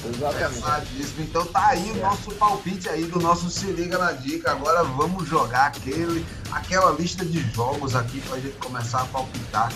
Exatamente. 0.06 1.14
Então 1.18 1.44
tá 1.46 1.68
aí 1.68 1.90
o 1.90 1.96
nosso 1.96 2.30
palpite 2.32 2.88
aí 2.88 3.04
do 3.04 3.18
nosso 3.18 3.50
Se 3.50 3.66
Liga 3.66 3.98
na 3.98 4.12
Dica. 4.12 4.52
Agora 4.52 4.84
vamos 4.84 5.28
jogar 5.28 5.66
aquele, 5.66 6.24
aquela 6.52 6.92
lista 6.92 7.24
de 7.24 7.40
jogos 7.52 7.96
aqui 7.96 8.20
pra 8.20 8.38
gente 8.38 8.56
começar 8.58 9.02
a 9.02 9.04
palpitar 9.06 9.72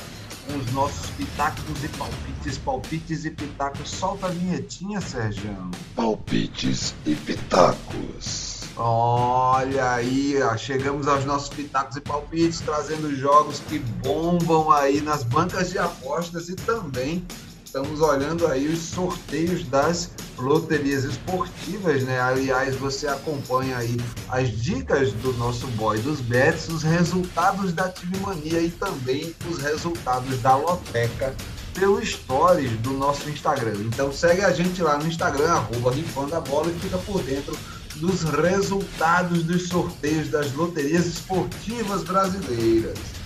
com 0.47 0.59
os 0.59 0.73
nossos 0.73 1.11
pitacos 1.11 1.85
e 1.85 1.89
palpites, 1.89 2.59
palpites 2.59 3.25
e 3.25 3.31
pitacos. 3.31 3.91
Solta 3.91 4.27
a 4.27 4.31
vinhetinha, 4.31 5.01
Sérgio. 5.01 5.57
Palpites 5.95 6.95
e 7.07 7.15
pitacos. 7.15 8.63
Olha 8.77 9.93
aí, 9.93 10.43
ó, 10.43 10.57
chegamos 10.57 11.07
aos 11.07 11.25
nossos 11.25 11.51
pitacos 11.51 11.97
e 11.97 12.01
palpites, 12.01 12.61
trazendo 12.61 13.15
jogos 13.15 13.61
que 13.69 13.79
bombam 13.79 14.71
aí 14.71 15.01
nas 15.01 15.23
bancas 15.23 15.71
de 15.71 15.79
apostas 15.79 16.49
e 16.49 16.57
também 16.57 17.25
estamos 17.73 18.03
olhando 18.03 18.47
aí 18.47 18.69
os 18.69 18.81
sorteios 18.81 19.65
das 19.65 20.11
loterias 20.37 21.05
esportivas, 21.05 22.03
né? 22.03 22.21
Aliás, 22.21 22.77
você 22.77 23.09
acompanha 23.09 23.79
aí 23.79 23.97
as 24.29 24.51
dicas 24.51 25.11
do 25.15 25.33
nosso 25.39 25.67
boy 25.69 25.99
dos 26.01 26.21
bets, 26.21 26.69
os 26.69 26.83
resultados 26.83 27.73
da 27.73 27.89
Time 27.89 28.19
Mania 28.19 28.61
e 28.61 28.71
também 28.71 29.35
os 29.51 29.57
resultados 29.57 30.39
da 30.43 30.55
Loteca 30.55 31.35
pelo 31.73 32.05
stories 32.05 32.73
do 32.81 32.91
nosso 32.91 33.31
Instagram. 33.31 33.77
Então 33.87 34.13
segue 34.13 34.43
a 34.43 34.53
gente 34.53 34.83
lá 34.83 34.99
no 34.99 35.07
Instagram, 35.07 35.53
arroba 35.53 35.93
Rifando 35.93 36.37
a 36.37 36.41
Bola 36.41 36.71
e 36.71 36.79
fica 36.79 36.99
por 36.99 37.23
dentro 37.23 37.57
dos 37.97 38.23
resultados 38.23 39.45
dos 39.45 39.69
sorteios 39.69 40.29
das 40.29 40.53
loterias 40.53 41.07
esportivas 41.07 42.03
brasileiras. 42.03 43.22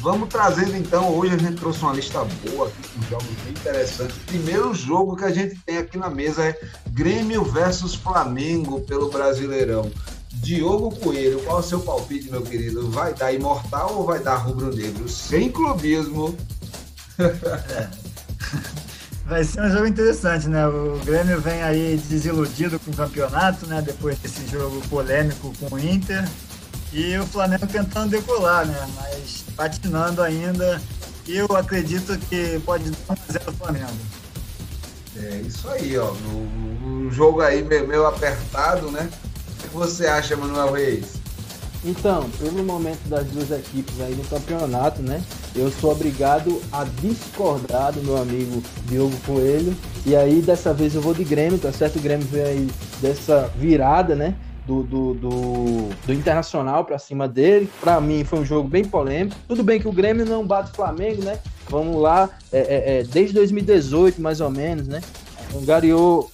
Vamos 0.00 0.28
trazendo 0.28 0.76
então, 0.76 1.12
hoje 1.16 1.34
a 1.34 1.38
gente 1.38 1.56
trouxe 1.56 1.80
uma 1.82 1.92
lista 1.92 2.24
boa 2.24 2.68
aqui 2.68 2.88
com 2.88 3.02
jogos 3.08 3.26
bem 3.44 3.50
interessantes. 3.50 4.16
O 4.16 4.20
primeiro 4.20 4.72
jogo 4.74 5.16
que 5.16 5.24
a 5.24 5.30
gente 5.30 5.58
tem 5.66 5.78
aqui 5.78 5.98
na 5.98 6.08
mesa 6.08 6.44
é 6.44 6.60
Grêmio 6.90 7.44
versus 7.44 7.94
Flamengo 7.94 8.80
pelo 8.82 9.10
Brasileirão. 9.10 9.90
Diogo 10.34 10.94
Coelho, 10.96 11.40
qual 11.42 11.56
é 11.58 11.60
o 11.60 11.64
seu 11.64 11.80
palpite, 11.80 12.30
meu 12.30 12.42
querido? 12.42 12.88
Vai 12.90 13.12
dar 13.12 13.32
imortal 13.32 13.96
ou 13.96 14.04
vai 14.06 14.20
dar 14.20 14.36
rubro-negro? 14.36 15.08
Sem 15.08 15.50
clubismo. 15.50 16.36
Vai 19.26 19.44
ser 19.44 19.60
um 19.60 19.70
jogo 19.70 19.86
interessante, 19.86 20.48
né? 20.48 20.66
O 20.66 20.98
Grêmio 21.04 21.40
vem 21.40 21.62
aí 21.62 22.00
desiludido 22.08 22.78
com 22.78 22.90
o 22.90 22.96
campeonato, 22.96 23.66
né? 23.66 23.82
Depois 23.82 24.16
desse 24.18 24.46
jogo 24.46 24.80
polêmico 24.88 25.52
com 25.58 25.74
o 25.74 25.78
Inter. 25.78 26.26
E 26.92 27.16
o 27.18 27.26
Flamengo 27.26 27.66
tentando 27.66 28.10
decolar, 28.10 28.66
né? 28.66 28.88
Mas 28.96 29.44
patinando 29.56 30.22
ainda. 30.22 30.80
E 31.26 31.36
eu 31.36 31.46
acredito 31.54 32.18
que 32.28 32.58
pode 32.60 32.90
dar 32.90 33.16
1x0 33.16 33.52
Flamengo. 33.58 33.98
É 35.16 35.42
isso 35.46 35.68
aí, 35.68 35.98
ó. 35.98 36.12
No, 36.12 36.44
no 37.04 37.10
jogo 37.10 37.42
aí 37.42 37.62
meio, 37.62 37.86
meio 37.86 38.06
apertado, 38.06 38.90
né? 38.90 39.10
O 39.58 39.62
que 39.62 39.68
você 39.74 40.06
acha, 40.06 40.36
Manuel 40.36 40.72
Reis? 40.72 41.18
Então, 41.84 42.28
pelo 42.38 42.64
momento 42.64 43.06
das 43.08 43.26
duas 43.26 43.50
equipes 43.50 44.00
aí 44.00 44.14
no 44.14 44.24
campeonato, 44.24 45.02
né? 45.02 45.22
Eu 45.54 45.70
sou 45.70 45.92
obrigado 45.92 46.60
a 46.72 46.84
discordar 46.84 47.92
do 47.92 48.02
meu 48.02 48.16
amigo 48.16 48.62
Diogo 48.86 49.16
Coelho. 49.26 49.76
E 50.04 50.16
aí, 50.16 50.40
dessa 50.40 50.72
vez 50.72 50.94
eu 50.94 51.00
vou 51.00 51.14
de 51.14 51.24
Grêmio, 51.24 51.58
tá 51.58 51.72
certo? 51.72 51.98
O 51.98 52.02
Grêmio 52.02 52.26
veio 52.26 52.46
aí 52.46 52.70
dessa 53.00 53.50
virada, 53.56 54.14
né? 54.14 54.34
Do, 54.68 54.82
do, 54.82 55.14
do, 55.14 55.88
do 56.06 56.12
Internacional 56.12 56.84
pra 56.84 56.98
cima 56.98 57.26
dele. 57.26 57.70
Pra 57.80 57.98
mim 58.02 58.22
foi 58.22 58.40
um 58.40 58.44
jogo 58.44 58.68
bem 58.68 58.84
polêmico. 58.84 59.34
Tudo 59.48 59.62
bem 59.62 59.80
que 59.80 59.88
o 59.88 59.92
Grêmio 59.92 60.26
não 60.26 60.46
bate 60.46 60.72
o 60.72 60.74
Flamengo, 60.74 61.24
né? 61.24 61.40
Vamos 61.70 62.00
lá, 62.02 62.28
é, 62.52 62.58
é, 62.58 62.98
é, 62.98 63.02
desde 63.02 63.32
2018, 63.34 64.20
mais 64.20 64.42
ou 64.42 64.50
menos, 64.50 64.86
né? 64.86 65.00
Angariou, 65.56 66.30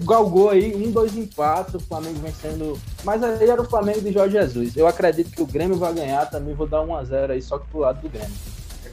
galgou 0.00 0.50
aí 0.50 0.74
um, 0.76 0.90
dois 0.90 1.16
empates, 1.16 1.74
o 1.74 1.80
Flamengo 1.80 2.18
vencendo. 2.20 2.78
Mas 3.04 3.22
aí 3.22 3.48
era 3.48 3.62
o 3.62 3.64
Flamengo 3.64 4.02
de 4.02 4.12
Jorge 4.12 4.34
Jesus. 4.34 4.76
Eu 4.76 4.86
acredito 4.86 5.30
que 5.30 5.40
o 5.40 5.46
Grêmio 5.46 5.78
vai 5.78 5.94
ganhar, 5.94 6.26
também 6.26 6.54
vou 6.54 6.66
dar 6.66 6.80
1x0 6.80 7.30
aí, 7.30 7.40
só 7.40 7.58
que 7.58 7.66
pro 7.68 7.80
lado 7.80 8.02
do 8.02 8.10
Grêmio. 8.10 8.36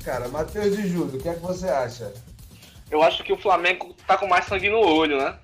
Cara, 0.05 0.29
Matheus 0.29 0.73
de 0.77 0.87
Júlio, 0.87 1.17
o 1.17 1.21
que 1.21 1.27
é 1.27 1.33
que 1.33 1.41
você 1.41 1.67
acha? 1.67 2.13
Eu 2.89 3.03
acho 3.03 3.23
que 3.23 3.33
o 3.33 3.37
Flamengo 3.37 3.93
tá 4.07 4.17
com 4.17 4.27
mais 4.27 4.45
sangue 4.45 4.69
no 4.69 4.79
olho, 4.79 5.17
né? 5.17 5.35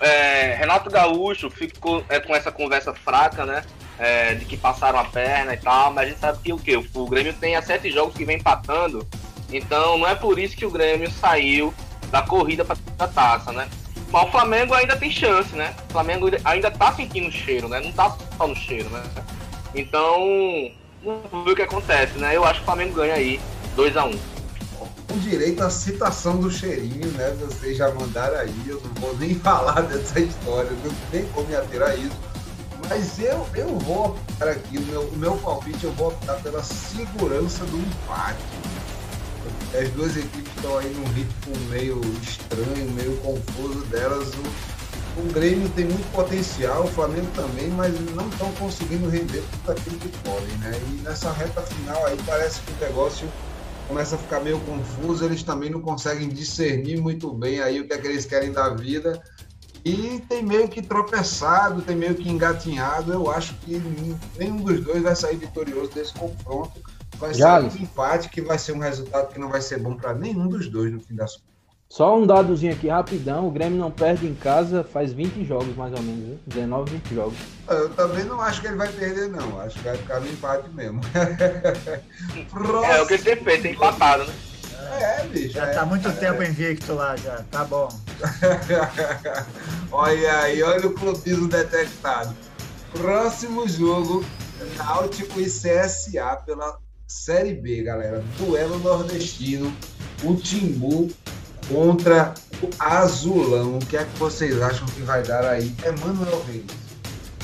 É, 0.00 0.56
Renato 0.58 0.90
Gaúcho 0.90 1.48
ficou 1.50 2.04
é, 2.08 2.20
com 2.20 2.34
essa 2.34 2.52
conversa 2.52 2.94
fraca, 2.94 3.46
né? 3.46 3.64
É, 3.98 4.34
de 4.34 4.44
que 4.44 4.56
passaram 4.56 4.98
a 4.98 5.04
perna 5.04 5.54
e 5.54 5.56
tal, 5.56 5.90
mas 5.92 6.04
a 6.04 6.08
gente 6.10 6.20
sabe 6.20 6.38
que 6.42 6.52
o 6.52 6.58
quê? 6.58 6.76
O 6.76 7.06
Grêmio 7.06 7.32
tem 7.32 7.56
há 7.56 7.62
sete 7.62 7.90
jogos 7.90 8.14
que 8.14 8.26
vem 8.26 8.36
empatando, 8.36 9.06
então 9.50 9.96
não 9.96 10.06
é 10.06 10.14
por 10.14 10.38
isso 10.38 10.54
que 10.54 10.66
o 10.66 10.70
Grêmio 10.70 11.10
saiu 11.10 11.72
da 12.10 12.20
corrida 12.20 12.62
para 12.62 12.76
a 12.98 13.08
taça, 13.08 13.52
né? 13.52 13.66
Mas 14.12 14.28
o 14.28 14.30
Flamengo 14.30 14.74
ainda 14.74 14.96
tem 14.96 15.10
chance, 15.10 15.56
né? 15.56 15.74
O 15.88 15.92
Flamengo 15.92 16.28
ainda 16.44 16.70
tá 16.70 16.92
sentindo 16.92 17.28
o 17.28 17.32
cheiro, 17.32 17.68
né? 17.68 17.80
Não 17.80 17.90
tá 17.90 18.14
só 18.36 18.46
no 18.46 18.54
cheiro, 18.54 18.88
né? 18.90 19.02
Então, 19.74 20.70
vamos 21.02 21.44
ver 21.44 21.52
o 21.52 21.56
que 21.56 21.62
acontece, 21.62 22.18
né? 22.18 22.36
Eu 22.36 22.44
acho 22.44 22.60
que 22.60 22.62
o 22.62 22.66
Flamengo 22.66 22.94
ganha 22.94 23.14
aí 23.14 23.40
2 23.74 23.96
a 23.96 24.04
1 24.04 24.35
Com 25.16 25.20
direito 25.20 25.62
à 25.62 25.70
citação 25.70 26.36
do 26.36 26.50
cheirinho, 26.50 27.10
né? 27.12 27.34
Vocês 27.40 27.78
já 27.78 27.90
mandaram 27.90 28.36
aí, 28.36 28.54
eu 28.66 28.82
não 28.84 29.00
vou 29.00 29.16
nem 29.16 29.34
falar 29.40 29.80
dessa 29.80 30.20
história, 30.20 30.70
não 30.84 30.94
tem 31.10 31.24
como 31.28 31.48
me 31.48 31.56
ater 31.56 31.82
a 31.82 31.96
isso. 31.96 32.16
Mas 32.86 33.18
eu, 33.18 33.48
eu 33.54 33.78
vou 33.78 34.08
optar 34.08 34.48
aqui, 34.48 34.76
o 34.76 34.82
meu, 34.82 35.00
o 35.04 35.16
meu 35.16 35.36
palpite, 35.38 35.84
eu 35.84 35.92
vou 35.92 36.08
optar 36.08 36.34
pela 36.42 36.62
segurança 36.62 37.64
do 37.64 37.78
empate. 37.78 38.44
As 39.80 39.88
duas 39.92 40.18
equipes 40.18 40.54
estão 40.54 40.76
aí 40.76 40.92
num 40.92 41.10
ritmo 41.14 41.56
meio 41.70 41.98
estranho, 42.22 42.90
meio 42.92 43.16
confuso 43.22 43.86
delas. 43.86 44.28
O, 44.28 45.20
o 45.22 45.32
Grêmio 45.32 45.66
tem 45.70 45.86
muito 45.86 46.12
potencial, 46.12 46.84
o 46.84 46.88
Flamengo 46.88 47.28
também, 47.34 47.68
mas 47.68 47.98
não 48.14 48.28
estão 48.28 48.52
conseguindo 48.52 49.08
render 49.08 49.42
tudo 49.50 49.72
aquilo 49.72 49.96
que 49.96 50.08
podem, 50.18 50.58
né? 50.58 50.78
E 50.90 51.00
nessa 51.00 51.32
reta 51.32 51.62
final 51.62 52.04
aí 52.04 52.18
parece 52.26 52.60
que 52.60 52.70
o 52.72 52.86
negócio 52.86 53.26
começa 53.86 54.16
a 54.16 54.18
ficar 54.18 54.40
meio 54.40 54.58
confuso, 54.60 55.24
eles 55.24 55.42
também 55.42 55.70
não 55.70 55.80
conseguem 55.80 56.28
discernir 56.28 57.00
muito 57.00 57.32
bem 57.32 57.60
aí 57.60 57.80
o 57.80 57.86
que 57.86 57.92
é 57.92 57.98
que 57.98 58.06
eles 58.06 58.24
querem 58.24 58.52
da 58.52 58.70
vida. 58.70 59.22
E 59.84 60.20
tem 60.28 60.42
meio 60.42 60.68
que 60.68 60.82
tropeçado, 60.82 61.80
tem 61.80 61.94
meio 61.94 62.16
que 62.16 62.28
engatinhado. 62.28 63.12
Eu 63.12 63.30
acho 63.30 63.54
que 63.58 63.80
nenhum 64.36 64.56
dos 64.56 64.80
dois 64.80 65.02
vai 65.02 65.14
sair 65.14 65.36
vitorioso 65.36 65.92
desse 65.92 66.12
confronto. 66.12 66.80
Vai 67.18 67.32
ser 67.32 67.46
um 67.46 67.82
empate 67.82 68.28
que 68.28 68.42
vai 68.42 68.58
ser 68.58 68.72
um 68.72 68.80
resultado 68.80 69.32
que 69.32 69.38
não 69.38 69.48
vai 69.48 69.60
ser 69.60 69.78
bom 69.78 69.94
para 69.94 70.12
nenhum 70.12 70.48
dos 70.48 70.68
dois 70.68 70.92
no 70.92 71.00
fim 71.00 71.14
das 71.14 71.36
contas. 71.36 71.45
Só 71.88 72.18
um 72.18 72.26
dadozinho 72.26 72.72
aqui 72.72 72.88
rapidão, 72.88 73.46
o 73.46 73.50
Grêmio 73.50 73.78
não 73.78 73.90
perde 73.90 74.26
em 74.26 74.34
casa 74.34 74.82
faz 74.84 75.12
20 75.12 75.44
jogos 75.44 75.74
mais 75.76 75.92
ou 75.94 76.02
menos, 76.02 76.26
viu? 76.26 76.38
19, 76.46 76.90
20 76.90 77.14
jogos. 77.14 77.38
Eu 77.68 77.88
também 77.90 78.24
não 78.24 78.40
acho 78.40 78.60
que 78.60 78.66
ele 78.66 78.76
vai 78.76 78.88
perder 78.88 79.28
não, 79.28 79.60
acho 79.60 79.78
que 79.78 79.84
vai 79.84 79.96
ficar 79.96 80.20
no 80.20 80.28
empate 80.28 80.68
mesmo. 80.70 81.00
é 82.84 83.02
o 83.02 83.06
que 83.06 83.14
ele 83.14 83.22
tem 83.22 83.36
feito, 83.36 83.62
tem 83.62 83.72
empatado, 83.72 84.24
né? 84.24 84.34
É, 85.00 85.24
bicho. 85.26 85.54
Já 85.54 85.66
é, 85.66 85.74
tá 85.74 85.86
muito 85.86 86.08
é, 86.08 86.12
tempo 86.12 86.42
invicto 86.42 86.94
lá, 86.94 87.16
já. 87.16 87.42
Tá 87.50 87.64
bom. 87.64 87.88
olha 89.90 90.38
aí, 90.40 90.62
olha 90.62 90.88
o 90.88 90.92
clubismo 90.92 91.48
detectado. 91.48 92.34
Próximo 92.92 93.68
jogo, 93.68 94.24
Náutico 94.76 95.40
e 95.40 95.44
CSA 95.44 96.36
pela 96.44 96.78
Série 97.06 97.54
B, 97.54 97.82
galera. 97.82 98.24
Duelo 98.38 98.78
nordestino. 98.78 99.72
O 100.24 100.34
Timbu 100.34 101.10
contra 101.68 102.34
o 102.62 102.68
Azulão. 102.78 103.78
O 103.78 103.86
que 103.86 103.96
é 103.96 104.04
que 104.04 104.18
vocês 104.18 104.60
acham 104.60 104.86
que 104.86 105.02
vai 105.02 105.22
dar 105.22 105.44
aí? 105.44 105.74
Emanuel 105.84 106.44
Reis. 106.46 106.64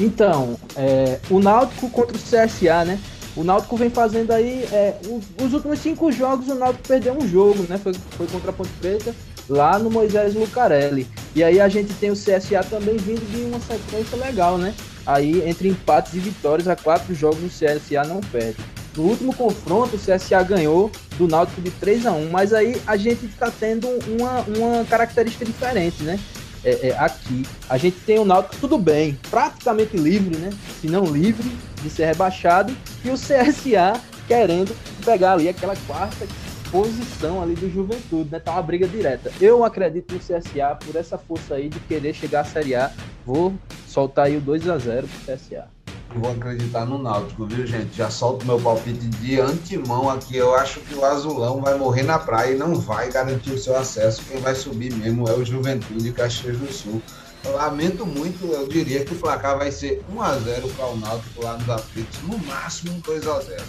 Então, 0.01 0.57
é, 0.77 1.21
o 1.31 1.39
Náutico 1.39 1.89
contra 1.91 2.17
o 2.17 2.21
CSA, 2.21 2.85
né? 2.85 3.01
O 3.37 3.45
Náutico 3.45 3.77
vem 3.77 3.91
fazendo 3.91 4.33
aí. 4.33 4.65
É, 4.73 4.97
os, 5.07 5.25
os, 5.47 5.53
últimos 5.55 5.79
cinco 5.79 6.11
jogos 6.11 6.49
o 6.49 6.55
Náutico 6.55 6.89
perdeu 6.89 7.15
um 7.15 7.27
jogo, 7.27 7.65
né? 7.69 7.79
Foi, 7.79 7.93
foi 8.17 8.27
contra 8.27 8.51
a 8.51 8.53
Ponte 8.53 8.71
Preta, 8.81 9.15
lá 9.49 9.79
no 9.79 9.91
Moisés 9.91 10.35
Lucarelli. 10.35 11.07
E 11.35 11.43
aí 11.43 11.61
a 11.61 11.69
gente 11.69 11.93
tem 11.95 12.11
o 12.11 12.15
CSA 12.15 12.63
também 12.69 12.97
vindo 12.97 13.25
de 13.31 13.43
uma 13.45 13.61
sequência 13.61 14.17
legal, 14.17 14.59
né? 14.59 14.75
Aí 15.07 15.49
entre 15.49 15.69
empates 15.69 16.15
e 16.15 16.19
vitórias, 16.19 16.69
a 16.69 16.77
quatro 16.77 17.15
jogos 17.15 17.43
o 17.43 17.49
CSA 17.49 18.05
não 18.05 18.21
perde. 18.21 18.59
No 18.97 19.05
último 19.05 19.35
confronto, 19.35 19.97
o 19.97 19.99
CSA 19.99 20.43
ganhou 20.43 20.91
do 21.17 21.27
Náutico 21.27 21.63
de 21.63 21.71
3 21.71 22.07
a 22.07 22.13
1 22.13 22.31
mas 22.31 22.53
aí 22.53 22.81
a 22.87 22.97
gente 22.97 23.25
está 23.27 23.51
tendo 23.51 23.89
uma, 24.09 24.41
uma 24.43 24.85
característica 24.85 25.45
diferente, 25.45 26.03
né? 26.03 26.19
É, 26.65 26.89
é, 26.89 26.99
aqui, 26.99 27.45
a 27.69 27.77
gente 27.77 27.99
tem 28.01 28.19
o 28.19 28.25
Náutico 28.25 28.57
tudo 28.61 28.79
bem, 28.79 29.19
praticamente 29.31 29.97
livre, 29.97 30.37
né? 30.37 30.51
Se 30.81 30.87
não 30.87 31.05
livre 31.05 31.51
de 31.83 31.91
ser 31.91 32.05
rebaixado, 32.05 32.77
e 33.05 33.11
o 33.11 33.15
CSA 33.15 34.01
querendo 34.29 34.77
pegar 35.05 35.33
ali 35.33 35.49
aquela 35.49 35.75
quarta 35.87 36.27
posição 36.71 37.43
ali 37.43 37.55
do 37.55 37.71
Juventude, 37.71 38.31
né? 38.31 38.39
Tá 38.39 38.53
uma 38.53 38.63
briga 38.63 38.87
direta. 38.87 39.33
Eu 39.41 39.65
acredito 39.65 40.15
no 40.15 40.21
CSA 40.21 40.77
por 40.85 40.95
essa 40.97 41.19
força 41.19 41.55
aí 41.55 41.69
de 41.69 41.81
querer 41.81 42.15
chegar 42.15 42.41
à 42.41 42.45
Série 42.45 42.75
A. 42.75 42.91
Vou 43.27 43.53
soltar 43.89 44.27
aí 44.27 44.37
o 44.37 44.41
2 44.41 44.69
a 44.69 44.79
0 44.79 45.09
pro 45.09 45.35
CSA 45.35 45.82
vou 46.19 46.33
acreditar 46.33 46.85
no 46.85 46.99
Náutico, 46.99 47.47
viu, 47.47 47.67
gente? 47.67 47.97
Já 47.97 48.11
solto 48.11 48.47
meu 48.47 48.61
palpite 48.61 49.07
de 49.07 49.41
antemão 49.41 50.09
aqui. 50.11 50.37
Eu 50.37 50.55
acho 50.55 50.81
que 50.81 50.95
o 50.95 51.05
Azulão 51.05 51.61
vai 51.61 51.77
morrer 51.77 52.03
na 52.03 52.19
praia 52.19 52.53
e 52.53 52.59
não 52.59 52.75
vai 52.75 53.11
garantir 53.11 53.53
o 53.53 53.59
seu 53.59 53.77
acesso. 53.77 54.23
Quem 54.29 54.41
vai 54.41 54.55
subir 54.55 54.93
mesmo 54.93 55.29
é 55.29 55.33
o 55.33 55.45
Juventude 55.45 56.13
Caxias 56.13 56.57
do 56.57 56.73
Sul. 56.73 57.03
Eu 57.45 57.57
lamento 57.57 58.07
muito, 58.07 58.47
eu 58.47 58.69
diria 58.69 59.05
que 59.05 59.13
o 59.13 59.17
placar 59.17 59.59
vai 59.59 59.73
ser 59.73 60.03
1x0 60.15 60.73
para 60.77 60.87
o 60.87 60.97
Náutico 60.97 61.43
lá 61.43 61.57
nos 61.59 61.69
aflitos, 61.69 62.21
no 62.23 62.39
máximo 62.39 63.01
2x0. 63.03 63.61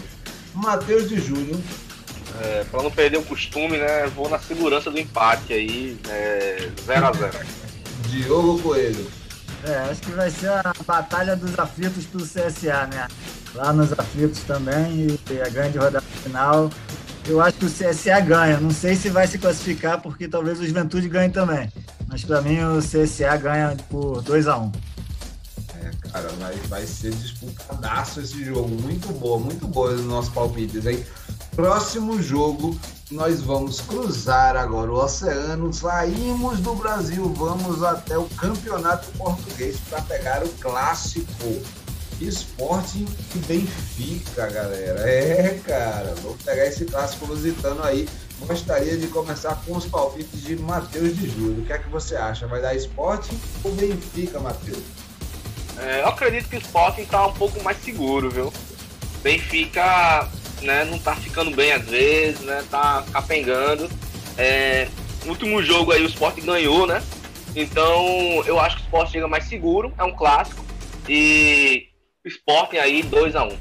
Matheus 0.54 1.08
de 1.08 1.20
Júnior. 1.20 1.60
É, 2.42 2.64
para 2.64 2.82
não 2.82 2.90
perder 2.90 3.18
o 3.18 3.22
costume, 3.22 3.76
né? 3.76 4.06
Vou 4.08 4.28
na 4.28 4.40
segurança 4.40 4.90
do 4.90 4.98
empate 4.98 5.52
aí, 5.52 5.96
0x0. 6.04 7.34
É, 7.34 7.44
Diogo 8.08 8.60
Coelho. 8.60 9.23
É, 9.66 9.90
acho 9.90 10.02
que 10.02 10.10
vai 10.12 10.30
ser 10.30 10.50
a 10.50 10.74
batalha 10.86 11.34
dos 11.34 11.58
aflitos 11.58 12.04
pro 12.04 12.22
CSA, 12.22 12.86
né? 12.86 13.08
Lá 13.54 13.72
nos 13.72 13.92
aflitos 13.92 14.40
também, 14.40 15.18
e 15.30 15.40
a 15.40 15.48
grande 15.48 15.78
rodada 15.78 16.04
final. 16.22 16.70
Eu 17.26 17.40
acho 17.40 17.56
que 17.56 17.64
o 17.64 17.70
CSA 17.70 18.20
ganha. 18.20 18.60
Não 18.60 18.70
sei 18.70 18.94
se 18.94 19.08
vai 19.08 19.26
se 19.26 19.38
classificar, 19.38 20.02
porque 20.02 20.28
talvez 20.28 20.60
o 20.60 20.66
Juventude 20.66 21.08
ganhe 21.08 21.30
também. 21.30 21.72
Mas 22.06 22.22
para 22.24 22.42
mim 22.42 22.62
o 22.62 22.80
CSA 22.80 23.36
ganha 23.38 23.74
por 23.88 24.20
2 24.20 24.46
a 24.46 24.58
1 24.58 24.64
um. 24.64 24.72
É, 25.82 25.90
cara, 26.12 26.28
vai, 26.38 26.54
vai 26.68 26.86
ser 26.86 27.12
disputadaço 27.12 28.20
esse 28.20 28.44
jogo. 28.44 28.68
Muito 28.68 29.08
boa, 29.14 29.38
muito 29.38 29.66
boa 29.66 29.94
os 29.94 30.04
nossos 30.04 30.32
palpites, 30.32 30.84
hein? 30.84 31.02
Próximo 31.56 32.20
jogo, 32.20 32.76
nós 33.12 33.40
vamos 33.40 33.80
cruzar 33.80 34.56
agora 34.56 34.90
o 34.90 34.96
oceano, 34.96 35.72
saímos 35.72 36.58
do 36.58 36.74
Brasil, 36.74 37.32
vamos 37.32 37.82
até 37.84 38.18
o 38.18 38.24
Campeonato 38.30 39.06
Português 39.16 39.76
para 39.88 40.02
pegar 40.02 40.42
o 40.42 40.48
clássico 40.54 41.62
Esporte 42.20 43.04
e 43.34 43.38
Benfica, 43.38 44.48
galera. 44.48 45.08
É, 45.08 45.60
cara, 45.64 46.14
vamos 46.22 46.42
pegar 46.42 46.66
esse 46.66 46.84
clássico 46.86 47.26
lusitano 47.26 47.82
aí. 47.84 48.08
Gostaria 48.40 48.96
de 48.96 49.06
começar 49.06 49.54
com 49.64 49.76
os 49.76 49.86
palpites 49.86 50.42
de 50.42 50.56
Matheus 50.56 51.16
de 51.16 51.28
Júlio. 51.28 51.62
O 51.62 51.66
que 51.66 51.72
é 51.72 51.78
que 51.78 51.88
você 51.88 52.16
acha? 52.16 52.48
Vai 52.48 52.60
dar 52.60 52.74
esporte 52.74 53.30
ou 53.62 53.72
Benfica, 53.72 54.40
Matheus? 54.40 54.82
É, 55.78 56.02
eu 56.02 56.08
acredito 56.08 56.48
que 56.48 56.56
o 56.56 56.60
Sporting 56.60 57.02
está 57.02 57.26
um 57.26 57.32
pouco 57.32 57.62
mais 57.62 57.76
seguro, 57.82 58.30
viu? 58.30 58.52
Benfica 59.22 60.28
né, 60.64 60.84
não 60.84 60.98
tá 60.98 61.14
ficando 61.14 61.54
bem 61.54 61.72
às 61.72 61.84
vezes, 61.84 62.40
né, 62.40 62.64
tá 62.70 63.04
capengando. 63.12 63.88
É, 64.36 64.88
último 65.26 65.62
jogo 65.62 65.92
aí 65.92 66.02
o 66.02 66.08
Sport 66.08 66.40
ganhou, 66.40 66.86
né? 66.86 67.02
Então 67.54 68.42
eu 68.46 68.58
acho 68.58 68.76
que 68.76 68.82
o 68.82 68.86
Sport 68.86 69.10
chega 69.10 69.28
mais 69.28 69.44
seguro, 69.44 69.92
é 69.96 70.04
um 70.04 70.12
clássico. 70.12 70.64
E 71.08 71.88
Sport 72.24 72.74
aí 72.74 73.02
2 73.02 73.36
a 73.36 73.44
1 73.44 73.48
um. 73.48 73.58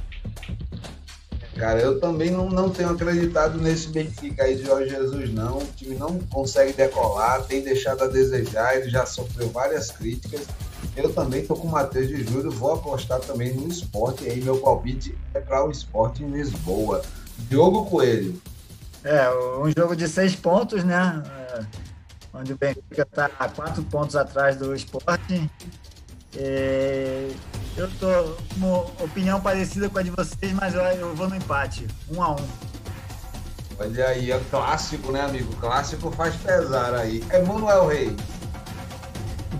Cara, 1.55 1.79
eu 1.79 1.99
também 1.99 2.31
não, 2.31 2.49
não 2.49 2.69
tenho 2.71 2.89
acreditado 2.89 3.59
nesse 3.59 3.89
Benfica 3.89 4.43
aí 4.43 4.55
de 4.55 4.65
Jorge 4.65 4.89
Jesus, 4.89 5.31
não. 5.31 5.59
O 5.59 5.67
time 5.75 5.95
não 5.95 6.17
consegue 6.19 6.73
decolar, 6.73 7.43
tem 7.43 7.61
deixado 7.61 8.03
a 8.03 8.07
desejar, 8.07 8.75
ele 8.75 8.89
já 8.89 9.05
sofreu 9.05 9.49
várias 9.49 9.91
críticas. 9.91 10.47
Eu 10.95 11.13
também 11.13 11.41
estou 11.41 11.57
com 11.57 11.67
o 11.67 11.71
Matheus 11.71 12.07
de 12.07 12.23
Júlio, 12.23 12.51
vou 12.51 12.73
apostar 12.73 13.19
também 13.19 13.53
no 13.53 13.67
esporte. 13.67 14.25
Aí 14.25 14.41
meu 14.41 14.57
palpite 14.57 15.17
é 15.33 15.39
para 15.39 15.65
o 15.65 15.71
esporte 15.71 16.23
em 16.23 16.29
Lisboa. 16.29 17.01
Diogo 17.49 17.85
Coelho. 17.85 18.39
É, 19.03 19.29
um 19.57 19.71
jogo 19.75 19.95
de 19.95 20.07
seis 20.07 20.35
pontos, 20.35 20.83
né? 20.83 21.23
É, 21.53 21.65
onde 22.33 22.53
o 22.53 22.57
Benfica 22.57 23.01
está 23.01 23.29
a 23.37 23.49
quatro 23.49 23.83
pontos 23.83 24.15
atrás 24.15 24.55
do 24.55 24.73
esporte. 24.73 25.49
É, 26.35 27.29
eu 27.77 27.89
tô 27.99 28.07
com 28.07 28.55
uma 28.57 28.77
opinião 29.03 29.41
parecida 29.41 29.89
com 29.89 29.99
a 29.99 30.01
de 30.01 30.09
vocês, 30.09 30.53
mas 30.53 30.73
eu, 30.73 31.15
vou 31.15 31.27
no 31.27 31.35
empate, 31.35 31.87
um 32.09 32.21
a 32.23 32.31
um. 32.31 32.47
Olha 33.79 34.07
aí, 34.07 34.31
é 34.31 34.39
clássico, 34.49 35.11
né, 35.11 35.21
amigo? 35.21 35.53
Clássico 35.57 36.11
faz 36.11 36.35
pesar 36.35 36.93
aí. 36.93 37.23
Emanuel 37.31 37.87
Reis. 37.87 38.15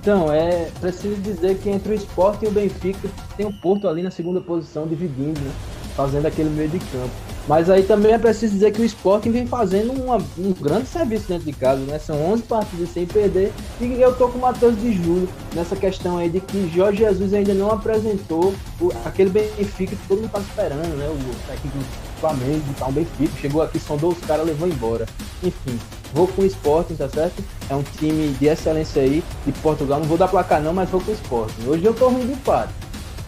Então, 0.04 0.30
é 0.30 0.70
preciso 0.82 1.16
dizer 1.22 1.58
que 1.60 1.70
entre 1.70 1.94
o 1.94 1.96
esporte 1.96 2.44
e 2.44 2.48
o 2.50 2.52
Benfica 2.52 3.10
tem 3.38 3.46
o 3.46 3.54
Porto 3.54 3.88
ali 3.88 4.04
na 4.04 4.12
segunda 4.12 4.42
posição, 4.42 4.86
dividindo, 4.86 5.40
né? 5.40 5.52
Fazendo 5.96 6.26
aquele 6.26 6.50
meio 6.50 6.68
de 6.68 6.78
campo. 6.78 7.10
Mas 7.48 7.70
aí 7.70 7.84
também 7.84 8.12
é 8.12 8.18
preciso 8.18 8.52
dizer 8.52 8.74
que 8.74 8.82
o 8.82 8.86
Sporting 8.86 9.32
vem 9.32 9.48
fazendo 9.48 9.94
uma, 9.94 10.18
um 10.38 10.52
grande 10.52 10.88
serviço 10.88 11.30
dentro 11.30 11.46
de 11.46 11.54
casa, 11.54 11.80
né? 11.86 12.00
São 12.00 12.22
11 12.34 12.44
partidas 12.44 12.90
sem 12.90 13.06
perder. 13.06 13.54
E 13.80 14.02
eu 14.02 14.14
tô 14.14 14.28
com 14.28 14.40
o 14.40 14.42
Matheus 14.42 14.78
de 14.78 14.92
Júlio 14.92 15.30
nessa 15.56 15.74
questão 15.74 16.18
aí 16.18 16.30
de 16.30 16.42
que 16.42 16.70
Jorge 16.76 16.98
Jesus 16.98 17.34
ainda 17.34 17.54
não 17.54 17.72
apresentou 17.72 18.54
o, 18.82 18.92
aquele 19.06 19.30
Benfica 19.30 19.96
que 19.96 20.08
todo 20.10 20.20
mundo 20.20 20.32
tá 20.32 20.40
esperando, 20.40 20.98
né? 20.98 21.08
O 21.08 21.48
técnico 21.48 21.78
do 21.78 22.20
Flamengo, 22.20 22.62
tá 22.78 22.88
um 22.88 22.92
Benfica, 22.92 23.40
chegou 23.40 23.62
aqui, 23.62 23.80
sondou 23.80 24.12
os 24.12 24.20
caras, 24.20 24.46
levou 24.46 24.68
embora. 24.68 25.06
Enfim, 25.42 25.80
Vou 26.14 26.28
com 26.28 26.44
o 26.44 26.46
Sporting, 26.46 26.96
tá 26.96 27.10
certo? 27.10 27.44
É 27.70 27.76
um 27.76 27.84
time 27.84 28.34
de 28.34 28.46
excelência 28.46 29.02
aí, 29.02 29.24
de 29.46 29.52
Portugal. 29.54 30.00
Não 30.00 30.08
vou 30.08 30.18
dar 30.18 30.28
placar 30.28 30.62
não, 30.62 30.74
mas 30.74 30.90
vou 30.90 31.02
com 31.02 31.12
o 31.12 31.14
Sporting. 31.14 31.68
Hoje 31.68 31.84
eu 31.84 31.94
tô 31.94 32.10
ruim 32.10 32.28
de 32.28 32.34
empate. 32.34 32.72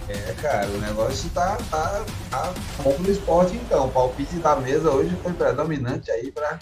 É, 0.08 0.36
cara, 0.40 0.68
o 0.68 0.78
negócio 0.78 1.28
tá, 1.32 1.58
tá, 1.72 2.06
tá 2.30 2.54
bom 2.84 2.96
no 3.00 3.10
esporte 3.10 3.56
então. 3.56 3.88
O 3.88 3.92
palpite 3.92 4.36
da 4.36 4.56
mesa 4.56 4.92
hoje 4.92 5.18
foi 5.24 5.34
predominante 5.34 6.12
aí 6.12 6.32
para 6.32 6.60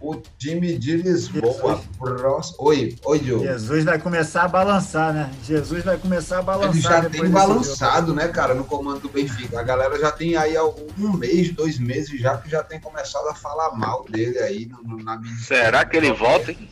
o 0.00 0.16
time 0.38 0.78
de 0.78 0.96
Lisboa. 0.96 1.80
Próximo... 1.98 2.56
Oi, 2.60 2.96
oi, 3.04 3.18
Diogo. 3.18 3.44
Jesus 3.44 3.84
vai 3.84 3.98
começar 3.98 4.42
a 4.42 4.48
balançar, 4.48 5.12
né? 5.12 5.30
Jesus 5.44 5.84
vai 5.84 5.96
começar 5.96 6.38
a 6.38 6.42
balançar. 6.42 6.70
Ele 6.70 6.80
já 6.82 7.10
tem 7.10 7.30
balançado, 7.30 8.14
né, 8.14 8.28
cara, 8.28 8.54
no 8.54 8.64
comando 8.64 9.00
do 9.00 9.08
Benfica. 9.08 9.58
A 9.58 9.62
galera 9.62 9.98
já 9.98 10.10
tem 10.10 10.36
aí 10.36 10.56
um 10.58 11.12
mês, 11.16 11.52
dois 11.52 11.78
meses 11.78 12.20
já 12.20 12.36
que 12.36 12.50
já 12.50 12.62
tem 12.62 12.80
começado 12.80 13.28
a 13.28 13.34
falar 13.34 13.76
mal 13.76 14.04
dele 14.08 14.38
aí 14.38 14.66
no, 14.66 15.02
na 15.02 15.16
mídia. 15.16 15.36
Será 15.44 15.84
que 15.84 15.96
ele 15.96 16.12
volta, 16.12 16.50
hein? 16.50 16.68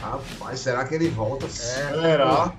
Rapaz, 0.00 0.60
será 0.60 0.84
que 0.84 0.94
ele 0.94 1.08
volta? 1.08 1.46
É, 1.46 1.48
será? 1.48 2.54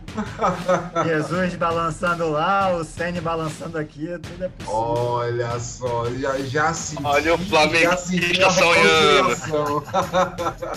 Jesus 1.05 1.55
balançando 1.55 2.29
lá, 2.29 2.75
o 2.75 2.83
Sene 2.83 3.21
balançando 3.21 3.77
aqui, 3.77 4.07
tudo 4.21 4.43
é 4.43 4.49
possível. 4.49 4.73
Olha 4.75 5.59
só, 5.59 6.09
já, 6.11 6.37
já 6.39 6.73
senti. 6.73 7.05
Olha 7.05 7.35
o 7.35 7.37
Flamengo 7.37 7.93
está 7.93 8.49
sonhando. 8.51 9.83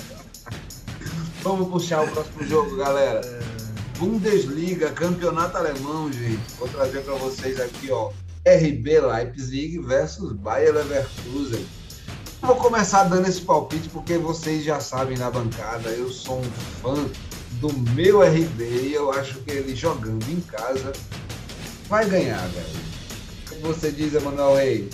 Vamos 1.43 1.69
puxar 1.69 2.05
o 2.05 2.09
próximo 2.09 2.45
jogo, 2.45 2.77
galera. 2.77 3.21
Bundesliga, 3.99 4.91
campeonato 4.93 5.57
alemão, 5.57 6.13
gente. 6.13 6.41
Vou 6.59 6.69
trazer 6.69 7.01
para 7.01 7.15
vocês 7.15 7.61
aqui, 7.61 7.91
ó. 7.91 8.13
RB 8.47 9.01
Leipzig 9.01 9.79
versus 9.81 10.33
Bayer 10.33 10.73
Leverkusen. 10.73 11.67
Vou 12.43 12.57
começar 12.57 13.05
dando 13.05 13.29
esse 13.29 13.41
palpite 13.41 13.89
porque 13.89 14.19
vocês 14.19 14.65
já 14.65 14.81
sabem 14.81 15.17
na 15.17 15.31
bancada, 15.31 15.91
eu 15.91 16.11
sou 16.11 16.41
um 16.41 16.51
fã 16.83 16.95
do 17.61 17.73
meu 17.91 18.21
RB 18.21 18.65
e 18.65 18.93
eu 18.93 19.13
acho 19.13 19.39
que 19.43 19.53
ele 19.53 19.77
jogando 19.77 20.29
em 20.29 20.41
casa 20.41 20.93
vai 21.89 22.05
ganhar, 22.05 22.45
velho. 22.49 22.67
O 23.47 23.51
que 23.55 23.61
você 23.61 23.93
diz, 23.93 24.13
Emanuel 24.15 24.57
Reis? 24.57 24.93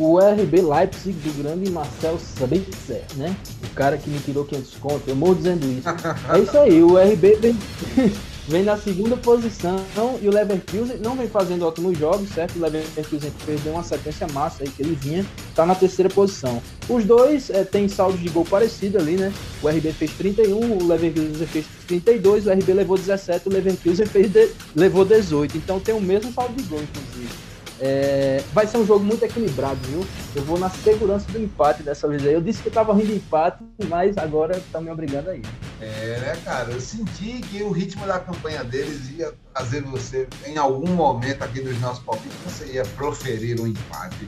O 0.00 0.18
RB 0.18 0.62
Leipzig 0.62 1.16
do 1.20 1.42
grande 1.42 1.70
Marcel 1.70 2.18
Sabitzer, 2.18 3.04
né? 3.14 3.36
O 3.62 3.74
cara 3.74 3.96
que 3.96 4.10
me 4.10 4.18
tirou 4.18 4.44
500 4.44 4.74
conto, 4.80 5.02
eu 5.06 5.14
morro 5.14 5.36
dizendo 5.36 5.64
isso. 5.64 5.88
É 6.28 6.40
isso 6.40 6.58
aí, 6.58 6.82
o 6.82 6.98
RB 6.98 7.36
vem, 7.36 7.58
vem 8.48 8.62
na 8.62 8.76
segunda 8.76 9.16
posição 9.16 9.78
e 10.22 10.28
o 10.28 10.32
Leverkusen 10.32 10.98
não 11.02 11.16
vem 11.16 11.28
fazendo 11.28 11.66
ótimos 11.66 11.98
jogos, 11.98 12.28
certo? 12.28 12.56
O 12.56 12.60
Leverkusen 12.60 13.32
perdeu 13.44 13.72
uma 13.72 13.82
sequência 13.82 14.26
massa 14.28 14.62
aí 14.62 14.70
que 14.70 14.82
ele 14.82 14.94
vinha, 14.94 15.26
tá 15.54 15.66
na 15.66 15.74
terceira 15.74 16.08
posição. 16.08 16.62
Os 16.88 17.04
dois 17.04 17.50
é, 17.50 17.64
têm 17.64 17.88
saldos 17.88 18.20
de 18.20 18.28
gol 18.28 18.44
parecido 18.44 18.98
ali, 18.98 19.16
né? 19.16 19.32
O 19.62 19.68
RB 19.68 19.92
fez 19.92 20.12
31, 20.12 20.78
o 20.78 20.86
Leverkusen 20.86 21.46
fez 21.46 21.66
32, 21.86 22.46
o 22.46 22.50
RB 22.50 22.72
levou 22.72 22.96
17, 22.96 23.48
o 23.48 23.52
Leverkusen 23.52 24.06
fez 24.06 24.30
de, 24.30 24.50
levou 24.74 25.04
18. 25.04 25.56
Então 25.56 25.80
tem 25.80 25.94
o 25.94 26.00
mesmo 26.00 26.32
saldo 26.32 26.54
de 26.54 26.62
gol, 26.68 26.80
inclusive. 26.80 27.45
É, 27.78 28.42
vai 28.54 28.66
ser 28.66 28.78
um 28.78 28.86
jogo 28.86 29.04
muito 29.04 29.22
equilibrado, 29.22 29.76
viu? 29.82 30.06
Eu 30.34 30.42
vou 30.44 30.58
na 30.58 30.70
segurança 30.70 31.30
do 31.30 31.38
empate 31.38 31.82
dessa 31.82 32.08
vez 32.08 32.26
aí. 32.26 32.32
Eu 32.32 32.40
disse 32.40 32.62
que 32.62 32.68
eu 32.68 32.72
tava 32.72 32.94
rindo 32.94 33.08
de 33.08 33.16
empate, 33.16 33.62
mas 33.88 34.16
agora 34.16 34.60
tá 34.72 34.80
me 34.80 34.90
obrigando 34.90 35.30
aí. 35.30 35.42
É, 35.80 36.18
né, 36.20 36.36
cara? 36.44 36.72
Eu 36.72 36.80
senti 36.80 37.40
que 37.42 37.62
o 37.62 37.70
ritmo 37.70 38.06
da 38.06 38.18
campanha 38.18 38.64
deles 38.64 39.10
ia 39.10 39.32
fazer 39.54 39.82
você, 39.82 40.26
em 40.46 40.56
algum 40.56 40.88
momento 40.88 41.42
aqui 41.42 41.60
dos 41.60 41.78
nossos 41.80 42.02
palpites, 42.02 42.36
você 42.44 42.64
ia 42.72 42.84
proferir 42.96 43.60
um 43.60 43.66
empate. 43.66 44.26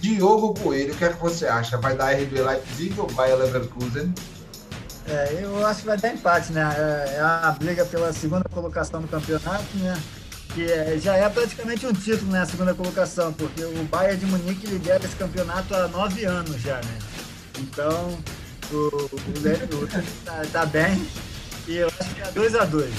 Diogo 0.00 0.54
Coelho, 0.54 0.94
o 0.94 0.96
que 0.96 1.04
é 1.04 1.08
que 1.08 1.20
você 1.20 1.46
acha? 1.46 1.78
Vai 1.78 1.96
dar 1.96 2.12
RB 2.12 2.40
Leipzig 2.40 3.00
ou 3.00 3.08
vai 3.08 3.34
Leverkusen? 3.34 4.12
É, 5.06 5.40
eu 5.42 5.66
acho 5.66 5.80
que 5.80 5.86
vai 5.86 5.98
dar 5.98 6.14
empate, 6.14 6.52
né? 6.52 6.62
É, 6.76 7.16
é 7.16 7.20
a 7.20 7.54
briga 7.58 7.84
pela 7.84 8.12
segunda 8.12 8.44
colocação 8.48 9.02
do 9.02 9.08
campeonato, 9.08 9.64
né? 9.76 10.00
Que 10.54 10.70
é, 10.70 10.96
já 10.98 11.16
é 11.16 11.28
praticamente 11.28 11.84
um 11.84 11.92
título 11.92 12.30
na 12.30 12.40
né, 12.40 12.46
segunda 12.46 12.72
colocação, 12.74 13.32
porque 13.32 13.64
o 13.64 13.84
Bayern 13.84 14.18
de 14.18 14.26
Munique 14.26 14.66
lidera 14.68 15.04
esse 15.04 15.16
campeonato 15.16 15.74
há 15.74 15.88
nove 15.88 16.24
anos 16.24 16.60
já, 16.62 16.76
né? 16.76 16.98
Então, 17.58 18.16
o, 18.72 18.76
o, 18.76 19.86
tá, 20.24 20.42
tá, 20.52 20.66
bem 20.66 21.06
e 21.66 21.76
eu 21.76 21.88
acho 21.88 22.14
que 22.14 22.22
é 22.22 22.30
2 22.30 22.54
a 22.54 22.64
2 22.64 22.90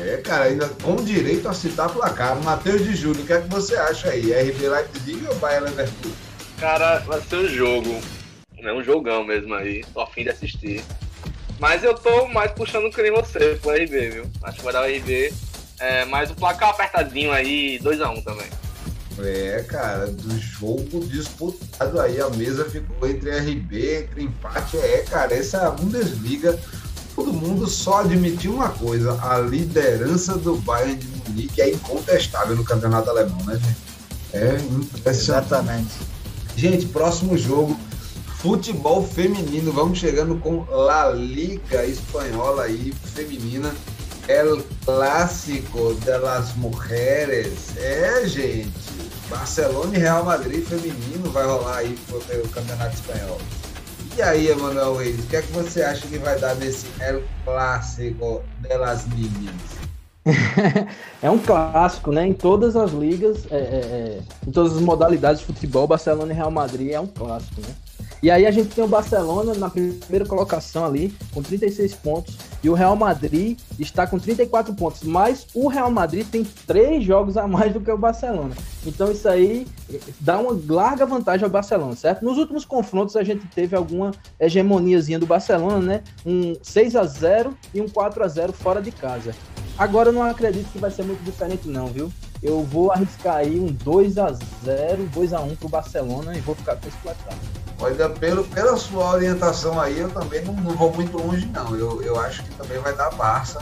É, 0.00 0.16
cara, 0.18 0.44
ainda 0.44 0.68
com 0.68 0.96
direito 0.96 1.48
a 1.48 1.52
citar 1.52 1.90
placar. 1.90 2.40
Matheus 2.42 2.84
de 2.84 2.94
Júlio, 2.94 3.22
o 3.22 3.26
que 3.26 3.32
é 3.32 3.40
que 3.40 3.48
você 3.48 3.74
acha 3.76 4.10
aí? 4.10 4.32
RB 4.32 4.68
Leipzig 4.68 5.26
ou 5.28 5.34
Bayern 5.36 5.66
Leverkusen? 5.66 6.14
Cara, 6.60 6.98
vai 7.00 7.20
ser 7.20 7.36
um 7.36 7.48
jogo, 7.48 8.00
né? 8.60 8.72
Um 8.72 8.82
jogão 8.82 9.24
mesmo 9.24 9.54
aí, 9.54 9.84
tô 9.92 10.00
a 10.00 10.06
fim 10.06 10.22
de 10.22 10.30
assistir. 10.30 10.84
Mas 11.58 11.82
eu 11.82 11.94
tô 11.94 12.28
mais 12.28 12.52
puxando 12.52 12.90
que 12.90 13.02
nem 13.02 13.10
você 13.10 13.58
pro 13.60 13.72
RB, 13.72 14.10
viu? 14.10 14.30
Acho 14.42 14.58
que 14.58 14.64
vai 14.64 14.72
dar 14.72 14.82
o 14.82 14.86
RB 14.86 15.32
é, 15.80 16.04
mas 16.04 16.30
o 16.30 16.34
placar 16.34 16.70
apertadinho 16.70 17.32
aí, 17.32 17.78
2x1 17.80 18.18
um 18.18 18.22
também. 18.22 18.46
É, 19.20 19.64
cara, 19.66 20.06
do 20.06 20.38
jogo 20.38 21.04
disputado 21.06 22.00
aí, 22.00 22.20
a 22.20 22.30
mesa 22.30 22.64
ficou 22.64 23.08
entre 23.08 23.36
RB, 23.36 23.96
entre 24.02 24.22
empate. 24.22 24.76
É, 24.76 25.04
cara, 25.08 25.34
essa 25.34 25.70
Bundesliga, 25.70 26.56
todo 27.16 27.32
mundo 27.32 27.66
só 27.66 28.00
admitiu 28.00 28.54
uma 28.54 28.68
coisa: 28.68 29.18
a 29.20 29.38
liderança 29.38 30.36
do 30.36 30.56
Bayern 30.56 30.96
de 30.96 31.08
Munique 31.08 31.60
é 31.60 31.70
incontestável 31.70 32.54
no 32.54 32.64
campeonato 32.64 33.10
alemão, 33.10 33.42
né, 33.44 33.54
gente? 33.56 33.88
É 34.32 34.56
impressionante. 34.56 35.46
Exatamente. 35.46 35.94
Gente, 36.56 36.86
próximo 36.86 37.36
jogo, 37.36 37.78
futebol 38.36 39.04
feminino. 39.04 39.72
Vamos 39.72 39.98
chegando 39.98 40.36
com 40.36 40.64
La 40.70 41.10
Liga 41.10 41.84
Espanhola 41.84 42.64
aí, 42.64 42.92
feminina. 43.14 43.74
El 44.28 44.62
Clássico 44.84 45.94
de 46.04 46.18
las 46.18 46.54
Mujeres. 46.56 47.76
É, 47.78 48.26
gente. 48.28 48.70
Barcelona 49.30 49.96
e 49.96 49.98
Real 49.98 50.24
Madrid 50.24 50.64
feminino 50.64 51.30
vai 51.30 51.46
rolar 51.46 51.78
aí 51.78 51.98
o 52.12 52.48
Campeonato 52.48 52.94
Espanhol. 52.94 53.38
E 54.16 54.22
aí, 54.22 54.48
Emanuel 54.48 54.96
Reis, 54.96 55.18
o 55.18 55.22
que 55.28 55.36
é 55.36 55.42
que 55.42 55.52
você 55.52 55.82
acha 55.82 56.06
que 56.06 56.18
vai 56.18 56.38
dar 56.38 56.54
nesse 56.56 56.86
El 57.00 57.22
Clássico 57.44 58.42
de 58.60 58.76
las 58.76 59.06
Meninas? 59.06 59.78
é 61.22 61.30
um 61.30 61.38
clássico, 61.38 62.12
né? 62.12 62.26
Em 62.26 62.34
todas 62.34 62.76
as 62.76 62.90
ligas, 62.90 63.46
é, 63.50 63.56
é, 63.56 63.60
é, 63.60 64.20
em 64.46 64.50
todas 64.50 64.74
as 64.74 64.80
modalidades 64.80 65.40
de 65.40 65.46
futebol, 65.46 65.86
Barcelona 65.86 66.32
e 66.32 66.36
Real 66.36 66.50
Madrid 66.50 66.90
é 66.90 67.00
um 67.00 67.06
clássico, 67.06 67.60
né? 67.60 67.68
E 68.22 68.30
aí 68.30 68.46
a 68.46 68.50
gente 68.50 68.74
tem 68.74 68.82
o 68.82 68.88
Barcelona 68.88 69.54
na 69.54 69.70
primeira 69.70 70.26
colocação 70.26 70.84
ali, 70.84 71.14
com 71.32 71.42
36 71.42 71.94
pontos, 71.94 72.36
e 72.62 72.68
o 72.68 72.74
Real 72.74 72.96
Madrid 72.96 73.56
está 73.78 74.06
com 74.06 74.18
34 74.18 74.74
pontos, 74.74 75.04
mas 75.04 75.46
o 75.54 75.68
Real 75.68 75.90
Madrid 75.90 76.26
tem 76.26 76.44
três 76.66 77.04
jogos 77.04 77.36
a 77.36 77.46
mais 77.46 77.72
do 77.72 77.80
que 77.80 77.90
o 77.90 77.96
Barcelona. 77.96 78.56
Então 78.84 79.12
isso 79.12 79.28
aí 79.28 79.66
dá 80.18 80.38
uma 80.38 80.58
larga 80.68 81.06
vantagem 81.06 81.44
ao 81.44 81.50
Barcelona, 81.50 81.94
certo? 81.94 82.24
Nos 82.24 82.38
últimos 82.38 82.64
confrontos 82.64 83.14
a 83.14 83.22
gente 83.22 83.46
teve 83.46 83.76
alguma 83.76 84.10
hegemoniazinha 84.40 85.18
do 85.18 85.26
Barcelona, 85.26 85.78
né? 85.78 86.02
Um 86.26 86.56
6 86.60 86.96
a 86.96 87.04
0 87.04 87.56
e 87.72 87.80
um 87.80 87.88
4 87.88 88.24
a 88.24 88.28
0 88.28 88.52
fora 88.52 88.82
de 88.82 88.90
casa. 88.90 89.34
Agora 89.78 90.08
eu 90.08 90.12
não 90.12 90.24
acredito 90.24 90.72
que 90.72 90.78
vai 90.78 90.90
ser 90.90 91.04
muito 91.04 91.22
diferente 91.22 91.68
não, 91.68 91.86
viu? 91.86 92.10
Eu 92.42 92.62
vou 92.64 92.90
arriscar 92.90 93.36
aí 93.36 93.60
um 93.60 93.66
2 93.66 94.18
a 94.18 94.32
0 94.64 95.06
2 95.14 95.32
a 95.32 95.40
1 95.40 95.56
pro 95.56 95.68
Barcelona 95.68 96.36
e 96.36 96.40
vou 96.40 96.56
ficar 96.56 96.76
com 96.76 96.88
esse 96.88 96.96
placar. 96.98 97.36
Olha, 97.80 98.08
pelo, 98.08 98.44
pela 98.44 98.76
sua 98.76 99.12
orientação 99.12 99.80
aí, 99.80 100.00
eu 100.00 100.10
também 100.10 100.44
não, 100.44 100.52
não, 100.52 100.74
vou 100.74 100.92
muito 100.92 101.16
longe, 101.16 101.46
não. 101.46 101.76
Eu, 101.76 102.02
eu 102.02 102.18
acho 102.20 102.42
que 102.42 102.50
também 102.54 102.78
vai 102.78 102.94
dar 102.94 103.10
Barça. 103.10 103.60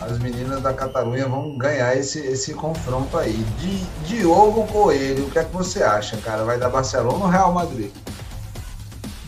As 0.00 0.18
meninas 0.18 0.60
da 0.60 0.72
Catalunha 0.72 1.28
vão 1.28 1.56
ganhar 1.56 1.96
esse, 1.96 2.18
esse 2.18 2.52
confronto 2.52 3.16
aí. 3.16 3.44
De 3.58 3.84
Diogo 4.06 4.66
Coelho, 4.66 5.26
o 5.26 5.30
que 5.30 5.38
é 5.38 5.44
que 5.44 5.52
você 5.52 5.82
acha, 5.84 6.16
cara? 6.16 6.44
Vai 6.44 6.58
dar 6.58 6.68
Barcelona 6.68 7.24
ou 7.24 7.30
Real 7.30 7.52
Madrid? 7.52 7.92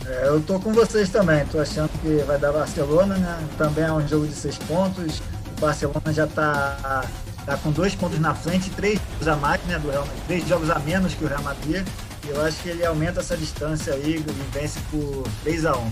É, 0.05 0.27
eu 0.27 0.41
tô 0.41 0.59
com 0.59 0.73
vocês 0.73 1.09
também. 1.09 1.45
Tô 1.45 1.59
achando 1.59 1.89
que 2.01 2.23
vai 2.23 2.37
dar 2.37 2.51
Barcelona, 2.51 3.17
né? 3.17 3.47
Também 3.57 3.85
é 3.85 3.91
um 3.91 4.05
jogo 4.05 4.27
de 4.27 4.33
seis 4.33 4.57
pontos. 4.57 5.21
O 5.57 5.61
Barcelona 5.61 6.13
já 6.13 6.27
tá, 6.27 7.05
tá 7.45 7.57
com 7.57 7.71
dois 7.71 7.95
pontos 7.95 8.19
na 8.19 8.35
frente, 8.35 8.69
três 8.71 8.99
jogos 8.99 9.27
a 9.29 9.35
mais, 9.37 9.63
né? 9.63 9.79
Do 9.79 9.89
Real 9.89 10.05
Madrid, 10.05 10.23
três 10.27 10.47
jogos 10.47 10.69
a 10.69 10.79
menos 10.79 11.13
que 11.13 11.23
o 11.23 11.27
Real 11.27 11.41
Madrid. 11.41 11.87
Eu 12.29 12.41
acho 12.41 12.61
que 12.61 12.69
ele 12.69 12.85
aumenta 12.85 13.21
essa 13.21 13.37
distância 13.37 13.93
aí 13.93 14.15
e 14.17 14.49
vence 14.51 14.79
por 14.91 15.23
3 15.43 15.65
a 15.65 15.77
1 15.77 15.91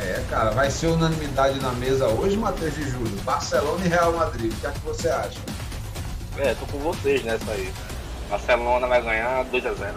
É, 0.00 0.24
cara, 0.28 0.50
vai 0.50 0.70
ser 0.70 0.88
unanimidade 0.88 1.58
na 1.60 1.72
mesa 1.72 2.08
hoje, 2.08 2.36
Matheus 2.36 2.74
de 2.74 2.90
Júlio. 2.90 3.16
Barcelona 3.24 3.84
e 3.84 3.88
Real 3.88 4.12
Madrid. 4.12 4.52
O 4.52 4.56
que 4.56 4.66
é 4.66 4.70
que 4.70 4.80
você 4.80 5.08
acha? 5.08 5.40
É, 6.38 6.54
tô 6.54 6.66
com 6.66 6.78
vocês 6.78 7.24
nessa 7.24 7.50
aí. 7.50 7.72
Barcelona 8.28 8.86
vai 8.86 9.02
ganhar 9.02 9.44
2 9.44 9.66
a 9.66 9.74
0 9.74 9.94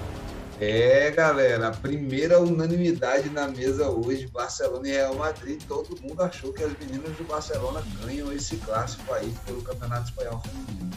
É, 0.61 1.11
galera, 1.11 1.67
a 1.67 1.71
primeira 1.71 2.39
unanimidade 2.39 3.29
na 3.29 3.47
mesa 3.47 3.89
hoje, 3.89 4.27
Barcelona 4.27 4.87
e 4.87 4.91
Real 4.91 5.15
Madrid. 5.15 5.61
Todo 5.67 6.01
mundo 6.01 6.21
achou 6.23 6.53
que 6.53 6.63
as 6.63 6.71
meninas 6.79 7.15
do 7.17 7.25
Barcelona 7.25 7.83
ganham 8.01 8.31
esse 8.31 8.55
clássico 8.57 9.13
aí 9.13 9.33
pelo 9.45 9.61
Campeonato 9.61 10.09
Espanhol 10.09 10.41
Feminino. 10.41 10.91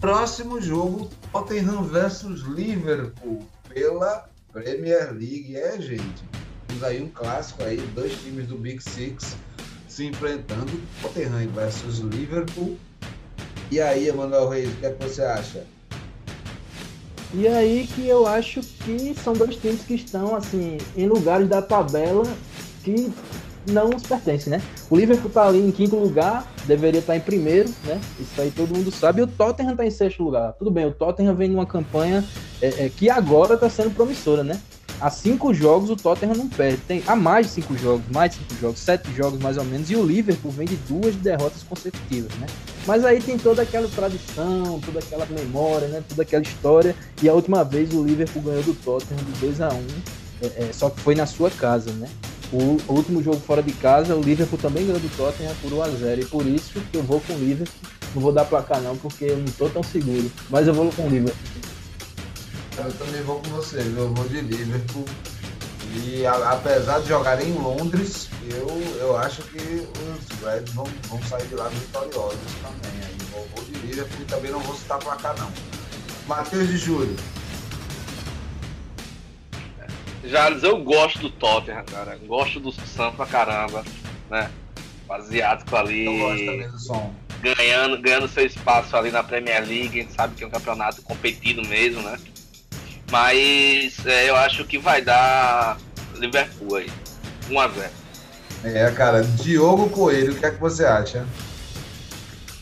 Próximo 0.00 0.60
jogo, 0.60 1.08
Tottenham 1.32 1.84
versus 1.84 2.42
Liverpool 2.42 3.46
pela 3.72 4.28
Premier 4.52 5.12
League. 5.12 5.56
É, 5.56 5.80
gente. 5.80 6.24
Temos 6.68 6.84
aí 6.84 7.02
um 7.02 7.08
clássico 7.08 7.62
aí, 7.62 7.78
dois 7.94 8.12
times 8.22 8.46
do 8.46 8.56
Big 8.56 8.82
Six 8.82 9.36
se 9.92 10.06
enfrentando, 10.06 10.72
Tottenham 11.02 11.48
versus 11.54 11.98
Liverpool. 11.98 12.78
E 13.70 13.78
aí, 13.80 14.08
Emanuel 14.08 14.48
Reis, 14.48 14.70
o 14.70 14.76
que, 14.76 14.86
é 14.86 14.90
que 14.90 15.04
você 15.04 15.22
acha? 15.22 15.66
E 17.34 17.48
aí 17.48 17.86
que 17.86 18.06
eu 18.06 18.26
acho 18.26 18.60
que 18.60 19.14
são 19.14 19.32
dois 19.32 19.56
times 19.56 19.82
que 19.82 19.94
estão 19.94 20.36
assim 20.36 20.76
em 20.94 21.06
lugares 21.06 21.48
da 21.48 21.62
tabela 21.62 22.24
que 22.84 23.10
não 23.66 23.90
nos 23.90 24.02
pertence, 24.02 24.48
né? 24.48 24.60
O 24.90 24.96
Liverpool 24.96 25.30
tá 25.30 25.46
ali 25.46 25.60
em 25.60 25.70
quinto 25.70 25.96
lugar, 25.96 26.50
deveria 26.66 27.00
estar 27.00 27.12
tá 27.12 27.16
em 27.16 27.20
primeiro, 27.20 27.68
né? 27.84 28.00
Isso 28.18 28.40
aí 28.40 28.50
todo 28.50 28.74
mundo 28.74 28.90
sabe. 28.90 29.20
E 29.20 29.24
o 29.24 29.26
Tottenham 29.26 29.76
tá 29.76 29.86
em 29.86 29.90
sexto 29.90 30.22
lugar. 30.22 30.52
Tudo 30.54 30.70
bem, 30.70 30.86
o 30.86 30.92
Tottenham 30.92 31.34
vem 31.34 31.48
numa 31.48 31.66
campanha 31.66 32.24
é, 32.60 32.86
é, 32.86 32.88
que 32.88 33.08
agora 33.10 33.56
tá 33.56 33.68
sendo 33.68 33.90
promissora, 33.90 34.42
né? 34.42 34.60
Há 35.00 35.10
cinco 35.10 35.52
jogos 35.52 35.90
o 35.90 35.96
Tottenham 35.96 36.36
não 36.36 36.48
perde. 36.48 36.78
Tem 36.86 37.02
há 37.08 37.16
mais 37.16 37.46
de 37.46 37.54
cinco 37.54 37.76
jogos, 37.76 38.04
mais 38.12 38.30
de 38.30 38.38
cinco 38.38 38.54
jogos, 38.60 38.78
sete 38.78 39.12
jogos 39.12 39.40
mais 39.40 39.56
ou 39.56 39.64
menos. 39.64 39.90
E 39.90 39.96
o 39.96 40.04
Liverpool 40.04 40.52
vem 40.52 40.66
de 40.66 40.76
duas 40.76 41.16
derrotas 41.16 41.64
consecutivas, 41.64 42.32
né? 42.38 42.46
Mas 42.86 43.04
aí 43.04 43.20
tem 43.20 43.36
toda 43.36 43.62
aquela 43.62 43.88
tradição, 43.88 44.80
toda 44.80 45.00
aquela 45.00 45.26
memória, 45.26 45.88
né? 45.88 46.04
Toda 46.08 46.22
aquela 46.22 46.42
história. 46.42 46.94
E 47.20 47.28
a 47.28 47.34
última 47.34 47.64
vez 47.64 47.92
o 47.92 48.04
Liverpool 48.04 48.42
ganhou 48.42 48.62
do 48.62 48.74
Tottenham 48.74 49.24
de 49.24 49.40
2 49.40 49.60
a 49.60 49.70
1 49.70 49.72
um, 49.72 49.86
é, 50.42 50.46
é, 50.46 50.72
só 50.72 50.88
que 50.88 51.00
foi 51.00 51.16
na 51.16 51.26
sua 51.26 51.50
casa, 51.50 51.90
né? 51.92 52.08
O, 52.52 52.92
último 52.92 53.22
jogo 53.22 53.40
fora 53.40 53.62
de 53.62 53.72
casa, 53.72 54.14
o 54.14 54.20
Liverpool 54.20 54.58
também 54.58 54.84
ganhou 54.84 55.00
do 55.00 55.16
Tottenham 55.16 55.54
por 55.62 55.72
1x0. 55.72 56.20
E 56.20 56.24
por 56.26 56.46
isso 56.46 56.80
que 56.90 56.98
eu 56.98 57.02
vou 57.02 57.20
com 57.20 57.32
o 57.32 57.38
Liverpool. 57.38 57.90
Não 58.14 58.20
vou 58.20 58.30
dar 58.30 58.44
placar 58.44 58.80
não, 58.82 58.94
porque 58.96 59.24
eu 59.24 59.38
não 59.38 59.46
tô 59.46 59.70
tão 59.70 59.82
seguro. 59.82 60.30
Mas 60.50 60.66
eu 60.66 60.74
vou 60.74 60.92
com 60.92 61.06
o 61.06 61.08
Liverpool. 61.08 61.40
Eu 62.76 62.92
também 62.92 63.22
vou 63.22 63.40
com 63.40 63.48
você, 63.50 63.78
eu 63.78 64.12
vou 64.12 64.28
de 64.28 64.42
Liverpool. 64.42 65.04
E 65.94 66.26
a, 66.26 66.52
apesar 66.52 67.00
de 67.00 67.08
jogar 67.08 67.42
em 67.42 67.52
Londres, 67.52 68.28
eu, 68.50 68.68
eu 68.98 69.16
acho 69.16 69.42
que 69.44 69.58
os 69.58 70.44
Reds 70.44 70.74
vão, 70.74 70.86
vão 71.08 71.22
sair 71.22 71.46
de 71.46 71.54
lá 71.54 71.68
vitoriosos 71.68 72.38
também. 72.60 73.06
Aí 73.06 73.16
vou, 73.30 73.46
vou 73.54 73.64
de 73.64 73.86
Liverpool 73.86 74.20
e 74.20 74.24
também 74.24 74.50
não 74.50 74.60
vou 74.60 74.74
citar 74.74 74.98
placar 74.98 75.34
não. 75.38 75.50
Matheus 76.26 76.68
de 76.68 76.76
Júlio. 76.76 77.16
Jales, 80.24 80.62
eu 80.62 80.78
gosto 80.78 81.18
do 81.18 81.30
Tottenham, 81.30 81.84
cara. 81.84 82.18
Gosto 82.26 82.60
do 82.60 82.72
Sam 82.72 83.12
pra 83.12 83.26
caramba, 83.26 83.84
né? 84.30 84.50
O 85.08 85.12
asiático 85.12 85.76
ali. 85.76 86.06
Eu 86.06 86.18
gosto 86.18 86.46
também 86.46 86.70
do 86.70 86.78
som. 86.78 87.14
Ganhando, 87.40 88.00
ganhando 88.00 88.28
seu 88.28 88.46
espaço 88.46 88.96
ali 88.96 89.10
na 89.10 89.22
Premier 89.22 89.66
League, 89.66 89.98
a 89.98 90.02
gente 90.02 90.12
sabe 90.12 90.36
que 90.36 90.44
é 90.44 90.46
um 90.46 90.50
campeonato 90.50 91.02
competido 91.02 91.66
mesmo, 91.66 92.00
né? 92.02 92.18
Mas 93.10 94.06
é, 94.06 94.30
eu 94.30 94.36
acho 94.36 94.64
que 94.64 94.78
vai 94.78 95.02
dar 95.02 95.76
Liverpool 96.14 96.76
aí. 96.76 96.90
1x0. 97.50 97.90
É, 98.64 98.90
cara, 98.92 99.22
Diogo 99.24 99.90
Coelho, 99.90 100.32
o 100.32 100.36
que 100.36 100.46
é 100.46 100.50
que 100.52 100.60
você 100.60 100.84
acha? 100.84 101.26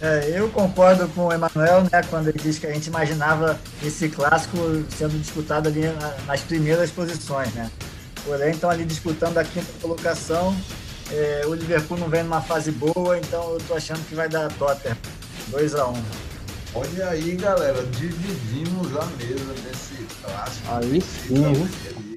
É, 0.00 0.32
eu 0.34 0.48
concordo 0.48 1.06
com 1.08 1.26
o 1.26 1.32
Emanuel, 1.32 1.82
né, 1.82 2.02
quando 2.08 2.28
ele 2.28 2.38
diz 2.38 2.58
que 2.58 2.66
a 2.66 2.72
gente 2.72 2.86
imaginava 2.86 3.60
esse 3.84 4.08
clássico 4.08 4.56
sendo 4.96 5.18
disputado 5.18 5.68
ali 5.68 5.82
nas 6.26 6.40
primeiras 6.40 6.90
posições, 6.90 7.52
né? 7.52 7.70
Porém, 8.24 8.50
estão 8.50 8.70
ali 8.70 8.84
disputando 8.84 9.36
a 9.36 9.44
quinta 9.44 9.70
colocação. 9.80 10.56
É, 11.10 11.42
o 11.46 11.54
Liverpool 11.54 11.98
não 11.98 12.08
vem 12.08 12.22
numa 12.22 12.40
fase 12.40 12.70
boa, 12.70 13.18
então 13.18 13.52
eu 13.52 13.58
tô 13.66 13.74
achando 13.74 14.06
que 14.08 14.14
vai 14.14 14.28
dar 14.28 14.50
Tottenham. 14.52 14.96
2x1. 15.50 15.94
Um. 15.94 16.02
Olha 16.72 17.08
aí, 17.08 17.34
galera, 17.34 17.82
dividimos 17.86 18.96
a 18.96 19.04
mesa 19.16 19.52
nesse 19.66 20.06
clássico. 20.22 20.68
Aí 20.70 21.00
sim. 21.00 22.09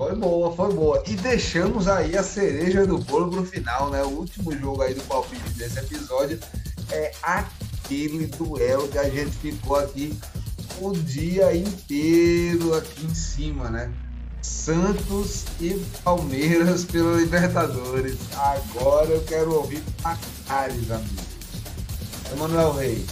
Foi 0.00 0.14
boa, 0.14 0.50
foi 0.56 0.72
boa. 0.72 1.02
E 1.06 1.14
deixamos 1.14 1.86
aí 1.86 2.16
a 2.16 2.22
cereja 2.22 2.86
do 2.86 2.96
bolo 2.96 3.30
pro 3.30 3.44
final, 3.44 3.90
né? 3.90 4.02
O 4.02 4.20
último 4.20 4.50
jogo 4.58 4.80
aí 4.80 4.94
do 4.94 5.02
palpite 5.02 5.50
desse 5.50 5.78
episódio 5.78 6.40
é 6.90 7.12
aquele 7.22 8.24
duelo 8.28 8.88
que 8.88 8.96
a 8.96 9.10
gente 9.10 9.32
ficou 9.32 9.76
aqui 9.76 10.18
o 10.80 10.92
dia 10.92 11.54
inteiro 11.54 12.72
aqui 12.72 13.04
em 13.04 13.14
cima, 13.14 13.68
né? 13.68 13.92
Santos 14.40 15.44
e 15.60 15.78
Palmeiras 16.02 16.86
pela 16.86 17.18
Libertadores. 17.18 18.16
Agora 18.34 19.10
eu 19.10 19.22
quero 19.24 19.54
ouvir 19.54 19.82
placares, 20.00 20.90
amigos. 20.90 21.26
Emanuel 22.32 22.72
Reis. 22.72 23.04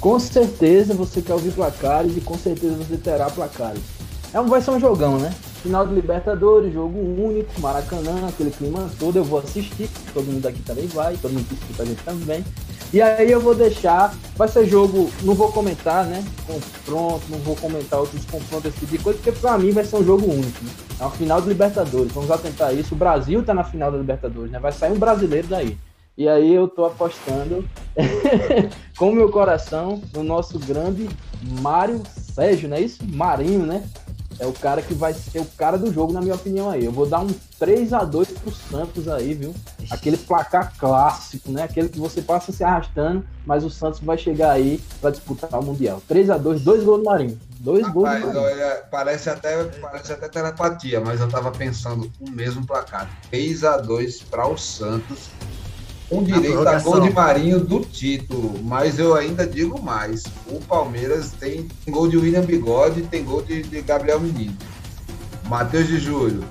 Com 0.00 0.18
certeza 0.18 0.94
você 0.94 1.20
quer 1.20 1.34
ouvir 1.34 1.52
placares 1.52 2.16
e 2.16 2.22
com 2.22 2.38
certeza 2.38 2.76
você 2.76 2.96
terá 2.96 3.28
placares. 3.28 3.93
É 4.34 4.42
vai 4.42 4.60
ser 4.60 4.72
um 4.72 4.80
jogão, 4.80 5.16
né? 5.16 5.32
Final 5.62 5.86
de 5.86 5.94
Libertadores, 5.94 6.74
jogo 6.74 6.98
único, 6.98 7.60
Maracanã, 7.60 8.26
aquele 8.28 8.50
clima 8.50 8.90
todo, 8.98 9.16
eu 9.16 9.22
vou 9.22 9.38
assistir, 9.38 9.88
todo 10.12 10.26
mundo 10.26 10.44
aqui 10.44 10.60
também 10.62 10.88
vai, 10.88 11.16
todo 11.16 11.32
mundo 11.32 11.46
que 11.46 11.54
escuta 11.54 11.84
a 11.84 11.86
gente 11.86 12.02
também. 12.02 12.44
E 12.92 13.00
aí 13.00 13.30
eu 13.30 13.40
vou 13.40 13.54
deixar, 13.54 14.12
vai 14.34 14.48
ser 14.48 14.66
jogo, 14.66 15.08
não 15.22 15.34
vou 15.34 15.52
comentar, 15.52 16.04
né? 16.04 16.24
Confronto, 16.48 17.22
não 17.30 17.38
vou 17.38 17.54
comentar 17.54 18.00
outros 18.00 18.24
confrontos, 18.24 18.72
esse 18.72 18.80
tipo 18.80 18.96
de 18.96 18.98
coisa, 18.98 19.18
porque 19.22 19.38
pra 19.38 19.56
mim 19.56 19.70
vai 19.70 19.84
ser 19.84 19.96
um 19.96 20.04
jogo 20.04 20.28
único. 20.28 20.64
Né? 20.64 20.70
É 20.98 21.04
uma 21.04 21.12
final 21.12 21.40
de 21.40 21.48
Libertadores, 21.48 22.12
vamos 22.12 22.30
atentar 22.32 22.74
isso. 22.74 22.96
O 22.96 22.98
Brasil 22.98 23.40
tá 23.44 23.54
na 23.54 23.62
final 23.62 23.92
da 23.92 23.98
Libertadores, 23.98 24.50
né? 24.50 24.58
Vai 24.58 24.72
sair 24.72 24.90
um 24.90 24.98
brasileiro 24.98 25.46
daí. 25.46 25.78
E 26.18 26.28
aí 26.28 26.52
eu 26.52 26.66
tô 26.66 26.84
apostando 26.84 27.64
com 28.98 29.12
meu 29.12 29.28
coração 29.30 30.02
no 30.12 30.24
nosso 30.24 30.58
grande 30.58 31.08
Mário 31.60 32.02
Sérgio, 32.34 32.68
não 32.68 32.76
é 32.76 32.80
isso? 32.80 32.98
Marinho, 33.04 33.64
né? 33.64 33.84
É 34.38 34.46
o 34.46 34.52
cara 34.52 34.82
que 34.82 34.94
vai 34.94 35.12
ser 35.12 35.40
o 35.40 35.46
cara 35.56 35.76
do 35.76 35.92
jogo, 35.92 36.12
na 36.12 36.20
minha 36.20 36.34
opinião 36.34 36.70
aí. 36.70 36.84
Eu 36.84 36.92
vou 36.92 37.06
dar 37.06 37.20
um 37.20 37.34
3 37.58 37.92
a 37.92 38.04
2 38.04 38.28
pro 38.30 38.52
Santos 38.52 39.08
aí, 39.08 39.34
viu? 39.34 39.54
Aquele 39.90 40.16
placar 40.16 40.72
clássico, 40.78 41.50
né? 41.50 41.62
Aquele 41.62 41.88
que 41.88 41.98
você 41.98 42.22
passa 42.22 42.52
se 42.52 42.64
arrastando, 42.64 43.24
mas 43.46 43.64
o 43.64 43.70
Santos 43.70 44.00
vai 44.00 44.18
chegar 44.18 44.52
aí 44.52 44.80
para 45.00 45.10
disputar 45.10 45.58
o 45.58 45.64
Mundial. 45.64 46.02
3 46.08 46.30
a 46.30 46.38
2 46.38 46.62
dois 46.62 46.82
gols 46.84 46.98
do 46.98 47.04
Marinho. 47.04 47.38
Dois 47.60 47.86
Rapaz, 47.86 47.94
gols 47.94 48.32
do 48.32 48.40
Marinho. 48.40 48.40
Olha, 48.42 48.82
parece 48.90 49.30
até, 49.30 49.64
parece 49.64 50.12
até 50.12 50.28
telepatia, 50.28 51.00
mas 51.00 51.20
eu 51.20 51.28
tava 51.28 51.50
pensando 51.50 52.10
o 52.20 52.30
mesmo 52.30 52.66
placar. 52.66 53.10
3 53.30 53.64
a 53.64 53.76
2 53.78 54.22
para 54.22 54.46
o 54.46 54.56
Santos 54.56 55.30
com 56.14 56.22
direito 56.22 56.68
a 56.68 56.78
gol 56.78 57.00
de 57.00 57.10
Marinho 57.10 57.58
do 57.58 57.80
título, 57.80 58.62
mas 58.62 58.98
eu 59.00 59.16
ainda 59.16 59.44
digo 59.44 59.82
mais: 59.82 60.22
o 60.46 60.60
Palmeiras 60.60 61.32
tem 61.32 61.68
gol 61.88 62.08
de 62.08 62.16
William 62.16 62.42
Bigode 62.42 63.00
e 63.00 63.06
tem 63.06 63.24
gol 63.24 63.42
de, 63.42 63.62
de 63.62 63.82
Gabriel 63.82 64.20
Menino. 64.20 64.56
Matheus 65.46 65.88
de 65.88 65.98
Júlio. 65.98 66.44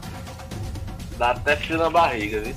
Dá 1.17 1.31
até 1.31 1.55
frio 1.55 1.77
na 1.77 1.89
barriga, 1.89 2.41
viu? 2.41 2.55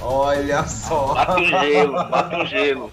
Olha 0.00 0.66
só. 0.66 1.14
Bate 1.14 1.42
um 1.42 1.46
gelo, 1.46 1.92
bate 2.08 2.36
um 2.36 2.46
gelo. 2.46 2.92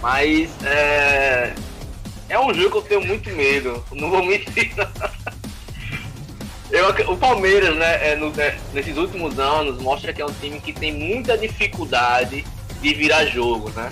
Mas 0.00 0.50
é. 0.64 1.54
É 2.28 2.38
um 2.38 2.52
jogo 2.52 2.70
que 2.82 2.94
eu 2.94 3.00
tenho 3.00 3.06
muito 3.06 3.30
medo. 3.30 3.84
Não 3.92 4.10
vou 4.10 4.24
mentir. 4.24 4.72
Eu, 6.86 7.12
o 7.12 7.16
Palmeiras, 7.16 7.74
né, 7.76 8.12
é, 8.12 8.16
no, 8.16 8.32
é, 8.40 8.56
nesses 8.72 8.96
últimos 8.96 9.38
anos, 9.38 9.80
mostra 9.82 10.12
que 10.12 10.22
é 10.22 10.26
um 10.26 10.32
time 10.32 10.60
que 10.60 10.72
tem 10.72 10.92
muita 10.92 11.36
dificuldade 11.36 12.44
de 12.80 12.94
virar 12.94 13.24
jogo, 13.26 13.70
né? 13.70 13.90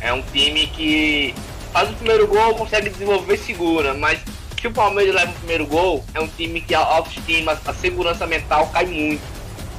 É 0.00 0.12
um 0.12 0.22
time 0.22 0.66
que 0.68 1.34
faz 1.72 1.90
o 1.90 1.94
primeiro 1.94 2.28
gol, 2.28 2.54
consegue 2.54 2.90
desenvolver 2.90 3.36
segura, 3.38 3.94
mas 3.94 4.20
se 4.60 4.68
o 4.68 4.72
Palmeiras 4.72 5.14
leva 5.14 5.32
o 5.32 5.34
primeiro 5.34 5.66
gol, 5.66 6.04
é 6.14 6.20
um 6.20 6.28
time 6.28 6.60
que 6.60 6.74
a 6.74 6.80
autoestima, 6.80 7.58
a 7.64 7.74
segurança 7.74 8.26
mental 8.26 8.68
cai 8.68 8.86
muito. 8.86 9.22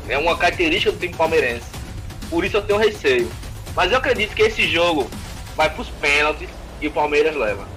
É 0.07 0.18
uma 0.18 0.38
característica 0.38 0.91
do 0.91 0.99
time 0.99 1.14
palmeirense. 1.14 1.66
Por 2.30 2.44
isso 2.44 2.57
eu 2.57 2.62
tenho 2.62 2.80
receio. 2.80 3.32
Mas 3.76 3.91
eu 3.91 3.98
acredito 3.98 4.36
que 4.36 4.44
esse 4.44 4.68
jogo 4.68 5.10
vai 5.56 5.70
para 5.70 5.82
os 5.82 5.90
pênaltis 5.90 6.49
e 6.82 6.88
o 6.88 6.91
Palmeiras 6.91 7.36
leva. 7.36 7.68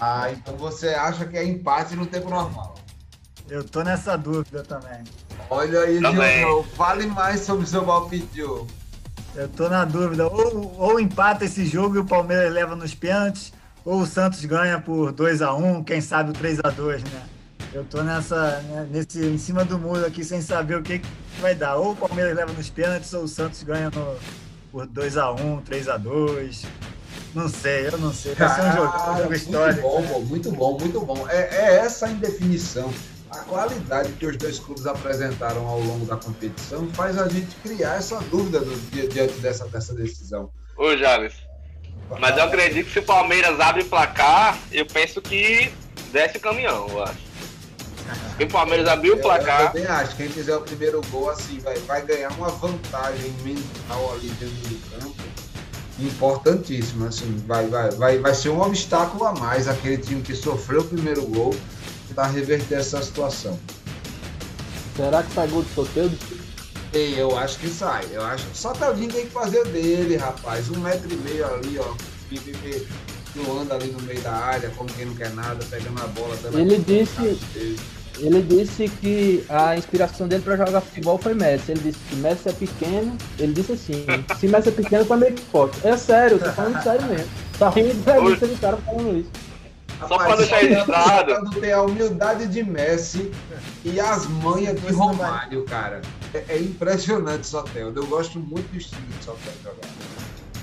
Ah, 0.00 0.30
então 0.30 0.56
você 0.56 0.88
acha 0.88 1.26
que 1.26 1.36
é 1.36 1.44
empate 1.44 1.94
no 1.96 2.06
tempo 2.06 2.30
normal? 2.30 2.69
Eu 3.50 3.64
tô 3.64 3.82
nessa 3.82 4.16
dúvida 4.16 4.62
também. 4.62 5.02
Olha 5.50 5.80
aí, 5.80 5.98
Diogo, 5.98 6.62
fale 6.76 7.06
mais 7.06 7.40
sobre 7.40 7.64
o 7.64 7.66
seu 7.66 7.84
palpite. 7.84 8.38
Eu 8.38 8.68
tô 9.56 9.68
na 9.68 9.84
dúvida. 9.84 10.28
Ou, 10.28 10.72
ou 10.78 11.00
empata 11.00 11.44
esse 11.44 11.66
jogo 11.66 11.96
e 11.96 11.98
o 11.98 12.04
Palmeiras 12.04 12.52
leva 12.52 12.76
nos 12.76 12.94
pênaltis, 12.94 13.52
ou 13.84 14.02
o 14.02 14.06
Santos 14.06 14.44
ganha 14.44 14.80
por 14.80 15.10
2 15.10 15.42
a 15.42 15.52
1 15.52 15.82
quem 15.82 16.00
sabe 16.00 16.30
o 16.30 16.32
3 16.32 16.60
a 16.62 16.70
2 16.70 17.02
né? 17.02 17.22
Eu 17.72 17.84
tô 17.84 18.02
nessa, 18.02 18.60
né, 18.68 18.88
nesse, 18.88 19.24
em 19.24 19.38
cima 19.38 19.64
do 19.64 19.78
muro 19.78 20.06
aqui 20.06 20.24
sem 20.24 20.40
saber 20.40 20.76
o 20.76 20.82
que, 20.82 21.00
que 21.00 21.08
vai 21.40 21.54
dar. 21.54 21.74
Ou 21.74 21.92
o 21.92 21.96
Palmeiras 21.96 22.36
leva 22.36 22.52
nos 22.52 22.70
pênaltis, 22.70 23.12
ou 23.14 23.24
o 23.24 23.28
Santos 23.28 23.64
ganha 23.64 23.90
no, 23.90 24.16
por 24.70 24.86
2 24.86 25.16
a 25.16 25.32
1 25.32 25.62
3 25.62 25.88
a 25.88 25.96
2 25.96 26.66
Não 27.34 27.48
sei, 27.48 27.88
eu 27.88 27.98
não 27.98 28.14
sei. 28.14 28.36
Vai 28.36 28.54
ser 28.54 28.62
um 28.62 28.72
jogo, 28.76 29.10
um 29.10 29.18
jogo 29.18 29.34
histórico. 29.34 29.88
Muito 29.90 30.06
bom, 30.06 30.22
muito 30.22 30.52
bom, 30.52 30.78
muito 30.78 31.00
bom. 31.00 31.28
É, 31.28 31.48
é 31.52 31.76
essa 31.78 32.06
a 32.06 32.10
indefinição 32.10 32.92
a 33.30 33.38
qualidade 33.38 34.12
que 34.12 34.26
os 34.26 34.36
dois 34.36 34.58
clubes 34.58 34.86
apresentaram 34.86 35.66
ao 35.66 35.80
longo 35.80 36.04
da 36.04 36.16
competição 36.16 36.88
faz 36.90 37.16
a 37.16 37.28
gente 37.28 37.54
criar 37.62 37.96
essa 37.96 38.18
dúvida 38.22 38.60
do, 38.60 38.90
diante 38.90 39.34
dessa, 39.34 39.66
dessa 39.66 39.94
decisão. 39.94 40.50
Ô, 40.76 40.96
Jales, 40.96 41.34
mas 42.18 42.36
eu 42.36 42.44
acredito 42.44 42.86
que 42.86 42.92
se 42.92 42.98
o 42.98 43.02
Palmeiras 43.04 43.60
abre 43.60 43.84
placar, 43.84 44.58
eu 44.72 44.84
penso 44.84 45.22
que 45.22 45.72
desce 46.12 46.38
o 46.38 46.40
caminhão, 46.40 46.88
eu 46.88 47.04
acho. 47.04 47.30
Se 48.36 48.44
o 48.44 48.48
Palmeiras 48.48 48.88
abrir 48.88 49.12
o 49.12 49.18
placar. 49.18 49.60
Eu, 49.60 49.66
eu 49.66 49.72
também 49.72 49.86
acho. 49.86 50.16
Quem 50.16 50.28
fizer 50.28 50.56
o 50.56 50.62
primeiro 50.62 51.00
gol, 51.10 51.30
assim, 51.30 51.60
vai, 51.60 51.76
vai 51.80 52.02
ganhar 52.02 52.32
uma 52.32 52.48
vantagem 52.48 53.30
mental 53.44 54.12
ali 54.14 54.28
dentro 54.30 54.56
do 54.56 54.90
campo. 54.90 55.22
Importantíssima, 56.00 57.08
assim. 57.08 57.36
Vai, 57.46 57.68
vai, 57.68 57.90
vai, 57.90 58.18
vai 58.18 58.34
ser 58.34 58.48
um 58.48 58.60
obstáculo 58.60 59.24
a 59.24 59.32
mais 59.34 59.68
aquele 59.68 59.98
time 59.98 60.22
que 60.22 60.34
sofreu 60.34 60.80
o 60.80 60.84
primeiro 60.84 61.22
gol 61.26 61.54
tentar 62.10 62.26
reverter 62.28 62.78
essa 62.78 63.02
situação. 63.02 63.58
Será 64.96 65.22
que 65.22 65.32
sai 65.32 65.48
gol 65.48 65.62
de 65.62 65.74
Soteldo? 65.74 66.18
Ei, 66.92 67.14
eu 67.16 67.38
acho 67.38 67.58
que 67.58 67.68
sai. 67.68 68.04
Eu 68.12 68.22
acho 68.22 68.46
que 68.46 68.58
só 68.58 68.72
Teldinho 68.72 69.12
tem 69.12 69.26
que 69.26 69.32
fazer 69.32 69.64
dele, 69.68 70.16
rapaz. 70.16 70.68
Um 70.68 70.80
metro 70.80 71.08
e 71.10 71.16
meio 71.16 71.46
ali, 71.46 71.78
ó. 71.78 71.94
Que 72.28 72.40
anda 73.48 73.76
ali 73.76 73.92
no 73.92 74.02
meio 74.02 74.20
da 74.20 74.32
área, 74.32 74.70
como 74.70 74.90
quem 74.92 75.06
não 75.06 75.14
quer 75.14 75.32
nada, 75.34 75.64
pegando 75.70 76.02
a 76.02 76.06
bola. 76.08 76.36
Ele 76.52 76.78
disse. 76.78 77.38
Ele 78.18 78.42
disse 78.42 78.86
que 79.00 79.44
a 79.48 79.76
inspiração 79.76 80.28
dele 80.28 80.42
para 80.42 80.56
jogar 80.56 80.80
futebol 80.82 81.16
foi 81.16 81.32
Messi. 81.32 81.70
Ele 81.70 81.80
disse 81.80 81.98
que 82.08 82.16
Messi 82.16 82.48
é 82.48 82.52
pequeno. 82.52 83.16
Ele 83.38 83.52
disse 83.52 83.72
assim: 83.72 84.04
se 84.38 84.48
Messi 84.48 84.68
é 84.68 84.72
pequeno, 84.72 85.04
tá 85.06 85.16
meio 85.16 85.38
forte. 85.52 85.78
É 85.86 85.96
sério, 85.96 86.34
eu 86.34 86.40
tô 86.40 86.52
falando 86.52 86.82
sério 86.82 87.06
mesmo. 87.06 87.28
Tá 87.58 87.70
rindo 87.70 87.94
de 87.94 88.00
entrevista 88.00 88.46
do 88.46 88.60
cara 88.60 88.76
falando 88.78 89.18
isso. 89.20 89.49
Só 90.08 90.18
pra 90.18 90.36
deixar 90.36 90.58
registrado. 90.58 91.50
Tem 91.60 91.72
a 91.72 91.82
humildade 91.82 92.46
de 92.46 92.62
Messi 92.62 93.30
e 93.84 94.00
as 94.00 94.26
manhas 94.26 94.80
de 94.80 94.92
Romário, 94.92 95.64
cara. 95.64 96.00
É, 96.32 96.44
é 96.48 96.58
impressionante 96.58 97.46
Soteldo. 97.46 98.00
Eu 98.00 98.06
gosto 98.06 98.38
muito 98.38 98.68
do 98.70 98.78
estilo 98.78 99.02
de 99.18 99.24
Soteldo 99.24 99.58
jogar. 99.62 99.88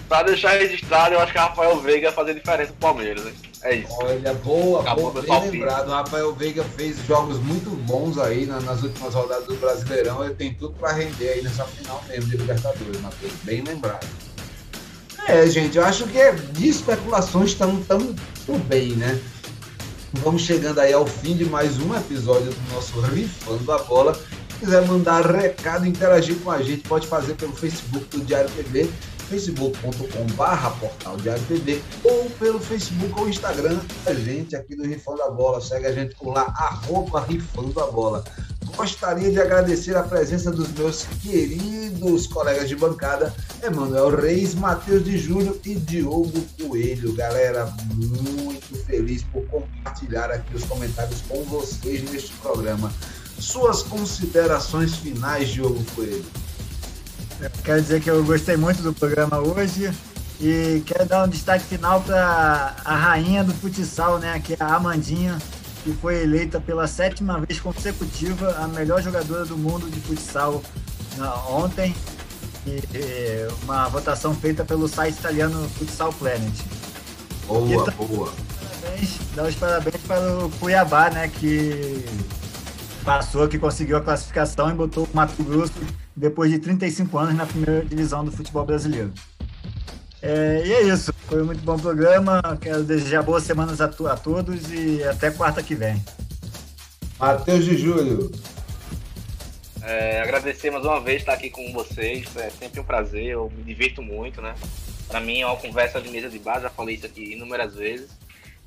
Pra 0.08 0.24
deixar 0.24 0.52
registrado, 0.52 1.16
eu 1.16 1.20
acho 1.20 1.34
que 1.34 1.38
Rafael 1.38 1.78
Veiga 1.82 2.08
ia 2.08 2.14
fazer 2.14 2.34
diferença 2.34 2.72
pro 2.72 2.80
Palmeiras, 2.80 3.26
hein? 3.26 3.34
É 3.64 3.76
isso. 3.76 3.94
Olha, 4.00 4.34
boa, 4.36 4.82
Acabou 4.82 5.12
boa, 5.12 5.22
bem 5.22 5.52
lembrado. 5.52 5.90
O 5.90 5.92
Rafael 5.92 6.34
Veiga 6.34 6.64
fez 6.64 7.06
jogos 7.06 7.40
muito 7.40 7.70
bons 7.72 8.18
aí 8.18 8.46
nas 8.46 8.84
últimas 8.84 9.14
rodadas 9.14 9.46
do 9.46 9.56
Brasileirão. 9.56 10.24
Ele 10.24 10.36
tem 10.36 10.54
tudo 10.54 10.76
para 10.76 10.94
render 10.94 11.30
aí 11.30 11.42
nessa 11.42 11.66
final 11.66 12.02
mesmo 12.08 12.30
de 12.30 12.38
Libertadores, 12.38 13.02
Matheus. 13.02 13.34
Bem 13.44 13.62
lembrado. 13.62 14.08
É, 15.28 15.46
gente, 15.46 15.78
eu 15.78 15.84
acho 15.84 16.08
que 16.08 16.32
de 16.54 16.70
especulações 16.70 17.50
estamos 17.50 17.86
tão, 17.86 18.16
tão 18.46 18.58
bem, 18.60 18.94
né? 18.94 19.20
Vamos 20.24 20.42
chegando 20.42 20.80
aí 20.80 20.94
ao 20.94 21.06
fim 21.06 21.36
de 21.36 21.44
mais 21.44 21.78
um 21.80 21.94
episódio 21.94 22.50
do 22.50 22.74
nosso 22.74 23.02
Rifando 23.02 23.70
a 23.74 23.78
Bola. 23.80 24.16
Se 24.16 24.60
quiser 24.60 24.88
mandar 24.88 25.26
recado, 25.30 25.86
interagir 25.86 26.38
com 26.40 26.50
a 26.50 26.62
gente, 26.62 26.88
pode 26.88 27.08
fazer 27.08 27.34
pelo 27.36 27.52
Facebook 27.52 28.06
do 28.18 28.24
Diário 28.24 28.50
TV 28.52 28.90
facebook.com.br 29.28 30.70
portal 30.80 31.18
Diário 31.18 31.44
TV 31.44 31.82
ou 32.06 32.30
pelo 32.40 32.60
Facebook 32.60 33.20
ou 33.20 33.28
Instagram 33.28 33.78
a 34.06 34.14
gente 34.14 34.56
aqui 34.56 34.76
do 34.76 34.84
Rifando 34.84 35.22
a 35.24 35.30
Bola. 35.30 35.60
Segue 35.60 35.88
a 35.88 35.92
gente 35.92 36.16
por 36.16 36.34
lá, 36.34 36.44
arroba 36.58 37.20
Rifando 37.22 37.78
a 37.82 37.88
Bola. 37.88 38.24
Gostaria 38.78 39.32
de 39.32 39.42
agradecer 39.42 39.98
a 39.98 40.04
presença 40.04 40.52
dos 40.52 40.72
meus 40.74 41.04
queridos 41.20 42.28
colegas 42.28 42.70
de 42.70 42.76
bancada, 42.76 43.34
Emanuel 43.64 44.16
Reis, 44.16 44.54
Matheus 44.54 45.04
de 45.04 45.18
Júlio 45.18 45.60
e 45.66 45.74
Diogo 45.74 46.40
Coelho. 46.62 47.12
Galera, 47.14 47.74
muito 47.96 48.78
feliz 48.86 49.24
por 49.24 49.44
compartilhar 49.48 50.30
aqui 50.30 50.56
os 50.56 50.64
comentários 50.66 51.22
com 51.28 51.44
vocês 51.46 52.08
neste 52.12 52.32
programa. 52.34 52.94
Suas 53.40 53.82
considerações 53.82 54.96
finais, 54.96 55.50
Diogo 55.50 55.84
Coelho. 55.96 56.26
Quero 57.64 57.82
dizer 57.82 58.00
que 58.00 58.12
eu 58.12 58.24
gostei 58.24 58.58
muito 58.58 58.84
do 58.84 58.94
programa 58.94 59.40
hoje 59.40 59.92
e 60.40 60.84
quero 60.86 61.06
dar 61.08 61.26
um 61.26 61.28
destaque 61.28 61.66
final 61.66 62.02
para 62.02 62.76
a 62.86 62.96
rainha 62.96 63.44
do 63.44 63.54
futsal, 63.56 64.20
né, 64.20 64.40
que 64.40 64.54
é 64.54 64.58
a 64.60 64.76
Amandinha, 64.76 65.40
que 65.88 65.94
foi 65.94 66.22
eleita 66.22 66.60
pela 66.60 66.86
sétima 66.86 67.40
vez 67.40 67.62
consecutiva 67.62 68.58
a 68.58 68.68
melhor 68.68 69.02
jogadora 69.02 69.46
do 69.46 69.58
mundo 69.58 69.90
de 69.90 70.02
futsal 70.02 70.62
ontem. 71.50 71.96
E, 72.66 72.84
e, 72.94 73.48
uma 73.64 73.88
votação 73.88 74.36
feita 74.36 74.66
pelo 74.66 74.90
site 74.90 75.18
italiano 75.18 75.70
Futsal 75.70 76.12
Planet. 76.12 76.54
Boa, 77.48 77.62
então, 77.62 78.06
boa. 78.06 78.34
Parabéns, 78.82 79.18
dá 79.34 79.44
os 79.46 79.56
parabéns 79.56 80.02
para 80.06 80.20
o 80.44 80.50
Cuiabá, 80.60 81.10
né, 81.10 81.30
que 81.30 82.04
passou, 83.06 83.48
que 83.48 83.58
conseguiu 83.58 83.96
a 83.96 84.02
classificação 84.02 84.70
e 84.70 84.74
botou 84.74 85.06
o 85.06 85.16
Mato 85.16 85.42
Grosso 85.42 85.72
depois 86.14 86.52
de 86.52 86.60
35 86.60 87.18
anos 87.18 87.36
na 87.36 87.46
primeira 87.46 87.86
divisão 87.86 88.26
do 88.26 88.32
futebol 88.34 88.66
brasileiro. 88.66 89.14
É, 90.22 90.64
e 90.66 90.74
é 90.74 90.82
isso. 90.84 91.14
Foi 91.28 91.42
um 91.42 91.46
muito 91.46 91.62
bom 91.62 91.78
programa. 91.78 92.42
Quero 92.60 92.84
desejar 92.84 93.22
boas 93.22 93.44
semanas 93.44 93.82
a, 93.82 93.88
to 93.88 94.08
a 94.08 94.16
todos 94.16 94.72
e 94.72 95.04
até 95.04 95.32
quarta 95.32 95.62
que 95.62 95.76
vem. 95.76 96.04
Matheus 97.20 97.66
de 97.66 97.78
Júlio. 97.78 98.32
É, 99.82 100.22
agradecer 100.22 100.70
mais 100.70 100.84
uma 100.84 101.00
vez 101.00 101.22
estar 101.22 101.34
aqui 101.34 101.50
com 101.50 101.72
vocês. 101.72 102.36
É 102.36 102.50
sempre 102.50 102.80
um 102.80 102.84
prazer. 102.84 103.26
Eu 103.26 103.52
me 103.56 103.64
divirto 103.64 104.02
muito, 104.02 104.42
né? 104.42 104.54
Para 105.08 105.20
mim 105.20 105.42
é 105.42 105.46
uma 105.46 105.56
conversa 105.56 106.02
de 106.02 106.10
mesa 106.10 106.30
de 106.30 106.40
base. 106.40 106.64
Já 106.64 106.70
falei 106.70 106.96
isso 106.96 107.06
aqui 107.06 107.34
inúmeras 107.34 107.76
vezes. 107.76 108.10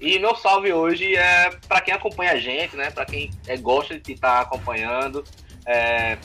E 0.01 0.19
meu 0.19 0.35
salve 0.35 0.73
hoje 0.73 1.15
é 1.15 1.51
para 1.69 1.83
quem 1.83 1.93
acompanha 1.93 2.33
a 2.33 2.39
gente, 2.39 2.75
né? 2.75 2.91
Para 2.91 3.05
quem 3.05 3.31
é, 3.47 3.57
gosta 3.57 3.99
de 3.99 4.13
estar 4.13 4.41
acompanhando. 4.41 5.23
É, 5.67 6.17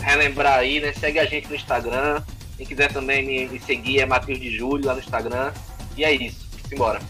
relembrar 0.00 0.58
aí, 0.58 0.80
né? 0.80 0.92
Segue 0.92 1.18
a 1.18 1.26
gente 1.26 1.48
no 1.48 1.54
Instagram. 1.54 2.22
Quem 2.56 2.66
quiser 2.66 2.92
também 2.92 3.26
me, 3.26 3.48
me 3.48 3.60
seguir 3.60 4.00
é 4.00 4.06
Matheus 4.06 4.38
de 4.38 4.56
Júlio 4.56 4.86
lá 4.86 4.94
no 4.94 5.00
Instagram. 5.00 5.52
E 5.96 6.04
é 6.04 6.12
isso. 6.12 6.46
Simbora. 6.68 7.00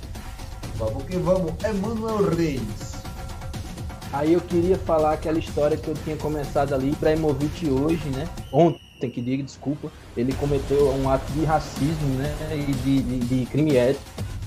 Vamos 0.77 1.05
que 1.05 1.16
vamos. 1.16 1.53
Emanuel 1.62 2.35
Reis. 2.35 2.95
Aí 4.12 4.33
eu 4.33 4.41
queria 4.41 4.79
falar 4.79 5.15
aquela 5.15 5.39
história 5.39 5.77
que 5.77 5.89
eu 5.89 5.95
tinha 6.05 6.16
começado 6.16 6.73
ali, 6.73 6.91
Ibrahimovic 6.91 7.69
hoje, 7.69 8.09
né? 8.11 8.29
Ontem, 8.53 9.11
que 9.11 9.21
diga, 9.21 9.43
desculpa, 9.43 9.91
ele 10.16 10.33
cometeu 10.35 10.89
um 10.93 11.11
ato 11.11 11.31
de 11.33 11.45
racismo, 11.45 12.15
né? 12.16 12.33
E 12.53 12.73
de, 12.73 13.03
de, 13.03 13.19
de 13.19 13.47
crime 13.47 13.73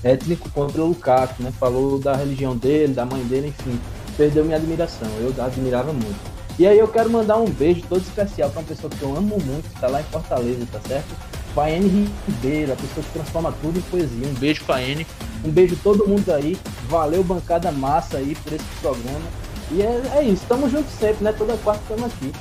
étnico 0.02 0.48
contra 0.50 0.82
o 0.82 0.86
Lukaku, 0.86 1.42
né? 1.42 1.52
Falou 1.52 1.98
da 1.98 2.16
religião 2.16 2.56
dele, 2.56 2.94
da 2.94 3.04
mãe 3.04 3.22
dele, 3.24 3.48
enfim. 3.48 3.78
Perdeu 4.16 4.42
minha 4.44 4.56
admiração, 4.56 5.08
eu 5.20 5.34
admirava 5.44 5.92
muito. 5.92 6.37
E 6.58 6.66
aí 6.66 6.78
eu 6.78 6.88
quero 6.88 7.08
mandar 7.08 7.36
um 7.36 7.48
beijo 7.48 7.82
todo 7.88 8.00
especial 8.00 8.50
para 8.50 8.60
uma 8.60 8.66
pessoa 8.66 8.90
que 8.90 9.00
eu 9.00 9.16
amo 9.16 9.38
muito, 9.38 9.72
que 9.72 9.80
tá 9.80 9.86
lá 9.86 10.00
em 10.00 10.04
Fortaleza, 10.04 10.66
tá 10.72 10.80
certo? 10.88 11.14
Faene 11.54 12.10
Ribeiro, 12.26 12.72
a 12.72 12.76
pessoa 12.76 13.04
que 13.04 13.12
transforma 13.12 13.54
tudo 13.62 13.78
em 13.78 13.82
poesia. 13.82 14.26
Um 14.26 14.34
beijo, 14.34 14.64
Faene. 14.64 15.06
Um 15.44 15.50
beijo 15.50 15.76
todo 15.84 16.06
mundo 16.06 16.32
aí. 16.32 16.58
Valeu, 16.88 17.22
bancada 17.22 17.70
massa 17.70 18.16
aí 18.16 18.34
por 18.34 18.52
esse 18.52 18.64
programa. 18.80 19.26
E 19.70 19.82
é, 19.82 20.02
é 20.16 20.24
isso, 20.24 20.44
tamo 20.48 20.68
juntos 20.68 20.92
sempre, 20.98 21.22
né? 21.22 21.32
Toda 21.32 21.56
quarta 21.58 21.82
estamos 21.82 22.12
aqui. 22.12 22.32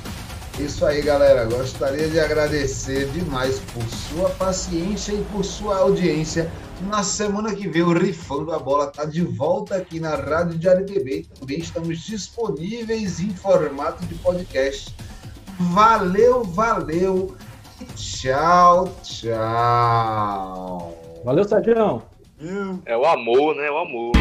Isso 0.59 0.85
aí, 0.85 1.01
galera. 1.01 1.45
Gostaria 1.45 2.07
de 2.07 2.19
agradecer 2.19 3.07
demais 3.11 3.59
por 3.59 3.83
sua 3.83 4.29
paciência 4.31 5.13
e 5.13 5.23
por 5.25 5.45
sua 5.45 5.77
audiência. 5.77 6.51
Na 6.89 7.03
semana 7.03 7.53
que 7.53 7.67
vem, 7.67 7.83
o 7.83 7.93
Rifando 7.93 8.51
a 8.51 8.57
Bola 8.59 8.85
está 8.85 9.05
de 9.05 9.21
volta 9.21 9.75
aqui 9.75 9.99
na 9.99 10.15
Rádio 10.15 10.57
Diário 10.57 10.85
TV. 10.85 11.25
Também 11.39 11.59
estamos 11.59 11.99
disponíveis 11.99 13.19
em 13.19 13.29
formato 13.29 14.03
de 14.05 14.15
podcast. 14.15 14.95
Valeu, 15.59 16.43
valeu 16.43 17.35
e 17.79 17.85
tchau, 17.93 18.89
tchau. 19.03 20.97
Valeu, 21.23 21.43
Sérgio. 21.43 22.01
É 22.85 22.97
o 22.97 23.05
amor, 23.05 23.55
né? 23.55 23.67
É 23.67 23.71
o 23.71 23.77
amor. 23.77 24.11